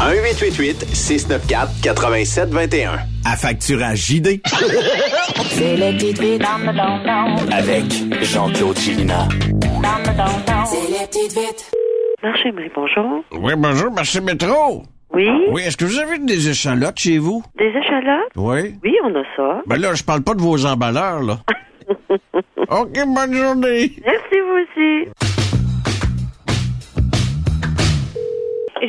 1-888-694-8721. 0.00 2.98
À 3.24 3.36
facturage 3.38 4.08
JD. 4.08 4.42
C'est 5.52 5.76
les 5.78 5.94
petites 5.94 6.20
vites 6.20 6.42
dans 6.42 6.58
le 6.58 6.66
don 6.76 6.98
Avec 7.50 7.86
Jean-Claude 8.22 8.78
Gélina. 8.78 9.26
C'est 10.66 10.86
les 10.90 11.06
petites 11.06 11.32
vites. 11.32 11.70
Marché, 12.24 12.54
oui, 12.56 12.70
bonjour. 12.74 13.22
Oui, 13.32 13.52
bonjour, 13.54 13.92
marché 13.92 14.18
métro. 14.22 14.82
Oui? 15.12 15.28
Oui, 15.50 15.60
est-ce 15.60 15.76
que 15.76 15.84
vous 15.84 15.98
avez 15.98 16.18
des 16.20 16.48
échalotes 16.48 16.98
chez 16.98 17.18
vous? 17.18 17.42
Des 17.58 17.66
échalotes? 17.66 18.32
Oui. 18.34 18.76
Oui, 18.82 18.96
on 19.04 19.14
a 19.14 19.22
ça. 19.36 19.60
Ben 19.66 19.76
là, 19.78 19.94
je 19.94 20.02
parle 20.02 20.22
pas 20.22 20.32
de 20.32 20.40
vos 20.40 20.64
emballeurs, 20.64 21.20
là. 21.20 21.36
OK, 22.70 22.98
bonne 23.14 23.34
journée. 23.34 23.92
Merci, 24.06 24.40
vous 24.40 24.56
aussi. 24.62 25.10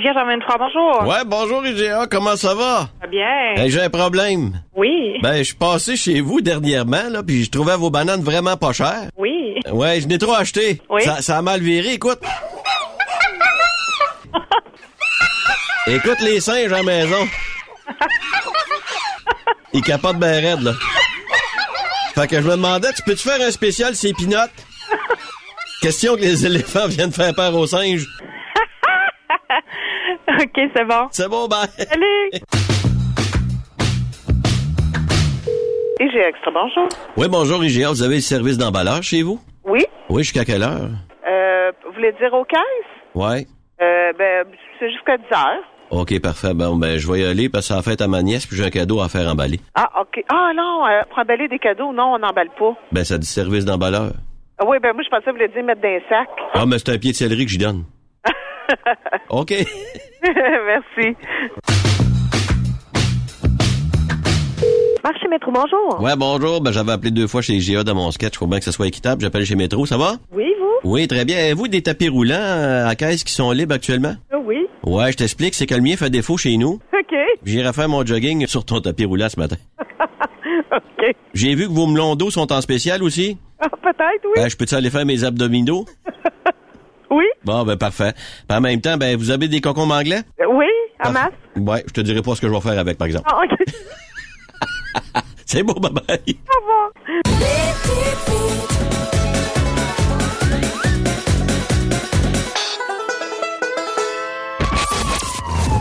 Jean 0.02 0.14
23, 0.14 0.58
bonjour. 0.58 1.08
Ouais, 1.10 1.26
bonjour 1.26 1.66
IGA, 1.66 2.08
comment 2.10 2.38
ça 2.38 2.56
va? 2.56 2.80
Ça 2.80 2.90
va 3.02 3.08
bien. 3.08 3.56
Hey, 3.58 3.70
J'ai 3.70 3.82
un 3.82 3.90
problème. 3.90 4.62
Oui. 4.78 5.20
Ben, 5.22 5.40
je 5.40 5.44
suis 5.44 5.56
passé 5.56 5.98
chez 5.98 6.22
vous 6.22 6.40
dernièrement, 6.40 7.10
là, 7.12 7.22
puis 7.22 7.44
je 7.44 7.52
trouvais 7.52 7.76
vos 7.76 7.90
bananes 7.90 8.22
vraiment 8.22 8.56
pas 8.56 8.72
chères. 8.72 9.10
Oui. 9.18 9.60
Ouais, 9.74 10.00
je 10.00 10.08
n'ai 10.08 10.20
trop 10.20 10.36
acheté. 10.36 10.82
Oui. 10.90 11.02
Ça, 11.02 11.22
ça 11.22 11.38
a 11.38 11.42
mal 11.42 11.60
viré, 11.60 11.94
écoute. 11.96 12.20
Écoute 15.88 16.20
les 16.22 16.40
singes 16.40 16.72
à 16.72 16.78
la 16.78 16.84
maison. 16.84 17.28
Ils 19.74 19.82
capotent 19.82 20.20
bien 20.20 20.40
raide, 20.42 20.62
là. 20.62 20.72
Fait 22.16 22.28
que 22.28 22.42
je 22.42 22.48
me 22.48 22.52
demandais, 22.52 22.94
tu 22.94 23.02
peux-tu 23.04 23.28
faire 23.28 23.42
un 23.46 23.52
spécial 23.52 23.94
ces 23.96 24.14
pinottes? 24.14 24.52
Question 25.82 26.16
que 26.16 26.22
les 26.22 26.46
éléphants 26.46 26.88
viennent 26.88 27.12
faire 27.12 27.36
peur 27.36 27.54
aux 27.56 27.68
singes. 27.68 28.06
OK, 30.28 30.60
c'est 30.76 30.86
bon. 30.86 31.08
C'est 31.12 31.28
bon, 31.30 31.48
ben. 31.48 31.66
Allez. 31.92 32.42
IGA 36.00 36.30
Extra, 36.30 36.52
bonjour. 36.52 36.88
Oui, 37.18 37.28
bonjour 37.30 37.64
IGA, 37.64 37.90
vous 37.90 38.02
avez 38.02 38.16
le 38.16 38.22
service 38.22 38.58
d'emballage 38.58 39.06
chez 39.06 39.22
vous? 39.22 39.40
Oui? 39.66 39.86
Oui, 40.10 40.24
jusqu'à 40.24 40.46
quelle 40.46 40.64
heure? 40.64 40.90
Euh, 41.28 41.72
vous 41.86 41.94
voulez 41.94 42.14
dire 42.14 42.34
aux 42.34 42.46
caisses? 42.46 42.60
Ouais. 43.14 43.46
Euh, 43.82 44.14
ben, 44.18 44.46
c'est 44.80 44.92
jusqu'à 44.92 45.18
10 45.18 45.24
heures. 45.34 45.64
OK, 45.92 46.20
parfait. 46.22 46.54
Bon, 46.54 46.76
ben, 46.76 46.98
je 46.98 47.12
vais 47.12 47.20
y 47.22 47.26
aller 47.26 47.50
parce 47.50 47.70
que 47.70 47.74
la 47.74 47.82
fête 47.82 48.02
à 48.02 48.08
ma 48.08 48.22
nièce 48.22 48.46
puis 48.46 48.58
j'ai 48.58 48.66
un 48.66 48.70
cadeau 48.70 49.02
à 49.02 49.10
faire 49.10 49.28
emballer. 49.30 49.60
Ah, 49.76 49.90
OK. 50.02 50.24
Ah, 50.30 50.52
non, 50.56 50.86
euh, 50.86 51.02
pour 51.10 51.20
emballer 51.20 51.48
des 51.48 51.60
cadeaux, 51.60 51.94
non, 51.94 52.16
on 52.16 52.20
n'emballe 52.20 52.50
pas. 52.58 52.76
Ben, 52.92 53.04
ça 53.04 53.18
dit 53.18 53.28
service 53.28 53.66
d'emballeur. 53.66 54.12
Ah, 54.58 54.66
oui, 54.68 54.78
ben, 54.82 54.94
moi, 54.94 55.04
je 55.04 55.10
pensais 55.10 55.26
que 55.26 55.30
vous 55.32 55.38
voulez 55.38 55.50
dire 55.50 55.64
mettre 55.64 55.82
dans 55.82 55.90
un 55.90 56.00
sac. 56.10 56.30
Ah, 56.54 56.66
mais 56.66 56.80
c'est 56.80 56.90
un 56.90 56.98
pied 56.98 57.12
de 57.12 57.16
céleri 57.16 57.46
que 57.46 57.52
j'y 57.52 57.58
donne. 57.58 57.84
OK. 59.30 59.52
Merci. 60.24 61.16
Marché 65.06 65.28
Métro, 65.30 65.52
bonjour. 65.52 66.02
Ouais, 66.02 66.16
bonjour. 66.18 66.62
Ben, 66.62 66.72
j'avais 66.72 66.92
appelé 66.92 67.12
deux 67.12 67.28
fois 67.28 67.44
chez 67.44 67.60
GA 67.60 67.84
dans 67.84 67.94
mon 67.94 68.10
sketch. 68.10 68.36
Faut 68.40 68.48
bien 68.48 68.58
que 68.58 68.66
ça 68.66 68.72
soit 68.72 68.88
équitable. 68.88 69.22
J'appelle 69.22 69.46
chez 69.46 69.54
Métro. 69.56 69.86
Ça 69.86 69.98
va? 69.98 70.14
Oui, 70.32 70.46
vous? 70.60 70.90
Oui, 70.90 71.08
très 71.08 71.26
bien. 71.26 71.38
Avez-vous 71.38 71.68
des 71.68 71.84
tapis 71.84 72.10
roulants 72.10 72.34
euh, 72.36 72.88
à 72.88 72.96
caisse 72.96 73.24
qui 73.24 73.32
sont 73.32 73.52
libres 73.52 73.76
actuellement? 73.76 74.16
Euh, 74.34 74.38
Oui. 74.44 74.66
Ouais, 74.84 75.12
je 75.12 75.18
t'explique. 75.18 75.54
C'est 75.54 75.68
que 75.68 75.76
le 75.76 75.82
mien 75.82 75.96
fait 75.96 76.10
défaut 76.10 76.38
chez 76.38 76.58
nous. 76.58 76.80
OK. 76.92 77.16
J'irai 77.44 77.72
faire 77.72 77.88
mon 77.88 78.04
jogging 78.04 78.48
sur 78.48 78.66
ton 78.66 78.82
tapis 78.82 79.06
roulant 79.06 79.30
ce 79.30 79.40
matin. 79.40 79.58
OK. 80.72 81.16
J'ai 81.36 81.54
vu 81.54 81.68
que 81.68 81.72
vos 81.74 81.86
melons 81.86 82.16
d'eau 82.16 82.32
sont 82.32 82.52
en 82.52 82.62
spécial 82.62 83.04
aussi. 83.04 83.38
Ah, 83.60 83.68
Peut-être, 83.70 84.26
oui. 84.26 84.32
Ben, 84.38 84.50
je 84.50 84.58
peux-tu 84.58 84.74
aller 84.74 84.90
faire 84.90 85.06
mes 85.06 85.24
abdominaux? 85.24 85.86
Oui. 87.12 87.24
Bon, 87.46 87.64
ben, 87.64 87.78
parfait. 87.78 88.14
Puis 88.50 88.58
en 88.58 88.62
même 88.62 88.82
temps, 88.82 88.98
ben, 88.98 89.16
vous 89.16 89.30
avez 89.30 89.48
des 89.48 89.62
concombres 89.62 89.94
anglais? 89.94 90.22
Euh, 90.42 90.46
Oui, 90.52 90.66
en 91.02 91.12
masse. 91.12 91.32
Ouais, 91.56 91.84
je 91.88 91.94
te 91.94 92.02
dirai 92.02 92.22
pas 92.24 92.34
ce 92.36 92.42
que 92.42 92.48
je 92.48 92.52
vais 92.52 92.60
faire 92.60 92.78
avec, 92.80 92.98
par 92.98 93.06
exemple. 93.06 93.30
Ah, 93.32 93.42
OK. 93.44 93.58
C'est 95.46 95.64
beau, 95.64 95.76
bye 95.76 95.92
bye. 95.92 96.36
Au 96.50 96.60
revoir. 96.60 96.92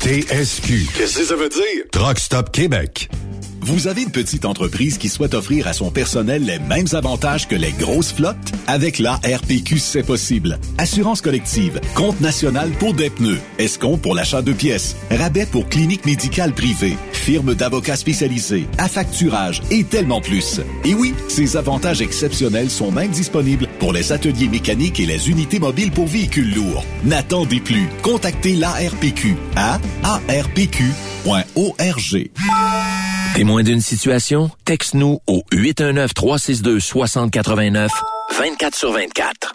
TSQ. 0.00 0.86
Qu'est-ce 0.96 1.18
que 1.18 1.24
ça 1.24 1.34
veut 1.34 1.48
dire? 1.48 1.84
Truck 1.90 2.20
Stop 2.20 2.52
Québec. 2.52 3.10
Vous 3.62 3.88
avez 3.88 4.02
une 4.02 4.12
petite 4.12 4.44
entreprise 4.44 4.96
qui 4.96 5.08
souhaite 5.08 5.34
offrir 5.34 5.66
à 5.66 5.72
son 5.72 5.90
personnel 5.90 6.44
les 6.44 6.60
mêmes 6.60 6.86
avantages 6.92 7.48
que 7.48 7.56
les 7.56 7.72
grosses 7.72 8.12
flottes? 8.12 8.36
Avec 8.68 9.00
la 9.00 9.14
RPQ, 9.16 9.78
c'est 9.78 10.04
possible. 10.04 10.58
Assurance 10.78 11.20
collective, 11.20 11.80
compte 11.94 12.20
national 12.20 12.70
pour 12.78 12.94
des 12.94 13.10
pneus, 13.10 13.40
escompte 13.58 14.00
pour 14.00 14.14
l'achat 14.14 14.40
de 14.40 14.52
pièces, 14.52 14.96
rabais 15.10 15.46
pour 15.46 15.68
clinique 15.68 16.06
médicale 16.06 16.52
privée, 16.52 16.96
firme 17.28 17.54
d'avocats 17.54 17.96
spécialisés, 17.96 18.66
affacturage 18.78 19.62
et 19.70 19.84
tellement 19.84 20.22
plus. 20.22 20.62
Et 20.86 20.94
oui, 20.94 21.12
ces 21.28 21.58
avantages 21.58 22.00
exceptionnels 22.00 22.70
sont 22.70 22.90
même 22.90 23.10
disponibles 23.10 23.68
pour 23.78 23.92
les 23.92 24.12
ateliers 24.12 24.48
mécaniques 24.48 24.98
et 24.98 25.04
les 25.04 25.28
unités 25.28 25.58
mobiles 25.58 25.92
pour 25.92 26.06
véhicules 26.06 26.54
lourds. 26.54 26.86
N'attendez 27.04 27.60
plus. 27.60 27.86
Contactez 28.02 28.56
l'ARPQ 28.56 29.36
à 29.56 29.78
arpq.org. 30.04 30.80
Témoin 33.34 33.62
d'une 33.62 33.82
situation? 33.82 34.50
Texte-nous 34.64 35.20
au 35.26 35.42
819-362-6089, 35.52 37.90
24 38.38 38.74
sur 38.74 38.92
24. 38.92 39.54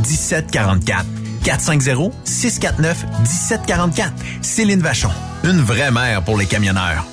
1744. 0.00 1.04
450 1.44 2.12
649 2.24 3.04
1744. 3.20 4.12
Céline 4.42 4.80
Vachon. 4.80 5.10
Une 5.44 5.60
vraie 5.60 5.90
mère 5.90 6.22
pour 6.22 6.36
les 6.36 6.46
camionneurs. 6.46 7.04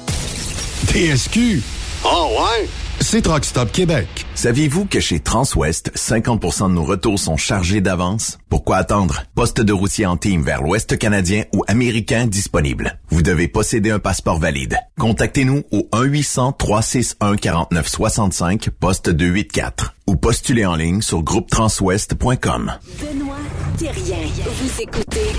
TSQ. 0.87 1.61
Oh 2.03 2.29
ouais? 2.37 2.67
C'est 2.99 3.21
Truck 3.21 3.45
Stop 3.45 3.71
Québec. 3.71 4.24
Saviez-vous 4.35 4.85
que 4.85 4.99
chez 4.99 5.19
Transwest, 5.21 5.91
50% 5.95 6.67
de 6.67 6.73
nos 6.73 6.83
retours 6.83 7.17
sont 7.17 7.37
chargés 7.37 7.79
d'avance? 7.79 8.37
Pourquoi 8.49 8.75
attendre? 8.75 9.23
Poste 9.33 9.61
de 9.61 9.71
routier 9.71 10.05
en 10.05 10.17
team 10.17 10.43
vers 10.43 10.61
l'Ouest 10.61 10.97
canadien 10.97 11.45
ou 11.53 11.63
américain 11.69 12.27
disponible. 12.27 12.99
Vous 13.07 13.21
devez 13.21 13.47
posséder 13.47 13.91
un 13.91 13.99
passeport 13.99 14.37
valide. 14.37 14.75
Contactez-nous 14.99 15.63
au 15.71 15.87
1-800-361-4965, 15.93 18.71
poste 18.71 19.09
284 19.09 19.93
ou 20.05 20.17
postulez 20.17 20.65
en 20.65 20.75
ligne 20.75 21.01
sur 21.01 21.23
groupetranswest.com. 21.23 22.73
Benoît 22.99 23.37
Thérien. 23.77 24.17
Vous 24.43 24.81
écoutez 24.81 25.31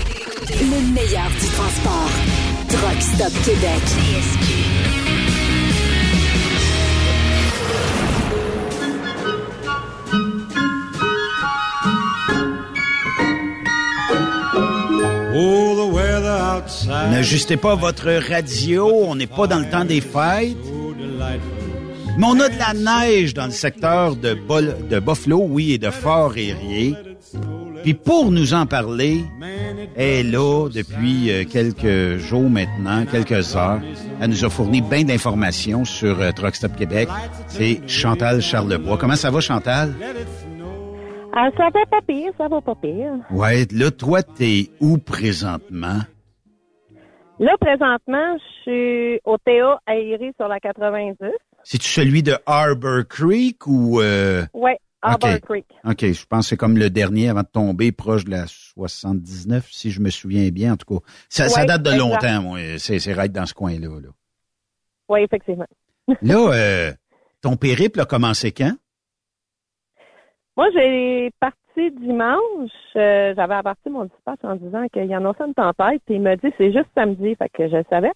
le 0.49 0.93
meilleur 0.93 1.29
du 1.39 1.47
transport. 1.49 2.09
Truck 2.67 2.99
Stop 2.99 3.31
Québec. 3.45 3.83
N'ajustez 17.11 17.57
pas 17.57 17.75
votre 17.75 18.09
radio, 18.29 18.89
on 19.07 19.15
n'est 19.15 19.27
pas 19.27 19.47
dans 19.47 19.59
le 19.59 19.69
temps 19.69 19.85
des 19.85 20.01
fêtes. 20.01 20.57
Mais 22.17 22.25
on 22.25 22.39
a 22.39 22.49
de 22.49 22.57
la 22.57 22.73
neige 23.07 23.33
dans 23.33 23.45
le 23.45 23.51
secteur 23.51 24.15
de, 24.15 24.33
Bol- 24.33 24.75
de 24.89 24.99
Buffalo, 24.99 25.45
oui, 25.49 25.73
et 25.73 25.77
de 25.77 25.89
Fort-Érié. 25.91 26.95
Puis 27.83 27.93
pour 27.93 28.31
nous 28.31 28.53
en 28.55 28.65
parler, 28.65 29.23
elle 29.95 30.05
est 30.05 30.23
là 30.23 30.67
depuis 30.73 31.29
euh, 31.31 31.43
quelques 31.45 32.17
jours 32.17 32.49
maintenant, 32.49 33.05
quelques 33.05 33.55
heures. 33.55 33.79
Elle 34.19 34.31
nous 34.31 34.43
a 34.43 34.49
fourni 34.49 34.81
bien 34.81 35.03
d'informations 35.03 35.85
sur 35.85 36.19
euh, 36.19 36.31
Truck 36.31 36.55
Stop 36.55 36.75
Québec. 36.75 37.07
C'est 37.47 37.81
Chantal 37.87 38.41
Charlebois. 38.41 38.97
Comment 38.97 39.15
ça 39.15 39.29
va, 39.29 39.39
Chantal? 39.39 39.93
Ah, 41.35 41.49
ça 41.55 41.65
va 41.65 41.85
pas 41.91 42.01
pire, 42.07 42.31
ça 42.37 42.47
va 42.47 42.59
pas 42.61 42.75
pire. 42.81 43.11
Ouais, 43.29 43.67
là, 43.71 43.91
toi, 43.91 44.23
t'es 44.23 44.71
où 44.79 44.97
présentement? 44.97 45.99
Là, 47.39 47.55
présentement, 47.59 48.37
je 48.37 48.61
suis 48.61 49.21
au 49.23 49.37
TA 49.37 49.79
aéré 49.85 50.33
sur 50.37 50.47
la 50.47 50.59
90. 50.59 51.17
C'est-tu 51.63 51.87
celui 51.87 52.23
de 52.23 52.33
Harbor 52.45 53.07
Creek 53.07 53.67
ou... 53.67 54.01
Euh... 54.01 54.43
Ouais, 54.53 54.79
Harbor. 55.03 55.39
Creek. 55.41 55.65
OK, 55.83 56.01
je 56.01 56.25
pense 56.25 56.45
que 56.45 56.49
c'est 56.49 56.57
comme 56.57 56.77
le 56.77 56.89
dernier 56.89 57.29
avant 57.29 57.41
de 57.41 57.47
tomber 57.47 57.91
proche 57.91 58.25
de 58.25 58.31
la 58.31 58.45
79, 58.47 59.67
si 59.69 59.91
je 59.91 60.01
me 60.01 60.09
souviens 60.09 60.49
bien. 60.49 60.73
En 60.73 60.77
tout 60.77 60.99
cas, 60.99 61.05
ça, 61.29 61.65
date 61.65 61.83
de 61.83 61.95
longtemps, 61.95 62.41
moi. 62.41 62.59
C'est, 62.79 62.97
c'est 62.97 63.13
right 63.13 63.31
dans 63.31 63.45
ce 63.45 63.53
coin-là. 63.53 63.87
Là, 63.87 64.09
Oui, 65.09 65.21
effectivement. 65.21 65.67
là 66.21 66.51
euh, 66.53 66.93
ton 67.41 67.55
périple 67.55 67.99
a 68.01 68.05
commencé 68.05 68.51
quand? 68.51 68.75
Moi, 70.55 70.67
j'ai 70.73 71.29
parti 71.39 71.57
dimanche. 71.91 72.71
euh, 72.95 73.33
J'avais 73.35 73.53
averti 73.55 73.89
mon 73.89 74.05
dispatch 74.05 74.39
en 74.43 74.55
disant 74.55 74.87
qu'il 74.91 75.05
y 75.05 75.15
en 75.15 75.25
a 75.25 75.33
une 75.45 75.53
tempête. 75.53 76.01
Puis 76.05 76.15
il 76.15 76.21
m'a 76.21 76.35
dit 76.35 76.51
c'est 76.57 76.71
juste 76.73 76.89
samedi, 76.95 77.35
fait 77.35 77.49
que 77.49 77.67
je 77.67 77.77
le 77.77 77.85
savais. 77.89 78.11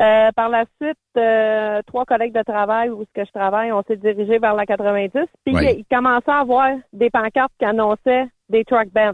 Euh, 0.00 0.30
par 0.34 0.48
la 0.48 0.64
suite, 0.80 0.98
euh, 1.16 1.80
trois 1.86 2.04
collègues 2.04 2.34
de 2.34 2.42
travail 2.42 2.90
où 2.90 3.04
ce 3.04 3.12
que 3.14 3.24
je 3.24 3.30
travaille, 3.32 3.70
on 3.70 3.82
s'est 3.82 3.96
dirigé 3.96 4.38
vers 4.38 4.54
la 4.54 4.66
90. 4.66 5.10
Puis 5.44 5.54
Ouais. 5.54 5.76
il 5.78 5.84
commençait 5.84 6.30
à 6.32 6.40
avoir 6.40 6.68
des 6.92 7.10
pancartes 7.10 7.52
qui 7.58 7.64
annonçaient 7.64 8.26
des 8.48 8.64
truck 8.64 8.88
bands. 8.92 9.12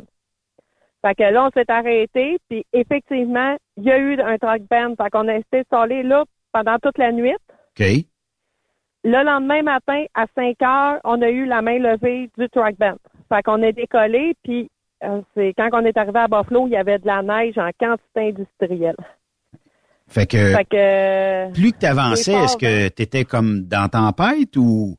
Fait 1.05 1.14
que 1.14 1.22
là, 1.24 1.47
on 1.47 1.51
s'est 1.51 1.70
arrêté. 1.70 2.39
Puis 2.49 2.64
effectivement, 2.72 3.57
il 3.76 3.85
y 3.85 3.91
a 3.91 3.99
eu 3.99 4.18
un 4.20 4.39
truck 4.39 4.62
band. 4.70 4.95
Fait 4.97 5.11
qu'on 5.11 5.28
a 5.28 5.35
été 5.35 5.59
installé 5.61 6.03
là 6.03 6.24
pendant 6.53 6.78
toute 6.78 6.97
la 6.99 7.12
nuit. 7.12 7.35
OK. 7.78 7.87
le 9.05 9.24
lendemain 9.24 9.62
matin, 9.62 10.05
à 10.14 10.26
5 10.35 10.61
heures, 10.62 11.01
on 11.05 11.22
a 11.22 11.28
eu 11.31 11.47
la 11.47 11.62
main 11.62 11.78
levée 11.78 12.28
du 12.37 12.49
truck 12.51 12.76
band. 12.78 12.97
Fait 13.33 13.43
qu'on 13.43 13.62
est 13.62 13.72
décollé, 13.72 14.35
puis 14.43 14.68
euh, 15.05 15.22
c'est 15.35 15.55
quand 15.57 15.68
on 15.72 15.85
est 15.85 15.97
arrivé 15.97 16.18
à 16.18 16.28
Buffalo, 16.28 16.66
il 16.66 16.72
y 16.72 16.76
avait 16.76 16.99
de 16.99 17.07
la 17.07 17.22
neige 17.22 17.57
en 17.59 17.70
quantité 17.78 18.28
industrielle. 18.28 18.97
Fait 20.09 20.26
que, 20.26 20.55
Fait 20.57 20.64
que 20.64 21.53
plus 21.53 21.72
que 21.72 21.78
tu 21.78 21.87
avançais, 21.87 22.33
est-ce 22.33 22.57
que 22.57 22.89
tu 22.89 23.03
étais 23.03 23.24
comme 23.24 23.62
dans 23.62 23.89
tempête 23.89 24.57
ou? 24.57 24.97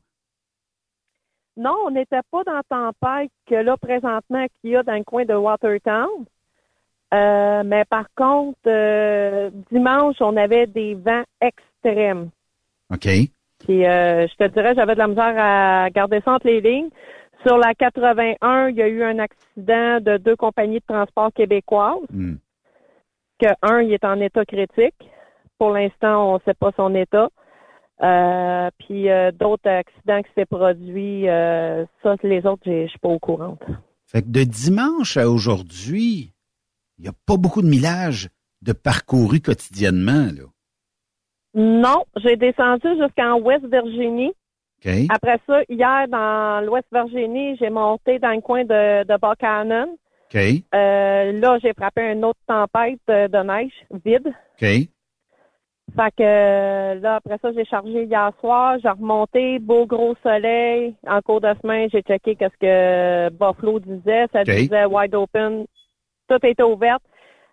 Non, 1.58 1.76
on 1.86 1.90
n'était 1.90 2.22
pas 2.30 2.42
dans 2.44 2.62
tempête 2.70 3.30
que 3.46 3.56
là, 3.56 3.76
présentement, 3.76 4.46
qu'il 4.60 4.70
y 4.70 4.76
a 4.76 4.82
dans 4.82 4.94
le 4.94 5.04
coin 5.04 5.26
de 5.26 5.34
Watertown. 5.34 6.24
Euh, 7.12 7.62
mais 7.64 7.84
par 7.84 8.06
contre, 8.16 8.58
euh, 8.66 9.50
dimanche, 9.70 10.16
on 10.20 10.34
avait 10.38 10.66
des 10.66 10.94
vents 10.94 11.24
extrêmes. 11.42 12.30
OK. 12.90 13.06
Puis 13.58 13.86
euh, 13.86 14.26
je 14.26 14.34
te 14.36 14.48
dirais, 14.48 14.74
j'avais 14.74 14.94
de 14.94 14.98
la 14.98 15.08
misère 15.08 15.34
à 15.36 15.90
garder 15.90 16.22
ça 16.24 16.32
entre 16.32 16.46
les 16.46 16.62
lignes. 16.62 16.88
Sur 17.44 17.58
la 17.58 17.74
81, 17.74 18.68
il 18.68 18.76
y 18.76 18.82
a 18.82 18.88
eu 18.88 19.02
un 19.02 19.18
accident 19.18 20.00
de 20.00 20.16
deux 20.18 20.36
compagnies 20.36 20.80
de 20.80 20.84
transport 20.86 21.32
québécoises. 21.32 21.98
Hmm. 22.10 22.36
Que 23.40 23.48
un, 23.62 23.82
il 23.82 23.92
est 23.92 24.04
en 24.04 24.20
état 24.20 24.44
critique. 24.44 25.10
Pour 25.58 25.70
l'instant, 25.70 26.32
on 26.32 26.34
ne 26.34 26.40
sait 26.44 26.54
pas 26.54 26.70
son 26.76 26.94
état. 26.94 27.28
Euh, 28.02 28.70
puis 28.78 29.10
euh, 29.10 29.30
d'autres 29.32 29.68
accidents 29.68 30.22
qui 30.22 30.30
s'est 30.34 30.46
produits, 30.46 31.28
euh, 31.28 31.84
ça, 32.02 32.16
les 32.22 32.44
autres, 32.46 32.62
je 32.64 32.88
suis 32.88 32.98
pas 32.98 33.08
au 33.08 33.18
courant. 33.18 33.58
Fait 34.06 34.22
que 34.22 34.28
de 34.28 34.44
dimanche 34.44 35.16
à 35.16 35.28
aujourd'hui, 35.30 36.32
il 36.98 37.02
n'y 37.02 37.08
a 37.08 37.12
pas 37.26 37.36
beaucoup 37.36 37.62
de 37.62 37.68
millage 37.68 38.28
de 38.62 38.72
parcouru 38.72 39.40
quotidiennement, 39.40 40.28
là. 40.36 40.44
Non, 41.54 42.04
j'ai 42.16 42.36
descendu 42.36 42.88
jusqu'en 42.98 43.38
West 43.40 43.66
Virginie. 43.66 44.32
OK? 44.84 44.92
Après 45.10 45.38
ça, 45.46 45.60
hier, 45.68 46.08
dans 46.08 46.64
l'Ouest 46.64 46.86
Virginie, 46.92 47.56
j'ai 47.56 47.70
monté 47.70 48.18
dans 48.18 48.32
le 48.32 48.40
coin 48.40 48.64
de, 48.64 49.04
de 49.04 49.16
Buchanan. 49.20 49.88
OK? 50.32 50.40
Euh, 50.74 51.32
là, 51.32 51.58
j'ai 51.62 51.72
frappé 51.74 52.12
une 52.12 52.24
autre 52.24 52.40
tempête 52.46 53.00
de 53.06 53.42
neige 53.42 53.72
vide. 54.04 54.28
OK? 54.28 54.88
Fait 55.94 56.10
que 56.16 57.00
là, 57.00 57.16
après 57.16 57.38
ça, 57.42 57.52
j'ai 57.52 57.64
chargé 57.66 58.04
hier 58.04 58.32
soir, 58.40 58.78
j'ai 58.82 58.88
remonté, 58.88 59.58
beau 59.58 59.84
gros 59.86 60.14
soleil. 60.22 60.94
En 61.06 61.20
cours 61.20 61.40
de 61.40 61.52
semaine, 61.60 61.90
j'ai 61.92 62.00
checké 62.02 62.34
qu'est-ce 62.36 62.56
que 62.58 63.28
Buffalo 63.30 63.78
disait. 63.80 64.26
Ça 64.32 64.42
disait 64.44 64.86
wide 64.86 65.14
open. 65.14 65.66
Tout 66.28 66.46
était 66.46 66.62
ouvert. 66.62 66.98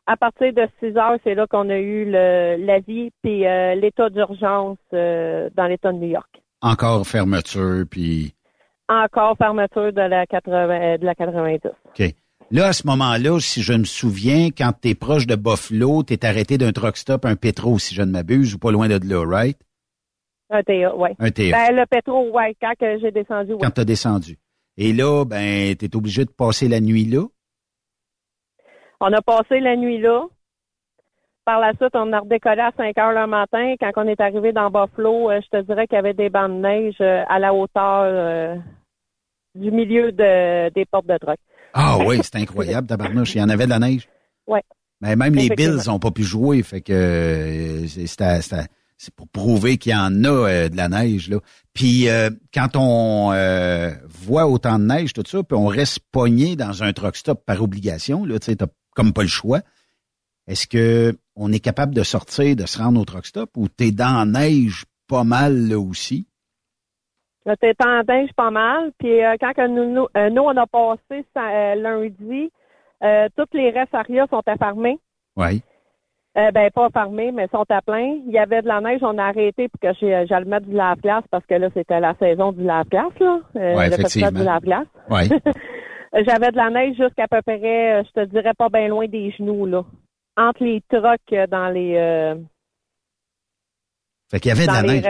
À 0.08 0.16
partir 0.16 0.54
de 0.54 0.68
6 0.80 0.98
heures, 0.98 1.18
c'est 1.24 1.36
là 1.36 1.48
qu'on 1.48 1.70
a 1.70 1.78
eu 1.78 2.06
l'avis 2.10 3.12
puis 3.22 3.46
euh, 3.46 3.76
l'état 3.76 4.10
d'urgence 4.10 4.78
euh, 4.94 5.50
dans 5.56 5.68
l'État 5.68 5.92
de 5.92 5.98
New 5.98 6.10
York. 6.10 6.42
Encore 6.62 7.08
fermeture, 7.08 7.86
puis. 7.90 8.34
Encore 8.88 9.38
fermeture 9.38 9.94
de 9.94 10.02
la 10.02 10.26
80 10.26 10.98
de 10.98 11.06
la 11.06 11.16
90. 11.16 11.70
OK. 11.86 12.14
Là, 12.52 12.68
à 12.68 12.74
ce 12.74 12.88
moment-là, 12.88 13.40
si 13.40 13.62
je 13.62 13.74
me 13.74 13.84
souviens, 13.84 14.48
quand 14.48 14.72
tu 14.82 14.90
es 14.90 14.96
proche 14.96 15.28
de 15.28 15.36
Buffalo, 15.36 16.04
tu 16.04 16.14
es 16.14 16.26
arrêté 16.26 16.58
d'un 16.58 16.72
truck 16.72 16.98
stop, 16.98 17.26
un 17.26 17.36
pétro, 17.36 17.78
si 17.78 17.94
je 17.94 18.02
ne 18.02 18.12
m'abuse, 18.12 18.56
ou 18.56 18.58
pas 18.58 18.72
loin 18.72 18.88
de 18.88 19.00
là, 19.08 19.24
right? 19.24 19.58
Un 20.50 20.64
TA, 20.64 20.96
ouais. 20.96 21.16
Un 21.20 21.30
TA. 21.30 21.52
Ben, 21.52 21.76
le 21.76 21.86
pétro, 21.86 22.32
ouais, 22.32 22.56
quand 22.60 22.74
j'ai 22.80 23.12
descendu, 23.12 23.54
ouais. 23.54 23.60
Quand 23.62 23.70
tu 23.70 23.82
as 23.82 23.86
descendu. 23.86 24.40
Et 24.78 24.94
là, 24.94 25.26
ben, 25.26 25.76
tu 25.76 25.86
es 25.86 25.96
obligé 25.96 26.26
de 26.26 26.32
passer 26.32 26.68
la 26.68 26.80
nuit 26.80 27.06
là? 27.06 27.26
On 29.00 29.14
a 29.14 29.22
passé 29.22 29.60
la 29.60 29.76
nuit 29.76 30.00
là. 30.00 30.26
Par 31.50 31.60
la 31.60 31.74
suite, 31.74 31.96
on 31.96 32.14
a 32.14 32.20
redécollé 32.20 32.62
à 32.62 32.72
5 32.78 32.96
heures 33.00 33.12
le 33.12 33.26
matin. 33.26 33.74
Quand 33.80 33.90
on 33.96 34.08
est 34.08 34.22
arrivé 34.22 34.54
dans 34.54 34.70
Buffalo, 34.70 35.32
euh, 35.32 35.40
je 35.44 35.58
te 35.58 35.64
dirais 35.66 35.88
qu'il 35.88 35.96
y 35.96 35.98
avait 35.98 36.14
des 36.14 36.30
bancs 36.30 36.48
de 36.48 36.62
neige 36.62 36.98
euh, 37.02 37.24
à 37.28 37.40
la 37.40 37.56
hauteur 37.56 38.04
euh, 38.04 38.56
du 39.56 39.72
milieu 39.72 40.12
de, 40.12 40.70
des 40.70 40.86
portes 40.86 41.08
de 41.08 41.18
truck. 41.18 41.40
Ah 41.74 41.98
oui, 42.06 42.20
c'est 42.22 42.36
incroyable, 42.36 42.86
tabarnouche. 42.86 43.34
Il 43.34 43.40
y 43.40 43.42
en 43.42 43.50
avait 43.50 43.66
de 43.66 43.72
la 43.72 43.80
neige? 43.80 44.08
Ouais. 44.48 44.62
Mais 45.02 45.16
même 45.16 45.34
les. 45.34 45.50
Bills 45.50 45.80
n'ont 45.88 45.98
pas 45.98 46.12
pu 46.12 46.22
jouer, 46.22 46.62
fait 46.62 46.82
que 46.82 47.86
c'est- 47.88 49.16
pour 49.16 49.28
prouver 49.30 49.78
qu'il 49.78 49.94
y 49.94 49.96
en 49.96 50.24
a 50.26 50.28
euh, 50.28 50.70
de 50.70 50.78
la 50.78 50.88
neige 50.88 51.32
là. 51.32 51.38
Puis 51.74 52.10
euh, 52.10 52.30
quand 52.54 52.76
on 52.76 53.32
euh, 53.34 53.90
voit 54.08 54.46
autant 54.46 54.78
de 54.78 54.84
neige 54.86 55.14
tout 55.14 55.24
ça, 55.26 55.42
puis 55.42 55.58
on 55.58 55.66
reste 55.66 56.00
pogné 56.12 56.56
dans 56.56 56.84
un 56.84 56.94
truck 56.94 57.16
stop 57.16 57.44
par 57.44 57.64
obligation 57.64 58.24
là, 58.24 58.38
tu 58.38 58.46
sais, 58.46 58.56
t'as 58.56 58.68
comme 58.96 59.14
pas 59.14 59.24
le 59.24 59.28
choix. 59.30 59.62
Est-ce 60.50 60.68
que 60.68 61.18
on 61.38 61.54
est 61.54 61.64
capable 61.64 61.96
de 61.96 62.04
sortir, 62.04 62.56
de 62.58 62.66
se 62.66 62.78
rendre 62.78 63.00
au 63.00 63.06
truck 63.06 63.26
stop, 63.26 63.52
ou 63.56 63.70
t'es 63.70 63.92
dans 63.92 64.20
la 64.20 64.26
neige 64.26 64.84
pas 65.08 65.24
mal 65.24 65.70
là 65.70 65.80
aussi? 65.80 66.28
T'es 67.62 67.74
en 67.84 68.04
neige 68.04 68.32
pas 68.36 68.52
mal. 68.52 68.92
Puis 69.00 69.24
euh, 69.24 69.36
quand 69.40 69.54
que 69.54 69.68
nous, 69.68 69.94
nous, 69.94 70.08
euh, 70.18 70.30
nous, 70.30 70.42
on 70.42 70.58
a 70.58 70.68
passé 70.68 71.26
euh, 71.38 71.76
lundi, 71.76 72.52
toutes 73.38 73.54
les 73.54 73.70
restes 73.70 73.96
arrière 73.96 74.28
sont 74.30 74.44
à 74.46 74.58
fermer. 74.58 75.00
Oui. 75.38 75.64
Euh, 76.38 76.52
ben, 76.52 76.70
pas 76.70 76.90
fermés, 76.92 77.32
mais 77.32 77.48
sont 77.48 77.66
à 77.70 77.82
plein. 77.82 78.18
Il 78.28 78.32
y 78.32 78.38
avait 78.38 78.62
de 78.62 78.68
la 78.68 78.82
neige, 78.82 79.00
on 79.02 79.18
a 79.18 79.26
arrêté 79.26 79.68
pour 79.68 79.80
que 79.80 79.98
j'allais 80.00 80.46
mettre 80.46 80.68
du 80.68 80.76
lave-glace 80.76 81.24
parce 81.32 81.46
que 81.48 81.56
là, 81.56 81.70
c'était 81.74 82.00
la 82.00 82.14
saison 82.16 82.52
du 82.52 82.64
lave-glace, 82.64 83.18
là. 83.20 83.40
Euh, 83.56 83.76
Ouais, 83.76 83.88
effectivement. 83.88 84.32
du 84.32 84.44
lave-glace. 84.44 84.88
Oui. 85.10 85.28
J'avais 86.26 86.52
de 86.52 86.58
la 86.58 86.70
neige 86.70 86.98
jusqu'à 86.98 87.28
peu 87.28 87.42
près, 87.42 88.04
je 88.04 88.12
te 88.12 88.26
dirais 88.26 88.54
pas 88.58 88.70
bien 88.70 88.88
loin 88.88 89.08
des 89.08 89.32
genoux, 89.32 89.66
là. 89.66 89.84
Entre 90.40 90.64
les 90.64 90.82
trucks 90.88 91.34
euh, 91.34 91.48
dans 91.48 91.68
les, 91.68 91.98
euh, 91.98 92.36
Fait 94.32 94.40
qu'il 94.40 94.48
y 94.48 94.52
avait 94.54 94.68
de 94.68 94.72
la 94.72 94.84
neige. 94.84 95.06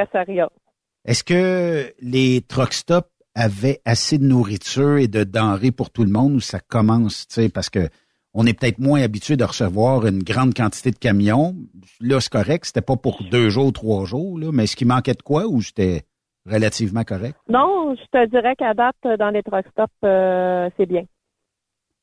Est-ce 1.05 1.23
que 1.23 1.93
les 2.01 2.41
truck 2.41 2.73
stops 2.73 3.07
avaient 3.35 3.79
assez 3.85 4.17
de 4.17 4.23
nourriture 4.23 4.97
et 4.97 5.07
de 5.07 5.23
denrées 5.23 5.71
pour 5.71 5.91
tout 5.91 6.03
le 6.03 6.09
monde 6.09 6.33
ou 6.33 6.39
ça 6.39 6.59
commence, 6.59 7.27
tu 7.27 7.35
sais, 7.35 7.49
parce 7.49 7.69
que 7.69 7.89
on 8.33 8.47
est 8.47 8.59
peut-être 8.59 8.79
moins 8.79 9.03
habitué 9.03 9.37
de 9.37 9.43
recevoir 9.43 10.07
une 10.07 10.23
grande 10.23 10.55
quantité 10.55 10.89
de 10.89 10.97
camions. 10.97 11.55
Là, 11.99 12.19
c'est 12.19 12.31
correct, 12.31 12.65
c'était 12.65 12.81
pas 12.81 12.95
pour 12.95 13.23
deux 13.29 13.49
jours, 13.49 13.71
trois 13.71 14.05
jours, 14.05 14.39
là, 14.39 14.49
mais 14.51 14.63
est-ce 14.63 14.75
qu'il 14.75 14.87
manquait 14.87 15.13
de 15.13 15.21
quoi 15.21 15.45
ou 15.45 15.61
c'était 15.61 16.03
relativement 16.45 17.03
correct? 17.03 17.37
Non, 17.47 17.95
je 17.95 18.05
te 18.11 18.25
dirais 18.29 18.55
qu'à 18.55 18.73
date, 18.73 19.19
dans 19.19 19.29
les 19.29 19.43
truck 19.43 19.65
stops, 19.71 19.93
euh, 20.03 20.69
c'est 20.75 20.87
bien. 20.87 21.03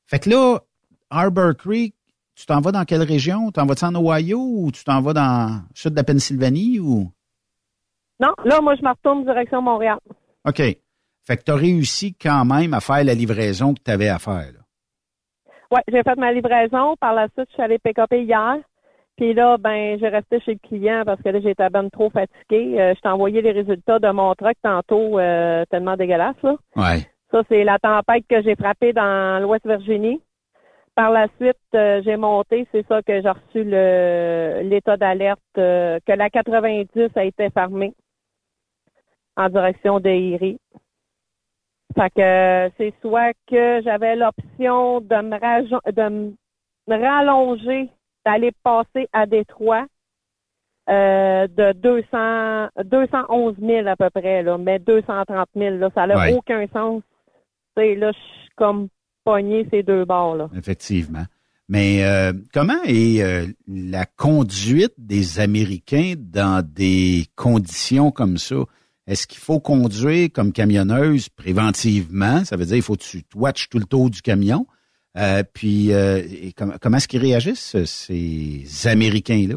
Fait 0.06 0.20
que 0.20 0.30
là, 0.30 0.60
Harbor 1.10 1.56
Creek, 1.56 1.94
tu 2.37 2.45
t'en 2.47 2.61
vas 2.61 2.70
dans 2.70 2.84
quelle 2.84 3.03
région? 3.03 3.51
T'en 3.51 3.66
vas-tu 3.66 3.84
en 3.84 3.95
Ohio 3.95 4.39
ou 4.39 4.70
tu 4.70 4.84
t'en 4.84 5.01
vas 5.01 5.14
dans 5.14 5.62
le 5.68 5.74
sud 5.74 5.93
de 5.93 5.97
la 5.97 6.05
Pennsylvanie 6.05 6.78
ou? 6.78 7.11
Non, 8.20 8.32
là, 8.45 8.61
moi, 8.61 8.74
je 8.76 8.82
me 8.82 8.91
retourne 8.91 9.24
direction 9.24 9.62
Montréal. 9.62 9.99
OK. 10.47 10.59
Fait 10.59 11.37
que 11.37 11.43
tu 11.43 11.51
as 11.51 11.57
réussi 11.57 12.14
quand 12.14 12.45
même 12.45 12.72
à 12.74 12.80
faire 12.80 13.03
la 13.05 13.14
livraison 13.14 13.74
que 13.74 13.80
tu 13.84 13.91
avais 13.91 14.09
à 14.09 14.18
faire. 14.18 14.53
Ouais, 15.70 15.82
j'ai 15.89 16.03
fait 16.03 16.16
ma 16.16 16.32
livraison. 16.32 16.95
Par 17.01 17.14
la 17.14 17.28
suite, 17.34 17.49
je 17.49 17.55
suis 17.55 17.62
allée 17.62 17.78
pick 17.78 17.99
upper 17.99 18.22
hier. 18.22 18.59
Puis 19.16 19.32
là, 19.32 19.57
ben, 19.59 19.99
j'ai 19.99 20.09
resté 20.09 20.39
chez 20.41 20.53
le 20.53 20.68
client 20.68 21.03
parce 21.05 21.20
que 21.22 21.30
là, 21.30 21.41
j'étais 21.41 21.70
ben 21.70 21.89
trop 21.89 22.11
fatiguée. 22.11 22.80
Euh, 22.80 22.95
je 22.95 23.01
t'ai 23.01 23.09
envoyé 23.09 23.41
les 23.41 23.53
résultats 23.53 23.99
de 23.99 24.11
mon 24.11 24.34
truck 24.34 24.57
tantôt, 24.62 25.18
euh, 25.18 25.64
tellement 25.70 25.97
dégueulasse, 25.97 26.37
là. 26.43 26.57
Ouais. 26.76 27.07
Ça, 27.30 27.43
c'est 27.49 27.64
la 27.64 27.78
tempête 27.78 28.24
que 28.28 28.43
j'ai 28.43 28.55
frappée 28.55 28.93
dans 28.93 29.43
l'Ouest 29.43 29.66
Virginie. 29.66 30.20
Par 30.97 31.11
la 31.11 31.28
suite, 31.38 31.59
euh, 31.74 32.01
j'ai 32.05 32.16
monté, 32.16 32.66
c'est 32.72 32.86
ça 32.88 33.03
que 33.03 33.20
j'ai 33.20 33.28
reçu 33.28 33.62
le 33.64 34.62
l'état 34.64 34.97
d'alerte 34.97 35.40
euh, 35.59 36.01
que 36.07 36.12
la 36.12 36.30
90 36.30 37.11
a 37.16 37.24
été 37.24 37.51
fermée 37.51 37.92
en 39.36 39.49
direction 39.51 40.01
de 40.01 40.09
Erie. 40.09 40.59
Fait 41.94 42.11
que 42.11 42.20
euh, 42.22 42.70
c'est 42.78 42.94
soit 43.03 43.32
que 43.47 43.82
j'avais 43.84 44.16
l'option 44.16 45.01
de 45.03 45.16
me, 45.16 45.38
rajo- 45.38 45.92
de 45.92 46.34
me 46.88 46.97
rallonger, 47.07 47.90
d'aller 48.24 48.53
passer 48.64 49.07
à 49.12 49.26
Détroit 49.26 49.84
euh, 50.88 51.47
de 51.49 51.72
200, 51.72 52.68
211 52.84 53.57
000 53.61 53.86
à 53.86 53.97
peu 53.97 54.09
près, 54.09 54.42
là, 54.42 54.57
mais 54.57 54.78
230 54.78 55.49
000, 55.55 55.76
là, 55.76 55.90
ça 55.94 56.07
n'a 56.07 56.16
Ouais. 56.16 56.32
aucun 56.34 56.66
sens. 56.68 57.03
Tu 57.76 57.82
sais, 57.82 57.94
là, 57.97 58.12
je 58.12 58.18
suis 58.18 58.49
comme 58.57 58.88
ces 59.70 59.82
deux 59.82 60.04
bords, 60.04 60.36
là. 60.36 60.48
Effectivement. 60.56 61.24
Mais 61.68 62.04
euh, 62.04 62.32
comment 62.54 62.80
est 62.84 63.22
euh, 63.22 63.46
la 63.66 64.06
conduite 64.06 64.94
des 64.98 65.40
Américains 65.40 66.14
dans 66.16 66.64
des 66.64 67.26
conditions 67.34 68.12
comme 68.12 68.38
ça? 68.38 68.57
Est-ce 69.08 69.26
qu'il 69.26 69.40
faut 69.40 69.58
conduire 69.58 70.28
comme 70.32 70.53
camionneuse 70.53 71.28
préventivement? 71.28 72.44
Ça 72.44 72.57
veut 72.57 72.66
dire 72.66 72.76
il 72.76 72.82
faut 72.82 72.94
que 72.94 73.03
tu 73.03 73.22
watches 73.34 73.68
tout 73.68 73.78
le 73.78 73.84
tour 73.84 74.11
du 74.11 74.22
camion. 74.22 74.66
Euh, 75.18 75.42
puis 75.54 75.90
et 75.90 76.53
com- 76.57 76.76
comment 76.80 76.98
est-ce 76.98 77.08
qu'ils 77.08 77.20
réagissent, 77.20 77.82
ces 77.84 78.86
Américains-là? 78.86 79.57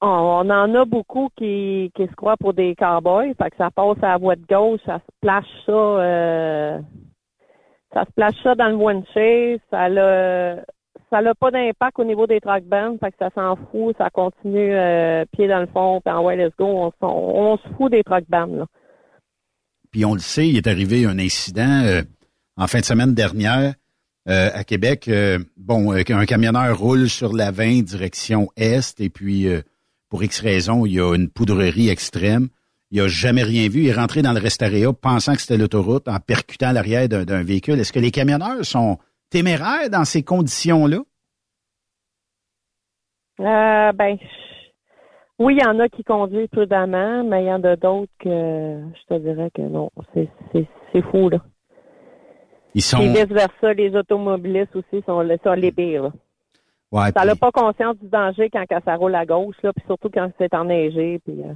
On, 0.00 0.06
on 0.06 0.50
en 0.50 0.74
a 0.74 0.84
beaucoup 0.84 1.28
qui, 1.36 1.90
qui 1.94 2.06
se 2.06 2.14
croient 2.14 2.36
pour 2.36 2.54
des 2.54 2.74
cowboys. 2.76 3.34
Fait 3.40 3.50
que 3.50 3.56
ça 3.56 3.70
passe 3.70 3.98
à 4.02 4.08
la 4.08 4.18
voie 4.18 4.36
de 4.36 4.46
gauche, 4.46 4.80
ça 4.84 4.98
se 4.98 5.12
plache 5.20 5.44
ça, 5.64 6.80
ça 7.92 8.04
se 8.04 8.12
plache 8.12 8.42
ça 8.42 8.54
dans 8.54 8.68
le 8.68 8.76
windshield, 8.76 9.60
ça 9.70 9.88
le, 9.88 10.62
ça 11.10 11.20
n'a 11.20 11.34
pas 11.34 11.50
d'impact 11.50 11.98
au 11.98 12.04
niveau 12.04 12.26
des 12.26 12.40
truck 12.40 12.64
bands, 12.64 12.96
fait 12.98 13.10
que 13.10 13.16
ça 13.18 13.30
s'en 13.34 13.56
fout, 13.70 13.94
ça 13.98 14.08
continue 14.08 14.74
euh, 14.74 15.24
pied 15.32 15.46
dans 15.46 15.60
le 15.60 15.66
fond, 15.66 16.00
puis 16.02 16.12
en 16.12 16.24
ouais, 16.24 16.36
let's 16.36 16.54
go, 16.58 16.90
on, 17.02 17.56
se 17.58 17.68
fout 17.76 17.92
des 17.92 18.02
truck 18.02 18.24
bands, 18.28 18.46
là. 18.46 18.66
Puis 19.90 20.06
on 20.06 20.14
le 20.14 20.20
sait, 20.20 20.48
il 20.48 20.56
est 20.56 20.66
arrivé 20.66 21.04
un 21.04 21.18
incident 21.18 21.82
euh, 21.84 22.00
en 22.56 22.66
fin 22.66 22.80
de 22.80 22.84
semaine 22.84 23.12
dernière 23.12 23.74
euh, 24.26 24.48
à 24.54 24.64
Québec. 24.64 25.10
Bon, 25.58 25.92
un 25.92 26.24
camionneur 26.24 26.78
roule 26.78 27.10
sur 27.10 27.34
la 27.34 27.50
20 27.50 27.82
direction 27.82 28.48
est 28.56 28.98
et 29.00 29.10
puis 29.10 29.46
pour 30.08 30.22
X 30.22 30.40
raison, 30.40 30.86
il 30.86 30.94
y 30.94 31.00
a 31.00 31.14
une 31.14 31.28
poudrerie 31.28 31.90
extrême. 31.90 32.48
Il 32.92 33.00
a 33.00 33.08
jamais 33.08 33.42
rien 33.42 33.68
vu. 33.68 33.80
Il 33.80 33.88
est 33.88 33.94
rentré 33.94 34.20
dans 34.20 34.32
le 34.32 34.38
restaréa 34.38 34.92
pensant 34.92 35.32
que 35.32 35.40
c'était 35.40 35.56
l'autoroute 35.56 36.08
en 36.08 36.20
percutant 36.20 36.72
l'arrière 36.72 37.08
d'un 37.08 37.42
véhicule. 37.42 37.80
Est-ce 37.80 37.92
que 37.92 37.98
les 37.98 38.10
camionneurs 38.10 38.64
sont 38.64 38.98
téméraires 39.30 39.88
dans 39.90 40.04
ces 40.04 40.22
conditions-là? 40.22 40.98
Euh, 43.40 43.92
ben, 43.92 44.18
oui, 45.38 45.56
il 45.58 45.62
y 45.62 45.66
en 45.66 45.80
a 45.80 45.88
qui 45.88 46.04
conduisent 46.04 46.50
prudemment, 46.52 47.24
mais 47.24 47.44
il 47.44 47.46
y 47.46 47.52
en 47.52 47.64
a 47.64 47.76
d'autres 47.76 48.12
que 48.20 48.28
je 48.28 49.14
te 49.14 49.18
dirais 49.20 49.50
que 49.54 49.62
non, 49.62 49.90
c'est 50.14 51.02
fou 51.10 51.30
là. 51.30 51.38
Ils 52.74 52.82
sont. 52.82 53.00
Et 53.00 53.08
vice 53.08 53.26
versa, 53.26 53.72
les 53.72 53.96
automobilistes 53.96 54.76
aussi 54.76 55.02
sont, 55.06 55.26
sont 55.42 55.52
les 55.52 55.72
pires. 55.72 56.04
là. 56.04 56.12
Ouais, 56.92 57.10
ça 57.16 57.24
n'a 57.24 57.34
pas 57.36 57.50
conscience 57.50 57.96
du 57.96 58.08
danger 58.08 58.50
quand, 58.50 58.66
ça 58.84 58.96
roule 58.96 59.14
à 59.14 59.24
gauche, 59.24 59.56
là, 59.62 59.72
puis 59.72 59.84
surtout 59.86 60.10
quand 60.12 60.30
c'est 60.38 60.52
enneigé. 60.54 61.20
Puis, 61.24 61.42
euh, 61.42 61.54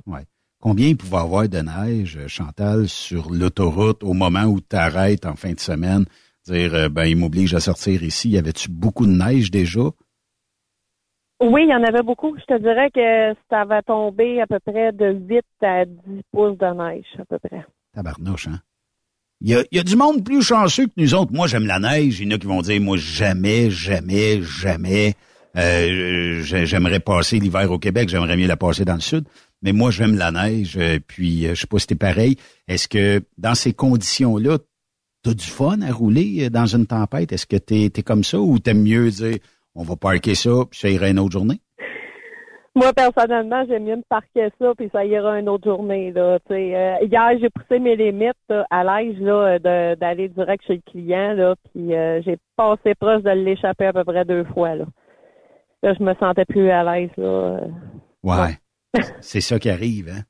combien 0.61 0.89
il 0.89 0.97
pouvait 0.97 1.17
avoir 1.19 1.49
de 1.49 1.59
neige, 1.59 2.17
euh, 2.17 2.29
Chantal, 2.29 2.89
sur 2.89 3.31
l'autoroute 3.31 4.03
au 4.03 4.13
moment 4.13 4.45
où 4.45 4.61
tu 4.61 4.67
t'arrêtes 4.69 5.27
en 5.27 5.37
fin 5.37 5.53
de 5.53 5.61
semaine? 5.61 6.05
Dire, 6.47 6.75
euh, 6.75 6.89
ben, 6.89 7.05
il 7.07 7.17
m'oblige 7.17 7.55
à 7.55 7.61
sortir 7.61 8.03
ici. 8.03 8.31
Y 8.31 8.39
avait-tu 8.39 8.71
beaucoup 8.71 9.07
de 9.07 9.13
neige 9.13 9.51
déjà? 9.51 9.81
Oui, 11.41 11.63
il 11.65 11.71
y 11.71 11.75
en 11.75 11.83
avait 11.83 12.03
beaucoup. 12.03 12.35
Je 12.39 12.45
te 12.45 12.59
dirais 12.61 12.91
que 12.91 13.39
ça 13.51 13.65
va 13.67 13.83
tomber 13.83 14.41
à 14.41 14.47
peu 14.47 14.59
près 14.59 14.93
de 14.93 15.13
8 15.29 15.43
à 15.63 15.85
10 15.85 16.23
pouces 16.33 16.57
de 16.57 16.75
neige, 16.75 17.05
à 17.19 17.25
peu 17.27 17.39
près. 17.39 17.65
Tabarnouche, 17.93 18.49
hein? 18.49 18.61
Il 19.43 19.51
y 19.51 19.55
a, 19.55 19.63
il 19.71 19.77
y 19.77 19.81
a 19.81 19.85
du 19.85 19.97
monde 19.97 20.25
plus 20.25 20.41
chanceux 20.41 20.87
que 20.87 20.93
nous 20.97 21.15
autres. 21.15 21.33
Moi, 21.35 21.47
j'aime 21.47 21.67
la 21.67 21.79
neige. 21.79 22.21
Il 22.21 22.29
y 22.29 22.33
en 22.33 22.37
a 22.37 22.39
qui 22.39 22.47
vont 22.47 22.63
dire, 22.63 22.81
moi, 22.81 22.97
jamais, 22.97 23.71
jamais, 23.71 24.41
jamais. 24.43 25.15
euh, 25.59 26.41
j'ai- 26.43 26.65
j'aimerais 26.67 27.01
passer 27.01 27.39
l'hiver 27.39 27.71
au 27.71 27.79
Québec. 27.79 28.09
J'aimerais 28.09 28.37
mieux 28.37 28.47
la 28.47 28.57
passer 28.57 28.85
dans 28.87 28.95
le 28.95 29.01
sud. 29.01 29.25
Mais 29.63 29.73
moi, 29.73 29.91
j'aime 29.91 30.17
la 30.17 30.31
neige. 30.31 30.77
euh, 30.77 30.99
Puis, 31.07 31.47
euh, 31.47 31.55
je 31.55 31.61
sais 31.63 31.67
pas 31.67 31.79
si 31.79 31.87
t'es 31.87 31.95
pareil. 31.95 32.37
Est-ce 32.69 32.89
que 32.89 33.23
dans 33.39 33.55
ces 33.55 33.73
conditions-là, 33.73 34.59
t'as 35.23 35.35
du 35.35 35.47
fun 35.47 35.81
à 35.83 35.93
rouler 35.93 36.47
euh, 36.47 36.51
dans 36.51 36.67
une 36.67 36.87
tempête? 36.87 37.33
Est-ce 37.33 37.47
que 37.47 37.57
t'es 37.57 37.87
es 37.87 38.03
comme 38.03 38.25
ça 38.25 38.39
ou 38.39 38.59
t'aimes 38.59 38.83
mieux 38.83 39.11
dire, 39.11 39.39
on 39.75 39.83
va 39.83 39.97
parker 39.97 40.35
ça, 40.35 40.51
puis 40.71 40.79
ça 40.79 40.89
ira 40.89 41.09
une 41.09 41.19
autre 41.19 41.33
journée? 41.33 41.61
Moi, 42.75 42.93
personnellement, 42.93 43.65
j'aime 43.67 43.85
mieux 43.85 43.97
me 43.97 44.03
parquer 44.07 44.51
ça, 44.61 44.73
puis 44.77 44.91
ça 44.93 45.03
ira 45.03 45.41
une 45.41 45.49
autre 45.49 45.65
journée. 45.65 46.13
Là. 46.13 46.39
Euh, 46.51 46.95
hier, 47.01 47.31
j'ai 47.41 47.49
poussé 47.49 47.79
mes 47.79 47.97
limites 47.97 48.37
là, 48.51 48.67
à 48.71 48.85
l'âge 48.85 49.17
d'aller 49.99 50.29
direct 50.29 50.63
chez 50.67 50.75
le 50.75 50.91
client, 50.91 51.33
là, 51.33 51.55
puis 51.73 51.95
euh, 51.95 52.21
j'ai 52.23 52.37
passé 52.55 52.95
proche 52.95 53.23
de 53.23 53.31
l'échapper 53.31 53.87
à 53.87 53.95
peu 53.95 54.05
près 54.05 54.27
deux 54.27 54.45
fois. 54.45 54.75
Là, 54.75 54.85
là 55.83 55.95
je 55.99 56.05
me 56.05 56.13
sentais 56.17 56.45
plus 56.45 56.69
à 56.71 56.85
l'aise. 56.85 57.09
là. 57.17 57.61
Ouais. 58.23 58.59
C'est 59.21 59.41
ça 59.41 59.59
qui 59.59 59.69
arrive, 59.71 60.09
hein? 60.09 60.23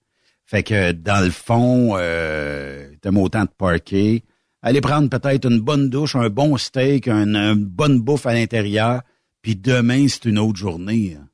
Fait 0.45 0.63
que 0.63 0.93
dans 0.93 1.25
le 1.25 1.31
fond, 1.31 1.95
euh, 1.97 2.89
t'aimes 3.03 3.19
autant 3.19 3.43
de 3.45 3.51
parker. 3.51 4.25
Aller 4.63 4.81
prendre 4.81 5.09
peut-être 5.11 5.45
une 5.51 5.61
bonne 5.61 5.91
douche, 5.91 6.15
un 6.17 6.29
bon 6.29 6.57
steak, 6.57 7.09
un- 7.09 7.27
une 7.37 7.65
bonne 7.65 8.01
bouffe 8.01 8.27
à 8.27 8.33
l'intérieur, 8.35 9.03
puis 9.43 9.57
demain, 9.57 10.07
c'est 10.09 10.25
une 10.27 10.39
autre 10.39 10.57
journée. 10.59 11.17
hein. 11.21 11.29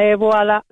Et 0.00 0.14
voilà. 0.14 0.62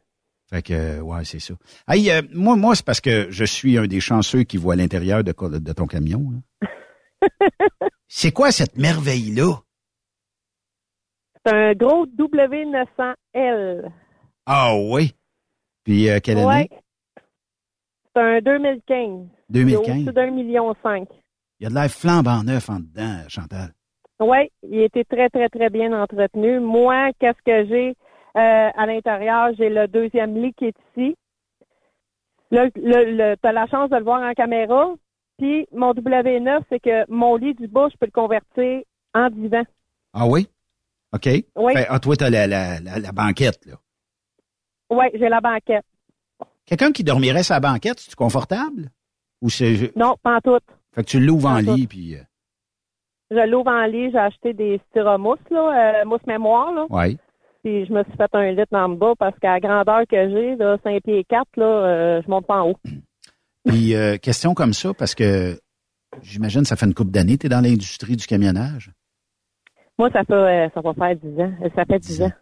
Fait 0.48 0.62
que, 0.62 1.00
ouais, 1.00 1.24
c'est 1.24 1.40
ça. 1.40 1.54
Hey, 1.88 2.10
euh, 2.10 2.22
moi, 2.32 2.54
moi 2.56 2.76
c'est 2.76 2.84
parce 2.84 3.00
que 3.00 3.26
je 3.30 3.44
suis 3.44 3.78
un 3.78 3.86
des 3.86 3.98
chanceux 4.00 4.44
qui 4.44 4.56
voit 4.56 4.76
l'intérieur 4.76 5.24
de, 5.24 5.32
de 5.58 5.72
ton 5.72 5.86
camion. 5.86 6.30
là. 6.60 6.68
c'est 8.08 8.30
quoi 8.32 8.52
cette 8.52 8.76
merveille-là? 8.76 9.60
C'est 11.44 11.52
un 11.52 11.72
gros 11.74 12.06
W900L. 12.06 13.90
Ah 14.46 14.76
oui? 14.76 15.14
Puis 15.86 16.10
euh, 16.10 16.18
quelle 16.22 16.38
Ouais. 16.38 16.42
année? 16.54 16.70
C'est 18.14 18.20
un 18.22 18.40
2015. 18.40 19.28
2015. 19.50 19.54
Il 19.70 19.72
est 19.72 19.76
au-dessus 19.76 20.12
d'un 20.12 20.30
million 20.32 20.74
cinq. 20.82 21.08
Il 21.60 21.64
y 21.64 21.66
a 21.66 21.70
de 21.70 21.74
l'air 21.74 21.88
flambant 21.90 22.42
neuf 22.42 22.68
en 22.68 22.80
dedans, 22.80 23.20
Chantal. 23.28 23.70
Oui, 24.18 24.50
il 24.64 24.80
était 24.80 25.04
très, 25.04 25.28
très, 25.28 25.48
très 25.48 25.70
bien 25.70 25.92
entretenu. 25.92 26.58
Moi, 26.58 27.10
qu'est-ce 27.20 27.40
que 27.44 27.68
j'ai 27.68 27.90
euh, 28.36 28.70
à 28.74 28.86
l'intérieur? 28.86 29.50
J'ai 29.56 29.68
le 29.68 29.86
deuxième 29.86 30.34
lit 30.42 30.52
qui 30.54 30.66
est 30.66 30.76
ici. 30.96 31.14
Là, 32.50 32.64
le, 32.74 33.16
le, 33.16 33.36
tu 33.40 33.48
as 33.48 33.52
la 33.52 33.66
chance 33.66 33.88
de 33.90 33.96
le 33.96 34.02
voir 34.02 34.22
en 34.22 34.32
caméra. 34.34 34.92
Puis, 35.38 35.68
mon 35.72 35.92
W9, 35.92 36.62
c'est 36.68 36.80
que 36.80 37.08
mon 37.10 37.36
lit 37.36 37.54
du 37.54 37.68
bas, 37.68 37.88
je 37.92 37.96
peux 37.98 38.06
le 38.06 38.10
convertir 38.12 38.80
en 39.14 39.28
divan. 39.30 39.62
Ah 40.14 40.26
oui? 40.26 40.48
OK. 41.12 41.28
Oui. 41.56 41.72
Fait, 41.74 41.86
ah, 41.88 42.00
toi, 42.00 42.16
t'as 42.16 42.30
la, 42.30 42.46
la, 42.48 42.80
la, 42.80 42.98
la 42.98 43.12
banquette, 43.12 43.64
là. 43.66 43.74
Oui, 44.90 45.06
j'ai 45.14 45.28
la 45.28 45.40
banquette. 45.40 45.84
Quelqu'un 46.64 46.92
qui 46.92 47.04
dormirait 47.04 47.42
sa 47.42 47.60
banquette, 47.60 48.00
c'est 48.00 48.14
confortable? 48.14 48.90
Ou 49.42 49.50
c'est. 49.50 49.92
Non, 49.96 50.16
pas 50.22 50.36
en 50.36 50.40
tout. 50.40 50.58
Fait 50.92 51.02
que 51.04 51.08
tu 51.08 51.20
l'ouvres 51.20 51.48
en 51.48 51.58
lit, 51.58 51.86
puis. 51.86 52.14
euh, 52.16 52.22
Je 53.30 53.48
l'ouvre 53.50 53.70
en 53.70 53.84
lit, 53.86 54.10
j'ai 54.10 54.18
acheté 54.18 54.52
des 54.52 54.80
styromousse, 54.90 55.38
là, 55.50 56.00
euh, 56.00 56.04
mousse 56.04 56.26
mémoire, 56.26 56.72
là. 56.72 56.86
ouais. 56.90 57.16
Puis 57.62 57.84
je 57.86 57.92
me 57.92 58.04
suis 58.04 58.12
fait 58.16 58.32
un 58.32 58.52
lit 58.52 58.62
en 58.72 58.88
bas 58.90 59.14
parce 59.18 59.36
qu'à 59.40 59.54
la 59.54 59.60
grandeur 59.60 60.02
que 60.08 60.28
j'ai, 60.30 60.54
là, 60.54 60.76
5 60.84 61.02
pieds 61.02 61.24
4, 61.28 61.46
là, 61.56 61.64
euh, 61.64 62.22
je 62.24 62.30
monte 62.30 62.46
pas 62.46 62.62
en 62.62 62.70
haut. 62.70 62.76
Puis, 63.66 63.94
euh, 63.96 64.16
question 64.18 64.54
comme 64.54 64.72
ça, 64.72 64.94
parce 64.94 65.16
que 65.16 65.58
j'imagine 66.22 66.64
ça 66.64 66.76
fait 66.76 66.86
une 66.86 66.94
couple 66.94 67.10
d'années, 67.10 67.36
tu 67.38 67.46
es 67.46 67.48
dans 67.48 67.60
l'industrie 67.60 68.14
du 68.14 68.24
camionnage. 68.26 68.92
Moi, 69.98 70.10
ça 70.12 70.22
fait, 70.24 70.32
euh, 70.34 70.68
ça 70.72 70.80
va 70.80 70.94
faire 70.94 71.16
10 71.16 71.40
ans. 71.40 71.52
Ça 71.74 71.84
fait 71.84 71.98
10 71.98 72.22
ans. 72.22 72.32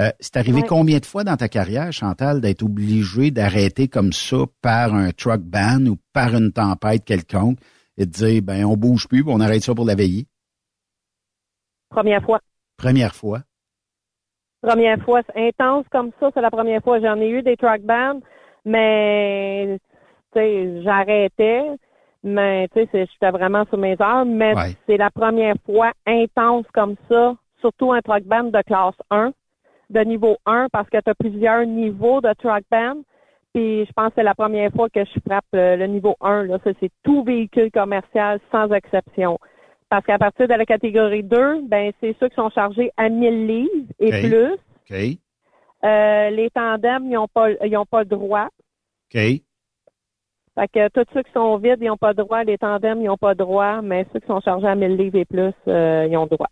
Euh, 0.00 0.10
c'est 0.20 0.36
arrivé 0.38 0.60
Ouais. 0.62 0.66
combien 0.66 0.98
de 0.98 1.04
fois 1.04 1.22
dans 1.22 1.36
ta 1.36 1.48
carrière, 1.48 1.92
Chantal, 1.92 2.40
d'être 2.40 2.62
obligé 2.62 3.30
d'arrêter 3.30 3.88
comme 3.88 4.12
ça 4.12 4.38
par 4.62 4.94
un 4.94 5.10
truck 5.10 5.42
ban 5.42 5.84
ou 5.86 5.98
par 6.14 6.34
une 6.34 6.50
tempête 6.52 7.04
quelconque 7.04 7.58
et 7.98 8.06
de 8.06 8.10
dire, 8.10 8.42
ben, 8.42 8.64
on 8.64 8.76
bouge 8.76 9.06
plus, 9.06 9.22
on 9.26 9.38
arrête 9.40 9.62
ça 9.62 9.74
pour 9.74 9.84
la 9.84 9.94
veiller? 9.94 10.26
Première 11.90 12.22
fois. 12.22 12.40
Première 12.78 13.14
fois. 13.14 13.42
Première 14.62 15.02
fois, 15.02 15.20
c'est 15.26 15.48
intense 15.48 15.84
comme 15.90 16.10
ça, 16.20 16.30
c'est 16.32 16.40
la 16.40 16.50
première 16.50 16.82
fois. 16.82 17.00
J'en 17.00 17.16
ai 17.20 17.28
eu 17.28 17.42
des 17.42 17.56
truck 17.56 17.82
bands, 17.82 18.20
mais 18.64 19.78
tu 20.32 20.38
sais, 20.38 20.82
j'arrêtais, 20.82 21.62
mais 22.22 22.68
tu 22.68 22.80
sais, 22.92 23.06
j'étais 23.12 23.30
vraiment 23.30 23.64
sur 23.66 23.76
mes 23.76 23.96
heures, 24.00 24.24
mais 24.24 24.54
Ouais. 24.56 24.76
c'est 24.86 24.96
la 24.96 25.10
première 25.10 25.56
fois 25.66 25.92
intense 26.06 26.64
comme 26.72 26.94
ça, 27.10 27.34
surtout 27.60 27.92
un 27.92 28.00
truck 28.00 28.22
band 28.24 28.44
de 28.44 28.62
classe 28.62 28.94
1, 29.10 29.32
de 29.92 30.00
niveau 30.00 30.36
1, 30.46 30.68
parce 30.72 30.88
que 30.88 30.98
tu 30.98 31.10
as 31.10 31.14
plusieurs 31.14 31.64
niveaux 31.66 32.20
de 32.20 32.32
truck 32.34 32.64
band. 32.70 33.02
Puis 33.54 33.84
je 33.84 33.92
pense 33.92 34.08
que 34.08 34.14
c'est 34.16 34.22
la 34.22 34.34
première 34.34 34.72
fois 34.72 34.88
que 34.88 35.04
je 35.04 35.20
frappe 35.26 35.44
euh, 35.54 35.76
le 35.76 35.86
niveau 35.86 36.16
1. 36.20 36.44
Là. 36.44 36.58
Ça, 36.64 36.70
c'est 36.80 36.90
tout 37.02 37.22
véhicule 37.22 37.70
commercial 37.70 38.40
sans 38.50 38.70
exception. 38.72 39.38
Parce 39.90 40.06
qu'à 40.06 40.18
partir 40.18 40.48
de 40.48 40.54
la 40.54 40.64
catégorie 40.64 41.22
2, 41.22 41.68
ben 41.68 41.92
c'est 42.00 42.16
ceux 42.18 42.28
qui 42.30 42.36
sont 42.36 42.48
chargés 42.50 42.90
à 42.96 43.10
1000 43.10 43.46
livres 43.46 43.86
et 44.00 44.10
plus. 44.10 44.56
Euh, 45.84 46.30
les 46.30 46.48
tandems, 46.50 47.04
ils 47.06 47.12
n'ont 47.12 47.28
pas, 47.28 47.50
ils 47.50 47.76
ont 47.76 47.84
pas 47.84 48.00
le 48.00 48.06
droit. 48.08 48.48
OK. 49.14 49.20
Fait 50.54 50.68
que 50.68 50.88
tous 50.88 51.06
ceux 51.12 51.22
qui 51.22 51.32
sont 51.32 51.56
vides, 51.56 51.78
ils 51.80 51.88
n'ont 51.88 51.96
pas 51.96 52.10
le 52.10 52.14
droit. 52.14 52.44
Les 52.44 52.58
tandems, 52.58 53.00
ils 53.00 53.06
n'ont 53.06 53.16
pas 53.16 53.30
le 53.30 53.36
droit. 53.36 53.82
Mais 53.82 54.06
ceux 54.12 54.20
qui 54.20 54.26
sont 54.26 54.40
chargés 54.40 54.66
à 54.66 54.74
1000 54.74 54.96
livres 54.96 55.18
et 55.18 55.24
plus, 55.24 55.52
euh, 55.68 56.06
ils 56.08 56.16
ont 56.16 56.24
le 56.24 56.36
droit. 56.36 56.50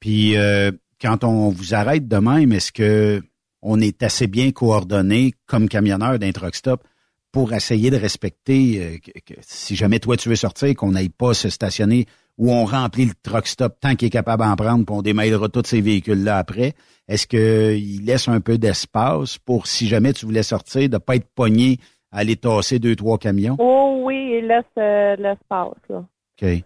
Puis, 0.00 0.36
euh, 0.36 0.70
quand 1.00 1.24
on 1.24 1.50
vous 1.50 1.74
arrête 1.74 2.08
de 2.08 2.16
même, 2.16 2.52
est-ce 2.52 2.72
que 2.72 3.22
on 3.62 3.80
est 3.80 4.02
assez 4.02 4.26
bien 4.26 4.52
coordonné 4.52 5.34
comme 5.46 5.68
camionneur 5.68 6.18
d'un 6.18 6.32
truck 6.32 6.54
stop 6.54 6.84
pour 7.32 7.52
essayer 7.52 7.90
de 7.90 7.96
respecter, 7.96 8.80
euh, 8.80 8.98
que, 8.98 9.34
que 9.34 9.40
si 9.42 9.76
jamais 9.76 9.98
toi 9.98 10.16
tu 10.16 10.28
veux 10.28 10.36
sortir, 10.36 10.74
qu'on 10.74 10.92
n'aille 10.92 11.08
pas 11.08 11.34
se 11.34 11.48
stationner 11.48 12.06
où 12.38 12.52
on 12.52 12.64
remplit 12.64 13.06
le 13.06 13.12
truck 13.22 13.46
stop 13.46 13.76
tant 13.80 13.94
qu'il 13.94 14.08
est 14.08 14.10
capable 14.10 14.42
d'en 14.42 14.56
prendre, 14.56 14.84
puis 14.84 14.94
on 14.94 15.02
démêlera 15.02 15.48
tous 15.48 15.66
ces 15.66 15.80
véhicules-là 15.80 16.38
après? 16.38 16.74
Est-ce 17.08 17.26
qu'il 17.26 18.04
laisse 18.04 18.28
un 18.28 18.40
peu 18.40 18.58
d'espace 18.58 19.38
pour, 19.38 19.66
si 19.66 19.86
jamais 19.86 20.12
tu 20.12 20.26
voulais 20.26 20.42
sortir, 20.42 20.88
de 20.88 20.98
pas 20.98 21.16
être 21.16 21.28
pogné 21.34 21.78
à 22.12 22.18
aller 22.18 22.36
tasser 22.36 22.78
deux, 22.78 22.96
trois 22.96 23.18
camions? 23.18 23.56
Oh 23.58 24.02
oui, 24.04 24.38
il 24.38 24.46
laisse 24.46 24.64
euh, 24.78 25.16
l'espace. 25.16 25.78
Là. 25.88 26.04
OK. 26.42 26.64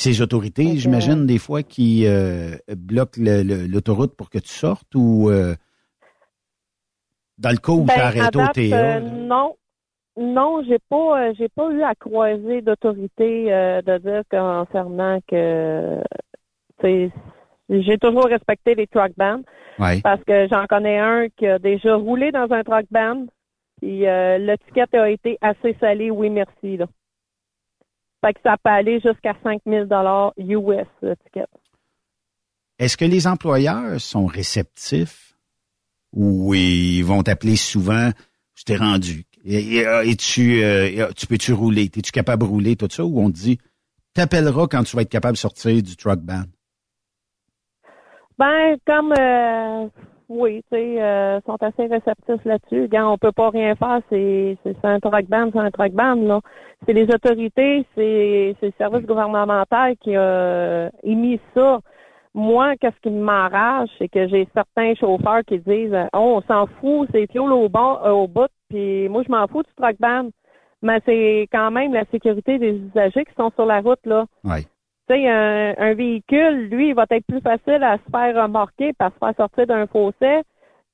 Ces 0.00 0.22
autorités, 0.22 0.78
j'imagine, 0.78 1.26
des 1.26 1.36
fois, 1.36 1.62
qui 1.62 2.06
euh, 2.06 2.56
bloquent 2.74 3.20
l'autoroute 3.20 4.16
pour 4.16 4.30
que 4.30 4.38
tu 4.38 4.48
sortes 4.48 4.94
ou 4.94 5.28
euh, 5.28 5.54
dans 7.36 7.50
le 7.50 7.58
cas 7.58 7.72
où 7.72 7.84
Ben, 7.84 7.92
tu 7.92 8.00
arrêté 8.00 8.38
à 8.38 8.44
au 8.44 8.52
TA? 8.54 8.60
euh, 8.96 9.00
non, 9.00 9.56
non, 10.18 10.64
j'ai 10.66 10.78
pas, 10.88 11.28
euh, 11.28 11.34
j'ai 11.36 11.50
pas 11.50 11.70
eu 11.70 11.82
à 11.82 11.94
croiser 11.94 12.62
d'autorité 12.62 13.52
euh, 13.52 13.82
de 13.82 13.98
dire 13.98 14.22
concernant 14.30 15.18
que, 15.28 16.00
J'ai 17.68 17.98
toujours 17.98 18.24
respecté 18.24 18.74
les 18.74 18.86
truck 18.86 19.12
bands 19.18 19.42
Ouais. 19.78 20.00
parce 20.00 20.24
que 20.24 20.48
j'en 20.48 20.64
connais 20.66 20.98
un 20.98 21.28
qui 21.36 21.46
a 21.46 21.58
déjà 21.58 21.96
roulé 21.96 22.32
dans 22.32 22.50
un 22.50 22.62
truck 22.62 22.86
band. 22.90 23.26
Puis 23.82 24.06
euh, 24.06 24.38
le 24.38 24.56
ticket 24.56 24.96
a 24.96 25.10
été 25.10 25.36
assez 25.42 25.76
salé, 25.78 26.10
oui 26.10 26.30
merci 26.30 26.78
là. 26.78 26.86
Fait 28.24 28.34
que 28.34 28.40
ça 28.44 28.56
peut 28.62 28.70
aller 28.70 29.00
jusqu'à 29.00 29.34
5000 29.42 29.86
dollars 29.86 30.32
US 30.36 30.86
le 31.02 31.16
ticket. 31.16 31.46
Est-ce 32.78 32.96
que 32.96 33.04
les 33.04 33.26
employeurs 33.26 34.00
sont 34.00 34.26
réceptifs 34.26 35.36
ou 36.12 36.54
ils 36.54 37.02
vont 37.02 37.22
t'appeler 37.22 37.56
souvent, 37.56 38.10
je 38.54 38.64
t'ai 38.64 38.76
rendu, 38.76 39.24
et, 39.44 39.76
et, 39.76 39.86
euh, 39.86 40.02
tu 40.18 40.62
tu 41.16 41.26
peux-tu 41.26 41.52
rouler, 41.52 41.84
es-tu 41.84 42.12
capable 42.12 42.42
de 42.42 42.48
rouler, 42.48 42.76
tout 42.76 42.88
ça, 42.90 43.04
ou 43.04 43.20
on 43.20 43.30
te 43.30 43.36
dit, 43.36 43.58
t'appelleras 44.14 44.66
quand 44.66 44.82
tu 44.82 44.96
vas 44.96 45.02
être 45.02 45.10
capable 45.10 45.34
de 45.34 45.38
sortir 45.38 45.82
du 45.82 45.96
truck 45.96 46.20
band? 46.20 46.44
Ben, 48.38 48.76
comme 48.86 49.12
euh, 49.18 49.88
oui, 50.30 50.62
tu 50.70 50.78
sais, 50.78 51.02
euh, 51.02 51.40
sont 51.44 51.60
assez 51.60 51.86
réceptifs 51.86 52.44
là-dessus. 52.44 52.88
Quand 52.90 53.12
on 53.12 53.18
peut 53.18 53.32
pas 53.32 53.50
rien 53.50 53.74
faire, 53.74 54.00
c'est 54.08 54.56
un 54.84 55.00
truck 55.00 55.26
band, 55.26 55.50
c'est 55.52 55.58
un 55.58 55.70
truck 55.72 55.92
band, 55.92 56.14
là. 56.14 56.40
C'est 56.86 56.92
les 56.92 57.12
autorités, 57.12 57.84
c'est 57.96 58.54
le 58.62 58.72
service 58.78 59.04
gouvernemental 59.04 59.96
qui 59.96 60.14
a 60.14 60.88
émis 61.02 61.40
ça. 61.52 61.80
Moi, 62.32 62.76
qu'est-ce 62.76 63.00
qui 63.02 63.10
m'enrage, 63.10 63.88
c'est 63.98 64.06
que 64.06 64.28
j'ai 64.28 64.46
certains 64.54 64.94
chauffeurs 64.94 65.42
qui 65.44 65.58
disent 65.58 65.96
Oh, 66.14 66.40
on 66.40 66.42
s'en 66.42 66.66
fout, 66.80 67.08
c'est 67.12 67.30
fuel 67.32 67.50
au, 67.50 67.68
bon, 67.68 67.98
euh, 68.04 68.10
au 68.10 68.28
bout, 68.28 68.48
puis 68.68 69.08
moi 69.08 69.24
je 69.26 69.32
m'en 69.32 69.48
fous 69.48 69.64
du 69.64 69.74
truck 69.76 69.96
band. 69.98 70.28
Mais 70.80 71.00
c'est 71.04 71.48
quand 71.52 71.72
même 71.72 71.92
la 71.92 72.04
sécurité 72.12 72.58
des 72.58 72.70
usagers 72.70 73.24
qui 73.24 73.34
sont 73.36 73.50
sur 73.56 73.66
la 73.66 73.80
route, 73.80 74.06
là. 74.06 74.26
Ouais. 74.44 74.64
Sais, 75.10 75.28
un, 75.28 75.74
un 75.76 75.94
véhicule, 75.94 76.68
lui, 76.68 76.90
il 76.90 76.94
va 76.94 77.04
être 77.10 77.26
plus 77.26 77.40
facile 77.40 77.82
à 77.82 77.96
se 77.96 78.10
faire 78.12 78.40
remorquer, 78.40 78.92
par 78.92 79.12
se 79.12 79.18
faire 79.18 79.34
sortir 79.36 79.66
d'un 79.66 79.88
fossé 79.88 80.42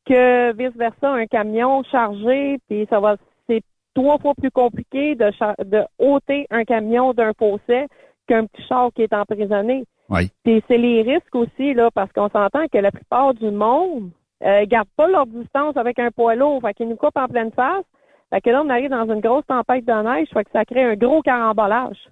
que 0.06 0.54
vice-versa, 0.56 1.10
un 1.10 1.26
camion 1.26 1.82
chargé, 1.82 2.58
puis 2.66 2.86
ça 2.88 2.98
va 2.98 3.16
c'est 3.46 3.60
trois 3.94 4.16
fois 4.16 4.32
plus 4.34 4.50
compliqué 4.50 5.16
de, 5.16 5.30
de 5.64 5.82
ôter 5.98 6.46
un 6.50 6.64
camion 6.64 7.12
d'un 7.12 7.32
fossé 7.38 7.88
qu'un 8.26 8.46
petit 8.46 8.62
char 8.66 8.90
qui 8.94 9.02
est 9.02 9.12
emprisonné. 9.12 9.84
Oui. 10.08 10.30
Puis 10.44 10.62
c'est 10.66 10.78
les 10.78 11.02
risques 11.02 11.34
aussi, 11.34 11.74
là, 11.74 11.90
parce 11.92 12.10
qu'on 12.12 12.30
s'entend 12.30 12.68
que 12.72 12.78
la 12.78 12.92
plupart 12.92 13.34
du 13.34 13.50
monde 13.50 14.12
euh, 14.42 14.64
garde 14.66 14.88
pas 14.96 15.08
leur 15.08 15.26
distance 15.26 15.76
avec 15.76 15.98
un 15.98 16.10
poids 16.10 16.36
lourd, 16.36 16.62
fait 16.62 16.72
qu'ils 16.72 16.88
nous 16.88 16.96
coupent 16.96 17.18
en 17.18 17.28
pleine 17.28 17.52
face. 17.52 17.84
Fait 18.30 18.40
que 18.40 18.48
là, 18.48 18.62
on 18.64 18.70
arrive 18.70 18.90
dans 18.90 19.12
une 19.12 19.20
grosse 19.20 19.46
tempête 19.46 19.84
de 19.84 19.92
neige, 19.92 20.28
fait 20.32 20.44
que 20.44 20.50
ça 20.52 20.64
crée 20.64 20.84
un 20.84 20.94
gros 20.94 21.20
carambolage. 21.20 22.08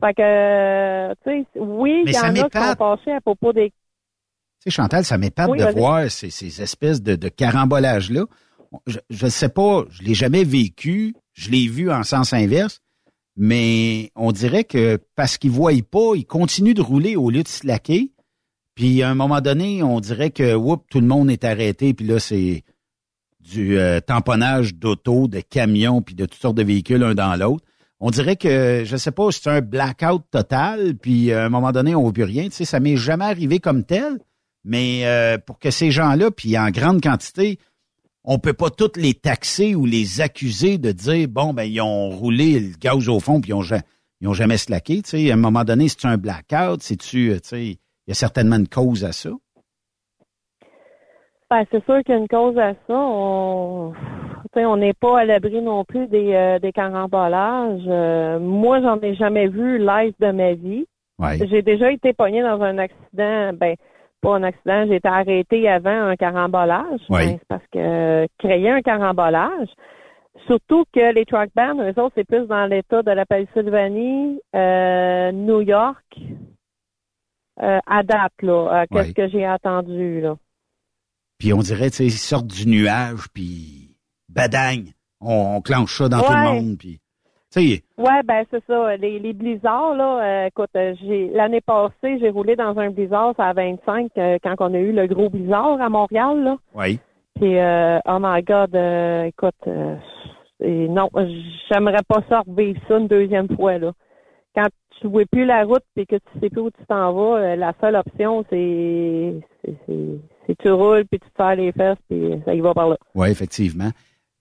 Fait 0.00 0.14
que, 0.14 1.14
tu 1.14 1.30
sais, 1.30 1.46
oui, 1.58 2.02
il 2.06 2.12
y 2.12 2.18
en 2.18 2.34
a 2.34 2.50
qui 2.50 2.58
sont 2.58 2.74
fâchés 2.76 3.12
à 3.12 3.20
propos 3.20 3.52
des... 3.52 3.70
Tu 3.70 3.74
sais, 4.64 4.70
Chantal, 4.70 5.04
ça 5.04 5.16
m'épate 5.16 5.48
Oui, 5.48 5.58
de 5.58 5.64
voir 5.66 6.10
ces, 6.10 6.30
ces 6.30 6.60
espèces 6.60 7.02
de, 7.02 7.16
de 7.16 7.28
carambolages-là. 7.28 8.24
Je 8.86 9.24
ne 9.24 9.30
sais 9.30 9.48
pas, 9.48 9.84
je 9.90 10.02
l'ai 10.02 10.14
jamais 10.14 10.44
vécu, 10.44 11.14
je 11.32 11.50
l'ai 11.50 11.66
vu 11.66 11.90
en 11.90 12.02
sens 12.02 12.32
inverse, 12.32 12.80
mais 13.36 14.10
on 14.16 14.32
dirait 14.32 14.64
que 14.64 14.98
parce 15.14 15.38
qu'ils 15.38 15.50
ne 15.50 15.56
voient 15.56 15.72
pas, 15.90 16.14
ils 16.14 16.26
continuent 16.26 16.74
de 16.74 16.82
rouler 16.82 17.16
au 17.16 17.30
lieu 17.30 17.42
de 17.42 17.48
se 17.48 17.66
laquer. 17.66 18.12
Puis 18.74 19.02
à 19.02 19.08
un 19.08 19.14
moment 19.14 19.40
donné, 19.40 19.82
on 19.82 20.00
dirait 20.00 20.30
que 20.30 20.54
whoop, 20.54 20.84
tout 20.90 21.00
le 21.00 21.06
monde 21.06 21.30
est 21.30 21.44
arrêté, 21.44 21.94
puis 21.94 22.06
là, 22.06 22.18
c'est 22.18 22.64
du 23.40 23.78
euh, 23.78 24.00
tamponnage 24.00 24.74
d'auto, 24.74 25.28
de 25.28 25.40
camions, 25.40 26.02
puis 26.02 26.14
de 26.14 26.26
toutes 26.26 26.40
sortes 26.40 26.56
de 26.56 26.64
véhicules 26.64 27.02
un 27.02 27.14
dans 27.14 27.34
l'autre. 27.36 27.64
On 28.00 28.10
dirait 28.10 28.36
que, 28.36 28.82
je 28.84 28.96
sais 28.96 29.10
pas, 29.10 29.30
c'est 29.32 29.48
un 29.48 29.60
blackout 29.62 30.22
total, 30.30 30.96
puis 30.96 31.30
euh, 31.30 31.42
à 31.42 31.46
un 31.46 31.48
moment 31.48 31.72
donné, 31.72 31.94
on 31.94 32.02
voit 32.02 32.12
plus 32.12 32.24
rien. 32.24 32.44
Tu 32.44 32.50
sais, 32.52 32.64
ça 32.66 32.78
m'est 32.80 32.96
jamais 32.96 33.24
arrivé 33.24 33.58
comme 33.58 33.84
tel, 33.84 34.18
mais 34.64 35.06
euh, 35.06 35.38
pour 35.38 35.58
que 35.58 35.70
ces 35.70 35.90
gens-là, 35.90 36.30
puis 36.30 36.58
en 36.58 36.70
grande 36.70 37.02
quantité, 37.02 37.58
on 38.24 38.38
peut 38.38 38.52
pas 38.52 38.70
toutes 38.70 38.96
les 38.96 39.14
taxer 39.14 39.74
ou 39.74 39.86
les 39.86 40.20
accuser 40.20 40.78
de 40.78 40.92
dire, 40.92 41.28
bon, 41.28 41.54
ben, 41.54 41.62
ils 41.62 41.80
ont 41.80 42.10
roulé 42.10 42.60
le 42.60 42.74
gaz 42.78 43.08
au 43.08 43.20
fond, 43.20 43.40
puis 43.40 43.50
ils 43.50 43.54
ont, 43.54 43.62
ja- 43.62 43.82
ils 44.20 44.28
ont 44.28 44.34
jamais. 44.34 44.58
Tu 44.58 45.02
sais, 45.04 45.30
à 45.30 45.34
un 45.34 45.36
moment 45.38 45.64
donné, 45.64 45.88
c'est 45.88 46.04
un 46.04 46.18
blackout, 46.18 46.82
c'est-tu, 46.82 47.30
euh, 47.30 47.40
tu 47.40 47.48
sais, 47.48 47.64
il 47.66 47.78
y 48.08 48.10
a 48.10 48.14
certainement 48.14 48.56
une 48.56 48.68
cause 48.68 49.04
à 49.04 49.12
ça. 49.12 49.30
Ben, 51.50 51.64
c'est 51.70 51.84
sûr 51.84 52.02
qu'il 52.02 52.14
y 52.14 52.18
a 52.18 52.20
une 52.20 52.28
cause 52.28 52.58
à 52.58 52.72
ça. 52.72 52.94
On 52.94 53.92
tu 54.52 54.60
sais, 54.60 54.66
on 54.66 54.76
n'est 54.76 54.94
pas 54.94 55.20
à 55.20 55.24
l'abri 55.24 55.60
non 55.60 55.84
plus 55.84 56.06
des, 56.06 56.32
euh, 56.34 56.58
des 56.58 56.72
carambolages. 56.72 57.82
Euh, 57.86 58.38
moi, 58.38 58.80
j'en 58.80 59.00
ai 59.00 59.14
jamais 59.14 59.48
vu 59.48 59.78
live 59.78 60.14
de 60.20 60.30
ma 60.30 60.54
vie. 60.54 60.86
Ouais. 61.18 61.38
J'ai 61.48 61.62
déjà 61.62 61.90
été 61.90 62.12
pognée 62.12 62.42
dans 62.42 62.60
un 62.62 62.78
accident, 62.78 63.52
ben 63.54 63.74
pas 64.20 64.36
un 64.36 64.42
accident, 64.42 64.86
j'ai 64.86 64.96
été 64.96 65.08
arrêtée 65.08 65.68
avant 65.68 66.08
un 66.08 66.16
carambolage. 66.16 67.00
Oui. 67.08 67.26
Ben, 67.26 67.38
c'est 67.38 67.48
parce 67.48 67.66
que 67.72 67.78
euh, 67.78 68.26
créer 68.38 68.70
un 68.70 68.82
carambolage, 68.82 69.68
surtout 70.46 70.84
que 70.92 71.12
les 71.12 71.24
truck 71.24 71.50
bands, 71.54 71.74
eux 71.80 72.00
autres, 72.00 72.14
c'est 72.16 72.26
plus 72.26 72.46
dans 72.46 72.66
l'État 72.66 73.02
de 73.02 73.10
la 73.10 73.24
Pennsylvanie, 73.26 74.40
euh, 74.54 75.32
New 75.32 75.60
York, 75.60 76.18
euh, 77.62 77.78
à 77.86 78.02
date, 78.02 78.32
là, 78.42 78.84
qu'est-ce 78.90 79.12
que 79.12 79.28
j'ai 79.28 79.48
entendu, 79.48 80.20
là. 80.20 80.36
Puis 81.38 81.52
on 81.52 81.58
dirait, 81.58 81.90
tu 81.90 81.96
sais, 81.96 82.04
ils 82.06 82.10
sortent 82.10 82.46
du 82.46 82.66
nuage, 82.68 83.28
puis 83.34 83.96
badagne, 84.28 84.92
on, 85.20 85.56
on 85.56 85.60
clenche 85.60 85.96
ça 85.96 86.08
dans 86.08 86.20
tout 86.20 86.32
le 86.32 86.42
monde, 86.42 86.76
puis 86.78 87.00
Ouais, 87.96 88.22
ben 88.24 88.44
c'est 88.50 88.62
ça. 88.66 88.96
Les, 88.96 89.18
les 89.18 89.32
blizzards, 89.32 89.94
là, 89.94 90.20
euh, 90.22 90.46
écoute, 90.46 90.70
euh, 90.76 90.94
j'ai 91.00 91.28
l'année 91.30 91.60
passée, 91.60 92.18
j'ai 92.20 92.30
roulé 92.30 92.54
dans 92.56 92.78
un 92.78 92.90
blizzard, 92.90 93.34
ça 93.36 93.46
à 93.46 93.52
25, 93.54 94.10
euh, 94.18 94.38
quand 94.42 94.54
on 94.60 94.74
a 94.74 94.78
eu 94.78 94.92
le 94.92 95.06
gros 95.06 95.30
blizzard 95.30 95.80
à 95.80 95.88
Montréal, 95.88 96.42
là. 96.42 96.56
oui. 96.74 96.98
Puis, 97.36 97.58
euh, 97.58 97.98
oh 98.06 98.16
my 98.18 98.42
God, 98.42 98.74
euh, 98.74 99.24
écoute, 99.24 99.54
euh, 99.66 99.94
et 100.60 100.88
non, 100.88 101.10
j'aimerais 101.70 102.02
pas 102.08 102.22
ça 102.30 102.42
revivre 102.46 102.80
ça 102.88 102.96
une 102.96 103.08
deuxième 103.08 103.54
fois, 103.56 103.76
là. 103.76 103.92
Quand 104.54 104.66
tu 105.00 105.06
vois 105.06 105.26
plus 105.30 105.44
la 105.44 105.64
route 105.64 105.84
et 105.96 106.06
que 106.06 106.16
tu 106.16 106.40
sais 106.40 106.48
plus 106.48 106.62
où 106.62 106.70
tu 106.70 106.86
t'en 106.88 107.12
vas, 107.12 107.54
la 107.56 107.74
seule 107.78 107.96
option, 107.96 108.42
c'est, 108.48 109.34
c'est, 110.46 110.52
c'est 110.52 110.62
tu 110.62 110.70
roules 110.70 111.04
puis 111.06 111.18
tu 111.20 111.28
te 111.30 111.54
les 111.54 111.72
fesses 111.72 111.98
puis 112.08 112.42
ça 112.44 112.54
y 112.54 112.60
va 112.60 112.74
par 112.74 112.88
là. 112.88 112.96
Oui, 113.14 113.28
effectivement. 113.30 113.90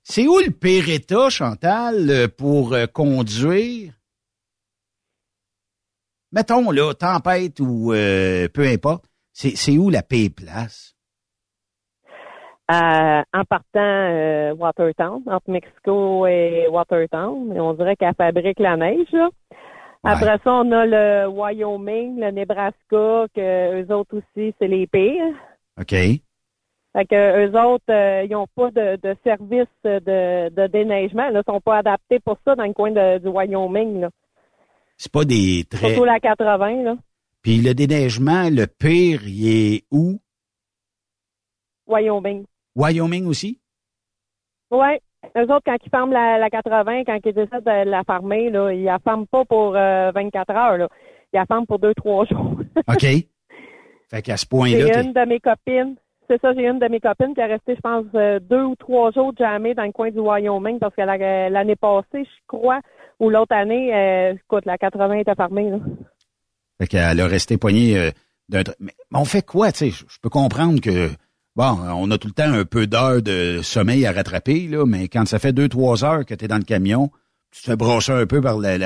C'est 0.03 0.27
où 0.27 0.38
le 0.38 0.52
pire 0.52 0.88
état, 0.90 1.30
Chantal, 1.30 2.10
euh, 2.10 2.27
pour 2.27 2.73
euh, 2.73 2.86
conduire? 2.86 3.91
Mettons, 6.32 6.69
là, 6.69 6.94
tempête 6.94 7.60
ou 7.60 7.91
euh, 7.91 8.48
peu 8.53 8.68
importe. 8.68 9.06
C'est 9.32 9.77
où 9.77 9.90
la 9.90 10.03
pire 10.03 10.30
place? 10.36 10.95
Euh, 12.72 13.22
en 13.34 13.44
partant 13.48 13.80
euh, 13.80 14.53
Watertown, 14.56 15.22
entre 15.27 15.52
Mexico 15.52 16.26
et 16.26 16.68
Watertown, 16.68 17.53
et 17.56 17.60
on 17.60 17.73
dirait 17.73 17.95
qu'elle 17.95 18.15
fabrique 18.15 18.60
la 18.60 18.76
neige. 18.76 19.11
Là. 19.11 19.30
Après 20.03 20.38
ça, 20.44 20.53
on 20.53 20.72
a 20.72 20.86
le 20.86 21.27
Wyoming, 21.27 22.19
le 22.19 22.32
Nebraska, 22.32 23.27
que 23.36 23.82
eux 23.82 23.94
autres 23.94 24.18
aussi, 24.18 24.53
c'est 24.60 24.68
les 24.68 24.88
pires. 24.88 25.36
OK. 25.80 25.89
Fait 25.89 27.06
que 27.10 27.45
eux 27.47 27.60
autres, 27.61 27.84
euh, 27.91 28.23
ils 28.23 28.31
n'ont 28.31 28.47
pas 28.56 28.72
de, 28.72 28.95
de 29.02 29.15
service 29.23 29.68
de, 29.84 30.49
de 30.49 30.68
déneigement. 30.68 31.27
Ils 31.30 31.41
sont 31.45 31.60
pas 31.60 31.80
adaptés 31.80 32.19
pour 32.19 32.38
ça 32.45 32.56
dans 32.56 32.64
le 32.64 32.72
coin 32.73 32.91
de- 32.91 33.18
du 33.18 33.27
Wyoming. 33.27 34.07
C'est 34.95 35.11
pas 35.11 35.26
des 35.26 35.65
très... 35.69 35.89
Surtout 35.89 36.06
la 36.06 36.19
80. 36.22 36.84
Là. 36.84 36.95
Puis 37.41 37.57
le 37.61 37.73
déneigement, 37.73 38.49
le 38.49 38.65
pire, 38.65 39.27
il 39.27 39.47
est 39.76 39.84
où? 39.91 40.19
Wyoming. 41.88 42.45
Wyoming 42.76 43.26
aussi? 43.27 43.60
Ouais. 44.72 45.02
Eux 45.38 45.43
autres, 45.52 45.64
quand 45.65 45.77
ils 45.84 45.89
ferment 45.89 46.14
la, 46.14 46.38
la 46.38 46.49
80, 46.49 47.03
quand 47.06 47.19
ils 47.26 47.34
décident 47.34 47.60
de 47.60 47.89
la 47.89 48.03
fermer, 48.03 48.49
là, 48.49 48.72
ils 48.72 48.84
la 48.84 48.99
ferment 48.99 49.26
pas 49.26 49.43
pour 49.45 49.76
euh, 49.76 50.11
24 50.14 50.49
heures. 50.52 50.77
Là. 50.77 50.88
Ils 51.34 51.38
la 51.38 51.45
ferment 51.45 51.65
pour 51.65 51.80
2-3 51.80 52.30
jours. 52.30 52.60
OK. 52.88 53.06
fait 54.10 54.22
qu'à 54.22 54.38
ce 54.38 54.45
point-là, 54.45 54.88
J'ai 54.94 55.02
une 55.02 55.14
de 55.14 55.26
mes 55.27 55.40
copines. 55.40 55.95
C'est 56.27 56.41
ça, 56.41 56.53
j'ai 56.56 56.65
une 56.68 56.80
de 56.80 56.88
mes 56.88 56.99
copines 56.99 57.36
qui 57.36 57.40
est 57.41 57.45
restée, 57.45 57.76
je 57.76 57.82
pense, 57.82 58.06
euh, 58.15 58.40
deux 58.40 58.64
ou 58.64 58.76
trois 58.76 59.11
jours 59.11 59.32
jamais 59.38 59.76
dans 59.76 59.84
le 59.84 59.91
coin 59.91 60.10
du 60.10 60.18
Wyoming 60.19 60.80
parce 60.80 60.95
que 60.95 61.02
la- 61.02 61.49
l'année 61.49 61.76
passée, 61.76 62.23
je 62.23 62.30
crois, 62.48 62.80
ou 63.19 63.30
l'autre 63.30 63.53
année, 63.56 63.94
euh, 63.94 64.34
écoute, 64.34 64.65
la 64.65 64.77
80 64.80 65.19
était 65.19 65.36
fermée. 65.36 65.69
Là. 65.69 65.77
Fait 66.80 66.88
qu'elle 66.88 67.22
a 67.22 67.27
resté 67.27 67.57
poignée 67.57 67.98
euh, 67.98 68.10
d'un... 68.49 68.64
Mais, 68.80 68.94
on 69.14 69.23
fait 69.26 69.45
quoi, 69.45 69.72
tu 69.72 69.91
sais? 69.91 69.91
Je 69.91 70.19
peux 70.19 70.30
comprendre 70.30 70.82
que, 70.82 71.10
bon, 71.56 71.77
on 71.95 72.10
a 72.10 72.18
tout 72.18 72.27
le 72.27 72.34
temps 72.34 72.52
un 72.52 72.65
peu 72.65 72.88
d'heures 72.88 73.22
de 73.22 73.60
sommeil 73.61 74.06
à 74.07 74.11
rattraper, 74.11 74.68
là, 74.68 74.84
mais 74.88 75.07
quand 75.07 75.26
ça 75.27 75.38
fait 75.38 75.53
deux, 75.53 75.69
trois 75.69 76.03
heures 76.03 76.26
que 76.26 76.34
tu 76.34 76.45
es 76.45 76.48
dans 76.48 76.57
le 76.57 76.64
camion, 76.64 77.11
tu 77.52 77.61
te 77.61 77.68
fais 77.68 77.76
brosser 77.77 78.11
un 78.14 78.26
peu 78.26 78.41
par 78.41 78.57
la- 78.57 78.77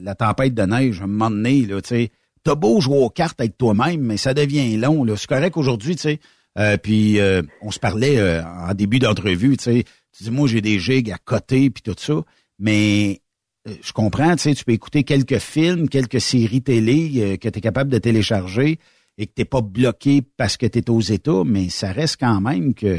la 0.00 0.14
tempête 0.14 0.54
de 0.54 0.62
neige, 0.62 1.00
à 1.00 1.04
un 1.04 1.06
moment 1.06 1.30
donné, 1.30 1.66
là, 1.66 1.82
tu 1.82 1.88
sais. 1.88 2.10
T'as 2.44 2.54
beau 2.54 2.80
jouer 2.80 2.98
aux 2.98 3.10
cartes 3.10 3.40
avec 3.40 3.56
toi-même, 3.58 4.00
mais 4.00 4.16
ça 4.16 4.34
devient 4.34 4.76
long. 4.76 5.04
C'est 5.16 5.26
correct 5.26 5.56
aujourd'hui, 5.56 5.96
tu 5.96 6.02
sais. 6.02 6.20
Euh, 6.58 6.76
puis 6.76 7.20
euh, 7.20 7.42
on 7.62 7.70
se 7.70 7.78
parlait 7.78 8.18
euh, 8.18 8.42
en 8.44 8.74
début 8.74 8.98
d'entrevue, 8.98 9.56
tu 9.56 9.64
sais. 9.64 9.84
Tu 10.16 10.24
dis, 10.24 10.30
moi, 10.30 10.48
j'ai 10.48 10.60
des 10.60 10.78
gigs 10.78 11.10
à 11.12 11.18
côté, 11.18 11.70
puis 11.70 11.82
tout 11.82 11.94
ça. 11.96 12.22
Mais 12.58 13.20
je 13.66 13.92
comprends, 13.92 14.34
tu 14.34 14.42
sais, 14.42 14.54
tu 14.54 14.64
peux 14.64 14.72
écouter 14.72 15.04
quelques 15.04 15.38
films, 15.38 15.88
quelques 15.88 16.20
séries 16.20 16.62
télé 16.62 17.38
que 17.38 17.48
tu 17.48 17.58
es 17.58 17.60
capable 17.60 17.90
de 17.90 17.98
télécharger 17.98 18.78
et 19.18 19.26
que 19.26 19.32
t'es 19.32 19.44
pas 19.44 19.60
bloqué 19.60 20.22
parce 20.36 20.56
que 20.56 20.66
tu 20.66 20.78
es 20.78 20.90
aux 20.90 21.00
États, 21.00 21.44
mais 21.44 21.68
ça 21.68 21.92
reste 21.92 22.16
quand 22.18 22.40
même 22.40 22.74
que 22.74 22.98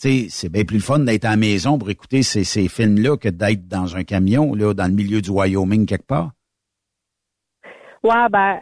tu 0.00 0.08
sais, 0.08 0.26
c'est 0.30 0.48
bien 0.48 0.64
plus 0.64 0.76
le 0.76 0.82
fun 0.82 1.00
d'être 1.00 1.24
à 1.24 1.30
la 1.30 1.36
maison 1.36 1.76
pour 1.76 1.90
écouter 1.90 2.22
ces, 2.22 2.44
ces 2.44 2.68
films-là 2.68 3.16
que 3.16 3.28
d'être 3.28 3.66
dans 3.66 3.96
un 3.96 4.04
camion, 4.04 4.54
là, 4.54 4.72
dans 4.72 4.86
le 4.86 4.92
milieu 4.92 5.20
du 5.20 5.30
Wyoming 5.30 5.86
quelque 5.86 6.06
part. 6.06 6.30
Ouais, 8.04 8.28
ben, 8.30 8.60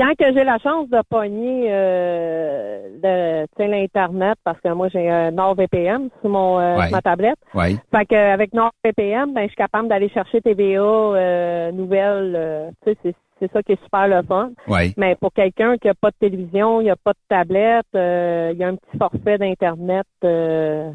quand 0.00 0.14
que 0.18 0.32
j'ai 0.32 0.44
la 0.44 0.58
chance 0.58 0.88
de 0.88 0.98
pogner 1.08 1.66
euh, 1.70 3.46
de, 3.58 3.64
l'internet, 3.64 4.36
parce 4.44 4.58
que 4.60 4.68
moi 4.72 4.88
j'ai 4.88 5.08
un 5.10 5.30
NordVPN 5.30 6.08
sur 6.20 6.30
mon 6.30 6.58
euh, 6.58 6.78
Ouais. 6.78 6.90
ma 6.90 7.02
tablette. 7.02 7.38
Ouais. 7.54 7.76
Fait 7.94 8.06
que 8.06 8.14
avec 8.14 8.54
NordVPN, 8.54 9.34
ben 9.34 9.42
je 9.42 9.48
suis 9.48 9.56
capable 9.56 9.88
d'aller 9.88 10.08
chercher 10.08 10.40
TVA 10.40 10.80
euh, 10.80 11.72
nouvelles. 11.72 12.34
euh, 12.36 12.70
tu 12.84 12.92
sais, 12.92 12.98
c'est 13.02 13.14
c'est 13.40 13.50
ça 13.52 13.62
qui 13.62 13.72
est 13.72 13.82
super 13.82 14.06
le 14.06 14.22
fun. 14.22 14.50
Ouais. 14.68 14.92
Mais 14.98 15.14
pour 15.16 15.32
quelqu'un 15.32 15.78
qui 15.78 15.88
a 15.88 15.94
pas 15.94 16.10
de 16.10 16.16
télévision, 16.20 16.82
il 16.82 16.90
a 16.90 16.96
pas 16.96 17.12
de 17.12 17.18
tablette, 17.28 17.86
euh, 17.94 18.50
il 18.52 18.58
y 18.58 18.64
a 18.64 18.68
un 18.68 18.76
petit 18.76 18.98
forfait 18.98 19.38
d'internet 19.38 20.06
euh, 20.24 20.90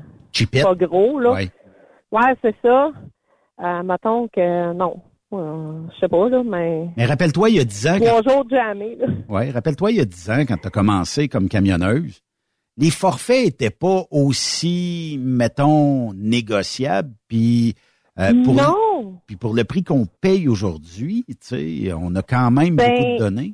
pas 0.63 0.75
gros 0.75 1.19
là. 1.19 1.31
Ouais. 1.33 1.49
Ouais, 2.11 2.35
c'est 2.43 2.55
ça. 2.63 2.91
Euh, 3.63 3.83
mettons 3.83 4.27
que 4.27 4.73
non. 4.73 4.97
Euh, 5.33 5.81
je 5.93 5.99
sais 5.99 6.07
pas 6.07 6.29
là, 6.29 6.43
mais 6.43 6.87
Mais 6.95 7.05
rappelle-toi, 7.05 7.49
il 7.49 7.55
y 7.57 7.59
a 7.59 7.63
10 7.65 7.87
ans, 7.87 7.97
quand 7.99 8.21
trois 8.21 8.33
jours 8.33 8.45
de 8.45 8.55
jamais. 8.55 8.97
Ouais, 9.27 9.51
rappelle-toi, 9.51 9.91
il 9.91 9.97
y 9.97 10.01
a 10.01 10.05
10 10.05 10.29
ans, 10.29 10.45
quand 10.47 10.57
tu 10.57 10.67
as 10.67 10.71
commencé 10.71 11.27
comme 11.27 11.49
camionneuse, 11.49 12.21
les 12.77 12.91
forfaits 12.91 13.45
étaient 13.47 13.69
pas 13.69 14.03
aussi, 14.11 15.17
mettons, 15.21 16.13
négociables. 16.13 17.13
Puis 17.27 17.73
euh, 18.19 18.31
pour, 18.43 18.53
Non. 18.53 19.19
puis 19.27 19.35
pour 19.35 19.53
le 19.53 19.63
prix 19.63 19.83
qu'on 19.83 20.05
paye 20.21 20.47
aujourd'hui, 20.47 21.25
tu 21.27 21.35
sais, 21.41 21.93
on 21.93 22.15
a 22.15 22.21
quand 22.21 22.51
même 22.51 22.75
Ben, 22.75 22.91
beaucoup 22.91 23.11
de 23.13 23.17
données. 23.17 23.53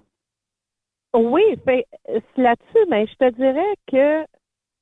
Oui, 1.14 1.42
euh, 1.68 2.20
là-dessus, 2.38 2.86
ben, 2.90 3.06
je 3.08 3.16
te 3.16 3.36
dirais 3.36 3.76
que 3.92 4.26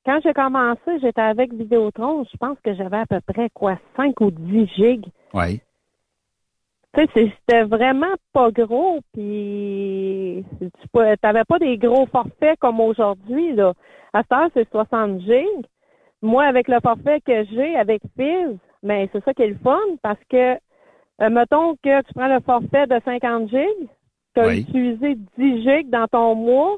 quand 0.06 0.20
j'ai 0.24 0.32
commencé, 0.32 0.98
j'étais 1.02 1.20
avec 1.20 1.52
Vidéotron, 1.52 2.24
je 2.30 2.36
pense 2.36 2.58
que 2.64 2.74
j'avais 2.74 2.98
à 2.98 3.06
peu 3.06 3.20
près 3.26 3.48
quoi, 3.52 3.78
5 3.96 4.20
ou 4.20 4.30
10 4.30 4.66
gigs. 4.76 5.06
Ouais. 5.34 5.60
Tu 6.92 7.06
sais, 7.14 7.32
c'était 7.38 7.62
vraiment 7.62 8.14
pas 8.32 8.50
gros, 8.50 9.00
puis 9.12 10.44
tu 10.60 10.98
n'avais 11.22 11.44
pas 11.44 11.58
des 11.60 11.78
gros 11.78 12.06
forfaits 12.06 12.58
comme 12.58 12.80
aujourd'hui, 12.80 13.52
là. 13.52 13.74
À 14.12 14.22
cette 14.22 14.32
heure, 14.32 14.50
c'est 14.54 14.68
60 14.70 15.20
gigs. 15.20 15.66
Moi, 16.20 16.44
avec 16.44 16.66
le 16.66 16.80
forfait 16.82 17.20
que 17.20 17.44
j'ai 17.44 17.76
avec 17.76 18.02
Fizz, 18.18 18.58
ben, 18.82 19.08
c'est 19.12 19.24
ça 19.24 19.32
qui 19.32 19.42
est 19.42 19.48
le 19.48 19.58
fun, 19.62 19.78
parce 20.02 20.18
que, 20.28 20.54
euh, 21.22 21.30
mettons 21.30 21.76
que 21.76 22.02
tu 22.02 22.12
prends 22.14 22.26
le 22.26 22.40
forfait 22.40 22.86
de 22.88 23.00
50 23.04 23.48
gigs, 23.50 23.88
tu 24.34 24.40
as 24.40 24.46
Oui. 24.48 24.60
utilisé 24.60 25.14
10 25.38 25.62
gigs 25.62 25.90
dans 25.90 26.08
ton 26.08 26.34
mois, 26.34 26.76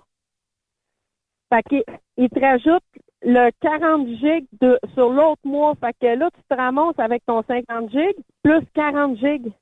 fait 1.53 1.63
qu'il 1.69 1.85
il 2.19 2.29
te 2.29 2.39
rajoute 2.41 2.83
le 3.23 3.51
40 3.61 4.09
gigs 4.09 4.47
de, 4.61 4.79
sur 4.95 5.11
l'autre 5.11 5.41
mois. 5.45 5.75
Fait 5.81 5.95
que 6.01 6.19
là, 6.19 6.31
tu 6.31 6.41
te 6.49 6.55
ramasses 6.55 6.99
avec 6.99 7.25
ton 7.25 7.43
50 7.43 7.91
gigs 7.91 8.17
plus 8.43 8.61
40 8.75 9.17
gigs. 9.19 9.53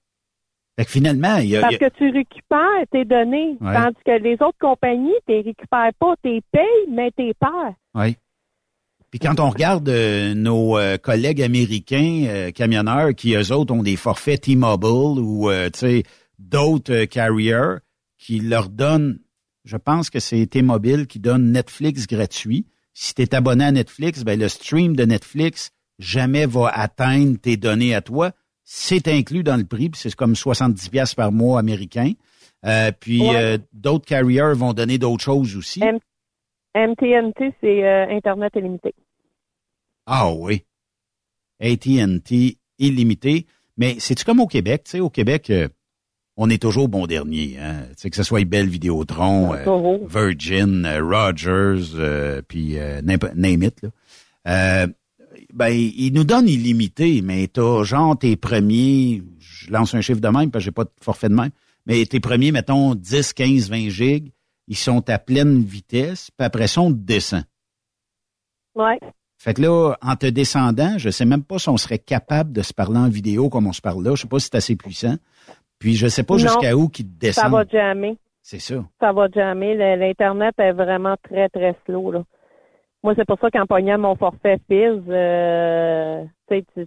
Fait 0.81 0.87
que 0.87 0.93
finalement, 0.93 1.37
il 1.37 1.51
y 1.51 1.57
a, 1.59 1.61
Parce 1.61 1.77
que 1.77 1.91
tu 1.91 2.11
récupères 2.11 2.87
tes 2.91 3.05
données. 3.05 3.59
Ouais. 3.61 3.75
Tandis 3.75 3.99
que 4.03 4.13
les 4.13 4.33
autres 4.41 4.57
compagnies, 4.59 5.13
tu 5.27 5.35
les 5.35 5.43
récupères 5.43 5.91
pas. 5.99 6.15
Tu 6.25 6.31
les 6.31 6.43
payes, 6.51 6.63
mais 6.89 7.11
tu 7.11 7.25
les 7.25 7.35
perds. 7.35 7.75
ouais. 7.95 8.17
Puis 9.11 9.19
quand 9.19 9.41
on 9.41 9.51
regarde 9.51 9.87
euh, 9.91 10.33
nos 10.33 10.79
euh, 10.79 10.97
collègues 10.97 11.43
américains 11.43 12.25
euh, 12.29 12.51
camionneurs 12.51 13.15
qui, 13.15 13.35
eux 13.35 13.53
autres, 13.53 13.75
ont 13.75 13.83
des 13.83 13.97
forfaits 13.97 14.43
T-Mobile 14.43 15.21
ou, 15.21 15.51
d'autres 16.39 17.05
carriers 17.05 17.77
qui 18.17 18.39
leur 18.39 18.71
donnent, 18.71 19.19
je 19.67 19.77
pense 19.77 20.09
que 20.09 20.19
c'est 20.19 20.47
T-Mobile 20.47 21.07
qui 21.07 21.19
donne 21.19 21.53
Netflix 21.53 22.07
gratuit. 22.07 22.65
Si 22.95 23.13
tu 23.13 23.21
es 23.21 23.35
abonné 23.35 23.65
à 23.65 23.73
Netflix, 23.73 24.25
ben 24.25 24.41
le 24.41 24.49
stream 24.49 24.97
de 24.97 25.05
Netflix 25.05 25.73
jamais 25.99 26.47
va 26.47 26.69
atteindre 26.69 27.37
tes 27.37 27.59
données 27.59 27.95
à 27.95 28.01
toi. 28.01 28.33
C'est 28.73 29.09
inclus 29.09 29.43
dans 29.43 29.57
le 29.57 29.65
prix, 29.65 29.91
puis 29.91 30.01
c'est 30.01 30.15
comme 30.15 30.37
70 30.37 30.91
pièces 30.91 31.15
par 31.17 31.33
mois 31.33 31.59
américain. 31.59 32.13
Euh, 32.65 32.93
puis 32.93 33.21
Ouais. 33.21 33.35
euh, 33.37 33.59
d'autres 33.73 34.05
carriers 34.07 34.55
vont 34.55 34.73
donner 34.75 34.97
d'autres 34.97 35.25
choses 35.25 35.57
aussi. 35.57 35.83
M- 35.83 35.99
MTNT, 36.77 37.53
c'est 37.61 37.85
euh, 37.85 38.07
Internet 38.17 38.53
illimité. 38.55 38.95
Ah 40.07 40.31
oui. 40.33 40.65
AT&T 41.61 42.59
illimité. 42.79 43.47
Mais 43.77 43.97
c'est-tu 43.99 44.25
comme 44.25 44.39
au 44.39 44.47
Québec? 44.47 44.83
Tu 44.85 44.91
sais, 44.93 45.01
au 45.01 45.11
Québec, 45.11 45.51
euh, 45.51 45.69
on 46.37 46.49
est 46.49 46.63
toujours 46.63 46.89
bon 46.89 47.09
dernier. 47.09 47.59
Hein? 47.59 47.87
Tu 47.89 47.95
sais, 48.03 48.11
que 48.11 48.17
ce 48.17 48.23
soit 48.23 48.45
Bell 48.45 48.69
Vidéotron, 48.69 49.53
euh, 49.53 49.65
Toujours. 49.65 50.07
Virgin, 50.07 50.87
Rogers, 51.01 51.95
euh, 51.97 52.41
puis 52.47 52.79
euh, 52.79 53.03
name 53.03 53.63
it. 53.65 53.83
Là. 53.83 54.87
Ben, 55.53 55.69
ils 55.71 56.13
nous 56.13 56.25
donnent 56.25 56.49
illimité, 56.49 57.23
mais 57.23 57.47
t'as 57.49 57.83
genre 57.83 58.19
tes 58.19 58.37
premiers, 58.37 59.23
je 59.39 59.71
lance 59.71 59.95
un 59.95 60.01
chiffre 60.01 60.21
de 60.21 60.29
même 60.29 60.51
parce 60.51 60.63
que 60.63 60.67
j'ai 60.67 60.71
pas 60.73 60.85
de 60.85 60.91
forfait 61.01 61.29
de 61.29 61.35
même, 61.35 61.51
mais 61.87 62.05
tes 62.07 62.21
premiers, 62.21 62.53
mettons, 62.53 62.95
10, 62.95 63.33
15, 63.33 63.71
20 63.71 63.89
gigs, 63.89 64.33
ils 64.69 64.77
sont 64.77 65.09
à 65.11 65.19
pleine 65.19 65.63
vitesse, 65.63 66.31
puis 66.37 66.45
après 66.45 66.67
ça, 66.69 66.81
on 66.83 66.91
te 66.93 66.99
descend. 66.99 67.43
Ouais. 68.75 68.99
Fait 69.37 69.55
que 69.55 69.63
là, 69.63 69.95
en 70.03 70.17
te 70.17 70.27
descendant, 70.27 70.99
je 70.99 71.11
sais 71.11 71.25
même 71.25 71.43
pas 71.43 71.59
si 71.59 71.69
on 71.71 71.77
serait 71.77 71.99
capable 71.99 72.53
de 72.53 72.63
se 72.63 72.75
parler 72.75 72.99
en 72.99 73.09
vidéo 73.09 73.49
comme 73.49 73.67
on 73.67 73.73
se 73.73 73.81
parle 73.81 74.05
là. 74.05 74.15
Je 74.15 74.23
sais 74.23 74.29
pas 74.29 74.39
si 74.39 74.47
c'est 74.47 74.57
assez 74.57 74.77
puissant. 74.77 75.17
Puis 75.79 75.95
je 75.97 76.09
sais 76.09 76.23
pas 76.25 76.37
jusqu'à 76.37 76.77
où 76.77 76.89
qui 76.89 77.05
te 77.05 77.09
Ça 77.11 77.43
descend. 77.49 77.53
va 77.53 77.65
jammer. 77.65 78.17
C'est 78.43 78.59
ça. 78.59 78.85
Ça 79.01 79.13
va. 79.13 79.29
Le- 79.29 79.97
L'Internet 79.99 80.55
est 80.59 80.73
vraiment 80.73 81.17
très, 81.23 81.49
très 81.49 81.75
slow. 81.87 82.13
Là. 82.13 82.23
Moi, 83.03 83.15
c'est 83.17 83.25
pour 83.27 83.39
ça 83.39 83.51
qu'en 83.51 83.67
pognant 83.67 83.99
mon 83.99 84.15
forfait 84.15 84.59
Fizz, 84.69 85.03
euh, 85.09 86.25
tu 86.49 86.57
sais, 86.57 86.65
tu- 86.75 86.87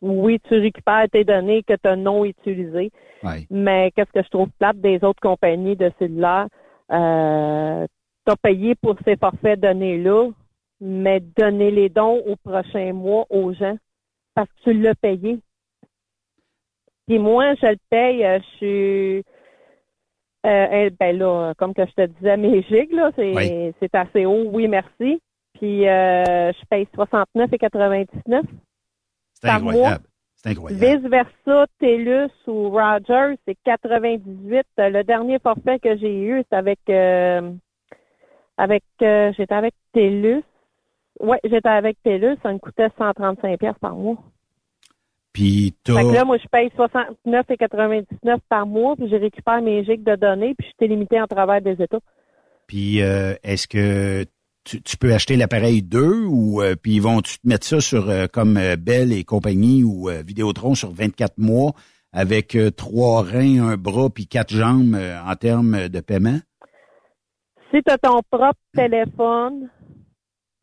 oui, 0.00 0.40
tu 0.48 0.58
récupères 0.58 1.08
tes 1.10 1.22
données 1.24 1.62
que 1.62 1.74
tu 1.74 1.88
as 1.88 1.94
non 1.94 2.24
utilisées. 2.24 2.90
Ouais. 3.22 3.46
Mais 3.50 3.92
qu'est-ce 3.94 4.10
que 4.10 4.22
je 4.22 4.28
trouve 4.30 4.48
plate 4.58 4.80
des 4.80 5.04
autres 5.04 5.20
compagnies 5.20 5.76
de 5.76 5.92
cellulaire? 5.98 6.48
Euh, 6.90 7.86
tu 8.26 8.32
as 8.32 8.36
payé 8.36 8.74
pour 8.74 8.96
ces 9.04 9.16
forfaits 9.16 9.60
données-là, 9.60 10.30
mais 10.80 11.20
donner 11.20 11.70
les 11.70 11.88
dons 11.88 12.20
au 12.26 12.34
prochain 12.34 12.92
mois 12.92 13.26
aux 13.30 13.52
gens 13.52 13.76
parce 14.34 14.48
que 14.48 14.62
tu 14.64 14.72
l'as 14.72 14.96
payé. 14.96 15.38
Puis 17.06 17.18
moi, 17.20 17.54
je 17.54 17.66
le 17.66 17.78
paye, 17.88 18.24
euh, 18.24 18.38
je 18.40 18.56
suis... 18.56 19.24
Euh, 20.44 20.90
ben 20.98 21.16
là, 21.18 21.52
comme 21.56 21.72
que 21.74 21.86
je 21.86 21.92
te 21.92 22.06
disais, 22.06 22.36
mes 22.36 22.62
gigs, 22.62 22.92
là, 22.92 23.10
c'est 23.16 23.32
Oui. 23.34 23.72
c'est 23.78 23.94
assez 23.94 24.26
haut, 24.26 24.48
oui, 24.52 24.66
merci. 24.68 25.20
Puis 25.54 25.88
euh, 25.88 26.52
je 26.52 26.64
paye 26.68 26.88
69,99 26.96 28.42
C'est 29.34 29.46
par 29.48 29.60
mois. 29.60 29.72
incroyable. 29.72 30.04
C'est 30.34 30.50
incroyable. 30.50 30.84
Vice-versa, 30.84 31.66
TELUS 31.78 32.30
ou 32.48 32.70
Rogers, 32.70 33.36
c'est 33.46 33.56
98. 33.64 34.66
Euh, 34.80 34.88
Le 34.90 35.04
dernier 35.04 35.38
forfait 35.38 35.78
que 35.78 35.96
j'ai 35.96 36.22
eu, 36.24 36.42
c'est 36.50 36.56
avec... 36.56 36.80
euh, 36.88 37.52
avec 38.56 38.82
euh, 39.02 39.32
J'étais 39.36 39.54
avec 39.54 39.74
TELUS. 39.92 40.42
Ouais, 41.20 41.38
j'étais 41.44 41.68
avec 41.68 42.02
TELUS. 42.02 42.36
Ça 42.42 42.52
me 42.52 42.58
coûtait 42.58 42.88
135 42.98 43.58
pièces 43.60 43.78
par 43.80 43.94
mois. 43.94 44.16
Puis 45.32 45.74
Fait 45.86 45.94
que 45.94 46.12
là, 46.12 46.24
moi, 46.24 46.36
je 46.36 46.48
paye 46.48 46.70
69,99 46.76 48.38
par 48.48 48.66
mois, 48.66 48.96
puis 48.96 49.08
je 49.08 49.16
récupère 49.16 49.62
mes 49.62 49.84
gigs 49.84 50.04
de 50.04 50.14
données, 50.14 50.54
puis 50.56 50.66
je 50.68 50.84
suis 50.84 50.88
limité 50.88 51.20
en 51.20 51.26
travers 51.26 51.62
des 51.62 51.82
États. 51.82 52.00
Puis 52.66 53.02
euh, 53.02 53.34
est-ce 53.42 53.66
que 53.66 54.24
tu, 54.64 54.82
tu 54.82 54.96
peux 54.96 55.12
acheter 55.12 55.36
l'appareil 55.36 55.82
2 55.82 56.24
ou 56.26 56.62
euh, 56.62 56.74
puis 56.80 56.94
ils 56.94 57.02
vont 57.02 57.20
tu 57.20 57.38
te 57.38 57.48
mettre 57.48 57.66
ça 57.66 57.80
sur 57.80 58.08
euh, 58.08 58.26
comme 58.32 58.58
Bell 58.78 59.12
et 59.12 59.24
compagnie 59.24 59.82
ou 59.82 60.08
Vidéotron 60.24 60.74
sur 60.74 60.90
24 60.90 61.38
mois 61.38 61.72
avec 62.12 62.56
trois 62.76 63.22
reins, 63.22 63.66
un 63.66 63.76
bras 63.76 64.10
puis 64.10 64.26
quatre 64.26 64.52
jambes 64.54 64.94
en 64.94 65.34
termes 65.34 65.88
de 65.88 66.00
paiement? 66.00 66.38
Si 67.72 67.82
tu 67.82 67.90
as 67.90 67.96
ton 67.96 68.20
propre 68.30 68.60
téléphone, 68.74 69.70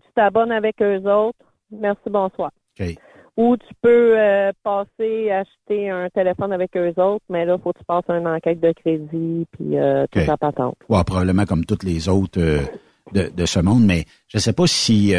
tu 0.03 0.11
t'abonnes 0.13 0.51
avec 0.51 0.79
eux 0.81 1.01
autres, 1.09 1.39
merci, 1.71 2.07
bonsoir. 2.07 2.51
OK. 2.79 2.95
Ou 3.39 3.55
tu 3.55 3.73
peux 3.81 4.19
euh, 4.19 4.51
passer 4.65 5.31
acheter 5.31 5.89
un 5.89 6.09
téléphone 6.09 6.51
avec 6.51 6.75
eux 6.75 6.93
autres, 6.97 7.23
mais 7.29 7.45
là, 7.45 7.57
faut 7.57 7.71
que 7.71 7.79
tu 7.79 7.85
passes 7.85 8.03
une 8.09 8.27
enquête 8.27 8.59
de 8.59 8.73
crédit, 8.73 9.47
puis 9.53 9.77
euh, 9.77 10.05
tout 10.11 10.19
ça 10.25 10.35
patente. 10.35 10.75
Ouais, 10.89 11.01
probablement 11.05 11.45
comme 11.45 11.63
toutes 11.63 11.83
les 11.83 12.09
autres 12.09 12.41
euh, 12.41 12.59
de, 13.13 13.31
de 13.33 13.45
ce 13.45 13.61
monde, 13.61 13.85
mais 13.85 14.03
je 14.27 14.39
sais 14.39 14.51
pas 14.51 14.67
si 14.67 15.13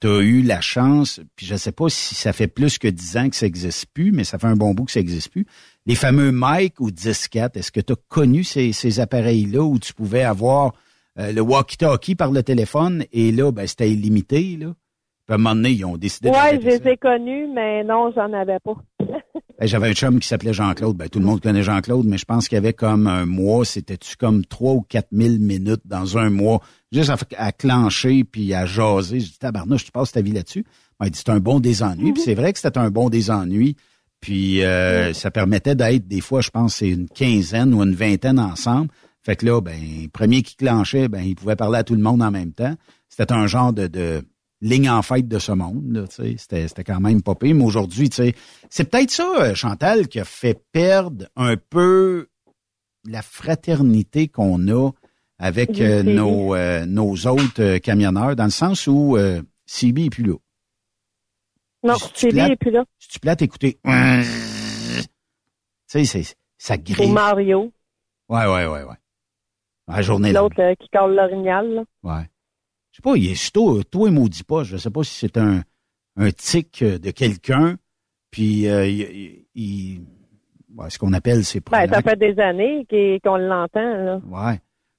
tu 0.00 0.06
as 0.08 0.18
eu 0.20 0.40
la 0.40 0.62
chance, 0.62 1.20
puis 1.36 1.44
je 1.44 1.56
sais 1.56 1.72
pas 1.72 1.90
si 1.90 2.14
ça 2.14 2.32
fait 2.32 2.48
plus 2.48 2.78
que 2.78 2.88
10 2.88 3.16
ans 3.18 3.28
que 3.28 3.36
ça 3.36 3.44
existe 3.44 3.84
plus, 3.92 4.12
mais 4.12 4.24
ça 4.24 4.38
fait 4.38 4.46
un 4.46 4.56
bon 4.56 4.72
bout 4.72 4.86
que 4.86 4.92
ça 4.92 5.00
existe 5.00 5.30
plus. 5.30 5.44
Les 5.84 5.94
fameux 5.94 6.30
mic 6.32 6.80
ou 6.80 6.90
disquettes, 6.90 7.58
est-ce 7.58 7.70
que 7.70 7.80
tu 7.80 7.92
as 7.92 7.96
connu 8.08 8.44
ces, 8.44 8.72
ces 8.72 8.98
appareils-là 8.98 9.62
où 9.62 9.78
tu 9.78 9.92
pouvais 9.92 10.22
avoir 10.22 10.72
euh, 11.18 11.32
le 11.32 11.42
walkie-talkie 11.42 12.14
par 12.14 12.30
le 12.30 12.42
téléphone 12.42 13.04
et 13.12 13.30
là, 13.30 13.52
ben, 13.52 13.66
c'était 13.66 13.90
illimité, 13.90 14.56
là? 14.56 14.72
Puis 15.28 15.32
à 15.32 15.34
un 15.34 15.38
moment 15.38 15.54
donné, 15.54 15.72
ils 15.72 15.84
ont 15.84 15.98
décidé 15.98 16.30
Ouais, 16.30 16.58
je 16.58 16.70
ça. 16.70 16.78
les 16.78 16.88
ai 16.92 16.96
connus, 16.96 17.46
mais 17.54 17.84
non, 17.84 18.10
j'en 18.16 18.32
avais 18.32 18.58
pas. 18.60 18.74
Ben, 19.60 19.66
J'avais 19.66 19.88
un 19.88 19.92
chum 19.92 20.20
qui 20.20 20.28
s'appelait 20.28 20.52
Jean-Claude. 20.52 20.96
Ben, 20.96 21.08
tout 21.08 21.18
le 21.18 21.24
monde 21.26 21.40
connaît 21.40 21.64
Jean-Claude, 21.64 22.06
mais 22.06 22.16
je 22.16 22.24
pense 22.24 22.46
qu'il 22.48 22.54
y 22.54 22.58
avait 22.60 22.72
comme 22.72 23.08
un 23.08 23.26
mois, 23.26 23.64
c'était-tu 23.64 24.16
comme 24.16 24.44
trois 24.46 24.72
ou 24.74 24.82
quatre 24.82 25.10
mille 25.10 25.40
minutes 25.40 25.80
dans 25.84 26.16
un 26.16 26.30
mois, 26.30 26.60
juste 26.92 27.10
à, 27.10 27.16
à 27.36 27.50
clencher 27.50 28.22
puis 28.22 28.54
à 28.54 28.66
jaser. 28.66 29.18
Je 29.18 29.26
dis, 29.32 29.38
tabarnouche, 29.38 29.84
tu 29.84 29.90
passes 29.90 30.12
ta 30.12 30.20
vie 30.22 30.30
là-dessus? 30.30 30.64
Ben, 31.00 31.06
il 31.06 31.10
dit, 31.10 31.18
c'est 31.18 31.30
un 31.32 31.40
bon 31.40 31.58
désennui. 31.60 32.12
Puis 32.12 32.22
c'est 32.22 32.34
vrai 32.36 32.52
que 32.52 32.60
c'était 32.60 32.78
un 32.78 32.90
bon 32.90 33.10
désennui. 33.10 33.74
Puis 34.20 34.62
euh, 34.64 35.12
ça 35.12 35.30
permettait 35.32 35.74
d'être, 35.74 36.06
des 36.06 36.20
fois, 36.20 36.40
je 36.40 36.50
pense, 36.50 36.76
c'est 36.76 36.88
une 36.90 37.08
quinzaine 37.08 37.74
ou 37.74 37.82
une 37.82 37.94
vingtaine 37.96 38.38
ensemble. 38.38 38.88
Fait 39.22 39.34
que 39.34 39.44
là, 39.44 39.60
ben, 39.60 39.74
premier 40.12 40.42
qui 40.42 40.54
clenchait, 40.54 41.08
ben, 41.08 41.22
il 41.22 41.34
pouvait 41.34 41.56
parler 41.56 41.78
à 41.78 41.82
tout 41.84 41.96
le 41.96 42.00
monde 42.02 42.22
en 42.22 42.30
même 42.30 42.52
temps. 42.52 42.74
C'était 43.08 43.32
un 43.34 43.48
genre 43.48 43.72
de, 43.72 43.88
de 43.88 44.22
ligne 44.60 44.90
en 44.90 45.02
fête 45.02 45.28
de 45.28 45.38
ce 45.38 45.52
monde. 45.52 45.92
Là, 45.92 46.06
tu 46.08 46.36
sais. 46.38 46.66
c'était, 46.66 46.84
quand 46.84 47.00
même 47.00 47.22
pas 47.22 47.34
pire. 47.34 47.54
Mais 47.54 47.64
aujourd'hui, 47.64 48.08
tu 48.10 48.16
sais, 48.16 48.34
c'est 48.70 48.90
peut-être 48.90 49.10
ça, 49.10 49.30
euh, 49.40 49.54
Chantal, 49.54 50.08
qui 50.08 50.18
a 50.20 50.24
fait 50.24 50.60
perdre 50.72 51.26
un 51.36 51.56
peu 51.56 52.28
la 53.06 53.22
fraternité 53.22 54.28
qu'on 54.28 54.68
a 54.68 54.90
avec 55.38 55.70
Oui, 55.70 55.82
euh, 55.82 56.02
nos, 56.02 56.54
euh, 56.54 56.84
nos 56.86 57.14
autres 57.26 57.62
euh, 57.62 57.78
camionneurs, 57.78 58.34
dans 58.34 58.44
le 58.44 58.50
sens 58.50 58.86
où 58.88 59.16
CB 59.66 60.06
est 60.06 60.10
plus 60.10 60.24
là. 60.24 60.34
Non, 61.84 61.94
CB 62.14 62.32
plates- 62.32 62.50
est 62.52 62.56
plus 62.56 62.70
là. 62.72 62.84
Si 62.98 63.08
tu 63.08 63.20
plates 63.20 63.42
écouter, 63.42 63.78
tu 63.84 65.04
sais, 65.86 66.04
c'est, 66.04 66.36
ça 66.58 66.74
Ou 66.74 66.78
grille. 66.82 67.12
Mario, 67.12 67.72
Ouais, 68.28 68.44
ouais, 68.46 68.66
ouais, 68.66 68.82
ouais. 68.82 68.96
La 69.86 70.02
journée 70.02 70.32
l'autre 70.32 70.74
qui 70.78 70.88
colle 70.90 71.14
l'orignal. 71.14 71.66
là. 71.72 71.84
Ouais. 72.02 72.28
Je 72.98 73.02
sais 73.10 73.12
pas, 73.12 73.16
il 73.16 73.30
est 73.30 73.34
surtout, 73.36 73.82
toi, 73.84 74.08
il 74.08 74.14
maudit 74.14 74.42
pas. 74.42 74.64
Je 74.64 74.76
sais 74.76 74.90
pas 74.90 75.04
si 75.04 75.14
c'est 75.14 75.36
un, 75.38 75.62
un 76.16 76.30
tic 76.32 76.82
euh, 76.82 76.98
de 76.98 77.12
quelqu'un, 77.12 77.76
puis 78.32 78.66
euh, 78.68 78.86
il, 78.88 79.00
il- 79.00 79.46
il- 79.54 80.00
ouais, 80.76 80.90
ce 80.90 80.98
qu'on 80.98 81.12
appelle, 81.12 81.44
c'est 81.44 81.60
Ben, 81.70 81.88
ça 81.88 82.02
fait 82.02 82.16
des 82.18 82.40
années 82.40 82.84
qu'on 83.22 83.36
l'entend. 83.36 83.80
là. 83.80 84.20
Ouais. 84.26 84.56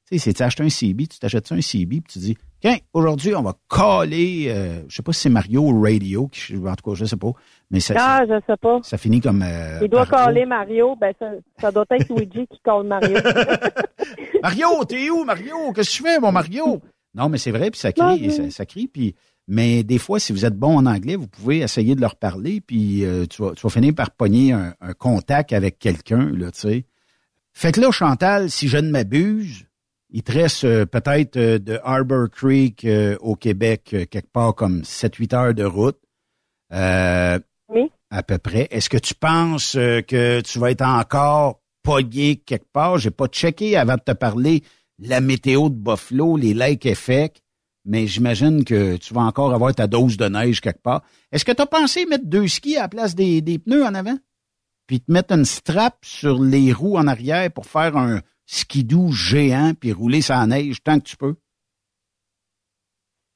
Tu 0.09 0.17
sais, 0.17 0.23
c'est 0.30 0.34
tu 0.34 0.43
achètes 0.43 0.61
un 0.61 0.69
CB, 0.69 1.07
tu 1.07 1.19
t'achètes 1.19 1.45
ça 1.47 1.55
un 1.55 1.61
CB, 1.61 1.99
puis 2.01 2.13
tu 2.13 2.19
dis, 2.19 2.38
tiens, 2.61 2.77
aujourd'hui, 2.93 3.35
on 3.35 3.43
va 3.43 3.53
coller, 3.67 4.45
euh, 4.47 4.81
je 4.88 4.95
sais 4.95 5.03
pas 5.03 5.11
si 5.11 5.19
c'est 5.21 5.30
Mario 5.30 5.61
ou 5.63 5.81
Radio, 5.81 6.27
qui, 6.30 6.55
en 6.55 6.76
tout 6.76 6.89
cas, 6.89 6.95
je 6.95 7.03
sais 7.05 7.17
pas, 7.17 7.31
mais 7.69 7.81
ça, 7.81 7.95
Ah, 7.97 8.23
je 8.27 8.39
sais 8.47 8.57
pas. 8.57 8.77
ça, 8.81 8.91
ça 8.91 8.97
finit 8.97 9.19
comme... 9.19 9.43
euh, 9.43 9.80
Il 9.81 9.89
doit 9.89 10.05
coller 10.05 10.45
Mario. 10.45 10.95
Ben, 10.95 11.13
ça, 11.19 11.31
ça 11.59 11.71
doit 11.71 11.85
être 11.91 12.07
Luigi 12.15 12.47
qui 12.47 12.59
colle 12.63 12.88
Mario. 12.88 13.17
Mario, 14.41 14.84
t'es 14.88 15.09
où, 15.09 15.26
Mario? 15.26 15.73
Qu'est-ce 15.73 15.89
que 15.91 15.95
tu 15.97 16.03
fais, 16.03 16.19
mon 16.19 16.31
Mario? 16.31 16.81
Non, 17.15 17.30
mais 17.30 17.38
c'est 17.38 17.52
vrai, 17.52 17.72
puis 17.72 17.80
ça 17.80 17.91
crie, 17.91 18.27
Non, 18.27 18.30
ça, 18.31 18.49
ça 18.52 18.65
crie, 18.65 18.88
puis... 18.88 19.15
Mais 19.52 19.81
des 19.81 19.98
fois, 19.98 20.19
si 20.19 20.31
vous 20.31 20.45
êtes 20.45 20.56
bon 20.56 20.77
en 20.77 20.86
anglais, 20.86 21.15
vous 21.15 21.27
pouvez 21.27 21.57
essayer 21.57 21.95
de 21.95 22.02
leur 22.02 22.15
parler, 22.18 22.61
puis 22.61 23.03
euh, 23.03 23.26
tu, 23.26 23.41
vas, 23.41 23.53
tu 23.56 23.61
vas 23.64 23.69
finir 23.69 23.95
par 23.95 24.11
pogner 24.11 24.52
un, 24.52 24.76
un 24.80 24.94
contact 24.94 25.53
avec 25.53 25.80
quelqu'un, 25.80 26.30
là, 26.38 26.52
tu 26.52 26.60
sais. 26.60 26.86
Fait 27.52 27.72
que 27.72 27.81
là, 27.81 27.90
Chantal, 27.90 28.52
si 28.52 28.68
je 28.68 28.77
ne 28.77 28.91
m'abuse, 28.91 29.65
il 30.11 30.22
te 30.22 30.31
reste 30.34 30.65
euh, 30.65 30.86
peut-être 30.86 31.36
euh, 31.38 31.57
de 31.57 31.80
Harbor 31.84 32.30
Creek 32.30 32.86
au 33.22 33.36
Québec, 33.36 33.95
quelque 34.11 34.31
part 34.31 34.53
comme 34.53 34.81
7-8 34.81 35.36
heures 35.36 35.53
de 35.56 35.64
route. 35.64 35.98
Oui. 36.72 37.91
À 38.11 38.22
peu 38.22 38.38
près. 38.38 38.68
Est-ce 38.69 38.90
que 38.90 38.99
tu 38.99 39.15
penses 39.15 39.73
que 39.73 40.41
tu 40.41 40.60
vas 40.60 40.69
être 40.69 40.86
encore 40.86 41.60
pogné 41.81 42.36
quelque 42.36 42.72
part? 42.72 42.99
J'ai 42.99 43.11
pas 43.11 43.27
checké 43.27 43.77
avant 43.77 43.95
de 43.95 44.02
te 44.02 44.11
parler 44.11 44.61
la 45.01 45.21
météo 45.21 45.69
de 45.69 45.76
Buffalo, 45.76 46.38
les 46.38 46.53
lake 46.53 46.85
effects, 46.85 47.41
mais 47.85 48.07
j'imagine 48.07 48.63
que 48.65 48.97
tu 48.97 49.13
vas 49.13 49.21
encore 49.21 49.53
avoir 49.53 49.73
ta 49.73 49.88
dose 49.88 50.17
de 50.17 50.27
neige 50.27 50.61
quelque 50.61 50.81
part. 50.81 51.01
Est-ce 51.31 51.45
que 51.45 51.51
tu 51.51 51.61
as 51.61 51.65
pensé 51.65 52.05
mettre 52.05 52.26
deux 52.26 52.47
skis 52.47 52.77
à 52.77 52.81
la 52.81 52.89
place 52.89 53.15
des, 53.15 53.41
des 53.41 53.59
pneus 53.59 53.85
en 53.85 53.95
avant? 53.95 54.17
Puis 54.88 55.01
te 55.01 55.11
mettre 55.11 55.34
une 55.34 55.45
strap 55.45 55.97
sur 56.03 56.41
les 56.41 56.73
roues 56.73 56.97
en 56.97 57.07
arrière 57.07 57.51
pour 57.51 57.65
faire 57.65 57.95
un 57.95 58.21
skidoo 58.45 59.11
géant 59.11 59.73
puis 59.80 59.93
rouler 59.93 60.21
sa 60.21 60.45
neige 60.47 60.84
tant 60.84 60.99
que 60.99 61.05
tu 61.05 61.15
peux? 61.15 61.35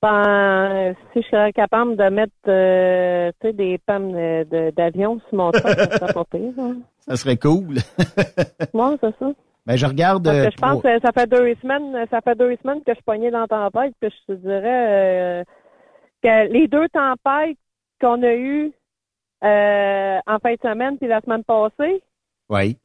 Ben, 0.01 0.93
si 1.13 1.21
je 1.21 1.27
serais 1.29 1.53
capable 1.53 1.95
de 1.95 2.09
mettre 2.09 2.33
euh, 2.47 3.31
des 3.53 3.79
pommes 3.85 4.15
euh, 4.15 4.43
de- 4.43 4.71
d'avion 4.75 5.21
sur 5.29 5.37
mon 5.37 5.51
truck, 5.51 5.63
ça 5.63 5.97
serait 5.97 6.13
pas 6.13 6.25
pire. 6.25 6.53
hein. 6.59 6.75
Ça 7.07 7.15
serait 7.15 7.37
cool. 7.37 7.77
Ouais, 8.73 8.97
c'est 8.99 9.17
ça. 9.19 9.31
Ben, 9.65 9.77
je 9.77 9.85
regarde. 9.85 10.25
Parce 10.25 10.37
euh, 10.37 10.45
que 10.45 10.51
je 10.51 10.57
pense 10.57 10.81
que 10.81 10.99
ça 10.99 11.11
fait 11.11 11.27
deux 11.27 11.55
semaines, 11.61 12.05
ça 12.09 12.21
fait 12.21 12.35
deux 12.35 12.55
semaines 12.57 12.83
que 12.83 12.93
je 12.93 13.01
pognais 13.05 13.31
dans 13.31 13.41
la 13.41 13.47
tempête, 13.47 13.93
que 14.01 14.09
je 14.09 14.33
te 14.33 14.37
dirais 14.39 15.41
euh, 15.41 15.43
que 16.21 16.51
les 16.51 16.67
deux 16.67 16.89
tempêtes 16.89 17.57
qu'on 18.01 18.21
a 18.23 18.33
eues 18.33 18.73
euh, 19.43 20.19
en 20.25 20.39
fin 20.39 20.53
de 20.53 20.59
semaine 20.61 20.97
puis 20.97 21.07
la 21.07 21.21
semaine 21.21 21.43
passée, 21.43 22.01
Oui. 22.49 22.77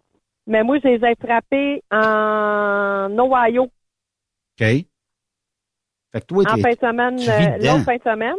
mais 0.46 0.62
moi, 0.62 0.78
je 0.82 0.88
les 0.88 1.05
ai 1.05 1.14
frappées 1.16 1.82
en 1.90 3.09
Ohio 3.18 3.64
OK. 4.60 4.66
Fait 6.10 6.20
que 6.20 6.26
toi, 6.26 6.44
en 6.48 6.56
fin 6.56 6.70
de 6.70 6.78
semaine, 6.78 7.16
l'autre 7.60 7.84
fin 7.84 7.96
de 7.96 8.02
semaine. 8.02 8.36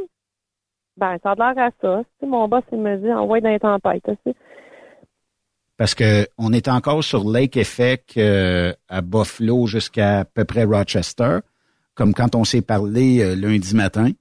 Ben, 0.97 1.17
ça 1.23 1.31
a 1.31 1.35
l'air 1.35 1.63
à 1.65 1.69
ça. 1.81 2.03
Tu 2.03 2.09
sais, 2.19 2.25
mon 2.25 2.49
boss, 2.49 2.63
il 2.73 2.79
me 2.79 2.97
dit, 2.97 3.11
envoie 3.11 3.39
dans 3.39 3.49
les 3.49 3.59
tempêtes. 3.59 4.03
tu 4.03 4.11
sais. 4.25 4.35
Parce 5.79 5.95
que 5.95 6.27
on 6.37 6.51
est 6.51 6.67
encore 6.67 7.05
sur 7.05 7.23
Lake 7.23 7.55
Effect 7.55 8.17
euh, 8.17 8.73
à 8.89 8.99
Buffalo 8.99 9.65
jusqu'à 9.65 10.19
à 10.19 10.25
peu 10.25 10.43
près 10.43 10.65
Rochester, 10.65 11.39
comme 11.95 12.13
quand 12.13 12.35
on 12.35 12.43
s'est 12.43 12.61
parlé 12.61 13.21
euh, 13.21 13.33
lundi 13.33 13.73
matin. 13.75 14.11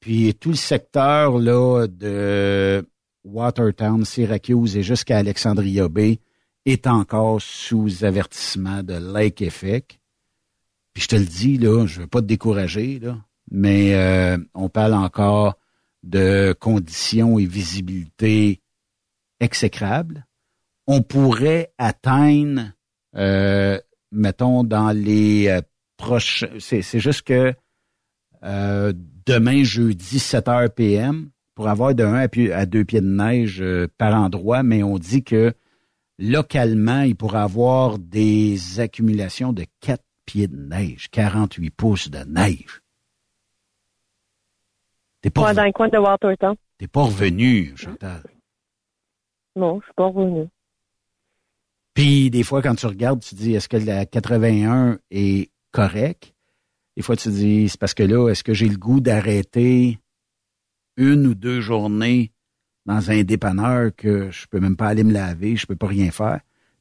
Puis 0.00 0.32
tout 0.32 0.48
le 0.48 0.56
secteur 0.56 1.38
là 1.38 1.86
de 1.86 2.88
Watertown, 3.22 4.06
Syracuse 4.06 4.74
et 4.78 4.82
jusqu'à 4.82 5.18
Alexandria 5.18 5.90
Bay 5.90 6.20
est 6.64 6.86
encore 6.86 7.42
sous 7.42 8.02
avertissement 8.02 8.82
de 8.82 8.94
Lake 8.94 9.42
Effect. 9.42 10.00
Puis 10.94 11.02
je 11.02 11.08
te 11.08 11.16
le 11.16 11.26
dis 11.26 11.58
là, 11.58 11.84
je 11.84 12.00
veux 12.00 12.06
pas 12.06 12.22
te 12.22 12.26
décourager 12.26 12.98
là, 12.98 13.18
mais 13.50 13.94
euh, 13.94 14.38
on 14.54 14.70
parle 14.70 14.94
encore 14.94 15.58
de 16.02 16.56
conditions 16.58 17.38
et 17.38 17.44
visibilité 17.44 18.62
exécrables 19.38 20.24
on 20.86 21.02
pourrait 21.02 21.72
atteindre, 21.78 22.72
euh, 23.16 23.78
mettons, 24.10 24.64
dans 24.64 24.90
les 24.90 25.48
euh, 25.48 25.60
proches... 25.96 26.44
C'est, 26.58 26.82
juste 27.00 27.22
que 27.22 27.54
euh, 28.42 28.92
demain, 29.26 29.62
jeudi, 29.62 30.18
7 30.18 30.46
h 30.46 30.68
PM, 30.70 31.30
pour 31.54 31.68
avoir 31.68 31.94
de 31.94 32.02
1 32.04 32.14
à, 32.14 32.28
pi- 32.28 32.50
à 32.52 32.66
2 32.66 32.84
pieds 32.84 33.00
de 33.00 33.06
neige 33.06 33.62
par 33.98 34.14
endroit, 34.14 34.62
mais 34.62 34.82
on 34.82 34.98
dit 34.98 35.22
que 35.22 35.54
localement, 36.18 37.02
il 37.02 37.14
pourrait 37.16 37.40
avoir 37.40 37.98
des 37.98 38.80
accumulations 38.80 39.52
de 39.52 39.64
4 39.80 40.02
pieds 40.26 40.48
de 40.48 40.56
neige, 40.56 41.08
48 41.10 41.70
pouces 41.70 42.10
de 42.10 42.18
neige. 42.24 42.80
T'es 45.20 45.30
pas, 45.30 45.42
Ouais, 45.46 45.54
dans 45.54 45.64
le 45.64 45.72
coin 45.72 45.88
de 45.88 45.98
Watertown. 45.98 46.56
t'es 46.78 46.88
pas 46.88 47.02
revenu, 47.04 47.76
Chantal. 47.76 48.22
Non, 49.54 49.78
je 49.80 49.84
suis 49.84 49.94
pas 49.94 50.06
revenue. 50.08 50.48
Puis 51.94 52.30
des 52.30 52.42
fois, 52.42 52.62
quand 52.62 52.74
tu 52.74 52.86
regardes, 52.86 53.20
tu 53.20 53.34
dis 53.34 53.54
est-ce 53.54 53.68
que 53.68 53.76
la 53.76 54.06
81 54.06 54.98
est 55.10 55.50
correct? 55.72 56.34
Des 56.96 57.02
fois, 57.02 57.16
tu 57.16 57.28
dis 57.30 57.68
c'est 57.68 57.78
parce 57.80 57.94
que 57.94 58.02
là, 58.02 58.28
est-ce 58.30 58.42
que 58.44 58.54
j'ai 58.54 58.68
le 58.68 58.76
goût 58.76 59.00
d'arrêter 59.00 59.98
une 60.96 61.26
ou 61.26 61.34
deux 61.34 61.60
journées 61.60 62.32
dans 62.86 63.10
un 63.10 63.22
dépanneur 63.22 63.90
que 63.96 64.30
je 64.30 64.46
peux 64.46 64.60
même 64.60 64.76
pas 64.76 64.88
aller 64.88 65.04
me 65.04 65.12
laver, 65.12 65.56
je 65.56 65.66
peux 65.66 65.76
pas 65.76 65.86
rien 65.86 66.10
faire? 66.10 66.40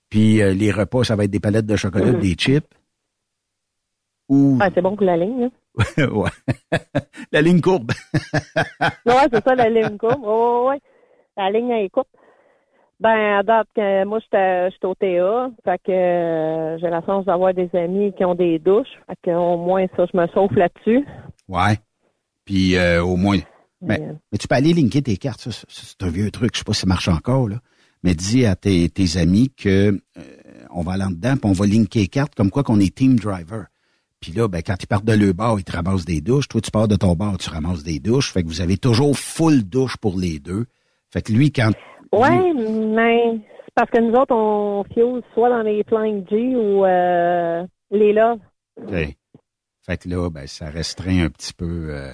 Puis 0.10 0.42
euh, 0.42 0.54
les 0.54 0.72
repas, 0.72 1.04
ça 1.06 1.16
va 1.16 1.24
être 1.26 1.32
des 1.32 1.40
palettes 1.40 1.66
de 1.66 1.76
chocolat, 1.76 2.12
Mhm. 2.14 2.20
des 2.20 2.34
chips? 2.34 2.68
Ou 4.30 4.58
Ouais, 4.60 4.70
c'est 4.74 4.82
bon 4.82 4.96
pour 4.96 5.06
la 5.06 5.18
ligne. 5.18 5.50
Là. 5.98 6.08
ouais. 6.12 6.30
la 7.32 7.42
ligne 7.42 7.62
courbe. 7.62 7.92
Ouais, 9.06 9.28
c'est 9.32 9.44
ça, 9.44 9.56
la 9.56 9.70
ligne 9.70 9.98
courbe. 9.98 10.22
Oh, 10.24 10.68
ouais. 10.70 10.80
La 11.38 11.50
ligne 11.52 11.70
est 11.72 11.90
courte. 11.90 12.10
Ben, 13.02 13.40
à 13.40 13.41
date, 13.44 13.68
que 13.76 14.06
moi, 14.06 14.19
j'étais 14.19 14.86
au 14.86 14.94
TA. 14.94 15.49
Fait 15.65 15.82
que 15.84 15.91
euh, 15.91 16.78
j'ai 16.78 16.88
la 16.90 17.03
chance 17.03 17.26
d'avoir 17.26 17.52
des 17.53 17.68
amis 17.73 18.14
qui 18.15 18.23
ont 18.23 18.36
des 18.36 18.60
douches. 18.60 18.94
Fait 19.07 19.18
que 19.23 19.32
au 19.32 19.57
moins, 19.57 19.88
ça, 19.98 20.06
je 20.11 20.15
me 20.15 20.28
sauve 20.28 20.53
là-dessus. 20.53 21.03
Ouais. 21.48 21.80
Puis 22.45 22.76
euh, 22.78 23.03
au 23.03 23.15
moins. 23.15 23.40
Mais, 23.82 23.99
Euh. 23.99 24.14
mais 24.32 24.38
tu 24.38 24.48
peux 24.48 24.53
aller 24.56 24.73
linker 24.73 25.02
tes 25.02 25.18
cartes. 25.18 25.48
C'est 25.68 26.03
un 26.03 26.10
vieux 26.10 26.30
truc. 26.30 26.52
Je 26.53 26.60
sais 26.60 26.64
pas 26.64 26.73
si 26.73 26.82
ça 26.82 26.88
marche 26.88 27.07
encore, 27.07 27.49
là. 27.49 27.56
Mais 28.03 28.14
dis 28.14 28.45
à 28.45 28.56
tes, 28.56 28.88
tes 28.90 29.18
amis 29.18 29.49
que 29.49 29.99
euh, 30.18 30.22
on 30.69 30.82
va 30.84 30.94
aller 30.94 31.03
en 31.03 31.10
dedans, 31.11 31.38
puis 31.38 31.49
on 31.49 31.53
va 31.53 31.65
linker 31.65 32.02
les 32.02 32.07
cartes 32.07 32.36
comme 32.36 32.52
quoi 32.52 32.61
qu'on 32.64 32.80
est 32.80 32.94
team 32.94 33.15
driver. 33.19 33.65
Puis 34.19 34.32
là, 34.34 34.48
ben, 34.48 34.61
quand 34.61 34.76
ils 34.80 34.86
partent 34.88 35.06
de 35.06 35.14
leur 35.14 35.34
bar, 35.34 35.57
ils 35.57 35.64
te 35.64 35.72
ramassent 35.72 36.06
des 36.06 36.22
douches. 36.22 36.48
Toi, 36.48 36.61
tu 36.61 36.69
pars 36.69 36.88
de 36.88 36.95
ton 36.95 37.15
bar, 37.15 37.40
tu 37.40 37.49
ramasses 37.49 37.82
des 37.84 37.98
douches. 37.99 38.32
Fait 38.32 38.44
que 38.44 38.48
vous 38.48 38.61
avez 38.61 38.78
toujours 38.78 39.18
full 39.18 39.64
douche 39.64 39.98
pour 39.98 40.19
les 40.19 40.38
deux. 40.38 40.65
Fait 41.11 41.23
que 41.23 41.32
lui, 41.34 41.52
quand. 41.52 41.72
Ouais, 42.12 42.54
mais 42.54 43.38
c'est 43.66 43.74
parce 43.74 43.90
que 43.90 44.00
nous 44.00 44.14
autres, 44.16 44.36
on 44.36 44.84
fuse 44.94 45.24
soit 45.34 45.50
dans 45.50 45.62
les 45.62 45.84
Flying 45.86 46.28
G 46.30 46.56
ou 46.56 46.86
euh, 46.86 47.66
les 47.92 48.14
Love. 48.14 48.40
OK. 48.78 48.94
Fait 49.86 49.98
que 49.98 50.10
là, 50.10 50.30
ben, 50.30 50.46
ça 50.48 50.70
restreint 50.70 51.26
un 51.26 51.30
petit 51.30 51.54
peu. 51.54 51.88
euh, 51.90 52.12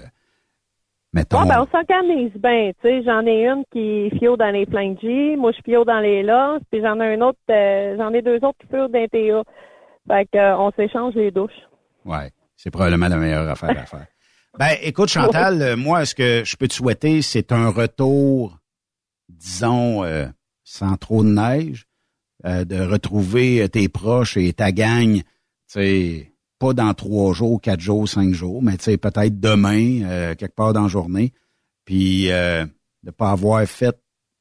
Mettons. 1.13 1.41
Ouais, 1.41 1.47
ben, 1.47 1.61
on 1.63 1.67
s'organise 1.71 2.33
bien, 2.35 2.71
tu 2.81 2.87
sais. 2.87 3.03
J'en 3.03 3.25
ai 3.25 3.45
une 3.47 3.63
qui 3.71 4.09
fio 4.19 4.37
dans 4.37 4.51
les 4.51 4.65
flingues 4.65 4.99
G, 5.01 5.35
moi 5.37 5.51
je 5.51 5.61
fio 5.63 5.83
dans 5.83 5.99
les 5.99 6.21
LOS, 6.21 6.59
puis 6.69 6.81
j'en 6.81 6.99
ai 6.99 7.15
un 7.15 7.21
autre, 7.21 7.39
euh, 7.49 7.95
j'en 7.97 8.13
ai 8.13 8.21
deux 8.21 8.35
autres 8.37 8.57
qui 8.59 8.67
fio 8.67 8.87
dans 8.87 8.99
les 8.99 9.07
TA. 9.07 9.43
Fait 10.07 10.25
que, 10.31 10.55
on 10.57 10.71
s'échange 10.71 11.15
les 11.15 11.31
douches. 11.31 11.51
Ouais, 12.05 12.29
c'est 12.55 12.71
probablement 12.71 13.07
la 13.07 13.17
meilleure 13.17 13.49
affaire 13.49 13.71
à 13.71 13.85
faire. 13.85 14.05
Ben, 14.59 14.75
écoute, 14.81 15.09
Chantal, 15.09 15.75
moi, 15.77 16.05
ce 16.05 16.13
que 16.15 16.43
je 16.45 16.55
peux 16.55 16.67
te 16.67 16.73
souhaiter, 16.73 17.21
c'est 17.21 17.51
un 17.51 17.69
retour, 17.69 18.56
disons, 19.37 20.03
euh, 20.03 20.27
sans 20.63 20.97
trop 20.97 21.23
de 21.23 21.29
neige, 21.29 21.87
euh, 22.45 22.65
de 22.65 22.79
retrouver 22.79 23.67
tes 23.69 23.89
proches 23.89 24.37
et 24.37 24.53
ta 24.53 24.71
gang, 24.71 25.15
tu 25.15 25.23
sais, 25.67 26.33
pas 26.59 26.73
dans 26.73 26.93
trois 26.93 27.33
jours, 27.33 27.61
quatre 27.61 27.79
jours, 27.79 28.07
cinq 28.07 28.33
jours, 28.33 28.61
mais 28.61 28.77
tu 28.77 28.85
sais, 28.85 28.97
peut-être 28.97 29.39
demain, 29.39 30.03
euh, 30.03 30.35
quelque 30.35 30.55
part 30.55 30.73
dans 30.73 30.83
la 30.83 30.87
journée, 30.87 31.33
puis 31.85 32.31
euh, 32.31 32.65
de 33.03 33.11
pas 33.11 33.31
avoir 33.31 33.65
fait, 33.65 33.95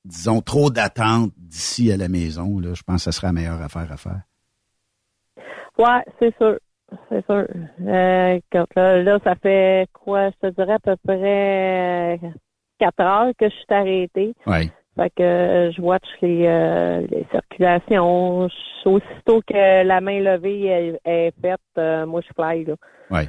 disons, 0.04 0.40
trop 0.40 0.70
d'attentes 0.70 1.32
d'ici 1.36 1.92
à 1.92 1.96
la 1.96 2.08
maison, 2.08 2.58
là, 2.58 2.74
je 2.74 2.82
pense 2.82 3.04
que 3.04 3.10
ce 3.10 3.16
serait 3.16 3.28
la 3.28 3.32
meilleure 3.32 3.62
affaire 3.62 3.90
à 3.90 3.96
faire. 3.96 4.22
Ouais, 5.78 6.02
c'est 6.18 6.34
sûr. 6.36 6.58
C'est 7.08 7.24
sûr. 7.26 7.46
Euh, 7.80 8.40
quand 8.52 8.66
là, 8.76 9.02
là, 9.02 9.18
ça 9.24 9.34
fait 9.34 9.88
quoi? 9.92 10.30
Je 10.30 10.48
te 10.48 10.54
dirais 10.54 10.74
à 10.74 10.78
peu 10.78 10.96
près 11.04 12.14
euh, 12.14 12.28
quatre 12.78 13.00
heures 13.00 13.32
que 13.38 13.48
je 13.48 13.54
suis 13.54 13.66
arrêtée. 13.70 14.34
Oui. 14.46 14.70
Fait 14.96 15.10
que 15.10 15.22
euh, 15.22 15.72
je 15.72 15.80
watch 15.82 16.04
les, 16.22 16.46
euh, 16.46 17.06
les 17.10 17.26
circulations. 17.30 18.48
Je- 18.48 18.88
Aussitôt 18.88 19.40
que 19.42 19.82
la 19.82 20.00
main 20.00 20.20
levée 20.20 20.66
est, 20.66 21.00
est 21.04 21.32
faite, 21.42 21.58
euh, 21.76 22.06
moi 22.06 22.20
je 22.20 22.28
fly 22.34 22.64
là. 22.64 22.74
Oui. 23.10 23.22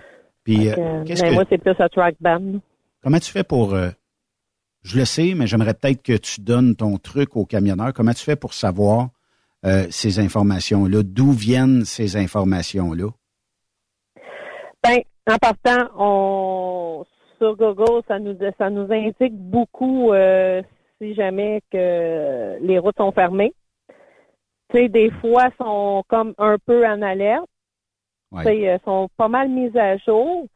Puis, 0.44 0.70
qu'est-ce 1.06 1.24
que- 1.24 1.34
moi 1.34 1.44
c'est 1.50 1.58
plus 1.58 1.74
un 1.80 1.90
track 1.90 2.16
band. 2.22 2.60
Comment 3.02 3.18
tu 3.18 3.32
fais 3.32 3.44
pour... 3.44 3.76
je 4.84 5.00
le 5.00 5.06
sais, 5.06 5.34
mais 5.36 5.48
j'aimerais 5.48 5.74
peut-être 5.74 6.04
que 6.04 6.16
tu 6.16 6.42
donnes 6.42 6.76
ton 6.76 6.98
truc 6.98 7.36
au 7.36 7.46
camionneur. 7.46 7.92
Comment 7.94 8.14
tu 8.14 8.24
fais 8.24 8.36
pour 8.36 8.54
savoir 8.54 9.10
ces 9.90 10.20
informations-là? 10.20 11.02
D'où 11.04 11.32
viennent 11.32 11.84
ces 11.86 12.16
informations-là? 12.18 13.08
Ben, 14.84 15.00
en 15.28 15.38
partant, 15.38 15.90
on 15.98 17.04
sur 17.40 17.56
Google, 17.56 18.04
ça 18.08 18.20
nous 18.20 18.38
ça 18.60 18.70
nous 18.70 18.92
indique 18.92 19.34
beaucoup 19.36 20.12
si 21.00 21.14
jamais 21.14 21.62
que 21.72 22.58
les 22.62 22.80
routes 22.80 22.98
sont 22.98 23.12
fermées. 23.12 23.54
Tu 24.70 24.78
sais, 24.78 24.90
des 24.90 25.12
fois 25.12 25.50
sont 25.58 26.04
comme 26.08 26.34
un 26.38 26.58
peu 26.58 26.86
en 26.86 27.02
alerte. 27.02 27.48
Ouais. 28.32 28.44
Tu 28.44 28.50
sais, 28.50 28.80
sont 28.84 29.10
pas 29.16 29.30
mal 29.30 29.50
mises 29.50 29.76
à 29.78 29.98
jour. 29.98 30.48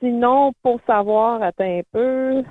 Sinon, 0.00 0.52
pour 0.62 0.80
savoir, 0.86 1.42
attends 1.42 1.64
un 1.64 1.82
peu. 1.90 2.42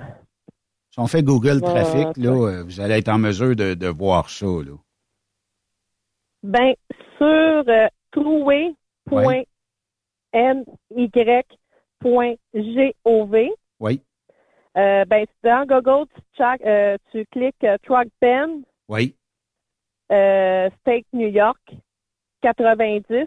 Si 0.90 0.98
on 0.98 1.06
fait 1.06 1.22
Google 1.22 1.60
Trafic, 1.60 2.16
là, 2.16 2.30
euh, 2.30 2.64
vous 2.64 2.80
allez 2.80 2.94
être 2.94 3.08
en 3.08 3.18
mesure 3.18 3.54
de, 3.54 3.74
de 3.74 3.86
voir 3.86 4.28
ça. 4.28 4.46
Là. 4.46 4.76
Ben, 6.42 6.74
sur 7.18 7.64
euh, 7.68 7.86
trouer.ny.gov, 8.10 8.74
Oui, 13.78 14.02
euh, 14.76 15.04
ben, 15.04 15.26
dans 15.42 15.66
Google, 15.66 16.06
tu, 16.14 16.20
check, 16.36 16.60
euh, 16.64 16.96
tu 17.10 17.26
cliques 17.26 17.64
euh, 17.64 17.76
Truck 17.82 18.08
Pen, 18.20 18.62
oui, 18.88 19.14
euh, 20.12 20.68
State 20.80 21.06
New 21.12 21.28
York, 21.28 21.60
90. 22.42 23.26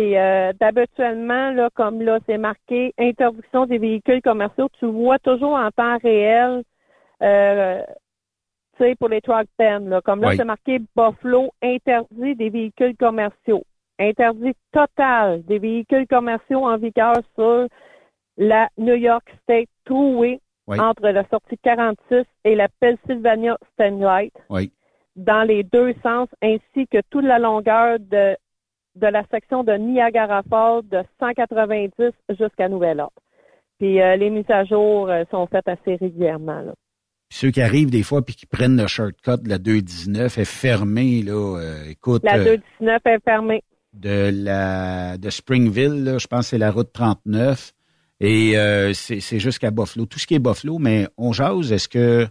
Et 0.00 0.18
euh, 0.18 0.52
d'habituellement, 0.60 1.50
là, 1.50 1.70
comme 1.74 2.02
là, 2.02 2.20
c'est 2.26 2.38
marqué 2.38 2.94
interdiction 2.98 3.66
des 3.66 3.78
véhicules 3.78 4.22
commerciaux, 4.22 4.68
tu 4.78 4.86
vois 4.86 5.18
toujours 5.18 5.54
en 5.54 5.70
temps 5.72 5.98
réel, 5.98 6.62
euh, 7.20 7.82
tu 8.76 8.84
sais, 8.84 8.94
pour 8.94 9.08
les 9.08 9.20
truck 9.20 9.48
pen, 9.56 9.88
là. 9.88 10.00
Comme 10.00 10.20
là, 10.20 10.28
Oui. 10.28 10.36
c'est 10.36 10.44
marqué 10.44 10.78
Buffalo, 10.96 11.50
interdit 11.60 12.36
des 12.36 12.48
véhicules 12.48 12.96
commerciaux. 12.96 13.64
Interdit 13.98 14.54
total 14.70 15.42
des 15.42 15.58
véhicules 15.58 16.06
commerciaux 16.06 16.64
en 16.64 16.76
vigueur 16.76 17.14
sur 17.34 17.66
la 18.36 18.68
New 18.78 18.94
York 18.94 19.28
State 19.42 19.68
Thruway 19.84 20.38
Oui. 20.68 20.78
entre 20.78 21.08
la 21.08 21.26
sortie 21.28 21.56
46 21.62 22.24
et 22.44 22.54
la 22.54 22.68
Pennsylvania 22.80 23.56
Stanlight 23.72 24.34
oui. 24.50 24.70
dans 25.16 25.42
les 25.42 25.62
deux 25.64 25.94
sens, 26.02 26.28
ainsi 26.42 26.86
que 26.86 26.98
toute 27.10 27.24
la 27.24 27.38
longueur 27.38 27.98
de, 27.98 28.36
de 28.96 29.06
la 29.06 29.24
section 29.32 29.64
de 29.64 29.72
Niagara 29.72 30.42
Falls 30.48 30.82
de 30.90 31.02
190 31.20 31.90
jusqu'à 32.38 32.68
Nouvel-Ordre. 32.68 33.12
Puis 33.78 34.00
euh, 34.02 34.16
les 34.16 34.28
mises 34.30 34.50
à 34.50 34.64
jour 34.64 35.08
euh, 35.08 35.24
sont 35.30 35.46
faites 35.46 35.68
assez 35.68 35.96
régulièrement. 35.96 36.60
Là. 36.60 36.72
Puis 37.30 37.38
ceux 37.38 37.50
qui 37.50 37.60
arrivent 37.62 37.90
des 37.90 38.02
fois 38.02 38.22
puis 38.24 38.34
qui 38.34 38.46
prennent 38.46 38.76
le 38.80 38.86
shortcut 38.86 39.42
de 39.42 39.48
la 39.48 39.58
219 39.58 40.38
est 40.38 40.44
fermé, 40.44 41.22
là. 41.22 41.58
euh, 41.58 41.84
écoute, 41.88 42.22
La 42.24 42.36
euh, 42.38 42.56
219 42.80 43.00
est 43.06 43.24
fermée. 43.24 43.62
de 43.94 44.30
la 44.32 45.16
de 45.18 45.30
Springville, 45.30 46.04
là, 46.04 46.18
je 46.18 46.26
pense 46.26 46.40
que 46.40 46.46
c'est 46.46 46.58
la 46.58 46.70
route 46.70 46.92
39. 46.92 47.72
Et 48.20 48.58
euh, 48.58 48.92
c'est 48.94 49.38
jusqu'à 49.38 49.70
Buffalo. 49.70 50.06
Tout 50.06 50.18
ce 50.18 50.26
qui 50.26 50.34
est 50.34 50.40
Buffalo, 50.40 50.78
mais 50.78 51.06
on 51.16 51.32
jase, 51.32 51.72
est-ce 51.72 51.88
que 51.88 52.26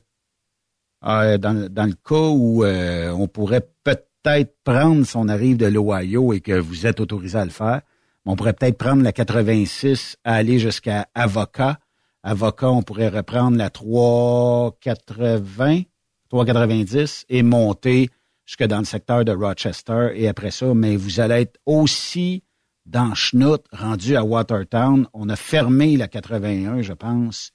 euh, 1.06 1.38
dans, 1.38 1.72
dans 1.72 1.86
le 1.86 1.94
cas 1.94 2.30
où 2.30 2.64
euh, 2.64 3.12
on 3.12 3.28
pourrait 3.28 3.70
peut-être 3.84 4.56
prendre, 4.64 5.06
si 5.06 5.16
arrive 5.18 5.58
de 5.58 5.68
l'Ohio 5.68 6.34
et 6.34 6.40
que 6.42 6.60
vous 6.60 6.88
êtes 6.88 7.00
autorisé 7.00 7.38
à 7.38 7.46
le 7.46 7.52
faire, 7.52 7.82
on 8.26 8.36
pourrait 8.36 8.54
peut-être 8.54 8.78
prendre 8.78 9.04
la 9.04 9.14
86 9.14 10.18
à 10.26 10.34
aller 10.36 10.60
jusqu'à 10.60 11.08
Avocat. 11.16 11.80
Avocat, 12.24 12.70
on 12.70 12.82
pourrait 12.82 13.08
reprendre 13.08 13.58
la 13.58 13.70
380, 13.70 15.84
390 16.30 17.26
et 17.30 17.44
monter 17.44 18.10
jusque 18.46 18.66
dans 18.66 18.80
le 18.80 18.86
secteur 18.86 19.24
de 19.24 19.32
Rochester 19.32 20.10
et 20.16 20.28
après 20.28 20.52
ça, 20.52 20.74
mais 20.74 20.98
vous 20.98 21.22
allez 21.22 21.44
être 21.44 21.58
aussi 21.66 22.44
dans 22.88 23.14
Schnout, 23.14 23.62
rendu 23.72 24.16
à 24.16 24.24
Watertown. 24.24 25.08
On 25.14 25.28
a 25.30 25.36
fermé 25.36 25.98
la 25.98 26.08
81, 26.08 26.82
je 26.82 26.94
pense, 26.94 27.52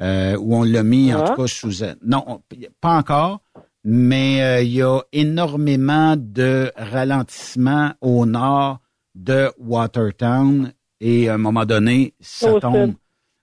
euh, 0.00 0.36
où 0.38 0.54
on 0.56 0.62
l'a 0.62 0.82
mis 0.82 1.12
en 1.14 1.24
Ah. 1.24 1.30
tout 1.30 1.42
cas 1.42 1.46
sous... 1.48 1.82
Non, 2.04 2.22
on- 2.26 2.42
pas 2.80 2.96
encore, 2.98 3.40
mais 3.82 4.42
euh, 4.42 4.62
il 4.62 4.72
y 4.74 4.82
a 4.82 5.00
énormément 5.12 6.16
de 6.18 6.70
ralentissement 6.76 7.92
au 8.00 8.26
nord 8.26 8.80
de 9.14 9.50
Watertown 9.58 10.72
et 11.00 11.28
à 11.28 11.34
un 11.34 11.38
moment 11.38 11.64
donné, 11.64 12.14
ça 12.20 12.50
tombe, 12.60 12.94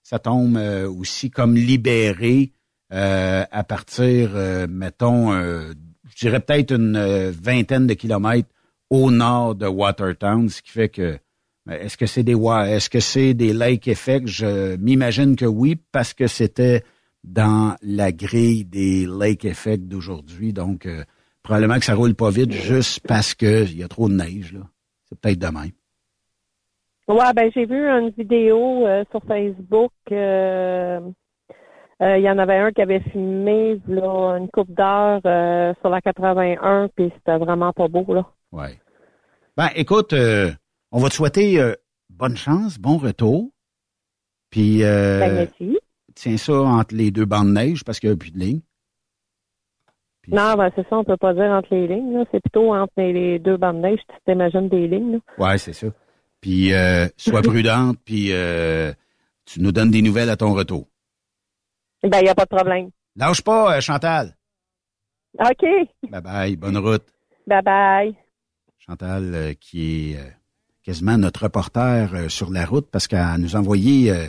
ça 0.03 0.19
tombe 0.19 0.57
euh, 0.57 0.89
aussi 0.89 1.29
comme 1.31 1.55
libéré 1.55 2.51
euh, 2.93 3.45
à 3.51 3.63
partir, 3.63 4.31
euh, 4.35 4.67
mettons, 4.69 5.31
euh, 5.31 5.73
je 6.09 6.15
dirais 6.27 6.39
peut-être 6.41 6.71
une 6.73 7.29
vingtaine 7.31 7.87
de 7.87 7.93
kilomètres 7.93 8.49
au 8.89 9.09
nord 9.11 9.55
de 9.55 9.65
Watertown, 9.65 10.49
ce 10.49 10.61
qui 10.61 10.71
fait 10.71 10.89
que 10.89 11.17
est-ce 11.69 11.97
que 11.97 12.05
c'est 12.05 12.23
des 12.23 12.33
wa- 12.33 12.67
est-ce 12.69 12.89
que 12.89 12.99
c'est 12.99 13.33
des 13.33 13.53
lake 13.53 13.87
effects 13.87 14.25
Je 14.27 14.75
m'imagine 14.77 15.35
que 15.35 15.45
oui, 15.45 15.77
parce 15.91 16.13
que 16.13 16.27
c'était 16.27 16.83
dans 17.23 17.75
la 17.83 18.11
grille 18.11 18.65
des 18.65 19.05
lake 19.05 19.45
effects 19.45 19.87
d'aujourd'hui. 19.87 20.53
Donc 20.53 20.85
euh, 20.85 21.03
probablement 21.43 21.77
que 21.77 21.85
ça 21.85 21.93
roule 21.95 22.15
pas 22.15 22.29
vite 22.31 22.51
juste 22.51 23.05
parce 23.07 23.35
que 23.35 23.63
il 23.65 23.77
y 23.77 23.83
a 23.83 23.87
trop 23.87 24.09
de 24.09 24.15
neige. 24.15 24.53
Là. 24.53 24.61
C'est 25.07 25.19
peut-être 25.19 25.39
de 25.39 25.47
même. 25.47 25.71
Ouais, 27.07 27.33
ben 27.35 27.51
j'ai 27.53 27.65
vu 27.65 27.75
une 27.87 28.09
vidéo 28.11 28.87
euh, 28.87 29.03
sur 29.11 29.21
Facebook. 29.27 29.91
euh, 30.11 30.99
Il 31.99 32.21
y 32.21 32.29
en 32.29 32.37
avait 32.39 32.57
un 32.57 32.71
qui 32.71 32.81
avait 32.81 33.01
filmé 33.11 33.79
là, 33.87 34.37
une 34.39 34.49
coupe 34.49 34.71
d'heure 34.73 35.19
sur 35.81 35.89
la 35.89 36.01
81, 36.01 36.89
puis 36.95 37.11
c'était 37.15 37.37
vraiment 37.37 37.73
pas 37.73 37.87
beau 37.87 38.05
là. 38.13 38.25
Ouais. 38.51 38.79
Ben, 39.57 39.69
écoute, 39.75 40.13
on 40.91 40.99
va 40.99 41.09
te 41.09 41.13
souhaiter 41.15 41.59
euh, 41.59 41.73
bonne 42.09 42.37
chance, 42.37 42.77
bon 42.77 42.97
retour. 42.97 43.49
Puis, 44.49 44.83
euh, 44.83 45.19
Ben, 45.19 45.33
merci. 45.59 45.77
tiens 46.15 46.37
ça 46.37 46.53
entre 46.53 46.93
les 46.95 47.11
deux 47.11 47.25
bandes 47.25 47.47
de 47.47 47.53
neige 47.53 47.83
parce 47.83 47.99
qu'il 47.99 48.09
n'y 48.09 48.15
a 48.15 48.17
plus 48.17 48.31
de 48.31 48.39
ligne. 48.39 48.61
Non, 50.27 50.53
ben 50.55 50.71
c'est 50.75 50.87
ça, 50.87 50.97
on 50.97 51.03
peut 51.03 51.17
pas 51.17 51.33
dire 51.33 51.45
entre 51.45 51.73
les 51.73 51.87
lignes. 51.87 52.13
là. 52.13 52.25
C'est 52.31 52.39
plutôt 52.41 52.73
entre 52.73 52.93
les, 52.97 53.39
deux 53.39 53.57
bandes 53.57 53.77
de 53.77 53.81
neige, 53.87 53.99
tu 54.07 54.15
t'imagines 54.25 54.69
des 54.69 54.87
lignes. 54.87 55.13
Là. 55.13 55.19
Ouais, 55.45 55.57
c'est 55.57 55.73
ça. 55.73 55.87
Puis, 56.41 56.73
euh, 56.73 57.07
sois 57.17 57.41
prudente, 57.41 57.97
puis 58.05 58.31
euh, 58.31 58.93
tu 59.45 59.61
nous 59.61 59.71
donnes 59.71 59.89
des 59.91 60.01
nouvelles 60.01 60.29
à 60.29 60.37
ton 60.37 60.53
retour. 60.53 60.87
Ben, 62.03 62.19
il 62.19 62.23
n'y 62.25 62.29
a 62.29 62.35
pas 62.35 62.45
de 62.45 62.55
problème. 62.55 62.89
Lâche 63.15 63.41
pas, 63.41 63.77
euh, 63.77 63.81
Chantal. 63.81 64.35
OK. 65.39 65.65
Bye 66.09 66.21
bye, 66.21 66.55
bonne 66.55 66.77
route. 66.77 67.05
Bye 67.47 67.61
bye. 67.63 68.15
Chantal, 68.77 69.33
euh, 69.33 69.53
qui 69.59 70.11
est 70.11 70.17
euh, 70.17 70.29
notre 71.01 71.43
reporter 71.43 72.13
euh, 72.13 72.29
sur 72.29 72.51
la 72.51 72.65
route 72.65 72.87
parce 72.91 73.07
qu'elle 73.07 73.37
nous 73.39 73.55
a 73.55 73.59
envoyé 73.59 74.11
euh, 74.11 74.27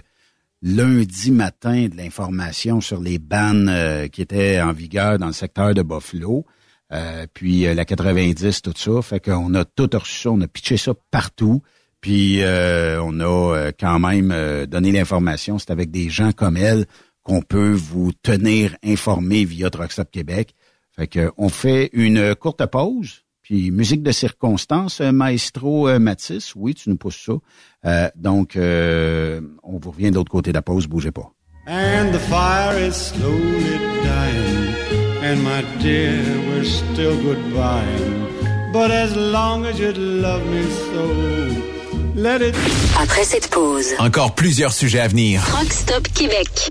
lundi 0.63 1.31
matin 1.31 1.89
de 1.89 1.97
l'information 1.97 2.81
sur 2.81 3.01
les 3.01 3.19
bannes 3.19 3.69
euh, 3.69 4.09
qui 4.09 4.23
étaient 4.23 4.61
en 4.61 4.73
vigueur 4.73 5.19
dans 5.19 5.27
le 5.27 5.33
secteur 5.33 5.75
de 5.75 5.83
Buffalo. 5.83 6.45
Puis 7.33 7.63
la 7.63 7.87
90, 7.87 8.61
tout 8.61 8.75
ça. 8.77 9.01
Fait 9.01 9.19
qu'on 9.19 9.55
a 9.55 9.65
tout 9.65 9.89
reçu 9.95 10.29
on 10.29 10.39
a 10.43 10.47
pitché 10.47 10.77
ça 10.77 10.93
partout. 11.11 11.63
Puis 12.03 12.43
on 12.45 13.21
a 13.21 13.73
quand 13.81 13.99
même 13.99 14.67
donné 14.67 14.93
l'information. 14.93 15.59
C'est 15.59 15.71
avec 15.71 15.91
des 15.91 16.11
gens 16.11 16.33
comme 16.33 16.59
elle 16.59 16.85
qu'on 17.23 17.41
peut 17.41 17.73
vous 17.73 18.13
tenir 18.23 18.77
informé 18.85 19.47
via 19.47 19.71
Truckstop 19.71 20.11
Québec. 20.11 20.55
Fait 20.95 21.07
que 21.07 21.33
on 21.39 21.49
fait 21.49 21.89
une 21.95 22.35
courte 22.35 22.67
pause, 22.67 23.25
puis 23.43 23.71
musique 23.71 24.03
de 24.03 24.13
circonstance, 24.13 25.01
euh, 25.01 25.13
Maestro 25.13 25.89
euh, 25.89 25.99
Matisse, 25.99 26.53
oui, 26.57 26.75
tu 26.75 26.89
nous 26.91 26.97
pousses 26.97 27.25
ça. 27.27 27.33
Euh, 27.85 28.09
donc, 28.17 28.57
euh, 28.57 29.41
on 29.63 29.79
vous 29.79 29.91
revient 29.91 30.11
de 30.11 30.15
l'autre 30.17 30.31
côté 30.31 30.51
de 30.51 30.55
la 30.57 30.63
pause, 30.63 30.87
bougez 30.87 31.11
pas. 31.11 31.33
And 31.67 32.13
the 32.13 32.19
fire 32.19 32.77
is 32.79 32.95
slowly 32.95 33.79
dying. 34.03 34.75
And 35.25 35.37
my 35.43 35.63
dear, 35.81 36.19
we're 36.49 36.65
still 36.65 37.17
goodbye. 37.23 37.85
But 38.73 38.91
as 38.91 39.15
long 39.17 39.67
as 39.67 39.79
you 39.79 39.93
love 39.93 40.43
me 40.47 40.63
so, 40.93 42.21
let 42.21 42.41
it. 42.41 42.55
Après 42.99 43.25
cette 43.25 43.49
pause, 43.49 43.95
Encore 43.99 44.35
plusieurs 44.35 44.73
sujets 44.73 45.01
à 45.01 45.09
venir. 45.09 45.43
Truck 45.47 45.73
Stop 45.73 46.09
Québec. 46.15 46.71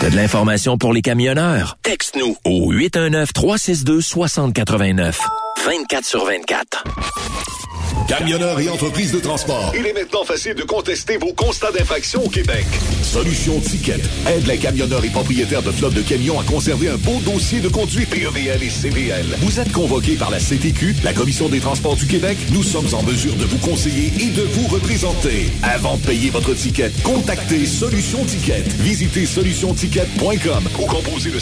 T'as 0.00 0.10
de 0.10 0.16
l'information 0.16 0.78
pour 0.78 0.92
les 0.92 1.02
camionneurs? 1.02 1.76
Au 2.44 2.72
819-362-6089. 2.72 5.18
24 5.64 6.04
sur 6.04 6.24
24. 6.24 6.84
Camionneurs 8.08 8.58
et 8.58 8.68
entreprises 8.70 9.12
de 9.12 9.18
transport. 9.18 9.70
Il 9.78 9.86
est 9.86 9.92
maintenant 9.92 10.24
facile 10.24 10.54
de 10.54 10.62
contester 10.62 11.18
vos 11.18 11.34
constats 11.34 11.72
d'infraction 11.72 12.24
au 12.24 12.30
Québec. 12.30 12.64
Solution 13.02 13.60
Ticket 13.60 14.00
aide 14.26 14.46
les 14.46 14.56
camionneurs 14.56 15.04
et 15.04 15.10
propriétaires 15.10 15.62
de 15.62 15.70
flottes 15.70 15.92
de 15.92 16.00
camions 16.00 16.40
à 16.40 16.44
conserver 16.44 16.88
un 16.88 16.96
beau 16.96 17.20
dossier 17.26 17.60
de 17.60 17.68
conduite 17.68 18.08
PEVL 18.08 18.62
et 18.62 18.70
CVL. 18.70 19.26
Vous 19.40 19.60
êtes 19.60 19.70
convoqué 19.72 20.16
par 20.16 20.30
la 20.30 20.38
CTQ, 20.38 20.96
la 21.04 21.12
Commission 21.12 21.50
des 21.50 21.60
transports 21.60 21.96
du 21.96 22.06
Québec. 22.06 22.38
Nous 22.50 22.62
sommes 22.62 22.88
en 22.94 23.02
mesure 23.02 23.36
de 23.36 23.44
vous 23.44 23.58
conseiller 23.58 24.10
et 24.18 24.30
de 24.30 24.42
vous 24.42 24.68
représenter. 24.68 25.50
Avant 25.62 25.98
de 25.98 26.06
payer 26.06 26.30
votre 26.30 26.54
ticket, 26.54 26.90
contactez 27.04 27.66
Solution 27.66 28.24
Ticket. 28.24 28.64
Visitez 28.78 29.26
solutionticket.com 29.26 30.64
ou 30.80 30.86
composez 30.86 31.30
le 31.30 31.40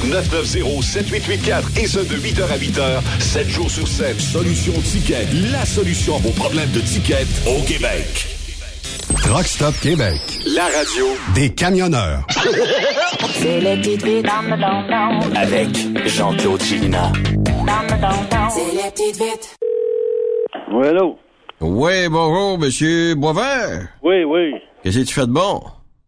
514-990-7884 0.00 1.80
et 1.82 1.86
ce 1.86 1.98
de 2.00 2.16
8h 2.16 2.42
à 2.44 2.56
8h, 2.58 3.00
7 3.20 3.48
jours 3.48 3.70
sur 3.70 3.86
7. 3.86 4.20
Solution 4.20 4.72
Ticket, 4.82 5.26
la 5.52 5.64
solution 5.64 6.16
à 6.16 6.18
vos 6.18 6.30
problèmes 6.30 6.70
de 6.72 6.80
ticket 6.80 7.26
au 7.46 7.62
Québec. 7.62 8.26
Truck 9.22 9.44
Stop 9.46 9.74
Québec, 9.80 10.20
la 10.54 10.64
radio 10.64 11.06
des 11.34 11.50
camionneurs. 11.50 12.26
C'est 13.34 13.60
les 13.60 13.76
petites 13.76 14.04
vites 14.04 14.24
dans 14.24 14.42
le. 14.42 15.36
Avec 15.36 15.68
Jean-Claude 16.06 16.62
Chilina. 16.62 17.12
Le. 17.14 17.30
C'est 18.50 18.72
les 18.74 18.90
petites 18.90 19.16
vites. 19.22 19.56
Oui, 20.72 20.86
allô? 20.88 21.18
Oui, 21.60 22.08
bonjour, 22.08 22.58
monsieur 22.58 23.14
Boisvert. 23.14 23.88
Oui, 24.02 24.24
oui. 24.24 24.54
Qu'est-ce 24.82 24.98
que 24.98 25.04
tu 25.04 25.14
fais 25.14 25.26
de 25.26 25.32
bon? 25.32 25.62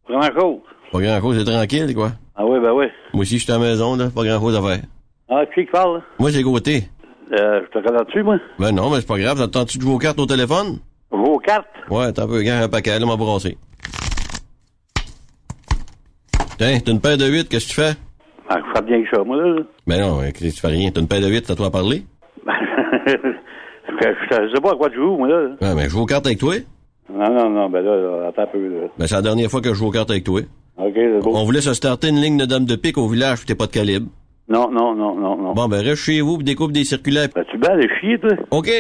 Grand 0.09 0.31
cause. 0.31 0.61
Pas 0.93 1.01
grand 1.01 1.21
chose, 1.21 1.39
c'est 1.39 1.45
tranquille, 1.53 1.95
quoi. 1.95 2.13
Ah 2.37 2.45
oui, 2.45 2.59
ben 2.61 2.73
oui. 2.73 2.87
Moi 3.13 3.23
aussi, 3.23 3.39
je 3.39 3.45
suis 3.45 3.53
à 3.53 3.59
la 3.59 3.65
maison, 3.65 3.97
là. 3.97 4.09
Pas 4.15 4.25
grand 4.25 4.41
chose 4.41 4.57
à 4.57 4.63
faire. 4.63 4.85
Ah, 5.29 5.47
qui 5.55 5.65
qui 5.65 5.71
parle? 5.71 5.99
là? 5.99 6.03
Moi, 6.19 6.31
c'est 6.33 6.43
côté. 6.43 6.85
Euh, 7.33 7.61
je 7.65 7.79
te 7.81 7.85
connais 7.87 8.05
dessus, 8.05 8.23
moi? 8.23 8.37
Ben 8.59 8.73
non, 8.73 8.91
mais 8.91 9.01
c'est 9.01 9.07
pas 9.07 9.19
grave. 9.19 9.39
T'attends-tu 9.39 9.79
de 9.79 9.87
aux 9.87 9.99
cartes 9.99 10.19
au 10.19 10.27
téléphone? 10.27 10.79
Vos 11.11 11.39
cartes? 11.39 11.67
Ouais, 11.91 12.13
t'as 12.13 12.25
un 12.25 12.27
peu, 12.27 12.43
gars, 12.43 12.63
un 12.63 12.69
paquet, 12.69 12.99
là, 12.99 13.07
m'a 13.07 13.17
brassé. 13.17 13.57
Tiens, 16.59 16.79
t'as 16.85 16.93
une 16.93 17.01
paire 17.01 17.17
de 17.17 17.27
8, 17.27 17.49
qu'est-ce 17.49 17.67
que 17.67 17.71
tu 17.71 17.81
fais? 17.81 17.95
Ah, 18.49 18.59
je 18.59 18.73
fais 18.79 18.85
bien 18.85 19.03
que 19.03 19.17
ça, 19.17 19.25
moi, 19.25 19.37
là. 19.37 19.63
Ben 19.87 20.01
non, 20.01 20.21
tu 20.37 20.51
fais 20.51 20.69
rien. 20.69 20.91
T'as 20.91 21.01
une 21.01 21.09
paire 21.09 21.21
de 21.21 21.29
8, 21.29 21.43
t'as 21.47 21.55
toi 21.55 21.67
à 21.67 21.71
parler? 21.71 22.05
je 23.07 23.13
sais 24.55 24.61
pas 24.61 24.71
à 24.73 24.77
quoi 24.77 24.91
tu 24.91 24.97
joues, 24.97 25.17
moi, 25.17 25.29
là. 25.29 25.49
Ben, 25.61 25.79
je 25.85 25.89
joue 25.89 26.01
aux 26.03 26.07
cartes 26.07 26.27
avec 26.27 26.39
toi. 26.39 26.55
Non, 27.13 27.31
non, 27.33 27.51
non, 27.51 27.69
ben 27.71 27.83
là, 27.85 28.29
attends 28.29 28.43
un 28.43 28.47
peu, 28.47 28.69
là. 28.69 28.87
Ben, 28.99 29.07
c'est 29.07 29.15
la 29.15 29.23
dernière 29.23 29.51
fois 29.51 29.61
que 29.61 29.71
je 29.71 29.75
joue 29.75 29.87
aux 29.87 29.91
cartes 29.91 30.11
avec 30.11 30.25
toi. 30.25 30.41
OK, 30.77 30.93
c'est 30.95 31.21
beau. 31.21 31.33
On 31.35 31.45
voulait 31.45 31.61
se 31.61 31.73
starter 31.75 32.09
une 32.09 32.21
ligne 32.21 32.37
de 32.37 32.47
dames 32.47 32.65
de 32.65 32.77
pique 32.77 32.99
au 32.99 33.09
village, 33.09 33.41
pis 33.41 33.47
t'es 33.47 33.55
pas 33.55 33.67
de 33.67 33.73
calibre. 33.73 34.09
Non, 34.49 34.71
non, 34.71 34.95
non, 34.95 35.15
non, 35.15 35.37
non. 35.37 35.55
Bon, 35.55 35.69
ben, 35.69 35.81
reste 35.83 36.03
chez 36.03 36.21
vous 36.21 36.39
pis 36.39 36.45
découpe 36.45 36.73
des 36.73 36.85
circulaires. 36.85 37.29
Ben, 37.35 37.45
tu 37.51 37.59
bats 37.59 37.77
les 37.77 37.89
chier, 38.01 38.19
toi? 38.19 38.31
OK. 38.51 38.71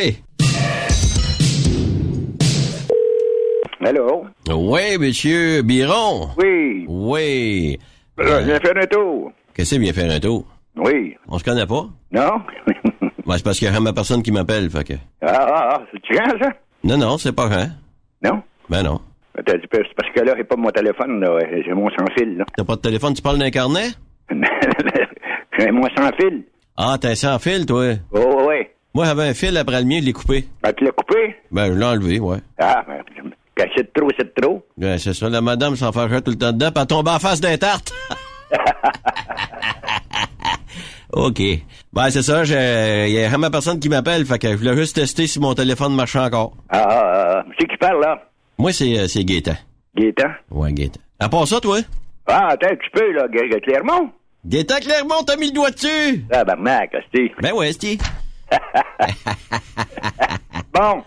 Allô? 3.84 4.24
Oui, 4.50 4.98
monsieur 4.98 5.62
Biron. 5.62 6.28
Oui. 6.38 6.84
Oui. 6.88 7.78
Euh, 8.18 8.40
viens 8.40 8.58
faire 8.58 8.76
un 8.76 8.86
tour. 8.86 9.32
Qu'est-ce 9.54 9.74
que 9.74 9.80
vient 9.80 9.92
faire 9.92 10.10
un 10.10 10.20
tour? 10.20 10.46
Oui. 10.76 11.14
On 11.28 11.38
se 11.38 11.44
connaît 11.44 11.66
pas? 11.66 11.86
Non? 12.12 12.30
Ben, 13.26 13.38
c'est 13.38 13.42
parce 13.44 13.58
qu'il 13.58 13.72
y 13.72 13.74
a 13.74 13.80
ma 13.80 13.94
personne 13.94 14.22
qui 14.22 14.30
m'appelle, 14.30 14.68
fait 14.68 14.84
que... 14.84 14.92
Ah, 15.22 15.32
ah, 15.32 15.68
ah, 15.72 15.82
c'est 15.90 16.14
grand, 16.14 16.38
ça? 16.38 16.50
Non, 16.82 16.98
non, 16.98 17.16
c'est 17.16 17.32
pas 17.32 17.46
vrai. 17.46 17.68
Non? 18.22 18.42
Ben 18.68 18.82
non. 18.82 19.00
T'as 19.34 19.56
dit, 19.56 19.66
c'est 19.72 19.94
parce 19.96 20.12
que 20.14 20.20
là, 20.20 20.34
j'ai 20.36 20.44
pas 20.44 20.56
mon 20.56 20.70
téléphone, 20.70 21.20
là. 21.20 21.38
J'ai 21.64 21.72
mon 21.72 21.90
sans-fil, 21.90 22.36
là. 22.36 22.44
T'as 22.56 22.64
pas 22.64 22.76
de 22.76 22.80
téléphone, 22.80 23.14
tu 23.14 23.22
parles 23.22 23.38
d'un 23.38 23.50
carnet? 23.50 23.88
j'ai 25.58 25.70
mon 25.72 25.88
sans-fil. 25.96 26.44
Ah, 26.76 26.96
t'as 27.00 27.10
un 27.10 27.14
sans 27.16 27.38
fil, 27.40 27.66
toi? 27.66 27.94
Oh, 28.12 28.44
ouais. 28.46 28.74
Moi, 28.94 29.06
j'avais 29.06 29.24
un 29.24 29.34
fil 29.34 29.56
après 29.56 29.80
le 29.80 29.86
mien, 29.86 29.98
je 30.00 30.06
l'ai 30.06 30.12
coupé. 30.12 30.44
Ben, 30.62 30.72
tu 30.72 30.84
l'as 30.84 30.92
coupé? 30.92 31.34
Ben, 31.50 31.66
je 31.66 31.78
l'ai 31.78 31.84
enlevé, 31.84 32.20
ouais. 32.20 32.38
Ah, 32.58 32.84
ben, 32.86 33.02
quand 33.56 33.66
c'est 33.76 33.82
de 33.82 33.90
trop, 33.92 34.08
c'est 34.16 34.24
de 34.24 34.40
trop. 34.40 34.64
Ben, 34.76 34.98
c'est 34.98 35.14
ça, 35.14 35.28
la 35.28 35.40
madame 35.40 35.74
s'en 35.74 35.90
fait 35.90 36.20
tout 36.22 36.30
le 36.30 36.38
temps 36.38 36.52
dedans, 36.52 36.70
puis 36.70 36.80
elle 36.80 36.86
tombe 36.86 37.08
en 37.08 37.18
face 37.18 37.40
d'un 37.40 37.56
tarte. 37.56 37.92
OK. 41.12 41.40
Ben, 41.92 42.10
c'est 42.10 42.22
ça, 42.22 42.44
il 42.44 43.12
y 43.12 43.24
a 43.24 43.28
vraiment 43.28 43.50
personne 43.50 43.80
qui 43.80 43.88
m'appelle, 43.88 44.24
fait 44.26 44.38
que 44.38 44.48
je 44.52 44.56
voulais 44.56 44.76
juste 44.76 44.94
tester 44.94 45.26
si 45.26 45.40
mon 45.40 45.54
téléphone 45.54 45.94
marchait 45.94 46.20
encore. 46.20 46.52
Ah, 46.68 46.86
ah, 46.88 47.40
ah. 47.40 47.44
C'est 47.58 47.66
qui 47.66 47.76
parle, 47.76 48.00
là? 48.00 48.18
Moi, 48.58 48.72
c'est, 48.72 48.98
euh, 48.98 49.06
c'est 49.08 49.24
Gaétan. 49.24 49.54
Gaétan? 49.96 50.30
Ouais, 50.50 50.72
Gaétan. 50.72 51.00
À 51.18 51.28
part 51.28 51.46
ça, 51.46 51.60
toi? 51.60 51.78
Ah, 52.26 52.48
attends 52.50 52.68
un 52.70 52.76
petit 52.76 52.90
peu, 52.92 53.12
là. 53.12 53.26
Gu- 53.28 53.60
Clermont? 53.60 54.10
Gaétan 54.46 54.76
Clermont, 54.80 55.22
t'as 55.26 55.36
mis 55.36 55.48
le 55.48 55.52
doigt 55.54 55.70
dessus! 55.70 56.24
Ah, 56.32 56.44
ben, 56.44 56.56
mec, 56.56 56.90
hostie. 56.94 57.32
Ben 57.40 57.52
ouais, 57.52 57.72
Sti. 57.72 57.98
Bon. 60.72 61.02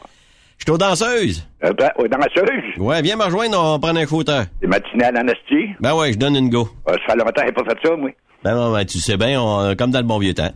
Je 0.58 0.64
suis 0.64 0.72
aux 0.72 0.78
danseuses. 0.78 1.48
Euh, 1.64 1.74
ben, 1.74 1.90
aux 1.98 2.08
danseuses? 2.08 2.78
Ouais, 2.78 3.02
viens 3.02 3.16
me 3.18 3.24
rejoindre, 3.26 3.60
on 3.62 3.80
prend 3.80 3.96
un 3.96 4.08
fauteuil. 4.08 4.46
C'est 4.62 4.68
matinal 4.68 5.16
en 5.18 5.28
hostie? 5.28 5.70
Ben 5.80 5.94
ouais, 5.94 6.14
je 6.14 6.18
donne 6.18 6.36
une 6.36 6.50
go. 6.50 6.68
Ah, 6.88 6.94
ça 6.94 7.00
fait 7.14 7.16
longtemps 7.18 7.42
que 7.42 7.46
j'ai 7.48 7.52
pas 7.54 7.64
fait 7.66 7.78
ça, 7.88 7.96
moi. 7.96 8.10
Ben 8.44 8.56
non, 8.56 8.72
ben 8.72 8.86
tu 8.86 9.00
sais 9.00 9.18
bien, 9.18 9.42
on- 9.42 9.76
comme 9.76 9.92
dans 9.92 10.00
le 10.00 10.06
bon 10.06 10.20
vieux 10.20 10.34
temps. 10.34 10.52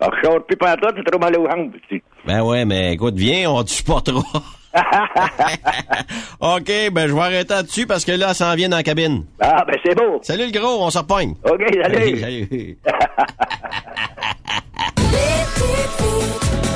Ah, 0.00 0.08
je 0.22 0.26
sors 0.26 0.44
plus 0.46 0.56
toi, 0.56 0.76
c'est 0.96 1.04
trop 1.10 1.18
mal 1.18 1.36
aux 1.36 1.46
hostie. 1.46 2.02
Ben 2.26 2.42
ouais, 2.42 2.64
mais 2.64 2.94
écoute, 2.94 3.14
viens, 3.14 3.50
on 3.50 3.62
te 3.62 3.70
supportera. 3.70 4.22
OK, 6.40 6.70
ben 6.92 7.06
je 7.06 7.14
vais 7.14 7.20
arrêter 7.20 7.54
là-dessus 7.54 7.86
parce 7.86 8.04
que 8.04 8.12
là, 8.12 8.34
ça 8.34 8.52
en 8.52 8.56
vient 8.56 8.68
dans 8.68 8.76
la 8.76 8.82
cabine. 8.82 9.24
Ah, 9.40 9.64
ben 9.66 9.76
c'est 9.84 9.94
beau. 9.94 10.18
Salut 10.22 10.46
le 10.46 10.50
gros, 10.58 10.84
on 10.84 10.90
se 10.90 10.98
repogne. 10.98 11.34
OK, 11.44 11.62
salut. 11.82 12.20
Salut. 12.26 12.78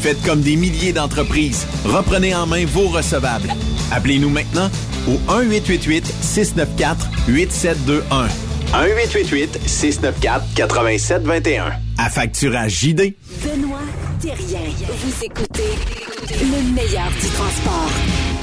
Faites 0.00 0.20
comme 0.22 0.40
des 0.40 0.56
milliers 0.56 0.92
d'entreprises. 0.92 1.66
Reprenez 1.84 2.34
en 2.34 2.46
main 2.46 2.64
vos 2.66 2.88
recevables. 2.88 3.52
Appelez-nous 3.92 4.30
maintenant 4.30 4.68
au 5.08 5.18
1-888-694-8721. 5.32 8.02
1-888-694-8721. 8.72 11.72
À 11.98 12.10
facturage 12.10 12.80
JD. 12.80 13.14
Benoît 13.44 13.78
Thérien. 14.20 14.60
Vous 14.88 15.24
écoutez 15.24 15.74
le 16.30 16.72
meilleur 16.74 17.08
du 17.20 17.28
transport. 17.28 17.90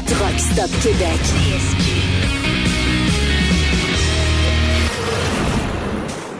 Truck 0.07 0.39
Stop 0.39 0.69
Québec. 0.81 1.19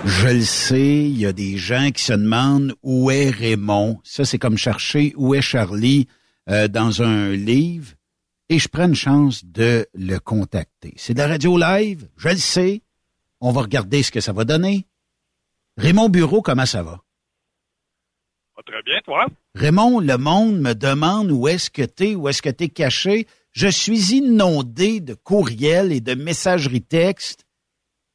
Je 0.05 0.27
le 0.27 0.41
sais, 0.41 1.05
il 1.05 1.17
y 1.17 1.25
a 1.25 1.31
des 1.31 1.57
gens 1.57 1.91
qui 1.91 2.03
se 2.03 2.11
demandent 2.13 2.73
où 2.83 3.09
est 3.09 3.29
Raymond. 3.29 3.99
Ça, 4.03 4.25
c'est 4.25 4.37
comme 4.37 4.57
chercher 4.57 5.13
où 5.15 5.33
est 5.33 5.41
Charlie 5.41 6.07
euh, 6.49 6.67
dans 6.67 7.01
un 7.01 7.31
livre. 7.31 7.93
Et 8.49 8.59
je 8.59 8.67
prends 8.67 8.87
une 8.87 8.95
chance 8.95 9.45
de 9.45 9.87
le 9.93 10.17
contacter. 10.19 10.93
C'est 10.97 11.13
de 11.13 11.19
la 11.19 11.27
radio 11.27 11.57
live, 11.57 12.09
je 12.17 12.29
le 12.29 12.37
sais. 12.37 12.81
On 13.39 13.51
va 13.51 13.61
regarder 13.61 14.03
ce 14.03 14.11
que 14.11 14.19
ça 14.19 14.33
va 14.33 14.43
donner. 14.43 14.85
Raymond 15.77 16.09
Bureau, 16.09 16.41
comment 16.41 16.65
ça 16.65 16.83
va? 16.83 16.99
Très 18.65 18.83
bien, 18.83 18.99
toi? 19.03 19.25
Raymond, 19.55 19.99
le 19.99 20.17
monde 20.17 20.59
me 20.59 20.73
demande 20.73 21.31
où 21.31 21.47
est-ce 21.47 21.69
que 21.69 21.81
t'es, 21.81 22.15
où 22.15 22.29
est-ce 22.29 22.41
que 22.41 22.49
t'es 22.49 22.69
caché. 22.69 23.27
Je 23.51 23.67
suis 23.67 24.15
inondé 24.15 24.99
de 24.99 25.13
courriels 25.13 25.91
et 25.91 25.99
de 25.99 26.13
messageries 26.13 26.81
textes, 26.81 27.45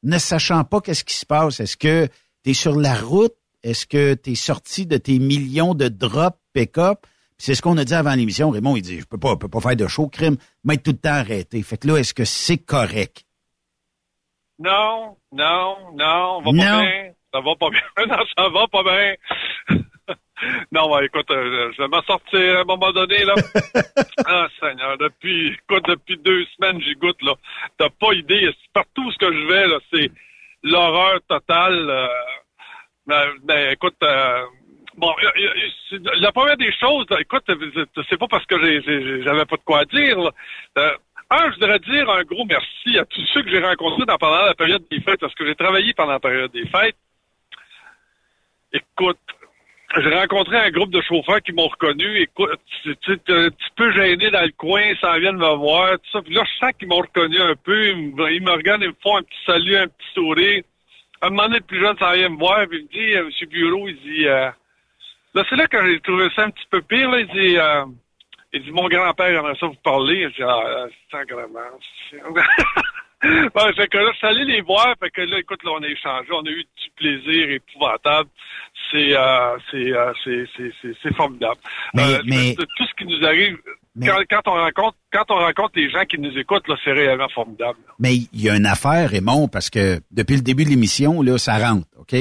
ne 0.03 0.19
sachant 0.19 0.65
pas 0.65 0.81
qu'est-ce 0.81 1.05
qui 1.05 1.15
se 1.15 1.27
passe. 1.27 1.61
Est-ce 1.61 1.77
que 1.77 2.09
t'es 2.43 2.55
sur 2.55 2.77
la 2.77 2.95
route? 2.95 3.35
Est-ce 3.63 3.87
que 3.87 4.15
t'es 4.15 4.35
sorti 4.35 4.87
de 4.87 4.97
tes 4.97 5.19
millions 5.19 5.75
de 5.75 5.89
drops 5.89 6.39
pick-up? 6.53 7.07
C'est 7.39 7.55
ce 7.55 7.63
qu'on 7.63 7.77
a 7.79 7.85
dit 7.85 7.95
avant 7.95 8.15
l'émission. 8.15 8.51
Raymond, 8.51 8.77
il 8.77 8.83
dit, 8.83 9.01
je 9.01 9.05
peux 9.05 9.19
pas, 9.19 9.31
je 9.31 9.35
peux 9.37 9.49
pas 9.49 9.61
faire 9.61 9.77
de 9.77 9.87
show 9.87 10.09
crime, 10.09 10.37
mais 10.65 10.77
tout 10.77 10.91
le 10.93 10.99
temps 10.99 11.11
arrêté. 11.11 11.63
Fait 11.63 11.77
que 11.77 11.87
là, 11.89 11.97
est-ce 11.97 12.15
que 12.15 12.25
c'est 12.25 12.59
correct? 12.59 13.25
Non, 14.59 15.17
non, 15.33 15.77
non, 15.95 16.43
va 16.43 16.53
Non. 16.53 16.53
pas 16.53 16.81
bien. 16.83 17.13
Ça 17.33 17.41
va 17.41 17.55
pas 17.57 17.71
bien. 17.71 18.07
non, 18.09 18.25
ça 18.37 18.49
va 18.49 18.67
pas 18.69 18.83
bien. 18.83 19.79
non, 20.73 20.99
écoute, 21.01 21.31
euh, 21.31 21.73
je 21.77 21.83
vais 21.83 21.89
m'en 21.89 22.03
sortir 22.03 22.59
à 22.59 22.61
un 22.61 22.65
moment 22.65 22.93
donné, 22.93 23.25
là. 23.25 23.35
ah, 24.27 24.49
Seigneur, 24.61 24.99
depuis, 24.99 25.49
écoute, 25.49 25.85
depuis 25.89 26.17
deux 26.19 26.45
semaines, 26.57 26.81
j'y 26.83 26.95
goûte, 26.95 27.21
là. 27.23 27.35
T'as 27.77 27.91
pas 27.91 28.13
idée. 28.15 28.51
Partout 28.73 29.11
ce 29.13 29.19
que 29.19 29.33
je 29.33 29.47
vais, 29.47 29.67
là, 29.67 29.79
c'est 29.93 30.11
l'horreur 30.63 31.21
totale. 31.29 31.91
euh, 31.91 32.09
ben, 33.07 33.33
ben, 33.45 33.73
écoute, 33.73 33.97
euh, 34.03 34.45
bon, 34.97 35.15
euh, 35.23 35.29
euh, 35.93 35.99
la 36.21 36.33
première 36.33 36.57
des 36.57 36.73
choses, 36.73 37.07
là, 37.11 37.21
écoute, 37.21 37.45
euh, 37.49 37.87
c'est 38.09 38.19
pas 38.19 38.29
parce 38.29 38.45
que 38.47 38.61
j'avais 39.23 39.47
pas 39.47 39.57
de 39.57 39.65
quoi 39.65 39.85
dire, 39.87 40.19
là. 40.19 40.31
Euh, 40.79 40.97
un, 41.31 41.51
je 41.51 41.55
voudrais 41.57 41.79
dire 41.81 42.09
un 42.09 42.23
gros 42.23 42.47
merci 42.47 42.99
à 42.99 43.05
tous 43.05 43.25
ceux 43.35 43.43
que 43.43 43.51
j'ai 43.51 43.61
rencontrés 43.63 44.07
dans, 44.07 44.17
pendant 44.17 44.47
la 44.47 44.55
période 44.55 44.83
des 44.91 45.01
fêtes, 45.01 45.21
parce 45.21 45.35
que 45.35 45.47
j'ai 45.47 45.55
travaillé 45.55 45.93
pendant 45.93 46.13
la 46.13 46.21
période 46.21 46.51
des 46.53 46.67
fêtes. 46.67 46.97
Écoute, 48.73 49.19
j'ai 49.97 50.15
rencontré 50.15 50.57
un 50.57 50.71
groupe 50.71 50.91
de 50.91 51.01
chauffeurs 51.01 51.41
qui 51.41 51.53
m'ont 51.53 51.69
reconnu. 51.69 52.21
Écoute, 52.21 52.61
tu 52.83 52.91
un 53.29 53.51
petit 53.51 53.71
peu 53.75 53.91
gêné 53.93 54.31
dans 54.31 54.43
le 54.43 54.53
coin, 54.53 54.83
ils 54.83 54.99
s'en 54.99 55.19
viennent 55.19 55.39
me 55.39 55.55
voir, 55.57 55.93
tout 55.93 56.11
ça. 56.13 56.23
Puis 56.23 56.35
là, 56.35 56.43
je 56.45 56.59
sens 56.59 56.73
qu'ils 56.79 56.89
m'ont 56.89 56.99
reconnu 56.99 57.41
un 57.41 57.55
peu. 57.57 57.89
Ils 57.89 58.13
me, 58.43 58.51
regardent, 58.51 58.83
ils 58.83 58.91
me 58.91 58.97
font 59.03 59.17
un 59.17 59.23
petit 59.23 59.45
salut, 59.47 59.77
un 59.77 59.89
petit 59.89 60.13
sourire. 60.15 60.63
À 61.21 61.27
un 61.27 61.31
moment 61.31 61.45
donné, 61.45 61.57
le 61.59 61.65
plus 61.65 61.81
jeune 61.81 61.99
s'en 61.99 62.13
vient 62.13 62.29
me 62.29 62.39
voir, 62.39 62.67
puis 62.69 62.79
il 62.79 62.85
me 62.85 62.89
dit, 63.07 63.17
euh, 63.17 63.25
Monsieur 63.25 63.47
Bureau, 63.47 63.89
il 63.89 63.97
dit, 64.01 64.29
euh, 64.29 64.51
là, 65.35 65.45
c'est 65.49 65.57
là 65.57 65.67
que 65.67 65.87
j'ai 65.87 66.01
trouvé 66.01 66.29
ça 66.37 66.45
un 66.45 66.51
petit 66.51 66.67
peu 66.71 66.83
pire, 66.83 67.11
là. 67.11 67.21
Il 67.21 67.27
dit, 67.29 67.57
euh, 67.59 67.85
il 68.53 68.63
dit, 68.63 68.71
mon 68.71 68.89
grand-père 68.89 69.27
aimerait 69.27 69.57
ça 69.59 69.67
vous 69.67 69.75
parler. 69.83 70.25
Je 70.25 70.37
dis, 70.37 70.43
ah, 70.43 70.63
euh, 70.65 70.89
sacrément. 71.11 71.59
Ouais, 73.23 73.73
fait 73.77 73.89
que 73.89 73.99
là, 73.99 74.11
je 74.13 74.19
suis 74.19 74.27
allé 74.27 74.45
les 74.45 74.61
voir, 74.61 74.95
fait 75.01 75.11
que 75.11 75.23
là, 75.23 75.39
écoute, 75.39 75.63
là, 75.65 75.73
on 75.79 75.83
a 75.83 75.89
échangé, 75.89 76.29
on 76.33 76.43
a 76.47 76.51
eu 76.51 76.63
du 76.65 76.91
plaisir 76.97 77.51
épouvantable. 77.51 78.29
C'est, 78.93 79.17
euh, 79.17 79.57
c'est, 79.71 79.93
euh, 79.93 80.13
c'est, 80.25 80.45
c'est, 80.57 80.93
c'est, 81.03 81.15
formidable. 81.17 81.57
Mais- 81.95 82.15
Euh, 82.15 82.23
mais- 82.25 82.55
tout 82.55 82.85
ce 82.87 82.95
qui 82.97 83.05
nous 83.05 83.27
arrive, 83.27 83.57
quand, 84.03 84.23
quand 84.31 84.43
on 84.47 84.55
rencontre, 84.55 84.97
quand 85.13 85.25
on 85.31 85.35
rencontre 85.39 85.73
les 85.77 85.91
gens 85.91 86.05
qui 86.05 86.19
nous 86.19 86.37
écoutent, 86.39 86.69
là, 86.69 86.77
c'est 86.85 86.93
réellement 86.93 87.29
formidable. 87.29 87.79
Mais 87.99 88.15
il 88.17 88.41
y 88.41 88.49
a 88.49 88.57
une 88.57 88.67
affaire, 88.67 89.11
Raymond, 89.11 89.49
parce 89.49 89.69
que 89.69 90.01
depuis 90.11 90.37
le 90.37 90.43
début 90.43 90.65
de 90.65 90.71
l'émission, 90.71 91.21
là, 91.23 91.37
ça 91.39 91.59
rentre, 91.59 91.87
OK? 91.99 92.15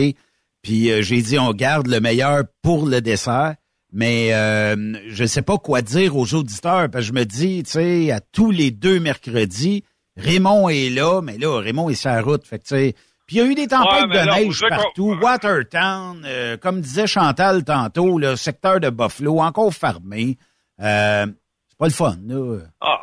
Puis 0.63 0.91
euh, 0.91 1.01
j'ai 1.03 1.21
dit, 1.21 1.37
on 1.39 1.51
garde 1.53 1.87
le 1.87 1.99
meilleur 1.99 2.43
pour 2.63 2.87
le 2.87 2.99
dessert. 3.01 3.55
Mais 3.93 4.33
euh, 4.33 4.75
je 5.07 5.21
ne 5.23 5.27
sais 5.27 5.41
pas 5.41 5.57
quoi 5.57 5.81
dire 5.81 6.17
aux 6.17 6.33
auditeurs, 6.33 6.89
parce 6.91 7.05
que 7.05 7.13
je 7.13 7.13
me 7.13 7.23
dis, 7.23 7.63
tu 7.63 7.71
sais, 7.71 8.11
à 8.11 8.19
tous 8.19 8.51
les 8.51 8.69
deux 8.71 8.99
mercredis, 8.99 9.83
Raymond 10.17 10.69
est 10.69 10.89
là, 10.89 11.21
mais 11.21 11.37
là, 11.37 11.59
Raymond 11.61 11.89
est 11.89 11.95
sur 11.95 12.09
la 12.09 12.21
route. 12.21 12.45
Fait 12.45 12.59
que, 12.59 12.91
puis 13.27 13.35
il 13.35 13.37
y 13.37 13.41
a 13.41 13.45
eu 13.45 13.55
des 13.55 13.67
tempêtes 13.67 14.05
Ouais, 14.05 14.07
de 14.07 14.25
là, 14.25 14.39
neige 14.39 14.61
partout. 14.69 15.17
Watertown, 15.21 16.23
euh, 16.25 16.57
comme 16.57 16.81
disait 16.81 17.07
Chantal 17.07 17.63
tantôt, 17.63 18.17
le 18.17 18.35
secteur 18.35 18.79
de 18.79 18.89
Buffalo, 18.89 19.39
encore 19.39 19.73
fermé. 19.73 20.37
Euh, 20.81 21.25
c'est 21.67 21.77
pas 21.77 21.85
le 21.85 21.91
fun, 21.91 22.15
là. 22.25 22.59
Ah, 22.81 22.99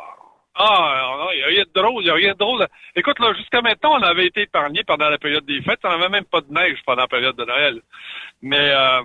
ah, 0.55 1.29
il 1.33 1.37
n'y 1.37 1.43
a 1.43 1.47
rien 1.47 1.63
de 1.63 1.81
drôle, 1.81 2.01
il 2.01 2.05
n'y 2.05 2.09
a 2.09 2.13
rien 2.15 2.33
de 2.33 2.37
drôle. 2.37 2.65
Écoute, 2.95 3.19
là, 3.19 3.33
jusqu'à 3.37 3.61
maintenant, 3.61 3.99
on 3.99 4.03
avait 4.03 4.25
été 4.25 4.43
épargné 4.43 4.83
pendant 4.87 5.09
la 5.09 5.17
période 5.17 5.45
des 5.45 5.61
fêtes. 5.61 5.79
On 5.83 5.89
n'avait 5.89 6.09
même 6.09 6.23
pas 6.25 6.41
de 6.41 6.51
neige 6.51 6.79
pendant 6.85 7.01
la 7.03 7.07
période 7.07 7.35
de 7.35 7.45
Noël. 7.45 7.81
Mais, 8.41 8.71
euh, 8.71 9.01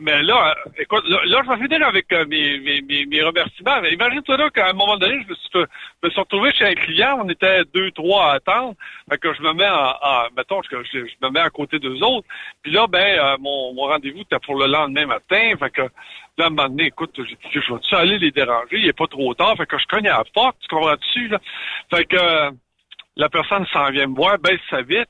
mais 0.00 0.22
là, 0.22 0.54
écoute, 0.78 1.04
là, 1.08 1.20
là, 1.24 1.42
je 1.44 1.50
vais 1.50 1.68
finir 1.68 1.86
avec 1.86 2.12
euh, 2.12 2.24
mes, 2.26 2.58
mes, 2.82 3.06
mes, 3.06 3.22
remerciements. 3.22 3.80
Mais 3.82 3.92
Imagine-toi 3.92 4.36
là 4.36 4.50
qu'à 4.50 4.70
un 4.70 4.72
moment 4.72 4.96
donné, 4.96 5.22
je 5.22 5.28
me 5.28 5.34
suis, 5.34 5.70
me 6.02 6.10
suis 6.10 6.20
retrouvé 6.20 6.52
chez 6.52 6.64
un 6.64 6.74
client, 6.74 7.20
on 7.22 7.28
était 7.28 7.64
deux, 7.74 7.90
trois 7.92 8.30
à 8.30 8.34
attendre. 8.34 8.74
Fait 9.10 9.18
que 9.18 9.32
je 9.34 9.42
me 9.42 9.52
mets 9.52 9.68
en 9.68 10.28
mettons, 10.36 10.60
je, 10.62 10.76
je, 10.92 11.06
je 11.06 11.14
me 11.26 11.30
mets 11.30 11.40
à 11.40 11.50
côté 11.50 11.78
d'eux 11.78 12.00
autres. 12.02 12.26
Puis 12.62 12.72
là, 12.72 12.86
ben, 12.86 13.18
euh, 13.18 13.36
mon, 13.40 13.74
mon 13.74 13.82
rendez-vous 13.82 14.20
était 14.20 14.38
pour 14.40 14.58
le 14.58 14.66
lendemain 14.66 15.06
matin. 15.06 15.52
Fait 15.58 15.70
que 15.70 15.82
là, 15.82 16.44
à 16.44 16.46
un 16.46 16.50
moment 16.50 16.68
donné, 16.68 16.86
écoute, 16.86 17.12
j'ai 17.16 17.24
dit, 17.24 17.38
je 17.52 17.72
vais-tu 17.72 17.94
aller 17.94 18.18
les 18.18 18.30
déranger? 18.30 18.78
Il 18.78 18.88
est 18.88 18.96
pas 18.96 19.06
trop 19.06 19.34
tard. 19.34 19.56
Fait 19.56 19.66
que 19.66 19.78
je 19.78 19.86
cogne 19.86 20.08
à 20.08 20.18
la 20.18 20.24
porte, 20.24 20.56
tu 20.60 20.68
comprends-tu, 20.68 21.28
là? 21.28 21.38
Fait 21.94 22.04
que 22.04 22.16
euh, 22.16 22.50
la 23.16 23.28
personne 23.28 23.66
s'en 23.72 23.90
vient 23.90 24.06
me 24.06 24.14
voir, 24.16 24.38
baisse 24.38 24.60
sa 24.70 24.82
vite. 24.82 25.08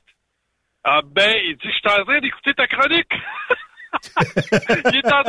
Ah 0.83 1.01
ben, 1.03 1.35
il 1.43 1.57
dit, 1.57 1.67
je 1.67 1.71
suis 1.71 1.99
en 1.99 2.05
train 2.05 2.19
d'écouter 2.19 2.53
ta 2.53 2.67
chronique. 2.67 3.11
il 4.93 4.95
est 4.97 5.13
en 5.13 5.23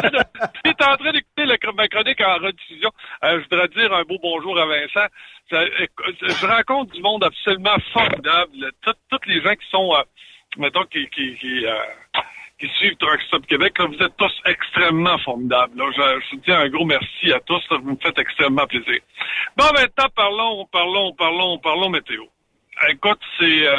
train 0.96 1.12
d'écouter 1.12 1.72
ma 1.74 1.88
chronique 1.88 2.20
en 2.20 2.34
rediffusion. 2.36 2.90
Euh, 3.24 3.38
je 3.40 3.42
voudrais 3.48 3.68
dire 3.68 3.92
un 3.92 4.02
beau 4.02 4.18
bonjour 4.22 4.58
à 4.58 4.66
Vincent. 4.66 5.06
Je 5.50 6.46
rencontre 6.46 6.92
du 6.94 7.00
monde 7.02 7.24
absolument 7.24 7.76
formidable. 7.92 8.70
Tout- 8.82 8.92
Tous 9.10 9.18
les 9.28 9.40
gens 9.42 9.54
qui 9.54 9.68
sont, 9.70 9.94
euh, 9.94 10.02
mettons, 10.56 10.84
qui, 10.84 11.08
qui, 11.10 11.36
qui, 11.36 11.66
euh, 11.66 11.74
suivent 12.78 12.96
Truck 12.96 13.20
Stop 13.28 13.46
Québec, 13.46 13.74
vous 13.80 13.94
êtes 14.02 14.16
tous 14.16 14.32
extrêmement 14.44 15.16
formidables. 15.18 15.72
Je, 15.76 16.34
vous 16.36 16.40
dis 16.44 16.52
un 16.52 16.68
gros 16.68 16.84
merci 16.84 17.32
à 17.32 17.40
tous. 17.40 17.62
là. 17.70 17.78
vous 17.82 17.92
me 17.92 17.96
faites 18.02 18.18
extrêmement 18.18 18.66
plaisir. 18.66 19.00
Bon, 19.56 19.64
maintenant, 19.74 20.08
parlons, 20.14 20.66
parlons, 20.66 21.12
parlons, 21.14 21.58
parlons 21.58 21.88
météo. 21.88 22.24
Écoute, 22.88 23.20
c'est 23.38 23.66
euh, 23.66 23.76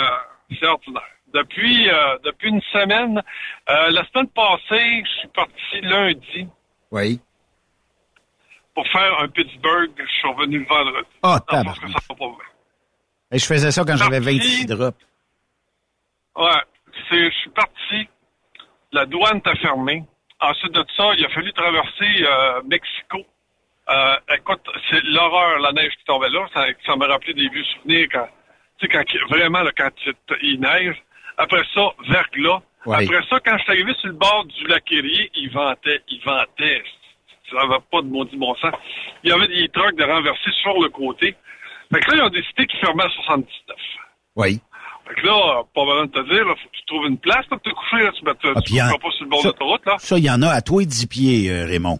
c'est 0.59 0.65
ordinaire. 0.65 1.03
Depuis 1.33 1.89
euh, 1.89 2.17
depuis 2.23 2.49
une 2.49 2.61
semaine, 2.73 3.21
euh, 3.69 3.89
la 3.91 4.03
semaine 4.07 4.27
passée, 4.29 5.03
je 5.05 5.09
suis 5.19 5.27
parti 5.29 5.81
lundi 5.81 6.47
Oui. 6.91 7.19
pour 8.73 8.87
faire 8.87 9.19
un 9.21 9.27
Pittsburgh. 9.27 9.91
Je 9.97 10.05
suis 10.11 10.27
revenu 10.27 10.59
le 10.59 10.65
vendredi. 10.65 11.07
Ah, 11.23 11.39
Non, 11.53 11.63
parce 11.65 11.79
que 11.79 11.87
ça 11.91 11.99
va 12.09 12.15
pas. 12.15 12.25
Et 13.31 13.37
je 13.37 13.45
faisais 13.45 13.71
ça 13.71 13.83
quand 13.85 13.95
j'avais 13.95 14.19
Parti. 14.19 14.39
26 14.39 14.65
drops. 14.65 14.97
Ouais, 16.35 16.61
je 17.11 17.29
suis 17.31 17.49
parti. 17.51 18.07
La 18.91 19.05
douane 19.05 19.37
était 19.37 19.55
fermée. 19.57 20.03
Ensuite 20.39 20.71
de 20.73 20.83
ça, 20.95 21.11
il 21.17 21.25
a 21.25 21.29
fallu 21.29 21.51
traverser 21.53 22.23
euh, 22.25 22.61
Mexico. 22.65 23.25
Euh, 23.89 24.15
écoute, 24.35 24.61
c'est 24.89 25.03
l'horreur, 25.03 25.59
la 25.59 25.71
neige 25.73 25.91
qui 25.97 26.05
tombait 26.05 26.29
là. 26.29 26.47
Ça, 26.53 26.65
ça 26.85 26.95
m'a 26.95 27.07
rappelé 27.07 27.33
des 27.33 27.49
vieux 27.49 27.63
souvenirs 27.65 28.07
quand, 28.11 28.27
tu 28.79 28.87
sais, 28.87 28.91
quand 28.91 29.03
vraiment 29.29 29.61
là, 29.61 29.71
quand 29.77 29.91
il 30.41 30.59
neige. 30.59 30.95
Après 31.39 31.63
ça, 31.73 31.81
verglas. 32.09 32.61
Ouais. 32.85 33.05
Après 33.05 33.21
ça, 33.29 33.39
quand 33.43 33.57
je 33.57 33.63
suis 33.63 33.71
arrivé 33.71 33.93
sur 33.99 34.07
le 34.09 34.13
bord 34.15 34.45
du 34.45 34.67
lac 34.67 34.83
Erie, 34.91 35.29
il 35.35 35.49
ventait, 35.51 36.01
il 36.09 36.21
ventait. 36.23 36.83
Ça 37.49 37.55
n'avait 37.65 37.81
pas 37.91 38.01
de 38.01 38.07
maudit 38.07 38.37
bon 38.37 38.53
sens. 38.55 38.73
Il 39.23 39.29
y 39.29 39.33
avait 39.33 39.47
des 39.47 39.67
trucks 39.69 39.95
de 39.95 40.03
renversés 40.03 40.51
sur 40.61 40.79
le 40.81 40.89
côté. 40.89 41.35
Fait 41.91 41.99
que 42.01 42.11
là, 42.11 42.17
ils 42.17 42.21
ont 42.23 42.29
décidé 42.29 42.67
qu'ils 42.67 42.79
fermaient 42.79 43.03
à 43.05 43.09
79. 43.09 43.77
Oui. 44.35 44.59
Fait 45.07 45.15
que 45.15 45.25
là, 45.25 45.63
pas 45.73 45.85
besoin 45.85 46.05
de 46.05 46.11
te 46.11 46.23
dire, 46.33 46.45
là, 46.45 46.55
faut 46.61 46.69
que 46.69 46.75
tu 46.77 46.85
trouves 46.85 47.07
une 47.07 47.17
place 47.17 47.45
pour 47.47 47.59
te 47.61 47.69
coucher, 47.69 48.03
là, 48.03 48.11
tu 48.13 48.23
ne 48.47 48.53
Ah, 48.55 48.61
y 48.69 48.81
en- 48.81 48.97
pas 48.99 49.11
sur 49.11 49.23
le 49.23 49.29
bord 49.29 49.41
ça- 49.41 49.47
de 49.47 49.53
l'autoroute, 49.53 49.85
là. 49.87 49.95
Ça, 49.97 50.17
il 50.19 50.23
y 50.25 50.29
en 50.29 50.41
a 50.43 50.49
à 50.49 50.61
toi 50.61 50.83
et 50.83 50.85
10 50.85 51.07
pieds, 51.07 51.49
euh, 51.49 51.65
Raymond. 51.65 51.99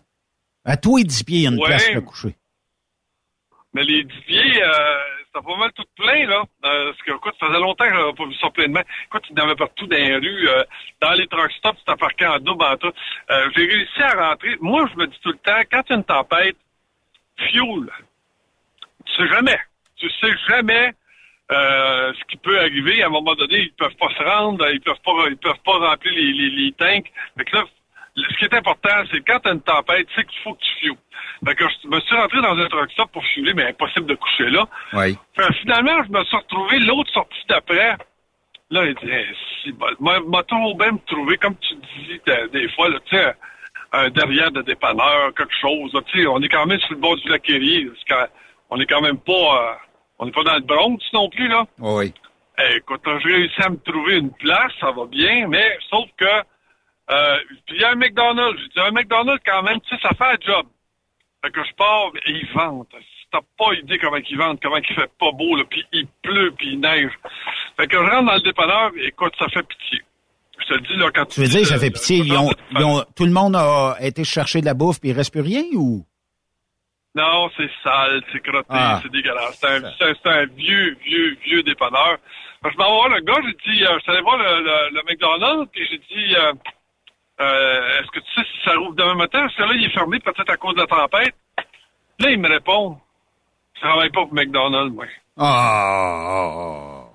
À 0.66 0.78
toi 0.78 1.00
et 1.00 1.04
10 1.04 1.24
pieds, 1.24 1.38
il 1.40 1.44
y 1.44 1.48
a 1.48 1.50
une 1.50 1.60
Ouais. 1.60 1.66
place 1.66 1.90
pour 1.92 2.06
coucher. 2.06 2.36
Mais 3.74 3.84
les 3.84 4.04
10 4.04 4.22
pieds, 4.28 4.64
euh, 4.64 4.98
pas 5.42 5.56
mal 5.58 5.72
tout 5.74 5.86
plein, 5.96 6.26
là. 6.28 6.44
Euh, 6.66 6.92
parce 6.92 7.22
que, 7.22 7.30
ça 7.40 7.48
faisait 7.48 7.60
longtemps 7.60 7.86
que 7.86 7.94
j'avais 7.94 8.14
pas 8.14 8.26
vu 8.26 8.36
ça 8.36 8.50
plein 8.50 8.68
de 8.68 8.74
main. 8.74 8.84
Écoute, 9.06 9.24
il 9.30 9.38
y 9.38 9.42
en 9.42 9.46
avait 9.46 9.56
partout 9.56 9.88
dans 9.88 9.98
les 9.98 10.16
rues, 10.16 10.50
euh, 10.50 10.64
dans 11.02 11.12
les 11.14 11.28
truck 11.28 11.52
stops, 11.54 11.80
c'était 11.80 11.98
parqué 11.98 12.26
en 12.26 12.40
double, 12.40 12.64
en 12.64 12.78
tout. 12.78 12.92
Euh, 13.32 13.50
j'ai 13.56 13.66
réussi 13.66 14.02
à 14.02 14.30
rentrer. 14.30 14.56
Moi, 14.62 14.88
je 14.92 14.98
me 15.00 15.08
dis 15.08 15.20
tout 15.22 15.32
le 15.32 15.38
temps, 15.38 15.62
quand 15.72 15.82
il 15.88 15.90
y 15.90 15.94
a 15.94 15.98
une 15.98 16.04
tempête, 16.04 16.58
fuel. 17.38 17.90
Tu 19.06 19.14
sais 19.16 19.28
jamais. 19.28 19.60
Tu 19.98 20.10
sais 20.22 20.36
jamais 20.48 20.94
ce 21.50 22.24
qui 22.26 22.38
peut 22.38 22.60
arriver. 22.60 23.02
À 23.02 23.08
un 23.08 23.10
moment 23.10 23.34
donné, 23.34 23.60
ils 23.60 23.74
peuvent 23.74 23.96
pas 23.96 24.10
se 24.10 24.24
rendre, 24.24 24.70
ils 24.72 24.82
peuvent 24.82 25.02
pas, 25.04 25.12
ils 25.30 25.38
peuvent 25.38 25.64
pas 25.66 25.80
remplir 25.80 26.14
les, 26.14 26.32
les, 26.32 26.72
tanks. 26.74 27.12
Fait 27.38 27.46
que 27.46 27.56
là, 27.56 27.66
ce 28.30 28.38
qui 28.38 28.46
est 28.46 28.54
important, 28.54 28.90
c'est 29.12 29.22
quand 29.26 29.40
t'as 29.40 29.54
une 29.54 29.62
tempête, 29.62 30.08
c'est 30.16 30.26
qu'il 30.28 30.40
faut 30.44 30.54
que 30.54 30.62
tu 30.62 30.72
fuels. 30.80 30.98
Fait 31.46 31.56
que 31.56 31.66
je 31.84 31.88
me 31.88 32.00
suis 32.02 32.16
rentré 32.16 32.42
dans 32.42 32.58
un 32.58 32.68
truck 32.68 32.92
stop 32.92 33.12
pour 33.12 33.26
fueler, 33.28 33.54
mais 33.54 33.68
impossible 33.68 34.08
de 34.08 34.16
coucher 34.16 34.50
là. 34.50 34.66
Oui. 34.94 35.18
Fait 35.36 35.54
finalement, 35.62 36.04
je 36.04 36.12
me 36.12 36.24
suis 36.26 36.38
retrouvé 36.38 36.80
l'autre 36.80 37.12
sortie 37.14 37.46
d'après. 37.48 37.96
Là, 38.72 38.86
il 38.86 38.94
dit, 38.96 39.10
Eh, 39.12 39.26
si 39.64 39.72
bon, 39.72 39.88
m'a 40.00 40.20
m'a 40.20 40.44
toujours 40.44 40.76
bien 40.78 40.92
me 40.92 41.00
trouver, 41.08 41.38
comme 41.38 41.56
tu 41.58 41.76
dis 41.76 42.22
des 42.52 42.70
fois, 42.70 42.90
là, 42.90 43.00
tu 43.06 43.16
sais, 43.16 43.34
un 43.94 44.10
derrière 44.10 44.52
de 44.52 44.62
dépanneur, 44.62 45.34
quelque 45.36 45.56
chose. 45.60 45.94
là, 45.94 46.02
tu 46.08 46.20
sais, 46.22 46.28
on 46.28 46.40
est 46.42 46.50
quand 46.50 46.66
même 46.66 46.80
sur 46.82 46.94
le 46.94 47.00
bord 47.00 47.16
du 47.18 47.28
lac 47.30 47.50
Erie, 47.50 47.90
on 48.70 48.80
est 48.80 48.86
quand 48.86 49.02
même 49.02 49.18
pas, 49.18 49.32
euh, 49.72 49.74
on 50.20 50.26
n'est 50.26 50.32
pas 50.32 50.44
dans 50.44 50.56
le 50.56 50.62
Bronx 50.62 51.00
non 51.14 51.30
plus, 51.30 51.48
là. 51.48 51.66
Oui. 51.80 52.14
Eh, 52.60 52.78
écoute, 52.78 53.02
j'ai 53.24 53.34
réussi 53.34 53.62
à 53.62 53.70
me 53.70 53.78
trouver 53.78 54.18
une 54.18 54.32
place, 54.34 54.72
ça 54.80 54.92
va 54.92 55.06
bien, 55.06 55.48
mais 55.48 55.78
sauf 55.90 56.08
que 56.18 56.26
euh, 57.12 57.38
puis 57.66 57.76
il 57.76 57.82
y 57.82 57.84
a 57.84 57.92
un 57.92 57.96
McDonald's. 57.96 58.60
J'ai 58.62 58.68
dit 58.70 58.80
un 58.80 58.92
McDonald's 58.92 59.44
quand 59.46 59.64
même, 59.64 59.80
tu 59.82 59.96
sais, 59.96 60.02
ça 60.02 60.10
fait 60.10 60.24
un 60.36 60.38
job. 60.54 60.66
Fait 61.44 61.52
que 61.52 61.64
je 61.64 61.74
pars 61.76 62.12
et 62.26 62.32
ils 62.32 62.50
vendent. 62.54 62.86
T'as 63.32 63.40
pas 63.58 63.74
idée 63.76 64.00
comment 64.00 64.18
ils 64.18 64.38
vendent, 64.38 64.60
comment 64.62 64.78
il 64.78 64.96
fait 64.96 65.12
pas 65.20 65.32
beau, 65.32 65.56
là, 65.56 65.64
puis 65.70 65.86
il 65.94 66.08
pleut, 66.24 66.52
puis 66.58 66.70
il 66.74 66.80
neige. 66.80 67.12
Fait 67.78 67.86
que 67.88 67.96
je 67.98 68.02
rentre 68.04 68.26
dans 68.26 68.34
le 68.34 68.42
dépanneur, 68.42 68.92
et 68.98 69.08
écoute, 69.08 69.34
ça 69.38 69.48
fait 69.50 69.62
pitié. 69.68 70.02
Je 70.60 70.66
te 70.66 70.74
le 70.74 70.80
dis, 70.82 70.96
là, 70.98 71.10
quand 71.14 71.26
Tu 71.26 71.40
veux 71.42 71.48
dis, 71.48 71.58
dire, 71.58 71.68
ça 71.68 71.78
fait 71.78 71.92
pitié. 71.92 72.18
Ils 72.18 72.36
ont, 72.36 72.50
ils 72.72 72.84
ont- 72.84 73.06
tout 73.16 73.26
le 73.26 73.32
monde 73.32 73.56
a 73.56 73.96
été 74.02 74.24
chercher 74.24 74.62
de 74.62 74.66
la 74.66 74.74
bouffe 74.74 75.00
puis 75.00 75.10
il 75.10 75.16
reste 75.16 75.32
plus 75.32 75.42
rien 75.42 75.64
ou? 75.74 76.04
Non, 77.16 77.50
c'est 77.58 77.70
sale, 77.84 78.22
c'est 78.32 78.40
crotté, 78.42 78.68
Ah. 78.70 79.00
c'est 79.02 79.12
dégueulasse. 79.12 79.60
C'est 79.60 80.28
un, 80.28 80.46
vieux, 80.48 80.98
vieux, 81.04 81.38
vieux 81.44 81.64
dépanneur. 81.64 82.18
Je 82.64 82.78
m'en 82.78 82.86
vais 82.86 82.92
voir 82.96 83.10
le 83.10 83.22
gars, 83.22 83.40
j'ai 83.46 83.72
dit, 83.74 83.84
euh, 83.86 83.96
je 83.98 84.00
suis 84.04 84.12
allé 84.12 84.22
voir 84.22 84.38
le, 84.38 84.62
le, 84.62 84.96
le 84.96 85.02
McDonald's, 85.08 85.72
puis 85.72 85.88
j'ai 85.90 85.98
dit, 85.98 86.36
euh, 86.36 86.54
euh, 87.42 88.00
est-ce 88.00 88.08
que 88.12 88.20
tu 88.20 88.34
sais 88.36 88.44
si 88.44 88.64
ça 88.66 88.76
rouvre 88.76 88.96
demain 88.96 89.16
matin? 89.16 89.42
Parce 89.42 89.56
que 89.56 89.64
là, 89.64 89.74
il 89.74 89.86
est 89.86 89.94
fermé 89.94 90.20
peut-être 90.20 90.50
à 90.50 90.58
cause 90.58 90.76
de 90.76 90.82
la 90.82 90.88
tempête. 90.88 91.36
Là, 92.20 92.32
il 92.32 92.40
me 92.40 92.50
répond, 92.50 93.00
je 93.76 93.82
travaille 93.82 94.10
pas 94.10 94.26
pour 94.26 94.34
McDonald's, 94.34 94.94
moi. 94.94 95.06
Ah! 95.38 97.06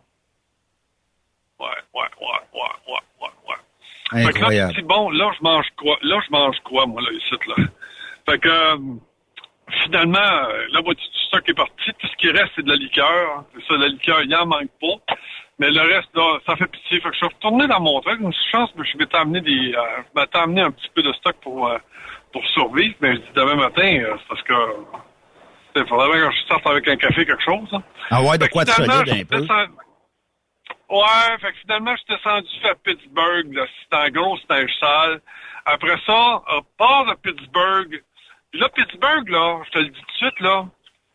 Ouais, 1.60 1.66
ouais, 1.94 2.08
ouais, 2.20 2.40
ouais, 2.54 2.92
ouais, 2.92 3.00
ouais, 3.20 3.30
ouais. 3.48 4.24
Fait 4.24 4.32
que 4.32 4.38
là, 4.38 4.46
Incroyable. 4.46 4.82
bon, 4.84 5.10
là, 5.10 5.30
je 5.36 5.42
mange 5.42 5.66
quoi? 5.76 5.96
Là, 6.02 6.20
je 6.26 6.30
mange 6.30 6.56
quoi, 6.64 6.86
moi, 6.86 7.02
là, 7.02 7.10
ici, 7.12 7.34
là? 7.46 7.54
Fait 8.26 8.38
que, 8.38 8.48
euh, 8.48 8.76
finalement, 9.84 10.18
euh, 10.18 10.66
la 10.72 10.80
moitié 10.80 11.06
du 11.06 11.18
stock 11.26 11.46
est 11.48 11.54
parti. 11.54 11.90
Tout 11.98 12.06
ce 12.06 12.16
qui 12.16 12.30
reste, 12.30 12.52
c'est 12.56 12.64
de 12.64 12.70
la 12.70 12.76
liqueur. 12.76 13.44
C'est 13.54 13.66
ça, 13.66 13.76
la 13.76 13.88
liqueur, 13.88 14.22
il 14.22 14.34
en 14.34 14.46
manque 14.46 14.70
pas. 14.80 15.14
Mais 15.58 15.70
le 15.70 15.80
reste, 15.80 16.08
là, 16.14 16.38
ça 16.46 16.56
fait 16.56 16.66
pitié. 16.66 17.00
Fait 17.00 17.08
que 17.08 17.14
je 17.14 17.18
suis 17.18 17.26
retourné 17.26 17.66
dans 17.66 17.80
mon 17.80 18.00
truc. 18.00 18.20
Une 18.20 18.32
chance, 18.50 18.70
mais 18.76 18.84
je 18.84 18.98
m'étais 18.98 19.16
amené 19.16 19.40
des, 19.40 19.74
euh, 19.74 20.02
je 20.14 20.20
m'étais 20.20 20.38
amené 20.38 20.62
un 20.62 20.70
petit 20.70 20.90
peu 20.94 21.02
de 21.02 21.12
stock 21.12 21.36
pour, 21.42 21.68
euh, 21.68 21.78
pour 22.32 22.44
survivre. 22.48 22.94
Mais 23.00 23.14
je 23.14 23.20
dis 23.20 23.32
demain 23.34 23.54
matin, 23.54 23.98
euh, 24.00 24.16
c'est 24.18 24.28
parce 24.28 24.42
que, 24.42 24.54
il 25.76 25.86
faudrait 25.86 26.12
bien 26.12 26.28
que 26.28 26.34
je 26.34 26.46
sorte 26.46 26.66
avec 26.66 26.88
un 26.88 26.96
café, 26.96 27.26
quelque 27.26 27.42
chose, 27.42 27.68
hein. 27.72 27.82
Ah 28.10 28.22
ouais, 28.22 28.38
de 28.38 28.44
Fait 28.44 28.50
quoi 28.50 28.64
finalement, 28.64 29.04
solide 29.06 29.26
un 29.32 29.38
peu? 29.38 29.46
Ouais, 30.90 31.38
fait 31.40 31.52
que 31.52 31.58
finalement, 31.62 31.96
je 31.96 32.02
suis 32.02 32.14
descendu 32.14 32.66
à 32.68 32.74
Pittsburgh. 32.74 33.68
C'était 33.82 33.96
en 33.96 34.08
gros, 34.10 34.36
c'était 34.38 34.54
un 34.54 34.66
sale. 34.80 35.20
Après 35.66 35.96
ça, 36.06 36.42
à 36.46 36.60
part 36.76 37.06
de 37.06 37.14
Pittsburgh. 37.14 38.02
Puis 38.50 38.60
là, 38.60 38.68
Pittsburgh, 38.68 39.28
là, 39.28 39.62
je 39.66 39.70
te 39.70 39.78
le 39.78 39.86
dis 39.86 40.00
tout 40.00 40.06
de 40.06 40.30
suite, 40.30 40.40
là, 40.40 40.66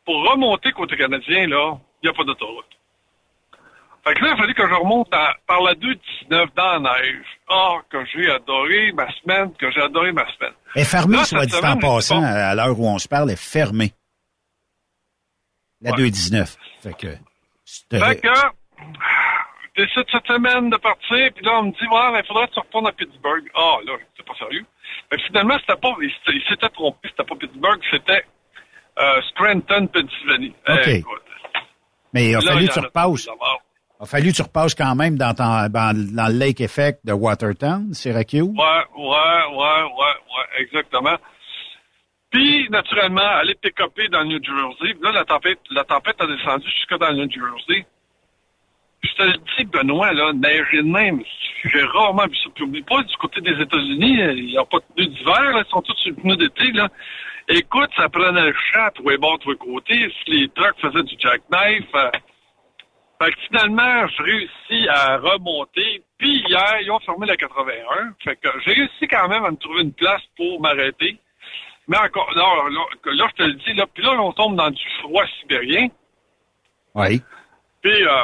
pour 0.05 0.29
remonter 0.29 0.71
côté 0.71 0.97
canadien, 0.97 1.47
là, 1.47 1.77
il 2.01 2.07
n'y 2.07 2.09
a 2.09 2.13
pas 2.13 2.23
d'autoroute. 2.23 2.68
Fait 4.05 4.13
que 4.13 4.23
là, 4.23 4.31
il 4.33 4.37
fallait 4.39 4.53
que 4.53 4.67
je 4.67 4.73
remonte 4.73 5.13
à- 5.13 5.35
par 5.45 5.61
la 5.61 5.75
219 5.75 6.49
dans 6.55 6.79
la 6.79 7.01
neige. 7.01 7.25
Ah, 7.49 7.75
que 7.89 7.97
j'ai 8.05 8.29
adoré 8.31 8.91
ma 8.93 9.11
semaine, 9.19 9.53
que 9.55 9.69
j'ai 9.71 9.81
adoré 9.81 10.11
ma 10.11 10.25
semaine. 10.35 10.53
Elle 10.75 10.81
est 10.81 10.85
fermée, 10.85 11.23
soit 11.25 11.45
dit 11.45 11.55
en 11.55 11.77
passant, 11.77 12.23
à 12.23 12.55
l'heure 12.55 12.79
où 12.79 12.87
on 12.87 12.97
se 12.97 13.07
parle, 13.07 13.29
est 13.31 13.35
fermée. 13.41 13.91
La 15.81 15.91
Ouais. 15.91 15.97
219. 15.97 16.55
Fait 16.81 16.93
que. 16.93 17.07
c'était- 17.65 17.99
Fait 17.99 18.19
que, 18.21 18.27
je 18.33 19.83
décide 19.83 20.05
cette 20.11 20.27
semaine 20.27 20.69
de 20.69 20.77
partir, 20.77 21.31
puis 21.35 21.45
là, 21.45 21.59
on 21.59 21.63
me 21.63 21.71
dit, 21.71 21.87
ouais, 21.87 22.11
mais 22.11 22.19
il 22.19 22.25
faudrait 22.27 22.47
que 22.47 22.53
tu 22.53 22.59
retournes 22.59 22.87
à 22.87 22.91
Pittsburgh. 22.91 23.43
Ah, 23.55 23.77
là, 23.85 23.93
c'est 24.17 24.25
pas 24.25 24.35
sérieux. 24.35 24.65
Mais 25.11 25.17
finalement, 25.27 25.57
c'était 25.59 25.79
pas, 25.79 25.95
il 26.01 26.41
s'était- 26.47 26.69
trompé, 26.69 27.09
c'était 27.09 27.23
pas 27.23 27.35
Pittsburgh, 27.35 27.81
c'était 27.91 28.25
euh, 28.97 29.21
Scranton, 29.29 29.87
Pennsylvanie. 29.87 30.53
OK. 30.67 30.87
Eh, 30.87 31.03
Mais 32.13 32.29
il 32.31 32.35
a 32.35 32.41
fallu 32.41 32.67
que 32.67 32.73
tu 32.73 32.79
repasses. 32.79 33.29
A 33.99 34.05
fallu 34.05 34.31
que 34.31 34.37
tu 34.37 34.41
repasses 34.41 34.75
quand 34.75 34.95
même 34.95 35.17
dans, 35.17 35.33
le 35.33 36.39
Lake 36.39 36.61
Effect 36.61 36.99
de 37.05 37.11
Watertown, 37.11 37.93
Syracuse? 37.93 38.43
Ouais, 38.43 38.85
ouais, 38.97 39.57
ouais, 39.57 39.83
ouais, 39.83 40.15
ouais, 40.25 40.61
exactement. 40.61 41.17
Puis, 42.31 42.69
naturellement, 42.69 43.21
aller 43.21 43.55
pick-upper 43.55 44.07
dans 44.09 44.21
le 44.21 44.27
New 44.27 44.43
Jersey. 44.43 44.95
Là, 45.01 45.11
la 45.11 45.25
tempête, 45.25 45.59
la 45.71 45.83
tempête 45.83 46.15
a 46.19 46.27
descendu 46.27 46.65
jusque 46.69 46.97
dans 46.97 47.09
le 47.09 47.25
New 47.25 47.29
Jersey. 47.31 47.85
je 49.01 49.13
te 49.15 49.23
le 49.23 49.33
dis, 49.57 49.65
Benoît, 49.65 50.13
là, 50.13 50.31
neiger 50.31 50.77
de 50.77 50.83
même, 50.83 51.21
j'ai 51.65 51.83
rarement 51.83 52.27
vu 52.27 52.35
ça. 52.37 52.49
Puis 52.55 52.63
oublie 52.63 52.83
pas, 52.83 53.01
du 53.03 53.17
côté 53.17 53.41
des 53.41 53.59
États-Unis, 53.61 54.19
il 54.37 54.45
n'y 54.45 54.57
a 54.57 54.63
pas 54.63 54.77
de 54.77 54.85
pneus 54.95 55.07
d'hiver, 55.07 55.63
ils 55.65 55.69
sont 55.69 55.81
tous 55.81 55.95
sur 55.97 56.11
le 56.11 56.15
pneu 56.15 56.35
d'été, 56.37 56.71
là. 56.71 56.87
Écoute, 57.49 57.89
ça 57.97 58.07
prenait 58.07 58.45
le 58.45 58.53
chat, 58.71 58.91
tous 58.91 59.09
les 59.09 59.17
bords, 59.17 59.39
tous 59.39 59.49
les 59.49 59.57
côtés. 59.57 60.13
Si 60.23 60.31
les 60.31 60.49
trucks 60.49 60.79
faisaient 60.79 61.03
du 61.03 61.15
jackknife, 61.17 61.89
euh, 61.95 62.11
fait 63.21 63.31
que 63.31 63.39
finalement, 63.47 64.07
j'ai 64.07 64.23
réussi 64.23 64.87
à 64.89 65.17
remonter. 65.17 66.03
Puis 66.17 66.43
hier, 66.47 66.79
ils 66.81 66.91
ont 66.91 66.99
fermé 66.99 67.27
la 67.27 67.35
81. 67.35 68.13
Fait 68.23 68.35
que 68.37 68.49
j'ai 68.65 68.73
réussi 68.73 69.07
quand 69.09 69.27
même 69.27 69.43
à 69.43 69.51
me 69.51 69.57
trouver 69.57 69.81
une 69.81 69.93
place 69.93 70.21
pour 70.37 70.61
m'arrêter. 70.61 71.17
Mais 71.87 71.97
encore, 71.97 72.31
là, 72.35 72.45
là, 72.69 73.13
là, 73.13 73.27
je 73.31 73.35
te 73.35 73.43
le 73.43 73.53
dis, 73.53 73.73
là, 73.73 73.85
puis 73.93 74.03
là, 74.03 74.11
on 74.21 74.31
tombe 74.31 74.55
dans 74.55 74.69
du 74.69 74.83
froid 75.01 75.25
sibérien. 75.39 75.87
Oui. 76.95 77.21
Puis, 77.81 78.03
euh, 78.03 78.21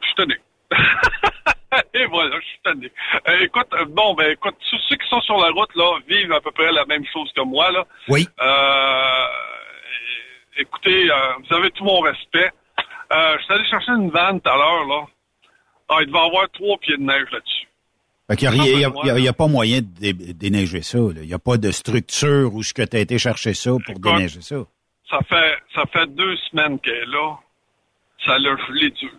je 0.00 0.06
suis 0.06 0.14
tanné. 0.14 0.36
Et 1.94 2.06
voilà, 2.06 2.36
je 2.40 2.46
suis 2.46 2.60
tanné. 2.62 2.92
Euh, 3.28 3.40
écoute, 3.40 3.66
euh, 3.74 3.84
bon, 3.86 4.14
ben, 4.14 4.30
écoute, 4.30 4.54
tous 4.70 4.78
ceux 4.88 4.96
qui 4.96 5.08
sont 5.08 5.20
sur 5.22 5.36
la 5.38 5.50
route, 5.50 5.74
là, 5.74 5.98
vivent 6.08 6.32
à 6.32 6.40
peu 6.40 6.52
près 6.52 6.70
la 6.70 6.84
même 6.86 7.04
chose 7.12 7.30
que 7.34 7.42
moi, 7.42 7.70
là. 7.72 7.84
Oui. 8.08 8.28
Euh, 8.40 9.26
écoutez, 10.56 11.10
euh, 11.10 11.32
vous 11.40 11.56
avez 11.56 11.70
tout 11.72 11.84
mon 11.84 12.00
respect. 12.00 12.52
Euh, 13.14 13.36
je 13.38 13.44
suis 13.44 13.52
allé 13.54 13.64
chercher 13.68 13.92
une 13.92 14.10
vanne 14.10 14.40
tout 14.40 14.50
à 14.50 14.56
l'heure, 14.56 14.86
là. 14.86 15.06
Ah, 15.88 15.96
il 16.00 16.06
devait 16.06 16.18
y 16.18 16.26
avoir 16.26 16.50
trois 16.50 16.76
pieds 16.78 16.96
de 16.96 17.02
neige 17.02 17.26
là-dessus. 17.30 17.68
Fait 18.28 18.36
qu'il 18.36 18.50
n'y 18.50 18.84
a, 19.26 19.30
a, 19.30 19.32
pas 19.34 19.46
moyen 19.46 19.78
de 19.78 20.12
dé- 20.12 20.12
déneiger 20.32 20.80
ça. 20.82 20.98
là. 20.98 21.20
Il 21.20 21.26
n'y 21.28 21.34
a 21.34 21.38
pas 21.38 21.58
de 21.58 21.70
structure 21.70 22.54
où 22.54 22.62
ce 22.62 22.72
que 22.72 22.82
tu 22.82 22.96
as 22.96 23.00
été 23.00 23.18
chercher 23.18 23.52
ça 23.52 23.72
pour 23.84 23.98
déneiger 23.98 24.40
ça. 24.40 24.56
Ça 25.10 25.18
fait, 25.28 25.58
ça 25.74 25.84
fait 25.92 26.06
deux 26.14 26.34
semaines 26.50 26.78
qu'elle 26.80 26.94
est 26.94 27.06
là. 27.06 27.36
Ça 28.24 28.38
l'a 28.38 28.56
gelé 28.66 28.90
dur. 28.90 29.10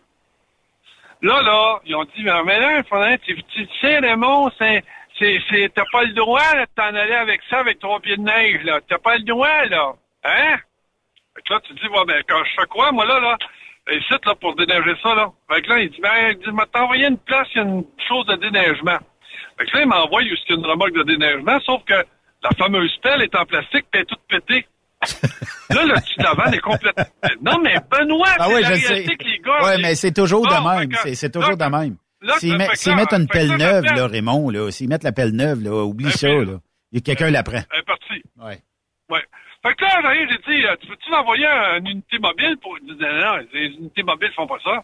Là, 1.21 1.41
là, 1.43 1.79
ils 1.85 1.95
ont 1.95 2.03
dit, 2.03 2.23
mais, 2.23 2.59
là, 2.59 2.79
il 2.79 2.83
faudrait, 2.89 3.19
tu, 3.19 3.35
tu 3.43 3.67
sais, 3.79 3.99
Raymond, 3.99 4.51
c'est, 4.57 4.83
c'est, 5.19 5.71
t'as 5.73 5.85
pas 5.91 6.03
le 6.03 6.13
droit, 6.13 6.53
là, 6.55 6.65
de 6.65 6.71
t'en 6.75 6.95
aller 6.95 7.13
avec 7.13 7.41
ça, 7.49 7.59
avec 7.59 7.79
trois 7.79 7.99
pieds 7.99 8.17
de 8.17 8.21
neige, 8.23 8.63
là. 8.63 8.79
T'as 8.87 8.97
pas 8.97 9.17
le 9.17 9.23
droit, 9.23 9.65
là. 9.65 9.93
Hein? 10.23 10.57
Fait 11.35 11.41
que 11.43 11.53
là, 11.53 11.59
tu 11.61 11.73
dis, 11.73 11.87
ouais, 11.87 12.05
ben, 12.07 12.23
quand 12.27 12.43
je 12.43 12.51
fais 12.59 12.67
quoi, 12.67 12.91
moi, 12.91 13.05
là, 13.05 13.19
là? 13.19 13.37
Ici, 13.91 14.13
là, 14.25 14.33
pour 14.41 14.55
déneiger 14.55 14.95
ça, 15.03 15.13
là. 15.13 15.31
Fait 15.51 15.61
que 15.61 15.69
là, 15.69 15.79
il 15.79 15.89
dit, 15.91 16.01
ben, 16.01 16.09
il 16.31 16.37
dit, 16.37 16.51
m'a 16.51 16.65
t'envoyé 16.65 17.05
une 17.07 17.17
place, 17.19 17.47
il 17.53 17.57
y 17.57 17.61
a 17.61 17.63
une 17.63 17.83
chose 18.07 18.25
de 18.25 18.35
déneigement. 18.35 18.97
Fait 19.57 19.65
que 19.65 19.77
là, 19.77 19.83
il 19.83 19.87
m'envoie 19.87 20.23
jusqu'à 20.23 20.55
une 20.55 20.65
remorque 20.65 20.93
de 20.93 21.03
déneigement, 21.03 21.59
sauf 21.65 21.83
que 21.85 21.93
la 21.93 22.49
fameuse 22.57 22.95
pelle 23.03 23.21
est 23.21 23.35
en 23.35 23.45
plastique, 23.45 23.85
puis 23.91 23.93
elle 23.93 24.01
est 24.01 24.05
toute 24.05 24.21
pétée. 24.27 24.65
là, 25.69 25.85
le 25.85 26.23
la 26.23 26.33
vanne 26.33 26.53
est 26.53 26.59
complètement... 26.59 27.03
Non, 27.41 27.59
mais 27.61 27.75
Benoît, 27.91 28.25
Ah 28.39 28.47
c'est 28.47 28.61
la 28.61 28.73
je 28.73 28.81
sais. 28.81 29.03
que 29.03 29.23
les 29.23 29.39
gars... 29.39 29.75
Les- 29.75 29.81
mais 29.83 29.95
c'est 29.95 30.13
toujours 30.13 30.41
Bon, 30.47 30.49
de 30.49 30.55
fait 30.79 30.87
même. 30.87 31.15
C'est 31.15 31.31
toujours 31.31 31.57
de 31.57 31.65
même. 31.65 31.97
S'ils 32.39 32.57
met- 32.57 32.67
mettent 32.95 33.13
une 33.13 33.27
pelle 33.27 33.49
là, 33.49 33.57
neuve, 33.81 33.83
là, 33.95 34.07
Raymond, 34.07 34.49
là, 34.49 34.71
s'ils 34.71 34.89
mettent 34.89 35.03
la 35.03 35.11
pelle 35.11 35.31
neuve, 35.31 35.61
là, 35.61 35.83
oublie 35.83 36.09
ça, 36.11 36.27
là. 36.27 36.59
Il 36.91 36.97
y 36.97 36.97
a 36.97 37.01
quelqu'un 37.01 37.29
l'apprend. 37.29 37.61
Elle 37.71 37.79
est 37.79 37.83
partie. 37.83 38.23
Ouais. 38.39 38.57
Ouais. 39.09 39.21
Fait 39.65 39.73
que 39.73 39.83
là, 39.83 39.99
j'arrive, 40.01 40.29
j'ai 40.29 40.53
dit, 40.53 40.65
euh, 40.65 40.75
tu 40.79 40.87
peux-tu 40.87 41.09
m'envoyer 41.09 41.47
un- 41.47 41.77
une 41.79 41.87
unité 41.87 42.19
mobile 42.19 42.57
pour... 42.61 42.77
Il 42.79 42.95
dit, 42.95 43.01
non, 43.03 43.13
non, 43.13 43.47
les 43.53 43.65
unités 43.67 44.03
mobiles 44.03 44.31
font 44.33 44.45
pas 44.45 44.59
ça. 44.63 44.83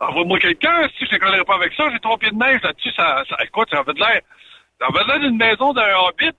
Envoie-moi 0.00 0.38
quelqu'un, 0.38 0.88
si 0.96 1.04
je 1.06 1.14
ne 1.14 1.18
connais 1.18 1.44
pas 1.44 1.56
avec 1.56 1.74
ça, 1.74 1.90
j'ai 1.92 1.98
trois 2.00 2.16
pieds 2.16 2.30
de 2.30 2.36
neige 2.36 2.62
là-dessus, 2.62 2.92
ça, 2.96 3.22
ça, 3.28 3.36
écoute, 3.44 3.68
ça 3.70 3.80
avait 3.80 3.92
de 3.92 3.98
l'air... 3.98 4.20
Ça 4.78 4.88
avait 4.88 5.04
l'air 5.06 5.20
d'une 5.20 5.38
maison 5.38 5.72
d'un 5.72 5.96
hobbit. 5.96 6.32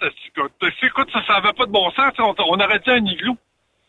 Écoute, 0.83 1.09
ça, 1.11 1.23
ça 1.25 1.35
avait 1.37 1.53
pas 1.53 1.65
de 1.65 1.71
bon 1.71 1.89
sens. 1.91 2.13
On, 2.19 2.35
on 2.37 2.59
aurait 2.59 2.77
dit 2.77 2.91
un 2.91 3.03
igloo. 3.03 3.35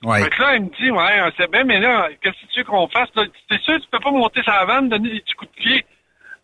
Ouais. 0.02 0.22
Fait 0.22 0.30
que 0.30 0.40
là, 0.40 0.56
il 0.56 0.62
me 0.62 0.70
dit, 0.70 0.90
ouais, 0.90 1.32
sait 1.36 1.48
bien, 1.48 1.64
mais 1.64 1.78
là, 1.78 2.08
qu'est-ce 2.22 2.46
que 2.46 2.52
tu 2.52 2.60
veux 2.60 2.64
qu'on 2.64 2.88
fasse? 2.88 3.10
T'es 3.12 3.58
sûr 3.58 3.74
que 3.74 3.82
tu 3.82 3.88
peux 3.90 4.00
pas 4.00 4.10
monter 4.10 4.42
sa 4.44 4.64
vanne, 4.64 4.88
donner 4.88 5.10
des 5.10 5.20
petits 5.20 5.34
coups 5.34 5.50
de 5.54 5.56
pied? 5.62 5.84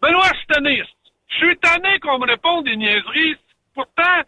Benoît, 0.02 0.28
je 0.32 0.36
suis 0.36 0.46
tanné. 0.48 0.82
Je 1.28 1.36
suis 1.46 1.56
tanné 1.56 1.98
qu'on 2.00 2.18
me 2.18 2.26
réponde 2.26 2.66
des 2.66 2.76
niaiseries. 2.76 3.36
Pourtant, 3.74 4.20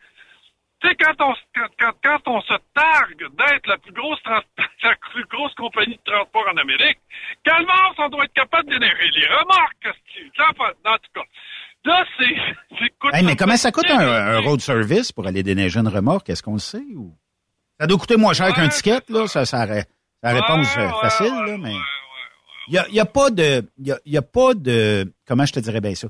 tu 0.80 0.88
sais, 0.88 0.94
quand 0.96 1.14
on, 1.20 1.34
quand, 1.54 1.68
quand, 1.78 1.92
quand 2.02 2.32
on 2.32 2.40
se 2.42 2.54
targue 2.74 3.30
d'être 3.36 3.66
la 3.66 3.78
plus 3.78 3.92
grosse 3.92 4.22
trans- 4.22 4.40
la 4.82 4.96
plus 5.10 5.24
grosse 5.26 5.54
compagnie 5.54 5.96
de 5.96 6.12
transport 6.12 6.44
en 6.52 6.56
Amérique, 6.56 6.98
calmement, 7.44 7.72
on 7.98 8.08
doit 8.08 8.24
être 8.24 8.34
capable 8.34 8.68
d'énerver 8.68 9.10
les 9.14 9.26
remorques. 9.26 9.88
En 10.84 10.96
tout 10.98 11.10
cas, 11.14 11.22
là, 11.84 12.04
c'est... 12.18 12.34
Hey, 13.12 13.24
mais 13.24 13.32
me 13.32 13.36
comment 13.36 13.56
ça 13.56 13.70
coûte 13.70 13.90
un, 13.90 14.40
road 14.40 14.60
service 14.60 15.12
pour 15.12 15.26
aller 15.26 15.42
déneiger 15.42 15.78
une 15.78 15.88
remorque? 15.88 16.28
Est-ce 16.28 16.42
qu'on 16.42 16.54
le 16.54 16.58
sait? 16.58 16.84
Ou... 16.94 17.14
Ça 17.80 17.86
doit 17.86 17.98
coûter 17.98 18.16
moins 18.16 18.34
cher 18.34 18.52
qu'un 18.52 18.68
ticket, 18.68 19.00
là. 19.08 19.26
Ça, 19.28 19.46
ça, 19.46 19.66
ça 19.66 20.32
réponse 20.32 20.76
euh, 20.76 20.88
facile, 21.00 21.32
là, 21.32 21.56
mais. 21.58 21.74
Il 22.68 22.72
n'y 22.72 22.78
a, 22.78 22.88
y 22.88 23.00
a 23.00 23.04
pas 23.04 23.30
de. 23.30 23.64
Il 23.78 23.86
y 23.86 23.92
a, 23.92 23.98
il 24.04 24.12
y 24.12 24.16
a 24.16 24.22
pas 24.22 24.54
de. 24.54 25.12
Comment 25.26 25.46
je 25.46 25.52
te 25.52 25.60
dirais 25.60 25.80
bien 25.80 25.94
ça? 25.94 26.08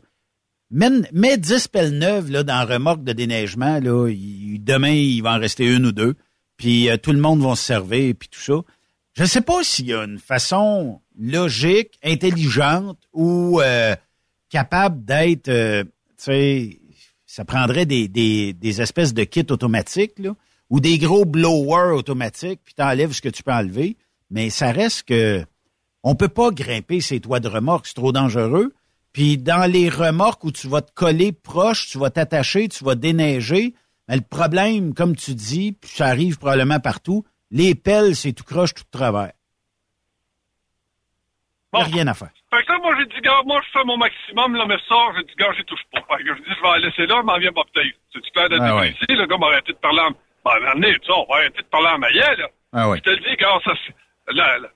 Mets, 0.71 1.11
mets 1.13 1.39
10 1.39 1.69
pelles 1.69 1.97
neuves 1.97 2.31
là, 2.31 2.43
dans 2.43 2.55
la 2.55 2.75
remorque 2.75 3.05
de 3.05 3.13
déneigement. 3.13 3.79
Là, 3.79 4.09
demain, 4.11 4.91
il 4.91 5.23
va 5.23 5.35
en 5.35 5.39
rester 5.39 5.67
une 5.67 5.87
ou 5.87 5.93
deux. 5.93 6.15
Puis 6.57 6.89
euh, 6.89 6.97
tout 6.97 7.13
le 7.13 7.21
monde 7.21 7.43
va 7.43 7.55
se 7.55 7.65
servir, 7.65 8.15
puis 8.19 8.29
tout 8.29 8.41
ça. 8.41 8.55
Je 9.15 9.23
ne 9.23 9.29
sais 9.29 9.41
pas 9.41 9.63
s'il 9.63 9.87
y 9.87 9.95
a 9.95 10.05
une 10.05 10.19
façon 10.19 11.01
logique, 11.19 11.99
intelligente 12.03 12.99
ou 13.13 13.61
euh, 13.61 13.95
capable 14.51 15.05
d'être, 15.05 15.49
euh, 15.49 15.85
tu 15.85 15.91
sais, 16.19 16.81
ça 17.25 17.45
prendrait 17.45 17.87
des, 17.87 18.09
des, 18.09 18.53
des 18.53 18.83
espèces 18.83 19.15
de 19.15 19.25
kits 19.25 19.47
automatiques, 19.51 20.19
là, 20.19 20.35
ou 20.71 20.81
des 20.81 20.99
gros 20.99 21.25
blowers 21.25 21.95
automatiques, 21.95 22.61
puis 22.65 22.75
t'enlèves 22.75 23.13
ce 23.13 23.23
que 23.23 23.29
tu 23.29 23.43
peux 23.43 23.53
enlever. 23.53 23.97
Mais 24.31 24.51
ça 24.51 24.73
reste 24.73 25.05
que 25.05 25.45
on 26.03 26.15
peut 26.15 26.29
pas 26.29 26.51
grimper 26.51 27.01
ces 27.01 27.21
toits 27.21 27.41
de 27.41 27.49
remorque, 27.49 27.87
c'est 27.87 27.95
trop 27.95 28.13
dangereux. 28.13 28.73
Puis 29.17 29.39
dans 29.39 29.65
les 29.65 29.89
remorques 29.89 30.45
où 30.45 30.53
tu 30.53 30.69
vas 30.69 30.83
te 30.83 30.93
coller 30.93 31.33
proche, 31.33 31.89
tu 31.89 31.97
vas 31.97 32.11
t'attacher, 32.11 32.69
tu 32.69 32.85
vas 32.85 32.95
déneiger, 32.95 33.73
mais 34.09 34.17
le 34.17 34.21
problème, 34.21 34.93
comme 34.93 35.17
tu 35.17 35.35
dis, 35.35 35.73
puis 35.73 35.89
ça 35.89 36.09
arrive 36.09 36.37
probablement 36.37 36.81
partout, 36.81 37.25
les 37.51 37.75
pelles, 37.75 38.15
c'est 38.15 38.35
tout 38.35 38.45
croche, 38.45 38.75
tout 38.75 38.83
de 38.85 38.91
travers. 38.91 39.33
A 41.73 41.85
rien 41.85 42.07
à 42.09 42.13
faire. 42.13 42.29
Fait 42.51 42.63
que 42.63 42.71
là, 42.71 42.79
moi, 42.79 42.95
j'ai 42.99 43.07
dit, 43.07 43.21
gars, 43.23 43.41
moi, 43.47 43.59
je 43.67 43.71
fais 43.79 43.85
mon 43.87 43.97
maximum, 43.97 44.55
là, 44.55 44.67
mais 44.69 44.77
ça, 44.87 44.97
j'ai 45.17 45.25
dit, 45.25 45.35
gars, 45.39 45.51
j'y 45.57 45.65
touche 45.65 45.81
pas. 45.91 46.05
Fait 46.15 46.23
que 46.23 46.35
je 46.37 46.43
dis, 46.43 46.51
je 46.55 46.63
vais 46.63 46.69
la 46.69 46.79
laisser 46.87 47.07
là, 47.07 47.17
je 47.23 47.25
m'en 47.27 47.39
viens 47.39 47.53
pas 47.53 47.63
peut-être. 47.73 47.97
C'est-tu 48.13 48.31
clair 48.33 48.51
de 48.51 48.59
Ah 48.61 48.77
ouais. 48.77 48.91
ici? 48.91 49.07
Le 49.09 49.27
gars 49.27 49.39
m'a 49.39 49.47
arrêté 49.47 49.73
de 49.73 49.79
parler 49.79 50.01
en, 50.01 50.11
ben, 50.11 50.75
donné, 50.75 50.93
tu 50.99 51.07
sais, 51.07 51.13
on 51.17 51.25
va 51.33 51.37
arrêter 51.37 51.63
de 51.63 51.69
parler 51.69 51.89
en 51.89 51.99
maillet, 51.99 52.37
là. 52.37 52.49
Ah 52.75 52.91
ouais. 52.91 52.99
Je 52.99 53.03
te 53.03 53.11
le 53.11 53.17
dis, 53.17 53.37
gars, 53.37 53.59
ça, 53.65 53.73
là, 54.29 54.59
là, 54.59 54.69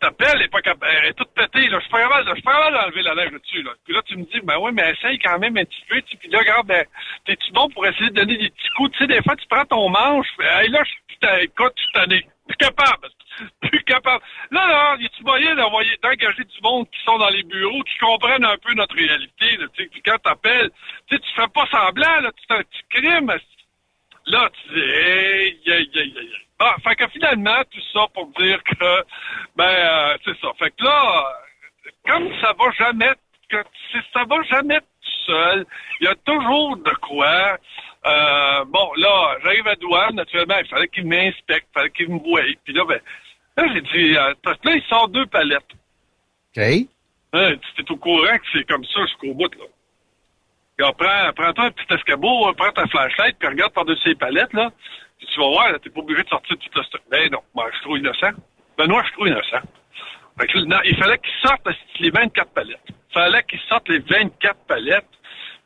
ta 0.00 0.10
pelle 0.12 0.42
est 0.42 0.48
pas 0.48 0.62
capable, 0.62 0.92
est 1.06 1.14
toute 1.14 1.32
pétée, 1.34 1.68
là. 1.68 1.78
Je 1.78 1.82
suis 1.82 1.90
pas 1.90 2.02
capable, 2.02 2.28
je 2.28 2.34
suis 2.34 2.42
pas 2.42 2.52
capable 2.52 2.76
d'enlever 2.76 3.02
la 3.02 3.14
neige 3.14 3.32
là-dessus, 3.32 3.62
là. 3.62 3.70
Puis 3.84 3.94
là, 3.94 4.02
tu 4.02 4.16
me 4.16 4.24
dis, 4.24 4.40
ben 4.44 4.58
ouais, 4.58 4.72
mais 4.72 4.90
essaye 4.90 5.18
quand 5.18 5.38
même 5.38 5.56
un 5.56 5.64
petit 5.64 5.84
peu, 5.88 6.00
tu. 6.02 6.16
Puis 6.16 6.28
là, 6.28 6.38
regarde, 6.38 6.66
ben, 6.66 6.84
t'es-tu 7.26 7.52
bon 7.52 7.68
pour 7.70 7.86
essayer 7.86 8.10
de 8.10 8.14
donner 8.14 8.36
des 8.36 8.50
petits 8.50 8.70
coups? 8.76 8.92
Tu 8.92 8.98
sais, 8.98 9.06
des 9.06 9.22
fois, 9.22 9.36
tu 9.36 9.46
prends 9.48 9.64
ton 9.64 9.88
manche, 9.88 10.28
hey, 10.38 10.68
là, 10.68 10.82
je 10.84 10.92
écoute, 11.40 11.72
je 11.76 11.82
suis 11.82 11.92
tanné. 11.92 12.26
Plus 12.46 12.56
capable. 12.56 13.08
Plus 13.60 13.82
capable. 13.84 14.22
Là, 14.50 14.66
là, 14.68 14.96
y 15.00 15.06
a-tu 15.06 15.22
moyen 15.22 15.54
d'engager 15.54 16.44
du 16.44 16.60
monde 16.62 16.86
qui 16.90 17.02
sont 17.04 17.18
dans 17.18 17.28
les 17.28 17.42
bureaux, 17.44 17.82
qui 17.82 17.98
comprennent 17.98 18.44
un 18.44 18.56
peu 18.58 18.74
notre 18.74 18.94
réalité, 18.94 19.56
là, 19.56 19.66
tu 19.74 19.84
sais? 19.84 19.90
Quand 20.04 20.18
t'appelles, 20.18 20.70
tu 21.08 21.16
sais, 21.16 21.22
tu 21.22 21.30
fais 21.34 21.48
pas 21.48 21.66
semblant, 21.70 22.20
là, 22.20 22.30
tu 22.32 22.44
fais 22.48 22.60
un 22.60 22.62
petit 22.62 22.82
crime, 22.90 23.32
Là, 24.26 24.48
tu 24.50 24.74
dis, 24.74 24.80
hey, 24.80 25.60
hey, 25.66 25.90
hey, 25.94 26.14
hey, 26.16 26.30
Bon, 26.62 26.68
fait 26.88 26.94
que 26.94 27.08
finalement, 27.08 27.60
tout 27.72 27.80
ça 27.92 28.06
pour 28.14 28.28
dire 28.38 28.62
que, 28.62 29.04
ben, 29.56 29.64
euh, 29.64 30.16
c'est 30.24 30.38
ça. 30.40 30.52
Fait 30.60 30.70
que 30.70 30.84
là, 30.84 31.24
comme 32.06 32.28
ça 32.40 32.52
va 32.56 32.70
jamais, 32.78 33.10
que 33.48 33.56
ça 34.12 34.22
va 34.24 34.40
jamais 34.44 34.78
tout 34.78 35.26
seul, 35.26 35.66
il 36.00 36.04
y 36.04 36.06
a 36.06 36.14
toujours 36.24 36.76
de 36.76 36.90
quoi. 37.00 37.58
Euh, 38.06 38.64
bon, 38.66 38.92
là, 38.96 39.38
j'arrive 39.42 39.66
à 39.66 39.74
douane, 39.74 40.14
naturellement, 40.14 40.54
il 40.60 40.68
fallait 40.68 40.86
qu'il 40.86 41.08
m'inspecte, 41.08 41.66
il 41.68 41.74
fallait 41.74 41.90
qu'il 41.90 42.10
me 42.10 42.20
voie. 42.20 42.42
Puis 42.62 42.72
là, 42.74 42.84
ben, 42.84 43.00
là, 43.56 43.66
j'ai 43.74 43.80
dit, 43.80 44.16
euh, 44.16 44.32
parce 44.44 44.56
que 44.58 44.68
là, 44.68 44.76
il 44.76 44.82
sort 44.84 45.08
deux 45.08 45.26
palettes. 45.26 45.72
OK. 46.56 46.62
Hein, 47.32 47.54
tu 47.74 47.82
es 47.82 47.90
au 47.90 47.96
courant 47.96 48.38
que 48.38 48.46
c'est 48.52 48.68
comme 48.68 48.84
ça 48.84 49.04
jusqu'au 49.06 49.34
bout, 49.34 49.52
là. 49.56 49.64
Regarde, 50.78 50.96
prends, 50.96 51.32
prends-toi 51.34 51.64
un 51.64 51.70
petit 51.72 51.92
escabeau, 51.92 52.52
prends 52.54 52.70
ta 52.70 52.86
flashlight, 52.86 53.36
puis 53.36 53.48
regarde 53.48 53.72
par-dessus 53.72 54.10
les 54.10 54.14
palettes, 54.14 54.52
là. 54.52 54.70
Tu 55.28 55.40
vas 55.40 55.48
voir, 55.48 55.80
t'es 55.80 55.90
pas 55.90 56.00
obligé 56.00 56.22
de 56.22 56.28
sortir 56.28 56.56
tout 56.58 56.68
le 56.74 56.82
stock. 56.82 57.02
Ben 57.10 57.30
non, 57.30 57.40
moi, 57.54 57.66
je 57.70 57.76
suis 57.76 57.84
trop 57.84 57.96
innocent. 57.96 58.32
Benoît, 58.76 59.02
je 59.02 59.06
suis 59.06 59.16
trop 59.16 59.26
innocent. 59.26 59.62
Non, 60.66 60.78
il 60.84 60.96
fallait 60.96 61.18
qu'il 61.18 61.48
sorte 61.48 61.68
les 62.00 62.10
24 62.10 62.50
palettes. 62.52 62.80
Il 62.88 63.12
fallait 63.12 63.42
qu'il 63.44 63.60
sorte 63.68 63.88
les 63.88 63.98
24 63.98 64.56
palettes 64.66 65.04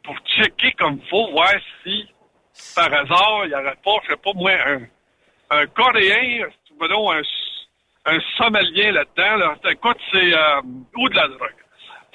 pour 0.03 0.17
checker 0.27 0.73
comme 0.73 1.01
faut, 1.09 1.31
voir 1.31 1.53
si, 1.83 2.07
par 2.75 2.93
hasard, 2.93 3.43
il 3.45 3.49
n'y 3.49 3.55
aurait 3.55 3.77
pas, 3.85 3.97
je 4.05 4.11
sais 4.11 4.17
pas 4.17 4.33
moi, 4.35 4.53
un, 4.53 4.81
un 5.51 5.67
Coréen, 5.67 6.47
ben 6.79 6.89
un, 8.07 8.19
Somalien 8.37 8.93
là-dedans, 8.93 9.37
là. 9.37 9.57
Écoute, 9.71 9.99
c'est, 10.13 10.33
euh, 10.33 10.61
ou 10.97 11.09
de 11.09 11.15
la 11.17 11.29
drogue. 11.29 11.65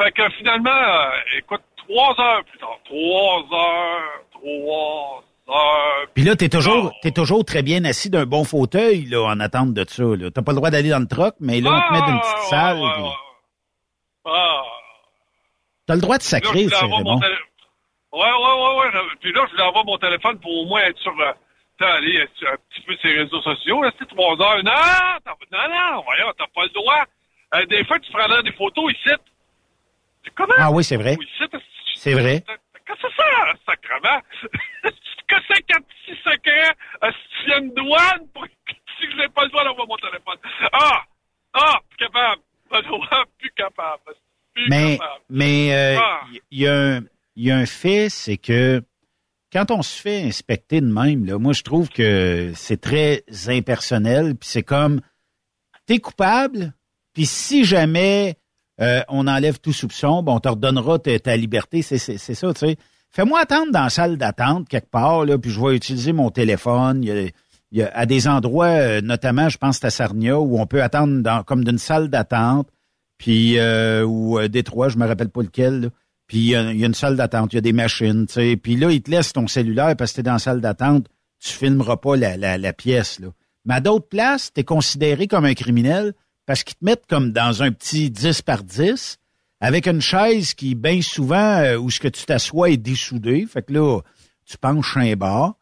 Fait 0.01 0.11
que 0.11 0.30
finalement, 0.38 0.69
euh, 0.69 1.09
écoute, 1.38 1.63
trois 1.77 2.19
heures 2.19 2.43
plus 2.45 2.59
tard, 2.59 2.80
trois 2.85 3.43
heures, 3.53 4.23
trois 4.31 5.23
Puis 6.14 6.23
là, 6.23 6.36
t'es 6.36 6.49
toujours, 6.49 6.91
t'es 7.02 7.11
toujours 7.11 7.44
très 7.45 7.61
bien 7.61 7.84
assis 7.86 8.10
d'un 8.10 8.26
bon 8.26 8.44
fauteuil, 8.44 9.06
là, 9.06 9.22
en 9.23 9.40
attente 9.40 9.73
de 9.73 9.86
ça, 9.88 10.03
là. 10.03 10.30
T'as 10.32 10.41
pas 10.41 10.52
le 10.52 10.57
droit 10.57 10.69
d'aller 10.72 10.90
dans 10.90 10.99
le 10.99 11.07
troc, 11.07 11.36
mais 11.40 11.60
là, 11.61 11.72
on 11.72 11.88
te 11.88 11.94
met 11.94 11.99
dans 11.99 12.07
une 12.14 12.19
petite 12.19 12.38
salle. 12.49 12.78
puis- 12.95 13.03
Ah. 14.26 14.61
T'as 15.88 15.95
le 15.95 16.02
droit 16.02 16.18
de 16.18 16.23
Là, 16.23 16.30
sacrer, 16.30 16.68
c'est 16.69 16.80
télé- 16.80 16.94
Ouais, 18.14 18.19
ouais, 18.19 18.23
ouais, 18.23 18.76
ouais. 18.80 19.02
Puis 19.22 19.32
là, 19.34 19.45
je 19.48 19.52
voulais 19.52 19.64
avoir 19.64 19.86
mon 19.86 19.98
téléphone 19.98 20.38
pour 20.40 20.52
au 20.52 20.65
moins 20.65 20.82
être 20.82 20.98
sur, 20.99 21.14
euh, 21.19 21.32
aller 21.80 22.18
euh, 22.19 22.28
sur 22.38 22.48
un 22.49 22.56
petit 22.69 22.82
peu 22.86 22.95
sur 22.98 23.10
les 23.10 23.23
réseaux 23.23 23.41
sociaux. 23.41 23.82
Là, 23.82 23.91
c'est 23.98 24.07
trois 24.07 24.34
heures. 24.41 24.64
Non, 24.64 24.72
non, 25.26 25.57
non, 25.69 26.03
voyons, 26.03 26.32
t'as 26.38 26.45
pas 26.53 26.64
le 26.64 26.69
droit. 26.69 27.03
Euh, 27.56 27.65
des 27.65 27.84
fois, 27.86 27.99
tu 27.99 28.11
prendrais 28.11 28.44
des 28.44 28.52
photos 28.52 28.91
ici. 28.94 29.10
Comment? 30.36 30.53
Ah 30.57 30.72
oui, 30.72 30.84
c'est 30.84 30.98
vrai. 30.98 31.18
C'est 31.95 32.14
vrai. 32.14 32.44
Qu'est-ce 32.86 33.02
que 33.02 33.07
c'est 33.15 33.15
ça, 33.23 33.53
sacrement? 33.65 34.22
Que 35.32 35.44
c'est 35.49 35.62
qu'un 35.64 35.80
petit 35.82 36.18
secret? 36.24 36.76
A 37.02 37.10
une 37.60 37.74
douane 37.74 38.28
pour 38.34 38.45
si 38.99 39.10
je 39.12 39.18
n'ai 39.18 39.30
pas 39.30 39.44
le 39.45 39.49
droit 39.49 39.64
d'avoir 39.64 39.88
mon 39.88 39.95
téléphone? 39.98 40.38
Ah! 40.74 41.02
Ah! 41.53 41.80
Plus 41.90 41.98
capable. 42.06 42.41
Pas 42.70 42.82
droit, 42.84 43.24
plus 43.40 43.52
capable. 43.56 44.02
Plus 44.53 44.70
Mais, 44.70 44.98
capable. 44.98 45.22
mais 45.30 45.74
euh, 45.74 45.99
Ah. 45.99 46.22
il 46.52 46.60
y, 46.60 46.68
a 46.68 46.74
un- 46.76 47.02
il 47.36 47.44
y 47.48 47.52
a 47.52 47.58
un 47.58 47.66
fait, 47.66 48.10
c'est 48.10 48.38
que 48.38 48.82
quand 49.52 49.72
on 49.72 49.82
se 49.82 49.99
fait 50.02 50.22
inspecter 50.24 50.80
de 50.82 50.86
même, 50.88 51.26
là, 51.26 51.38
moi 51.40 51.53
je 51.53 51.64
trouve 51.64 51.90
que 51.90 52.52
c'est 52.56 52.80
très 52.80 53.24
impersonnel, 53.48 54.36
puis 54.36 54.48
c'est 54.49 54.64
comme 54.64 55.02
t'es 55.86 55.99
coupable, 55.99 56.74
puis 57.14 57.26
si 57.26 57.66
jamais 57.66 58.36
euh, 58.80 59.02
on 59.10 59.28
enlève 59.28 59.60
tout 59.60 59.74
soupçon, 59.74 60.24
bon, 60.24 60.36
on 60.38 60.40
te 60.40 60.49
redonnera 60.49 60.98
ta, 60.99 61.20
ta 61.20 61.36
liberté, 61.38 61.82
c'est 61.82 61.98
c'est- 61.98 62.18
c'est 62.18 62.34
ça, 62.36 62.53
tu 62.53 62.60
sais. 62.62 62.78
Fais-moi 63.12 63.40
attendre 63.40 63.72
dans 63.72 63.84
la 63.84 63.90
salle 63.90 64.18
d'attente 64.18 64.70
quelque 64.70 64.90
part, 64.90 65.26
là, 65.26 65.38
puis 65.38 65.52
je 65.52 65.60
vais 65.60 65.76
utiliser 65.76 66.14
mon 66.14 66.30
téléphone. 66.30 67.04
Il 67.04 67.32
y 67.72 67.82
a, 67.82 67.92
à 67.94 68.06
des 68.06 68.28
endroits, 68.28 68.68
euh, 68.68 69.02
notamment, 69.02 69.50
je 69.50 69.58
pense 69.58 69.84
à 69.84 69.90
Sarnia, 69.90 70.40
où 70.40 70.60
on 70.60 70.66
peut 70.66 70.82
attendre 70.82 71.22
dans, 71.22 71.44
comme 71.44 71.64
d'une 71.66 71.78
salle 71.78 72.10
d'attente, 72.10 72.70
puis 73.18 73.60
euh, 73.60 74.04
ou 74.06 74.40
euh, 74.40 74.48
Détroit, 74.48 74.90
je 74.90 74.98
me 74.98 75.06
rappelle 75.06 75.30
pas 75.30 75.42
lequel. 75.42 75.92
Puis 76.28 76.38
il 76.38 76.46
y, 76.46 76.56
a 76.56 76.72
il 76.72 76.80
y 76.80 76.84
a 76.84 76.88
une 76.88 76.94
salle 76.94 77.18
d'attente, 77.18 77.52
il 77.52 77.58
y 77.58 77.60
a 77.60 77.62
des 77.62 77.74
machines, 77.74 78.28
tu. 78.28 78.58
Puis 78.58 78.78
là, 78.78 78.90
ils 78.92 79.02
te 79.02 79.12
laissent 79.12 79.34
ton 79.34 79.48
cellulaire 79.48 79.96
parce 79.98 80.12
que 80.12 80.18
t'es 80.18 80.24
dans 80.24 80.34
la 80.34 80.40
salle 80.40 80.62
d'attente, 80.62 81.08
tu 81.40 81.52
filmeras 81.52 81.98
pas 81.98 82.16
la 82.16 82.74
pièce. 82.74 83.20
Là. 83.20 83.28
Mais 83.66 83.76
à 83.76 83.82
d'autres 83.82 84.08
places, 84.08 84.54
t'es 84.54 84.64
considéré 84.64 85.28
comme 85.28 85.46
un 85.46 85.54
criminel 85.54 86.14
parce 86.46 86.64
qu'ils 86.64 86.78
te 86.78 86.86
mettent 86.86 87.06
comme 87.08 87.32
dans 87.32 87.64
un 87.64 87.72
petit 87.72 88.10
10 88.10 88.42
par 88.42 88.64
10 88.64 89.18
avec 89.62 89.88
une 89.88 90.02
chaise 90.02 90.54
qui, 90.54 90.76
bien 90.76 91.02
souvent, 91.02 91.60
euh, 91.60 91.78
où 91.78 91.90
ce 91.90 92.00
que 92.00 92.08
tu 92.08 92.26
t'assois 92.26 92.72
est 92.72 92.78
dessoudé. 92.78 93.46
Fait 93.46 93.62
que 93.62 93.74
là, 93.74 94.02
tu 94.46 94.58
penches 94.58 94.98
un 94.98 95.16
bar. 95.16 95.56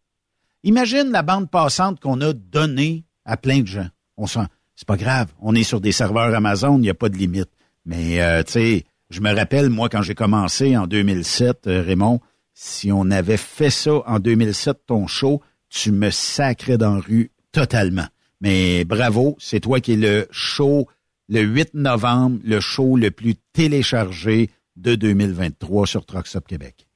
Imagine 0.63 1.09
la 1.11 1.21
bande 1.21 1.49
passante 1.49 2.01
qu'on 2.01 2.19
a 2.19 2.33
donnée 2.33 3.05
à 3.23 3.37
plein 3.37 3.61
de 3.61 3.67
gens. 3.67 3.87
On 4.17 4.27
sent, 4.27 4.45
c'est 4.75 4.87
pas 4.87 4.97
grave, 4.97 5.29
on 5.39 5.55
est 5.55 5.63
sur 5.63 5.79
des 5.79 5.93
serveurs 5.93 6.35
Amazon, 6.35 6.75
il 6.75 6.81
n'y 6.81 6.89
a 6.89 6.93
pas 6.93 7.07
de 7.07 7.15
limite. 7.15 7.49
Mais, 7.85 8.21
euh, 8.21 8.43
tu 8.43 8.51
sais, 8.51 8.83
je 9.09 9.21
me 9.21 9.33
rappelle, 9.33 9.69
moi, 9.69 9.87
quand 9.87 10.01
j'ai 10.01 10.15
commencé 10.15 10.75
en 10.75 10.85
2007, 10.85 11.67
euh, 11.67 11.81
Raymond, 11.81 12.19
si 12.53 12.91
on 12.91 13.09
avait 13.09 13.37
fait 13.37 13.69
ça 13.69 14.01
en 14.05 14.19
2007, 14.19 14.79
ton 14.85 15.07
show, 15.07 15.41
tu 15.69 15.93
me 15.93 16.09
sacrais 16.09 16.77
dans 16.77 16.95
la 16.95 17.01
rue 17.01 17.31
totalement. 17.53 18.07
Mais 18.41 18.83
bravo, 18.83 19.37
c'est 19.39 19.61
toi 19.61 19.79
qui 19.79 19.93
es 19.93 19.95
le 19.95 20.27
show, 20.29 20.89
le 21.29 21.41
8 21.41 21.73
novembre, 21.73 22.39
le 22.43 22.59
show 22.59 22.95
le 22.95 23.11
plus 23.11 23.35
téléchargé 23.53 24.49
de 24.75 24.95
2023 24.95 25.87
sur 25.87 26.05
Truck 26.05 26.27
Stop 26.27 26.47
Québec. 26.47 26.87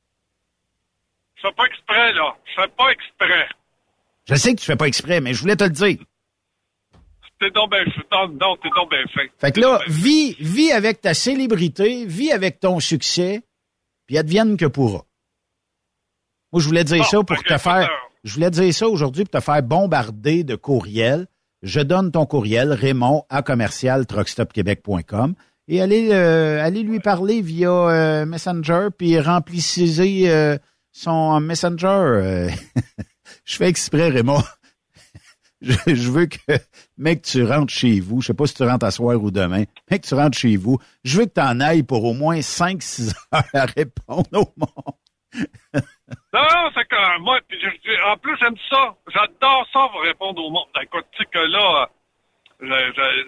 Je 1.35 1.47
fais 1.47 1.53
pas 1.53 1.65
exprès, 1.65 2.13
là. 2.13 2.35
Je 2.45 2.61
fais 2.61 2.67
pas 2.69 2.89
exprès. 2.89 3.49
Je 4.27 4.35
sais 4.35 4.55
que 4.55 4.59
tu 4.59 4.65
fais 4.65 4.75
pas 4.75 4.87
exprès, 4.87 5.21
mais 5.21 5.33
je 5.33 5.41
voulais 5.41 5.55
te 5.55 5.63
le 5.63 5.69
dire. 5.69 5.97
T'es 7.39 7.51
donc 7.51 7.69
ben, 7.69 7.85
non, 8.11 8.27
non, 8.29 8.57
t'es 8.57 8.69
donc 8.75 8.89
bien 8.89 9.05
fin. 9.13 9.27
Fait 9.37 9.51
que 9.51 9.59
là, 9.59 9.79
vis, 9.87 10.35
vis 10.39 10.71
avec 10.71 11.01
ta 11.01 11.13
célébrité, 11.13 12.05
vis 12.05 12.31
avec 12.31 12.59
ton 12.59 12.79
succès, 12.79 13.43
puis 14.07 14.17
advienne 14.17 14.57
que 14.57 14.65
pourra. 14.65 15.05
Moi, 16.51 16.61
je 16.61 16.67
voulais 16.67 16.83
dire 16.83 17.05
ça 17.05 17.21
pour 17.23 17.43
te 17.43 17.57
faire, 17.57 17.89
je 18.23 18.33
voulais 18.33 18.49
dire 18.49 18.73
ça 18.73 18.87
aujourd'hui 18.87 19.25
pour 19.25 19.39
te 19.39 19.45
faire 19.45 19.61
bombarder 19.61 20.43
de 20.43 20.55
courriels. 20.55 21.27
Je 21.63 21.79
donne 21.79 22.11
ton 22.11 22.25
courriel, 22.25 22.71
Raymond, 22.73 23.23
à 23.29 23.41
commercial 23.41 24.05
truckstopquebec.com 24.05 25.35
et 25.69 25.81
allez, 25.81 26.09
euh, 26.11 26.63
allez 26.63 26.81
lui 26.81 26.99
parler 26.99 27.41
via 27.41 27.69
euh, 27.69 28.25
Messenger, 28.25 28.87
puis 28.97 29.19
remplissez 29.19 30.29
euh, 30.29 30.57
son 30.93 31.41
Messenger. 31.41 32.49
je 33.45 33.55
fais 33.55 33.67
exprès, 33.67 34.07
Raymond. 34.07 34.43
je, 35.61 35.73
je 35.87 36.09
veux 36.09 36.27
que, 36.27 36.57
mec, 36.97 37.21
tu 37.23 37.43
rentres 37.43 37.73
chez 37.73 37.99
vous. 37.99 38.21
Je 38.21 38.27
sais 38.27 38.33
pas 38.33 38.47
si 38.47 38.53
tu 38.53 38.63
rentres 38.63 38.85
à 38.85 38.91
soir 38.91 39.21
ou 39.21 39.29
demain. 39.29 39.65
Mec, 39.91 40.03
tu 40.03 40.13
rentres 40.13 40.37
chez 40.37 40.55
vous. 40.55 40.77
Je 41.03 41.17
veux 41.17 41.25
que 41.25 41.33
tu 41.33 41.41
en 41.41 41.59
ailles 41.59 41.83
pour 41.83 42.05
au 42.05 42.13
moins 42.13 42.39
5-6 42.39 43.09
heures 43.33 43.43
à 43.53 43.65
répondre 43.65 44.29
au 44.31 44.53
monde. 44.57 44.95
Non, 46.33 46.41
non, 46.41 46.71
c'est 46.73 46.87
que 46.87 47.19
moi, 47.19 47.39
puis 47.47 47.59
en 48.05 48.17
plus, 48.17 48.37
j'aime 48.39 48.55
ça. 48.69 48.95
J'adore 49.13 49.67
ça, 49.73 49.87
vous 49.91 49.99
répondre 49.99 50.43
au 50.43 50.49
monde. 50.49 50.67
Écoute, 50.81 51.05
tu 51.11 51.17
sais 51.23 51.25
que 51.29 51.39
là, 51.39 51.89
je- 52.61 52.65
je- 52.95 53.27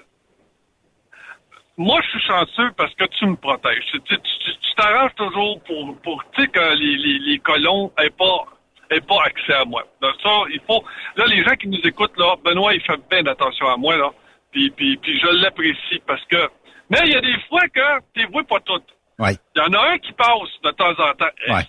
moi, 1.77 1.99
je 2.03 2.09
suis 2.09 2.27
chanceux 2.27 2.71
parce 2.77 2.93
que 2.95 3.05
tu 3.05 3.25
me 3.25 3.35
protèges. 3.35 3.85
Tu 4.05 4.73
t'arranges 4.75 5.15
toujours 5.15 5.61
pour, 5.63 5.97
pour 6.01 6.23
tu 6.31 6.41
sais, 6.43 6.47
que 6.47 6.73
les, 6.75 6.95
les, 6.97 7.19
les 7.19 7.39
colons 7.39 7.91
aient 7.97 8.09
pas, 8.09 8.45
aient 8.91 9.01
pas 9.01 9.21
accès 9.25 9.53
à 9.53 9.65
moi. 9.65 9.83
Donc 10.01 10.13
ça, 10.21 10.29
il 10.51 10.59
faut... 10.67 10.83
Là, 11.15 11.25
les 11.27 11.43
gens 11.43 11.55
qui 11.55 11.67
nous 11.67 11.81
écoutent, 11.83 12.17
là, 12.17 12.35
Benoît, 12.43 12.73
il 12.73 12.81
fait 12.81 12.99
bien 13.09 13.25
attention 13.27 13.67
à 13.67 13.77
moi, 13.77 13.97
là. 13.97 14.09
Puis, 14.51 14.71
puis, 14.71 14.97
puis 14.97 15.19
je 15.19 15.27
l'apprécie 15.41 16.01
parce 16.07 16.23
que... 16.25 16.49
Mais 16.89 16.99
il 17.05 17.13
y 17.13 17.15
a 17.15 17.21
des 17.21 17.39
fois 17.47 17.61
que 17.73 17.99
tu 18.13 18.25
vois 18.27 18.43
pas 18.45 18.59
toutes. 18.61 18.87
Ouais. 19.19 19.35
Il 19.55 19.61
y 19.61 19.65
en 19.65 19.73
a 19.73 19.89
un 19.91 19.97
qui 19.99 20.11
passe 20.13 20.49
de 20.63 20.71
temps 20.71 20.91
en 20.91 21.13
temps. 21.13 21.25
Ouais. 21.49 21.63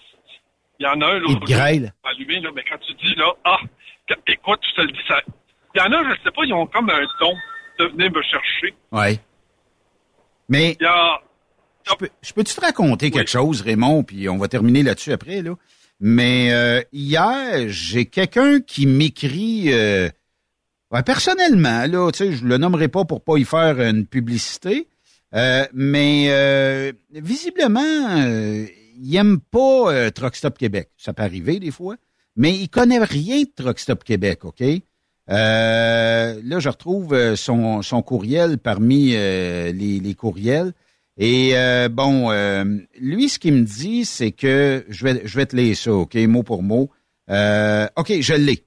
Il 0.80 0.84
y 0.84 0.86
en 0.86 1.00
a 1.02 1.06
un, 1.06 1.20
Il 1.46 1.92
allumé, 2.04 2.40
là, 2.40 2.50
mais 2.54 2.64
quand 2.68 2.78
tu 2.78 2.94
dis, 2.94 3.14
là, 3.14 3.32
ah, 3.44 3.58
écoute, 4.26 4.60
je 4.70 4.74
te 4.76 4.80
le 4.80 4.92
dis, 4.92 4.98
ça. 5.06 5.20
Il 5.74 5.78
y 5.78 5.82
en 5.82 5.92
a, 5.92 6.02
je 6.02 6.22
sais 6.24 6.30
pas, 6.30 6.42
ils 6.44 6.54
ont 6.54 6.66
comme 6.66 6.88
un 6.90 7.02
don. 7.20 7.34
de 7.78 7.84
venir 7.86 8.10
me 8.10 8.22
chercher. 8.22 8.74
Ouais. 8.90 9.20
Mais. 10.48 10.76
Il 10.80 10.82
y 10.84 10.86
a... 10.86 11.20
Je 11.88 11.94
peux- 11.94 12.08
peux-tu 12.34 12.54
te 12.54 12.60
raconter 12.60 13.10
quelque 13.10 13.30
chose, 13.30 13.62
Raymond, 13.62 14.02
puis 14.04 14.28
on 14.28 14.36
va 14.38 14.48
terminer 14.48 14.82
là-dessus 14.82 15.12
après, 15.12 15.42
là. 15.42 15.54
Mais 16.00 16.52
euh, 16.52 16.80
hier, 16.92 17.68
j'ai 17.68 18.06
quelqu'un 18.06 18.60
qui 18.60 18.86
m'écrit 18.86 19.72
euh, 19.72 20.08
ouais, 20.90 21.02
personnellement, 21.02 21.86
là, 21.86 22.10
tu 22.10 22.18
sais, 22.18 22.32
je 22.32 22.44
le 22.44 22.56
nommerai 22.56 22.88
pas 22.88 23.04
pour 23.04 23.22
pas 23.22 23.36
y 23.36 23.44
faire 23.44 23.78
une 23.80 24.06
publicité, 24.06 24.88
euh, 25.34 25.66
mais 25.74 26.28
euh, 26.30 26.92
visiblement, 27.12 27.80
euh, 27.82 28.64
il 29.02 29.16
aime 29.16 29.40
pas 29.40 29.92
euh, 29.92 30.10
Truck 30.10 30.36
Stop 30.36 30.58
Québec. 30.58 30.90
Ça 30.96 31.12
peut 31.12 31.22
arriver 31.22 31.58
des 31.58 31.70
fois, 31.70 31.96
mais 32.36 32.54
il 32.54 32.68
connaît 32.68 32.98
rien 32.98 33.42
de 33.42 33.50
Truck 33.54 33.78
Stop 33.78 34.04
Québec, 34.04 34.44
OK? 34.44 34.62
Euh, 35.30 36.40
là, 36.42 36.58
je 36.58 36.68
retrouve 36.68 37.14
euh, 37.14 37.36
son, 37.36 37.82
son 37.82 38.02
courriel 38.02 38.58
parmi 38.58 39.12
euh, 39.14 39.70
les, 39.72 40.00
les 40.00 40.14
courriels. 40.14 40.72
Et 41.16 41.50
euh, 41.54 41.88
bon, 41.88 42.30
lui, 42.98 43.28
ce 43.28 43.38
qu'il 43.38 43.52
me 43.52 43.64
dit, 43.64 44.06
c'est 44.06 44.32
que 44.32 44.86
je 44.88 45.04
vais, 45.04 45.20
je 45.24 45.36
vais 45.36 45.44
te 45.44 45.54
lire 45.54 45.76
ça, 45.76 45.92
OK, 45.92 46.14
mot 46.14 46.42
pour 46.42 46.62
mot. 46.62 46.90
OK, 47.28 48.12
je 48.20 48.34
l'ai. 48.34 48.64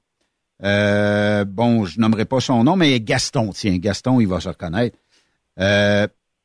Bon, 0.59 1.85
je 1.85 1.99
nommerai 1.99 2.25
pas 2.25 2.39
son 2.41 2.63
nom, 2.63 2.75
mais 2.75 2.99
Gaston, 2.99 3.49
tiens, 3.53 3.77
Gaston, 3.77 4.19
il 4.19 4.27
va 4.27 4.39
se 4.39 4.49
reconnaître. 4.49 4.97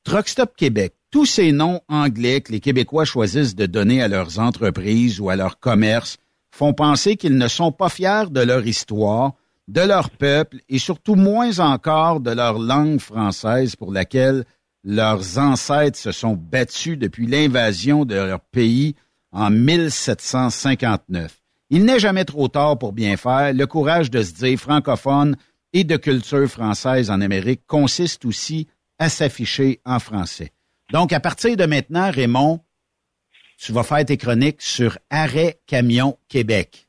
Truck 0.05 0.29
Stop 0.29 0.57
Québec, 0.57 0.95
tous 1.11 1.27
ces 1.27 1.53
noms 1.53 1.81
anglais 1.89 2.41
que 2.41 2.53
les 2.53 2.61
Québécois 2.61 3.05
choisissent 3.05 3.55
de 3.55 3.67
donner 3.67 4.03
à 4.03 4.09
leurs 4.09 4.39
entreprises 4.39 5.21
ou 5.21 5.31
à 5.31 5.37
leur 5.37 5.59
commerce 5.59 6.19
font 6.51 6.75
penser 6.75 7.17
qu'ils 7.17 7.39
ne 7.39 7.49
sont 7.49 7.73
pas 7.73 7.89
fiers 7.89 8.31
de 8.31 8.41
leur 8.41 8.67
histoire, 8.67 9.33
de 9.69 9.81
leur 9.81 10.11
peuple 10.11 10.59
et 10.69 10.79
surtout 10.79 11.15
moins 11.15 11.61
encore 11.61 12.21
de 12.21 12.31
leur 12.31 12.59
langue 12.59 13.01
française 13.01 13.77
pour 13.77 13.93
laquelle 13.93 14.45
leurs 14.85 15.39
ancêtres 15.39 15.99
se 15.99 16.13
sont 16.13 16.35
battus 16.35 16.99
depuis 16.99 17.27
l'invasion 17.27 18.05
de 18.05 18.15
leur 18.15 18.41
pays 18.41 18.95
en 19.33 19.51
1759. 19.51 21.41
Il 21.71 21.85
n'est 21.85 21.99
jamais 21.99 22.25
trop 22.25 22.49
tard 22.49 22.79
pour 22.79 22.93
bien 22.93 23.17
faire. 23.17 23.53
Le 23.53 23.67
courage 23.67 24.11
de 24.11 24.23
se 24.23 24.33
dire 24.33 24.59
francophone 24.59 25.37
et 25.73 25.85
de 25.85 25.97
culture 25.97 26.49
française 26.49 27.11
en 27.11 27.21
Amérique 27.21 27.63
consiste 27.67 28.25
aussi 28.25 28.67
à 28.99 29.09
s'afficher 29.09 29.81
en 29.85 29.99
français. 29.99 30.53
Donc, 30.93 31.13
à 31.13 31.21
partir 31.21 31.57
de 31.57 31.67
maintenant, 31.67 32.11
Raymond, 32.11 32.61
tu 33.59 33.73
vas 33.73 33.83
faire 33.83 34.05
tes 34.05 34.17
chroniques 34.17 34.63
sur 34.63 34.99
Arrêt 35.11 35.59
Camion 35.67 36.19
Québec. 36.29 36.87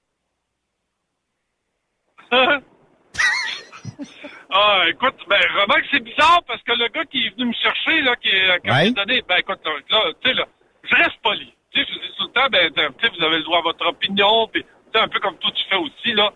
ah, 2.31 2.59
écoute, 4.87 5.15
ben, 5.27 5.41
remarque, 5.61 5.85
c'est 5.91 6.03
bizarre 6.03 6.43
parce 6.47 6.61
que 6.63 6.71
le 6.73 6.87
gars 6.89 7.05
qui 7.05 7.25
est 7.25 7.29
venu 7.35 7.45
me 7.47 7.53
chercher, 7.53 8.01
là, 8.01 8.15
qui 8.15 8.29
est, 8.29 8.59
qui 8.63 8.71
Ouais. 8.71 8.91
donné, 8.91 9.21
ben, 9.27 9.37
écoute, 9.37 9.59
là, 9.65 9.71
tu 10.21 10.29
sais, 10.29 10.33
là, 10.35 10.45
je 10.83 10.95
reste 10.95 11.17
poli. 11.23 11.51
Tu 11.71 11.81
sais, 11.81 11.87
je 11.91 11.99
dis 11.99 12.13
tout 12.17 12.27
le 12.27 12.33
temps, 12.33 12.47
ben, 12.51 12.71
tu 12.71 12.81
sais, 12.81 12.89
vous 13.17 13.23
avez 13.25 13.37
le 13.37 13.43
droit 13.43 13.59
à 13.59 13.63
votre 13.63 13.85
opinion, 13.87 14.47
puis, 14.47 14.63
tu 14.63 14.69
sais, 14.93 14.99
un 14.99 15.07
peu 15.07 15.19
comme 15.19 15.37
toi, 15.39 15.51
tu 15.55 15.63
fais 15.69 15.75
aussi, 15.75 16.13
là. 16.13 16.31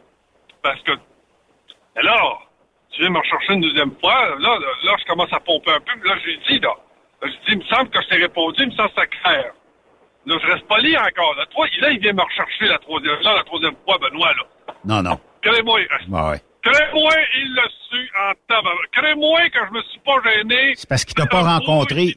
Parce 0.62 0.82
que, 0.82 0.92
ben 1.96 2.02
là, 2.04 2.38
tu 2.92 3.02
viens 3.02 3.10
me 3.12 3.20
rechercher 3.20 3.54
une 3.54 3.62
deuxième 3.62 3.96
fois, 4.00 4.30
là, 4.40 4.60
là, 4.60 4.68
là, 4.84 4.96
je 5.00 5.06
commence 5.06 5.32
à 5.32 5.40
pomper 5.40 5.72
un 5.72 5.80
peu, 5.80 5.94
puis 6.00 6.10
là, 6.10 6.18
j'ai 6.26 6.38
dit, 6.38 6.60
là, 6.60 6.76
je 7.26 7.32
dis, 7.32 7.38
il 7.54 7.58
me 7.60 7.64
semble 7.66 7.90
que 7.90 8.02
je 8.02 8.08
t'ai 8.08 8.16
répondu, 8.18 8.64
il 8.64 8.70
me 8.70 8.76
semble 8.76 8.90
que 8.90 8.96
c'est 9.02 9.08
clair. 9.22 9.54
Là, 10.26 10.38
je 10.42 10.48
reste 10.52 10.68
poli 10.68 10.98
encore, 10.98 11.36
là. 11.36 11.46
Toi, 11.48 11.68
là, 11.80 11.90
il 11.92 12.00
vient 12.00 12.14
me 12.14 12.22
rechercher 12.22 12.66
la 12.68 12.78
troisième, 12.80 13.20
là, 13.22 13.36
la 13.36 13.44
troisième 13.44 13.76
fois, 13.86 13.98
Benoît, 13.98 14.34
là. 14.34 14.74
Non, 14.86 15.02
non. 15.02 15.20
Crée-moi, 15.42 15.80
Ouais, 15.82 16.30
ouais. 16.30 16.42
crée-moi, 16.62 17.12
il 17.36 17.54
l'a 17.56 17.64
su 17.90 18.12
en 18.18 18.32
tabac. 18.48 18.70
Crée-moi 18.94 19.50
que 19.50 19.60
je 19.68 19.72
me 19.74 19.82
suis 19.84 20.00
pas 20.00 20.16
gêné. 20.24 20.74
C'est 20.76 20.88
parce 20.88 21.04
qu'il 21.04 21.16
t'a 21.16 21.26
pas 21.26 21.42
rencontré. 21.42 22.16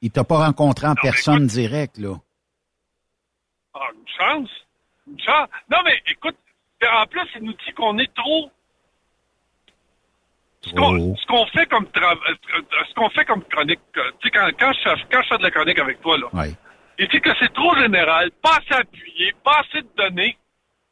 Il 0.00 0.10
t'a 0.10 0.24
pas 0.24 0.38
rencontré 0.46 0.86
en 0.86 0.94
personne 0.94 1.46
directe, 1.46 1.98
là. 1.98 2.14
Ah, 3.74 3.80
une 3.94 4.08
chance. 4.18 4.50
Une 5.06 5.20
chance. 5.20 5.48
Non, 5.70 5.78
mais 5.84 6.00
écoute, 6.06 6.36
en 6.90 7.06
plus, 7.06 7.28
il 7.36 7.42
nous 7.42 7.52
dit 7.52 7.72
qu'on 7.76 7.98
est 7.98 8.12
trop. 8.14 8.50
Ce 10.62 10.70
qu'on, 10.74 11.16
ce 11.16 11.26
qu'on 11.26 11.46
fait 11.46 11.66
comme 11.66 11.84
tra- 11.86 12.18
euh, 12.28 12.60
ce 12.88 12.94
qu'on 12.94 13.08
fait 13.10 13.24
comme 13.24 13.42
chronique, 13.44 13.80
euh, 13.96 14.10
tu 14.20 14.28
sais, 14.28 14.30
quand, 14.30 14.48
quand, 14.58 14.72
je, 14.74 14.80
fais- 14.80 15.06
quand 15.10 15.22
je 15.22 15.28
fais 15.28 15.38
de 15.38 15.42
la 15.42 15.50
chronique 15.50 15.78
avec 15.78 16.00
toi, 16.02 16.18
là, 16.18 16.26
il 16.98 17.08
dit 17.08 17.20
que 17.20 17.30
c'est 17.38 17.52
trop 17.54 17.74
général, 17.76 18.30
pas 18.42 18.58
assez 18.58 18.78
appuyé, 18.80 19.34
pas 19.42 19.60
assez 19.66 19.80
de 19.82 19.88
données. 19.96 20.36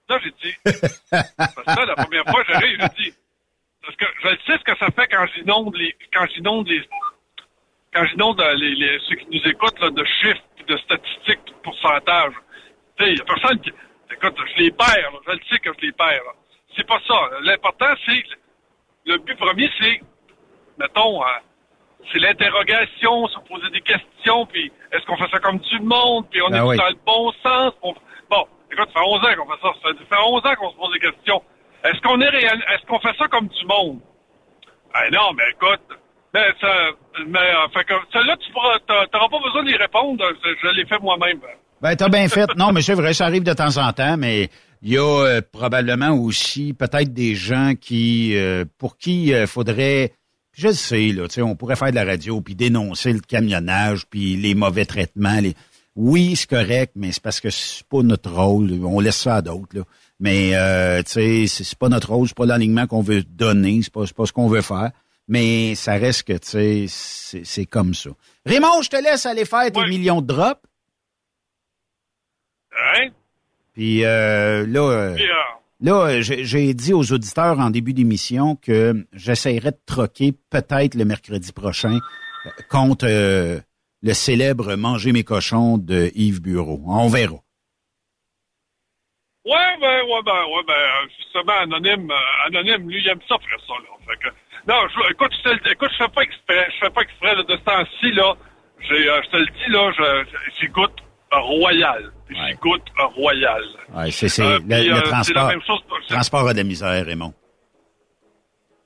Là, 0.08 0.18
j'ai 0.24 0.30
dit, 0.42 0.56
parce 0.64 1.54
que 1.54 1.80
là, 1.80 1.84
la 1.84 1.94
première 1.96 2.24
fois, 2.24 2.42
j'arrive, 2.48 2.78
j'ai 2.80 3.04
dit, 3.10 3.14
parce 3.82 3.96
que 3.96 4.06
je 4.22 4.28
le 4.28 4.38
sais 4.46 4.58
ce 4.58 4.64
que 4.64 4.78
ça 4.78 4.86
fait 4.90 5.06
quand 5.08 5.26
j'inonde 5.34 5.76
les, 5.76 5.94
quand 6.14 6.26
j'inonde 6.34 6.66
les, 6.66 6.82
quand 7.92 8.04
j'inonde 8.06 8.40
euh, 8.40 8.54
les, 8.54 8.74
les, 8.74 8.98
ceux 9.08 9.16
qui 9.16 9.26
nous 9.30 9.50
écoutent, 9.50 9.78
là, 9.80 9.90
de 9.90 10.04
chiffres, 10.04 10.42
de 10.66 10.76
statistiques, 10.78 11.44
de 11.46 11.52
pourcentages. 11.62 12.32
Tu 12.98 13.04
sais, 13.04 13.12
il 13.12 13.18
y 13.18 13.20
a 13.20 13.24
personne 13.24 13.60
qui, 13.60 13.70
écoute, 14.12 14.34
je 14.56 14.62
les 14.62 14.70
perds, 14.70 15.10
là, 15.12 15.18
je 15.26 15.32
le 15.32 15.40
sais 15.50 15.58
que 15.58 15.70
je 15.78 15.86
les 15.86 15.92
perds, 15.92 16.24
là. 16.24 16.32
C'est 16.76 16.86
pas 16.86 17.00
ça. 17.06 17.14
L'important, 17.42 17.94
c'est, 18.06 18.22
le 19.08 19.18
but 19.18 19.36
premier, 19.38 19.70
c'est, 19.80 20.00
mettons, 20.78 21.22
euh, 21.22 21.26
c'est 22.12 22.18
l'interrogation, 22.18 23.26
se 23.28 23.38
poser 23.48 23.70
des 23.70 23.80
questions, 23.80 24.46
puis 24.46 24.70
est-ce 24.92 25.04
qu'on 25.06 25.16
fait 25.16 25.30
ça 25.30 25.38
comme 25.40 25.58
du 25.58 25.80
monde, 25.80 26.26
puis 26.30 26.40
on 26.42 26.50
Ben 26.50 26.58
est 26.58 26.66
oui. 26.68 26.76
dans 26.76 26.88
le 26.88 26.98
bon 27.04 27.32
sens? 27.42 27.72
on- 27.82 27.94
Bon, 28.30 28.44
écoute, 28.70 28.88
ça 28.94 29.00
fait 29.00 29.06
11 29.06 29.20
ans 29.24 29.34
qu'on 29.36 29.50
fait 29.50 29.62
ça. 29.62 29.72
Ça 29.82 30.16
fait 30.16 30.22
11 30.22 30.44
ans 30.44 30.54
qu'on 30.56 30.70
se 30.70 30.76
pose 30.76 30.92
des 30.92 31.00
questions. 31.00 31.42
Est-ce 31.84 32.00
qu'on 32.02 32.20
est 32.20 32.28
réel, 32.28 32.62
est-ce 32.74 32.84
qu'on 32.86 32.98
fait 33.00 33.16
ça 33.18 33.26
comme 33.28 33.48
du 33.48 33.64
monde? 33.66 34.00
Ben 34.92 35.10
non, 35.12 35.32
mais 35.34 35.44
écoute, 35.50 35.80
mais 36.34 36.46
ça, 36.60 36.90
mais, 37.26 37.38
euh, 37.38 37.68
fait 37.72 37.84
que, 37.84 37.94
celle-là, 38.12 38.36
tu 38.36 38.52
t'auras 38.52 39.28
pas 39.28 39.38
besoin 39.42 39.64
d'y 39.64 39.76
répondre, 39.76 40.22
je, 40.44 40.50
je 40.62 40.74
l'ai 40.74 40.84
fait 40.86 40.98
moi-même. 41.00 41.40
Ben, 41.80 41.94
t'as 41.96 42.08
bien 42.08 42.28
fait. 42.28 42.48
Non, 42.56 42.72
mais 42.72 42.82
c'est 42.82 42.94
vrai, 42.94 43.12
ça 43.14 43.26
arrive 43.26 43.44
de 43.44 43.52
temps 43.54 43.76
en 43.78 43.92
temps, 43.92 44.16
mais 44.18 44.48
il 44.82 44.92
y 44.92 44.98
a 44.98 45.02
euh, 45.02 45.40
probablement 45.40 46.10
aussi 46.10 46.72
peut-être 46.72 47.12
des 47.12 47.34
gens 47.34 47.74
qui, 47.78 48.36
euh, 48.36 48.64
pour 48.78 48.96
qui 48.96 49.28
il 49.28 49.46
faudrait, 49.46 50.12
je 50.52 50.68
le 50.68 50.74
sais, 50.74 51.08
là, 51.08 51.28
tu 51.28 51.34
sais, 51.34 51.42
on 51.42 51.56
pourrait 51.56 51.76
faire 51.76 51.90
de 51.90 51.96
la 51.96 52.04
radio 52.04 52.40
puis 52.40 52.54
dénoncer 52.54 53.12
le 53.12 53.20
camionnage 53.20 54.06
puis 54.06 54.36
les 54.36 54.54
mauvais 54.54 54.84
traitements. 54.84 55.40
Les... 55.40 55.54
Oui, 55.96 56.36
c'est 56.36 56.48
correct, 56.48 56.92
mais 56.94 57.12
c'est 57.12 57.22
parce 57.22 57.40
que 57.40 57.50
c'est 57.50 57.86
pas 57.88 58.02
notre 58.02 58.30
rôle. 58.30 58.70
On 58.84 59.00
laisse 59.00 59.18
ça 59.18 59.36
à 59.36 59.42
d'autres, 59.42 59.76
là. 59.76 59.82
Mais, 60.20 60.50
euh, 60.54 61.02
tu 61.02 61.12
sais, 61.12 61.46
c'est 61.46 61.78
pas 61.78 61.88
notre 61.88 62.12
rôle, 62.12 62.26
c'est 62.26 62.36
pas 62.36 62.46
l'alignement 62.46 62.86
qu'on 62.88 63.02
veut 63.02 63.22
donner, 63.22 63.80
c'est 63.82 63.92
pas, 63.92 64.04
c'est 64.06 64.16
pas 64.16 64.26
ce 64.26 64.32
qu'on 64.32 64.48
veut 64.48 64.62
faire. 64.62 64.90
Mais 65.28 65.74
ça 65.74 65.92
reste 65.92 66.24
que, 66.24 66.32
tu 66.32 66.48
sais, 66.48 66.86
c'est 66.88 67.44
c'est 67.44 67.66
comme 67.66 67.94
ça. 67.94 68.10
Raymond, 68.46 68.82
je 68.82 68.88
te 68.88 68.96
laisse 68.96 69.26
aller 69.26 69.44
faire 69.44 69.70
tes 69.70 69.86
millions 69.86 70.22
de 70.22 70.26
drops. 70.26 70.62
Hein? 72.72 73.10
Puis 73.78 74.04
euh, 74.04 74.66
là, 74.66 74.80
euh, 74.90 75.16
là, 75.80 75.92
euh, 76.08 76.20
j'ai 76.20 76.74
dit 76.74 76.92
aux 76.92 77.12
auditeurs 77.12 77.60
en 77.60 77.70
début 77.70 77.92
d'émission 77.94 78.56
que 78.56 79.06
j'essaierais 79.12 79.70
de 79.70 79.78
troquer 79.86 80.32
peut-être 80.50 80.96
le 80.96 81.04
mercredi 81.04 81.52
prochain 81.52 82.00
euh, 82.46 82.50
contre 82.68 83.06
euh, 83.08 83.60
le 84.02 84.14
célèbre 84.14 84.74
Manger 84.74 85.12
mes 85.12 85.22
cochons 85.22 85.78
de 85.78 86.10
Yves 86.16 86.42
Bureau. 86.42 86.82
On 86.88 87.06
verra. 87.06 87.36
Ouais, 89.44 89.76
ben, 89.80 90.02
ouais, 90.10 90.22
ben, 90.26 90.42
ouais, 90.56 90.64
ben, 90.66 91.08
justement, 91.16 91.52
Anonyme, 91.60 92.10
euh, 92.10 92.46
Anonyme, 92.48 92.90
lui, 92.90 93.00
il 93.00 93.08
aime 93.08 93.20
ça 93.28 93.36
faire 93.38 93.60
ça, 93.64 93.74
là. 93.74 93.94
Fait 94.08 94.18
que, 94.18 94.34
non, 94.66 94.88
je, 94.88 95.12
écoute, 95.12 95.30
je 95.38 95.42
te 95.50 95.54
le- 95.54 95.72
écoute, 95.72 95.90
je 95.92 96.04
fais 96.04 96.10
pas 96.12 96.22
exprès, 96.22 96.66
je 96.74 96.78
fais 96.84 96.90
pas 96.90 97.02
exprès, 97.02 97.34
là, 97.36 97.44
de 97.44 97.52
ce 97.56 97.62
temps-ci, 97.62 98.10
là. 98.10 98.34
J'ai, 98.80 99.08
euh, 99.08 99.20
je 99.24 99.30
te 99.30 99.36
le 99.36 99.46
dis, 99.46 99.70
là, 99.70 100.24
j'écoute 100.60 100.92
Royal. 101.32 102.12
J'écoute 102.30 102.82
euh, 103.00 103.04
Royal. 103.06 103.62
Ouais, 103.94 104.10
c'est 104.10 104.28
c'est 104.28 104.42
Euh, 104.42 104.58
le, 104.58 104.60
puis, 104.60 104.88
le 104.88 104.92
euh, 104.94 104.96
c'est 104.96 105.10
transport. 105.10 105.42
la 105.42 105.48
même 105.48 105.62
chose 105.62 105.80
transport 106.08 106.48
a 106.48 106.52
de 106.52 106.58
la 106.58 106.64
misère, 106.64 107.06
Raymond. 107.06 107.34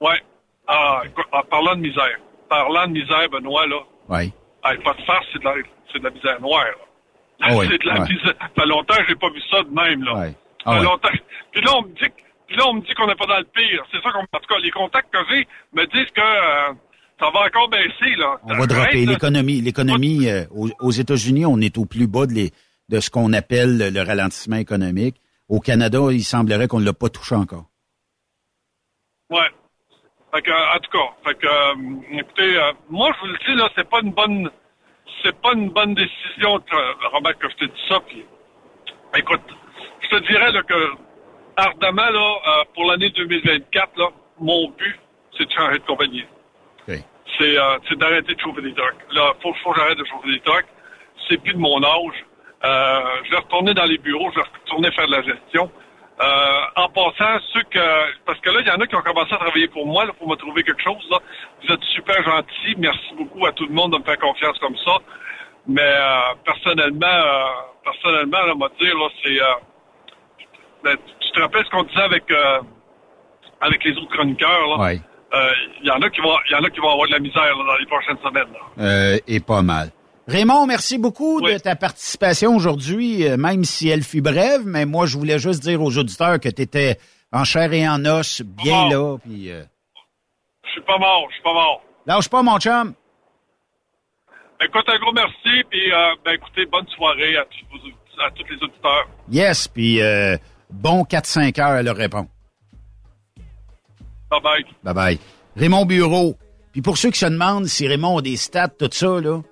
Ouais. 0.01 0.21
Ah, 0.67 1.03
en 1.33 1.43
parlant 1.45 1.75
de 1.77 1.81
misère. 1.81 2.19
Parlant 2.49 2.87
de 2.87 2.93
misère, 2.93 3.29
Benoît, 3.31 3.67
là. 3.67 3.81
Oui. 4.09 4.33
Ah, 4.63 4.73
pas 4.85 4.95
de 4.95 5.03
farce, 5.03 5.27
c'est 5.33 5.39
de 5.41 5.45
la, 5.45 5.55
c'est 5.93 5.99
de 5.99 6.05
la 6.05 6.11
misère 6.11 6.41
noire, 6.41 6.65
là. 6.65 6.73
Ah 7.45 7.57
oui, 7.57 7.67
c'est 7.71 7.79
de 7.83 7.87
la 7.89 7.95
ouais. 8.01 8.09
misère. 8.09 8.35
Ça 8.41 8.49
fait 8.63 8.67
longtemps 8.67 8.95
que 8.97 9.05
j'ai 9.09 9.15
pas 9.17 9.31
vu 9.31 9.41
ça 9.51 9.63
de 9.63 9.71
même, 9.71 10.05
là. 10.05 10.15
Ouais. 10.15 10.31
Ça 10.31 10.37
Ah 10.67 10.73
fait 10.75 10.79
ouais. 10.79 10.85
longtemps. 10.85 11.09
Puis 11.53 11.61
là, 11.63 11.71
on 11.77 11.83
me 11.83 11.89
dit 11.89 12.13
puis 12.49 12.57
là, 12.61 12.65
on 12.69 12.75
me 12.75 12.81
dit 12.83 12.93
qu'on 12.95 13.07
n'est 13.07 13.15
pas 13.15 13.25
dans 13.27 13.39
le 13.39 13.45
pire. 13.45 13.83
C'est 13.91 14.03
ça 14.03 14.11
qu'on, 14.13 14.21
en 14.21 14.39
tout 14.41 14.47
cas, 14.47 14.59
les 14.61 14.71
contacts 14.71 15.11
que 15.11 15.19
j'ai 15.31 15.49
me 15.73 15.87
disent 15.87 16.11
que, 16.11 16.21
euh, 16.21 16.75
ça 17.23 17.31
va 17.31 17.47
encore 17.47 17.69
baisser, 17.69 18.17
là. 18.17 18.39
On 18.45 18.55
va 18.55 18.67
dropper 18.67 19.07
l'économie. 19.07 19.61
L'économie 19.61 20.29
euh, 20.29 20.45
aux, 20.51 20.69
aux 20.81 20.91
États-Unis, 20.91 21.47
on 21.47 21.59
est 21.59 21.79
au 21.79 21.85
plus 21.85 22.09
bas 22.09 22.27
de, 22.27 22.33
les, 22.33 22.51
de 22.89 23.01
ce 23.01 23.11
qu'on 23.11 23.33
appelle 23.33 23.79
le, 23.79 23.91
le 23.91 24.03
ralentissement 24.03 24.57
économique. 24.57 25.17
Au 25.49 25.61
Canada, 25.61 26.01
il 26.11 26.25
semblerait 26.25 26.67
qu'on 26.67 26.81
ne 26.81 26.85
l'a 26.85 26.93
pas 26.93 27.09
touché 27.09 27.35
encore. 27.35 27.67
Ouais. 29.31 29.49
Fait 30.35 30.43
que, 30.43 30.51
en 30.51 30.79
tout 30.79 30.91
cas, 30.91 31.15
fait 31.27 31.35
que, 31.35 31.47
euh, 31.47 32.19
écoutez, 32.19 32.57
euh, 32.57 32.73
moi, 32.89 33.13
je 33.15 33.21
vous 33.21 33.33
le 33.33 33.39
dis, 33.47 33.55
là, 33.55 33.69
c'est 33.77 33.89
pas 33.89 34.01
une 34.03 34.13
bonne, 34.13 34.51
c'est 35.23 35.39
pas 35.41 35.53
une 35.53 35.69
bonne 35.69 35.95
décision, 35.95 36.57
euh, 36.57 36.93
Robert, 37.13 37.39
que 37.39 37.51
je 37.51 37.57
te 37.57 37.65
dis 37.67 37.83
ça, 37.89 38.01
puis, 38.01 38.25
écoute, 39.15 39.43
je 40.01 40.09
te 40.09 40.27
dirais, 40.27 40.51
là, 40.51 40.63
que, 40.63 40.91
ardemment, 41.57 42.09
là, 42.11 42.65
pour 42.75 42.91
l'année 42.91 43.11
2024, 43.11 43.99
là, 43.99 44.09
mon 44.41 44.71
but, 44.71 44.99
c'est 45.37 45.45
de 45.45 45.53
changer 45.53 45.79
de 45.79 45.85
compagnie. 45.85 46.25
C'est 47.39 47.59
euh, 47.59 47.97
d'arrêter 47.97 48.35
de 48.35 48.41
chauffer 48.41 48.63
des 48.63 48.75
trucks. 48.75 48.95
Là, 49.13 49.33
faut, 49.43 49.55
faut 49.63 49.75
j'arrête 49.75 49.99
de 49.99 50.05
chauffer 50.05 50.29
des 50.29 50.41
trucks. 50.41 50.67
C'est 51.29 51.43
plus 51.43 51.55
de 51.55 51.59
mon 51.59 51.83
âge. 51.83 52.25
Euh, 52.65 53.01
je 53.25 53.31
vais 53.31 53.37
retourner 53.39 53.75
dans 53.75 53.85
les 53.85 53.99
bureaux, 53.99 54.31
je 54.31 54.37
vais 54.37 54.47
retourner 54.61 54.91
faire 54.93 55.07
de 55.07 55.13
la 55.13 55.23
gestion. 55.23 55.71
Euh, 56.21 56.61
en 56.77 56.89
passant, 56.91 57.41
ceux 57.53 57.63
que... 57.63 58.23
Parce 58.25 58.39
que 58.41 58.51
là, 58.51 58.61
il 58.61 58.67
y 58.67 58.71
en 58.71 58.81
a 58.81 58.87
qui 58.87 58.95
ont 58.95 59.03
commencé 59.03 59.33
à 59.35 59.39
travailler 59.39 59.67
pour 59.69 59.87
moi, 59.87 60.05
là, 60.05 60.13
pour 60.13 60.29
me 60.29 60.37
trouver 60.37 60.63
quelque 60.63 60.83
chose. 60.83 61.05
Là. 61.11 61.19
Vous 61.63 61.73
êtes 61.73 61.83
super 61.85 62.23
gentils. 62.23 62.75
Merci 62.79 63.15
beaucoup 63.17 63.45
à 63.47 63.53
tout 63.53 63.67
le 63.67 63.73
monde 63.73 63.93
de 63.93 63.99
me 63.99 64.05
faire 64.05 64.19
confiance 64.19 64.59
comme 64.59 64.77
ça. 64.85 64.99
Mais 65.67 65.81
euh, 65.83 66.35
personnellement, 66.45 67.07
euh, 67.07 67.45
personnellement, 67.83 68.41
là, 68.47 68.53
on 68.55 68.59
va 68.59 68.69
dire, 68.81 68.97
là, 68.97 69.09
c'est... 69.23 69.43
Euh, 69.43 69.55
ben, 70.85 70.97
tu 71.21 71.31
te 71.33 71.41
rappelles 71.41 71.65
ce 71.65 71.71
qu'on 71.71 71.85
disait 71.85 72.03
avec 72.03 72.25
avec 73.61 73.85
les 73.85 73.97
autres 73.97 74.11
chroniqueurs, 74.11 74.67
là? 74.67 74.77
Euh, 75.35 75.51
Il 75.83 75.87
y 75.87 75.91
en 75.91 76.01
a 76.03 76.11
qui 76.11 76.21
vont, 76.21 76.35
y 76.51 76.55
en 76.55 76.63
a 76.65 76.71
qui 76.71 76.81
vont 76.81 76.91
avoir 76.91 77.07
de 77.09 77.13
la 77.13 77.19
misère 77.19 77.43
là, 77.57 77.65
dans 77.67 77.77
les 77.79 77.87
prochaines 77.87 78.19
semaines. 78.19 78.53
Là. 78.53 78.85
Euh, 78.85 79.19
et 79.27 79.41
pas 79.41 79.63
mal. 79.63 79.91
Raymond, 80.29 80.67
merci 80.67 80.99
beaucoup 80.99 81.41
de 81.41 81.59
ta 81.59 81.75
participation 81.75 82.55
aujourd'hui, 82.55 83.27
euh, 83.27 83.37
même 83.37 83.65
si 83.65 83.89
elle 83.89 84.03
fut 84.03 84.21
brève, 84.23 84.63
mais 84.65 84.85
moi, 84.87 85.07
je 85.07 85.17
voulais 85.19 85.39
juste 85.39 85.63
dire 85.63 85.83
aux 85.83 85.97
auditeurs 85.99 86.39
que 86.39 86.49
tu 86.49 86.63
étais 86.63 86.99
en 87.33 87.45
chair 87.45 87.73
et 87.73 87.89
en 87.89 88.05
os, 88.05 88.43
bien 88.43 88.89
là, 88.89 89.17
puis... 89.19 89.51
Euh... 89.51 89.63
Je 90.65 90.71
suis 90.71 90.81
pas 90.83 90.97
mort, 90.99 91.27
je 91.29 91.35
suis 91.35 91.43
pas 91.43 91.53
mort. 91.53 91.83
Lâche 92.07 92.29
pas, 92.29 92.43
mon 92.43 92.59
chum. 92.59 92.95
Écoute, 94.65 94.85
un 94.89 94.99
gros 95.01 95.13
merci, 95.13 95.65
puis 95.69 95.93
euh, 95.93 96.15
ben 96.25 96.33
écoutez, 96.35 96.67
bonne 96.67 96.87
soirée 96.89 97.37
à 97.37 97.45
tous, 97.47 97.67
vos- 97.79 98.23
à 98.25 98.31
tous 98.31 98.45
les 98.49 98.57
auditeurs. 98.63 99.09
Yes, 99.31 99.67
puis 99.67 100.01
euh, 100.01 100.37
bon 100.71 101.03
4-5 101.03 101.61
heures 101.61 101.67
à 101.79 101.83
leur 101.83 101.97
répondre. 101.97 102.29
Bye 104.33 104.41
bye. 104.41 104.65
Bye 104.83 104.95
bye. 104.95 105.19
Raymond 105.57 105.85
Bureau. 105.85 106.37
Puis 106.73 106.81
pour 106.81 106.97
ceux 106.97 107.11
qui 107.11 107.19
se 107.19 107.27
demandent 107.27 107.67
si 107.67 107.87
Raymond 107.87 108.19
a 108.19 108.23
des 108.23 108.37
stats, 108.37 108.69
tout 108.69 108.89
ça, 108.91 109.21
là, 109.21 109.43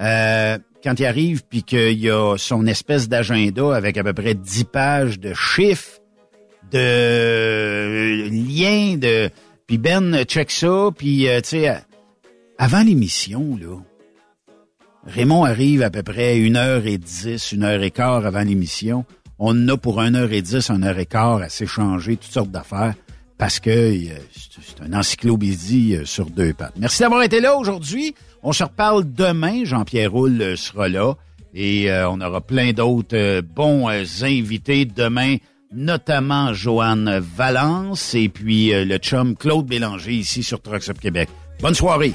euh, 0.00 0.58
quand 0.82 1.00
il 1.00 1.06
arrive 1.06 1.42
puis 1.48 1.62
qu'il 1.62 2.10
a 2.10 2.36
son 2.36 2.66
espèce 2.66 3.08
d'agenda 3.08 3.74
avec 3.74 3.96
à 3.96 4.04
peu 4.04 4.12
près 4.12 4.34
10 4.34 4.64
pages 4.64 5.18
de 5.18 5.32
chiffres, 5.32 6.00
de 6.70 8.28
liens, 8.28 8.96
de... 8.98 9.30
Puis 9.66 9.78
Ben 9.78 10.24
check 10.24 10.50
ça, 10.50 10.90
puis 10.94 11.26
euh, 11.26 11.40
tu 11.40 11.48
sais, 11.48 11.70
euh, 11.70 11.74
avant 12.58 12.82
l'émission, 12.82 13.58
là, 13.58 13.78
Raymond 15.06 15.44
arrive 15.44 15.82
à 15.82 15.88
peu 15.88 16.02
près 16.02 16.36
une 16.36 16.56
heure 16.56 16.86
et 16.86 16.98
dix, 16.98 17.52
une 17.52 17.62
heure 17.62 17.82
et 17.82 17.90
quart 17.90 18.26
avant 18.26 18.42
l'émission. 18.42 19.06
On 19.38 19.68
a 19.68 19.78
pour 19.78 20.02
une 20.02 20.16
heure 20.16 20.32
et 20.32 20.42
dix, 20.42 20.68
une 20.70 20.84
heure 20.84 20.98
et 20.98 21.06
quart 21.06 21.40
à 21.40 21.48
s'échanger 21.48 22.16
toutes 22.16 22.32
sortes 22.32 22.50
d'affaires 22.50 22.94
parce 23.44 23.60
que 23.60 23.68
euh, 23.68 24.14
c'est 24.34 24.62
c'est 24.62 24.82
un 24.82 24.98
encyclopédie 24.98 25.96
euh, 25.96 26.06
sur 26.06 26.30
deux 26.30 26.54
pattes. 26.54 26.72
Merci 26.78 27.02
d'avoir 27.02 27.22
été 27.22 27.40
là 27.40 27.56
aujourd'hui. 27.56 28.14
On 28.42 28.54
se 28.54 28.64
reparle 28.64 29.04
demain. 29.04 29.66
Jean-Pierre 29.66 30.10
Roule 30.10 30.40
euh, 30.40 30.56
sera 30.56 30.88
là 30.88 31.12
et 31.52 31.90
euh, 31.90 32.08
on 32.08 32.22
aura 32.22 32.40
plein 32.40 32.72
d'autres 32.72 33.14
euh, 33.14 33.42
bons 33.42 33.90
euh, 33.90 34.04
invités 34.22 34.86
demain, 34.86 35.36
notamment 35.74 36.54
Joanne 36.54 37.18
Valence 37.18 38.14
et 38.14 38.30
puis 38.30 38.72
euh, 38.72 38.86
le 38.86 38.96
chum 38.96 39.36
Claude 39.36 39.66
Bélanger 39.66 40.14
ici 40.14 40.42
sur 40.42 40.62
Trucks 40.62 40.88
Up 40.88 40.98
Québec. 40.98 41.28
Bonne 41.60 41.74
soirée. 41.74 42.14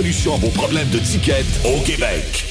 à 0.33 0.37
vos 0.37 0.49
problèmes 0.49 0.89
de 0.89 0.97
ticket 0.97 1.45
au 1.63 1.79
Québec. 1.81 2.50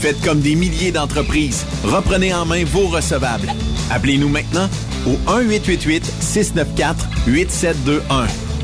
Faites 0.00 0.20
comme 0.22 0.40
des 0.40 0.54
milliers 0.54 0.92
d'entreprises. 0.92 1.66
Reprenez 1.84 2.32
en 2.32 2.46
main 2.46 2.64
vos 2.64 2.86
recevables. 2.86 3.52
Appelez-nous 3.90 4.30
maintenant 4.30 4.66
au 5.06 5.12
1-888-694-8721. 5.30 8.00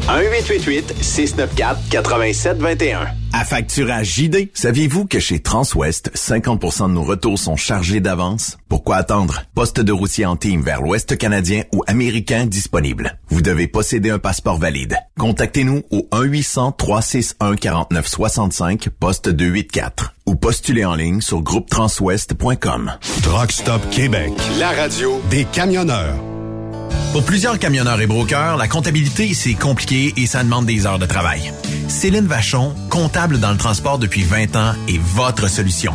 1-888-694-8721. 0.08 3.08
À 3.34 3.44
facturage 3.44 4.14
JD. 4.14 4.48
Saviez-vous 4.54 5.04
que 5.04 5.20
chez 5.20 5.40
Transwest, 5.40 6.10
50% 6.14 6.88
de 6.88 6.94
nos 6.94 7.02
retours 7.02 7.38
sont 7.38 7.56
chargés 7.56 8.00
d'avance? 8.00 8.56
Pourquoi 8.70 8.96
attendre? 8.96 9.42
Poste 9.54 9.80
de 9.80 9.92
routier 9.92 10.24
en 10.24 10.36
team 10.36 10.62
vers 10.62 10.80
l'Ouest 10.80 11.18
canadien 11.18 11.64
ou 11.74 11.82
américain 11.86 12.46
disponible. 12.46 13.18
Vous 13.28 13.42
devez 13.42 13.66
posséder 13.66 14.08
un 14.08 14.18
passeport 14.18 14.56
valide. 14.56 14.96
Contactez-nous 15.18 15.82
au 15.90 16.08
1-800-361-4965, 16.12 18.88
poste 18.88 19.28
284 19.28 20.14
ou 20.26 20.34
postulez 20.36 20.84
en 20.84 20.94
ligne 20.94 21.20
sur 21.20 21.40
groupetranswest.com. 21.40 22.92
Truck 23.22 23.52
Stop 23.52 23.80
Québec. 23.90 24.32
La 24.58 24.70
radio 24.70 25.20
des 25.30 25.44
camionneurs. 25.44 26.16
Pour 27.12 27.24
plusieurs 27.24 27.58
camionneurs 27.58 28.00
et 28.00 28.06
brokers, 28.06 28.56
la 28.56 28.68
comptabilité, 28.68 29.32
c'est 29.32 29.54
compliqué 29.54 30.12
et 30.16 30.26
ça 30.26 30.44
demande 30.44 30.66
des 30.66 30.86
heures 30.86 30.98
de 30.98 31.06
travail. 31.06 31.52
Céline 31.88 32.26
Vachon, 32.26 32.74
comptable 32.90 33.38
dans 33.40 33.52
le 33.52 33.56
transport 33.56 33.98
depuis 33.98 34.22
20 34.22 34.56
ans, 34.56 34.74
est 34.88 35.00
votre 35.00 35.48
solution. 35.48 35.94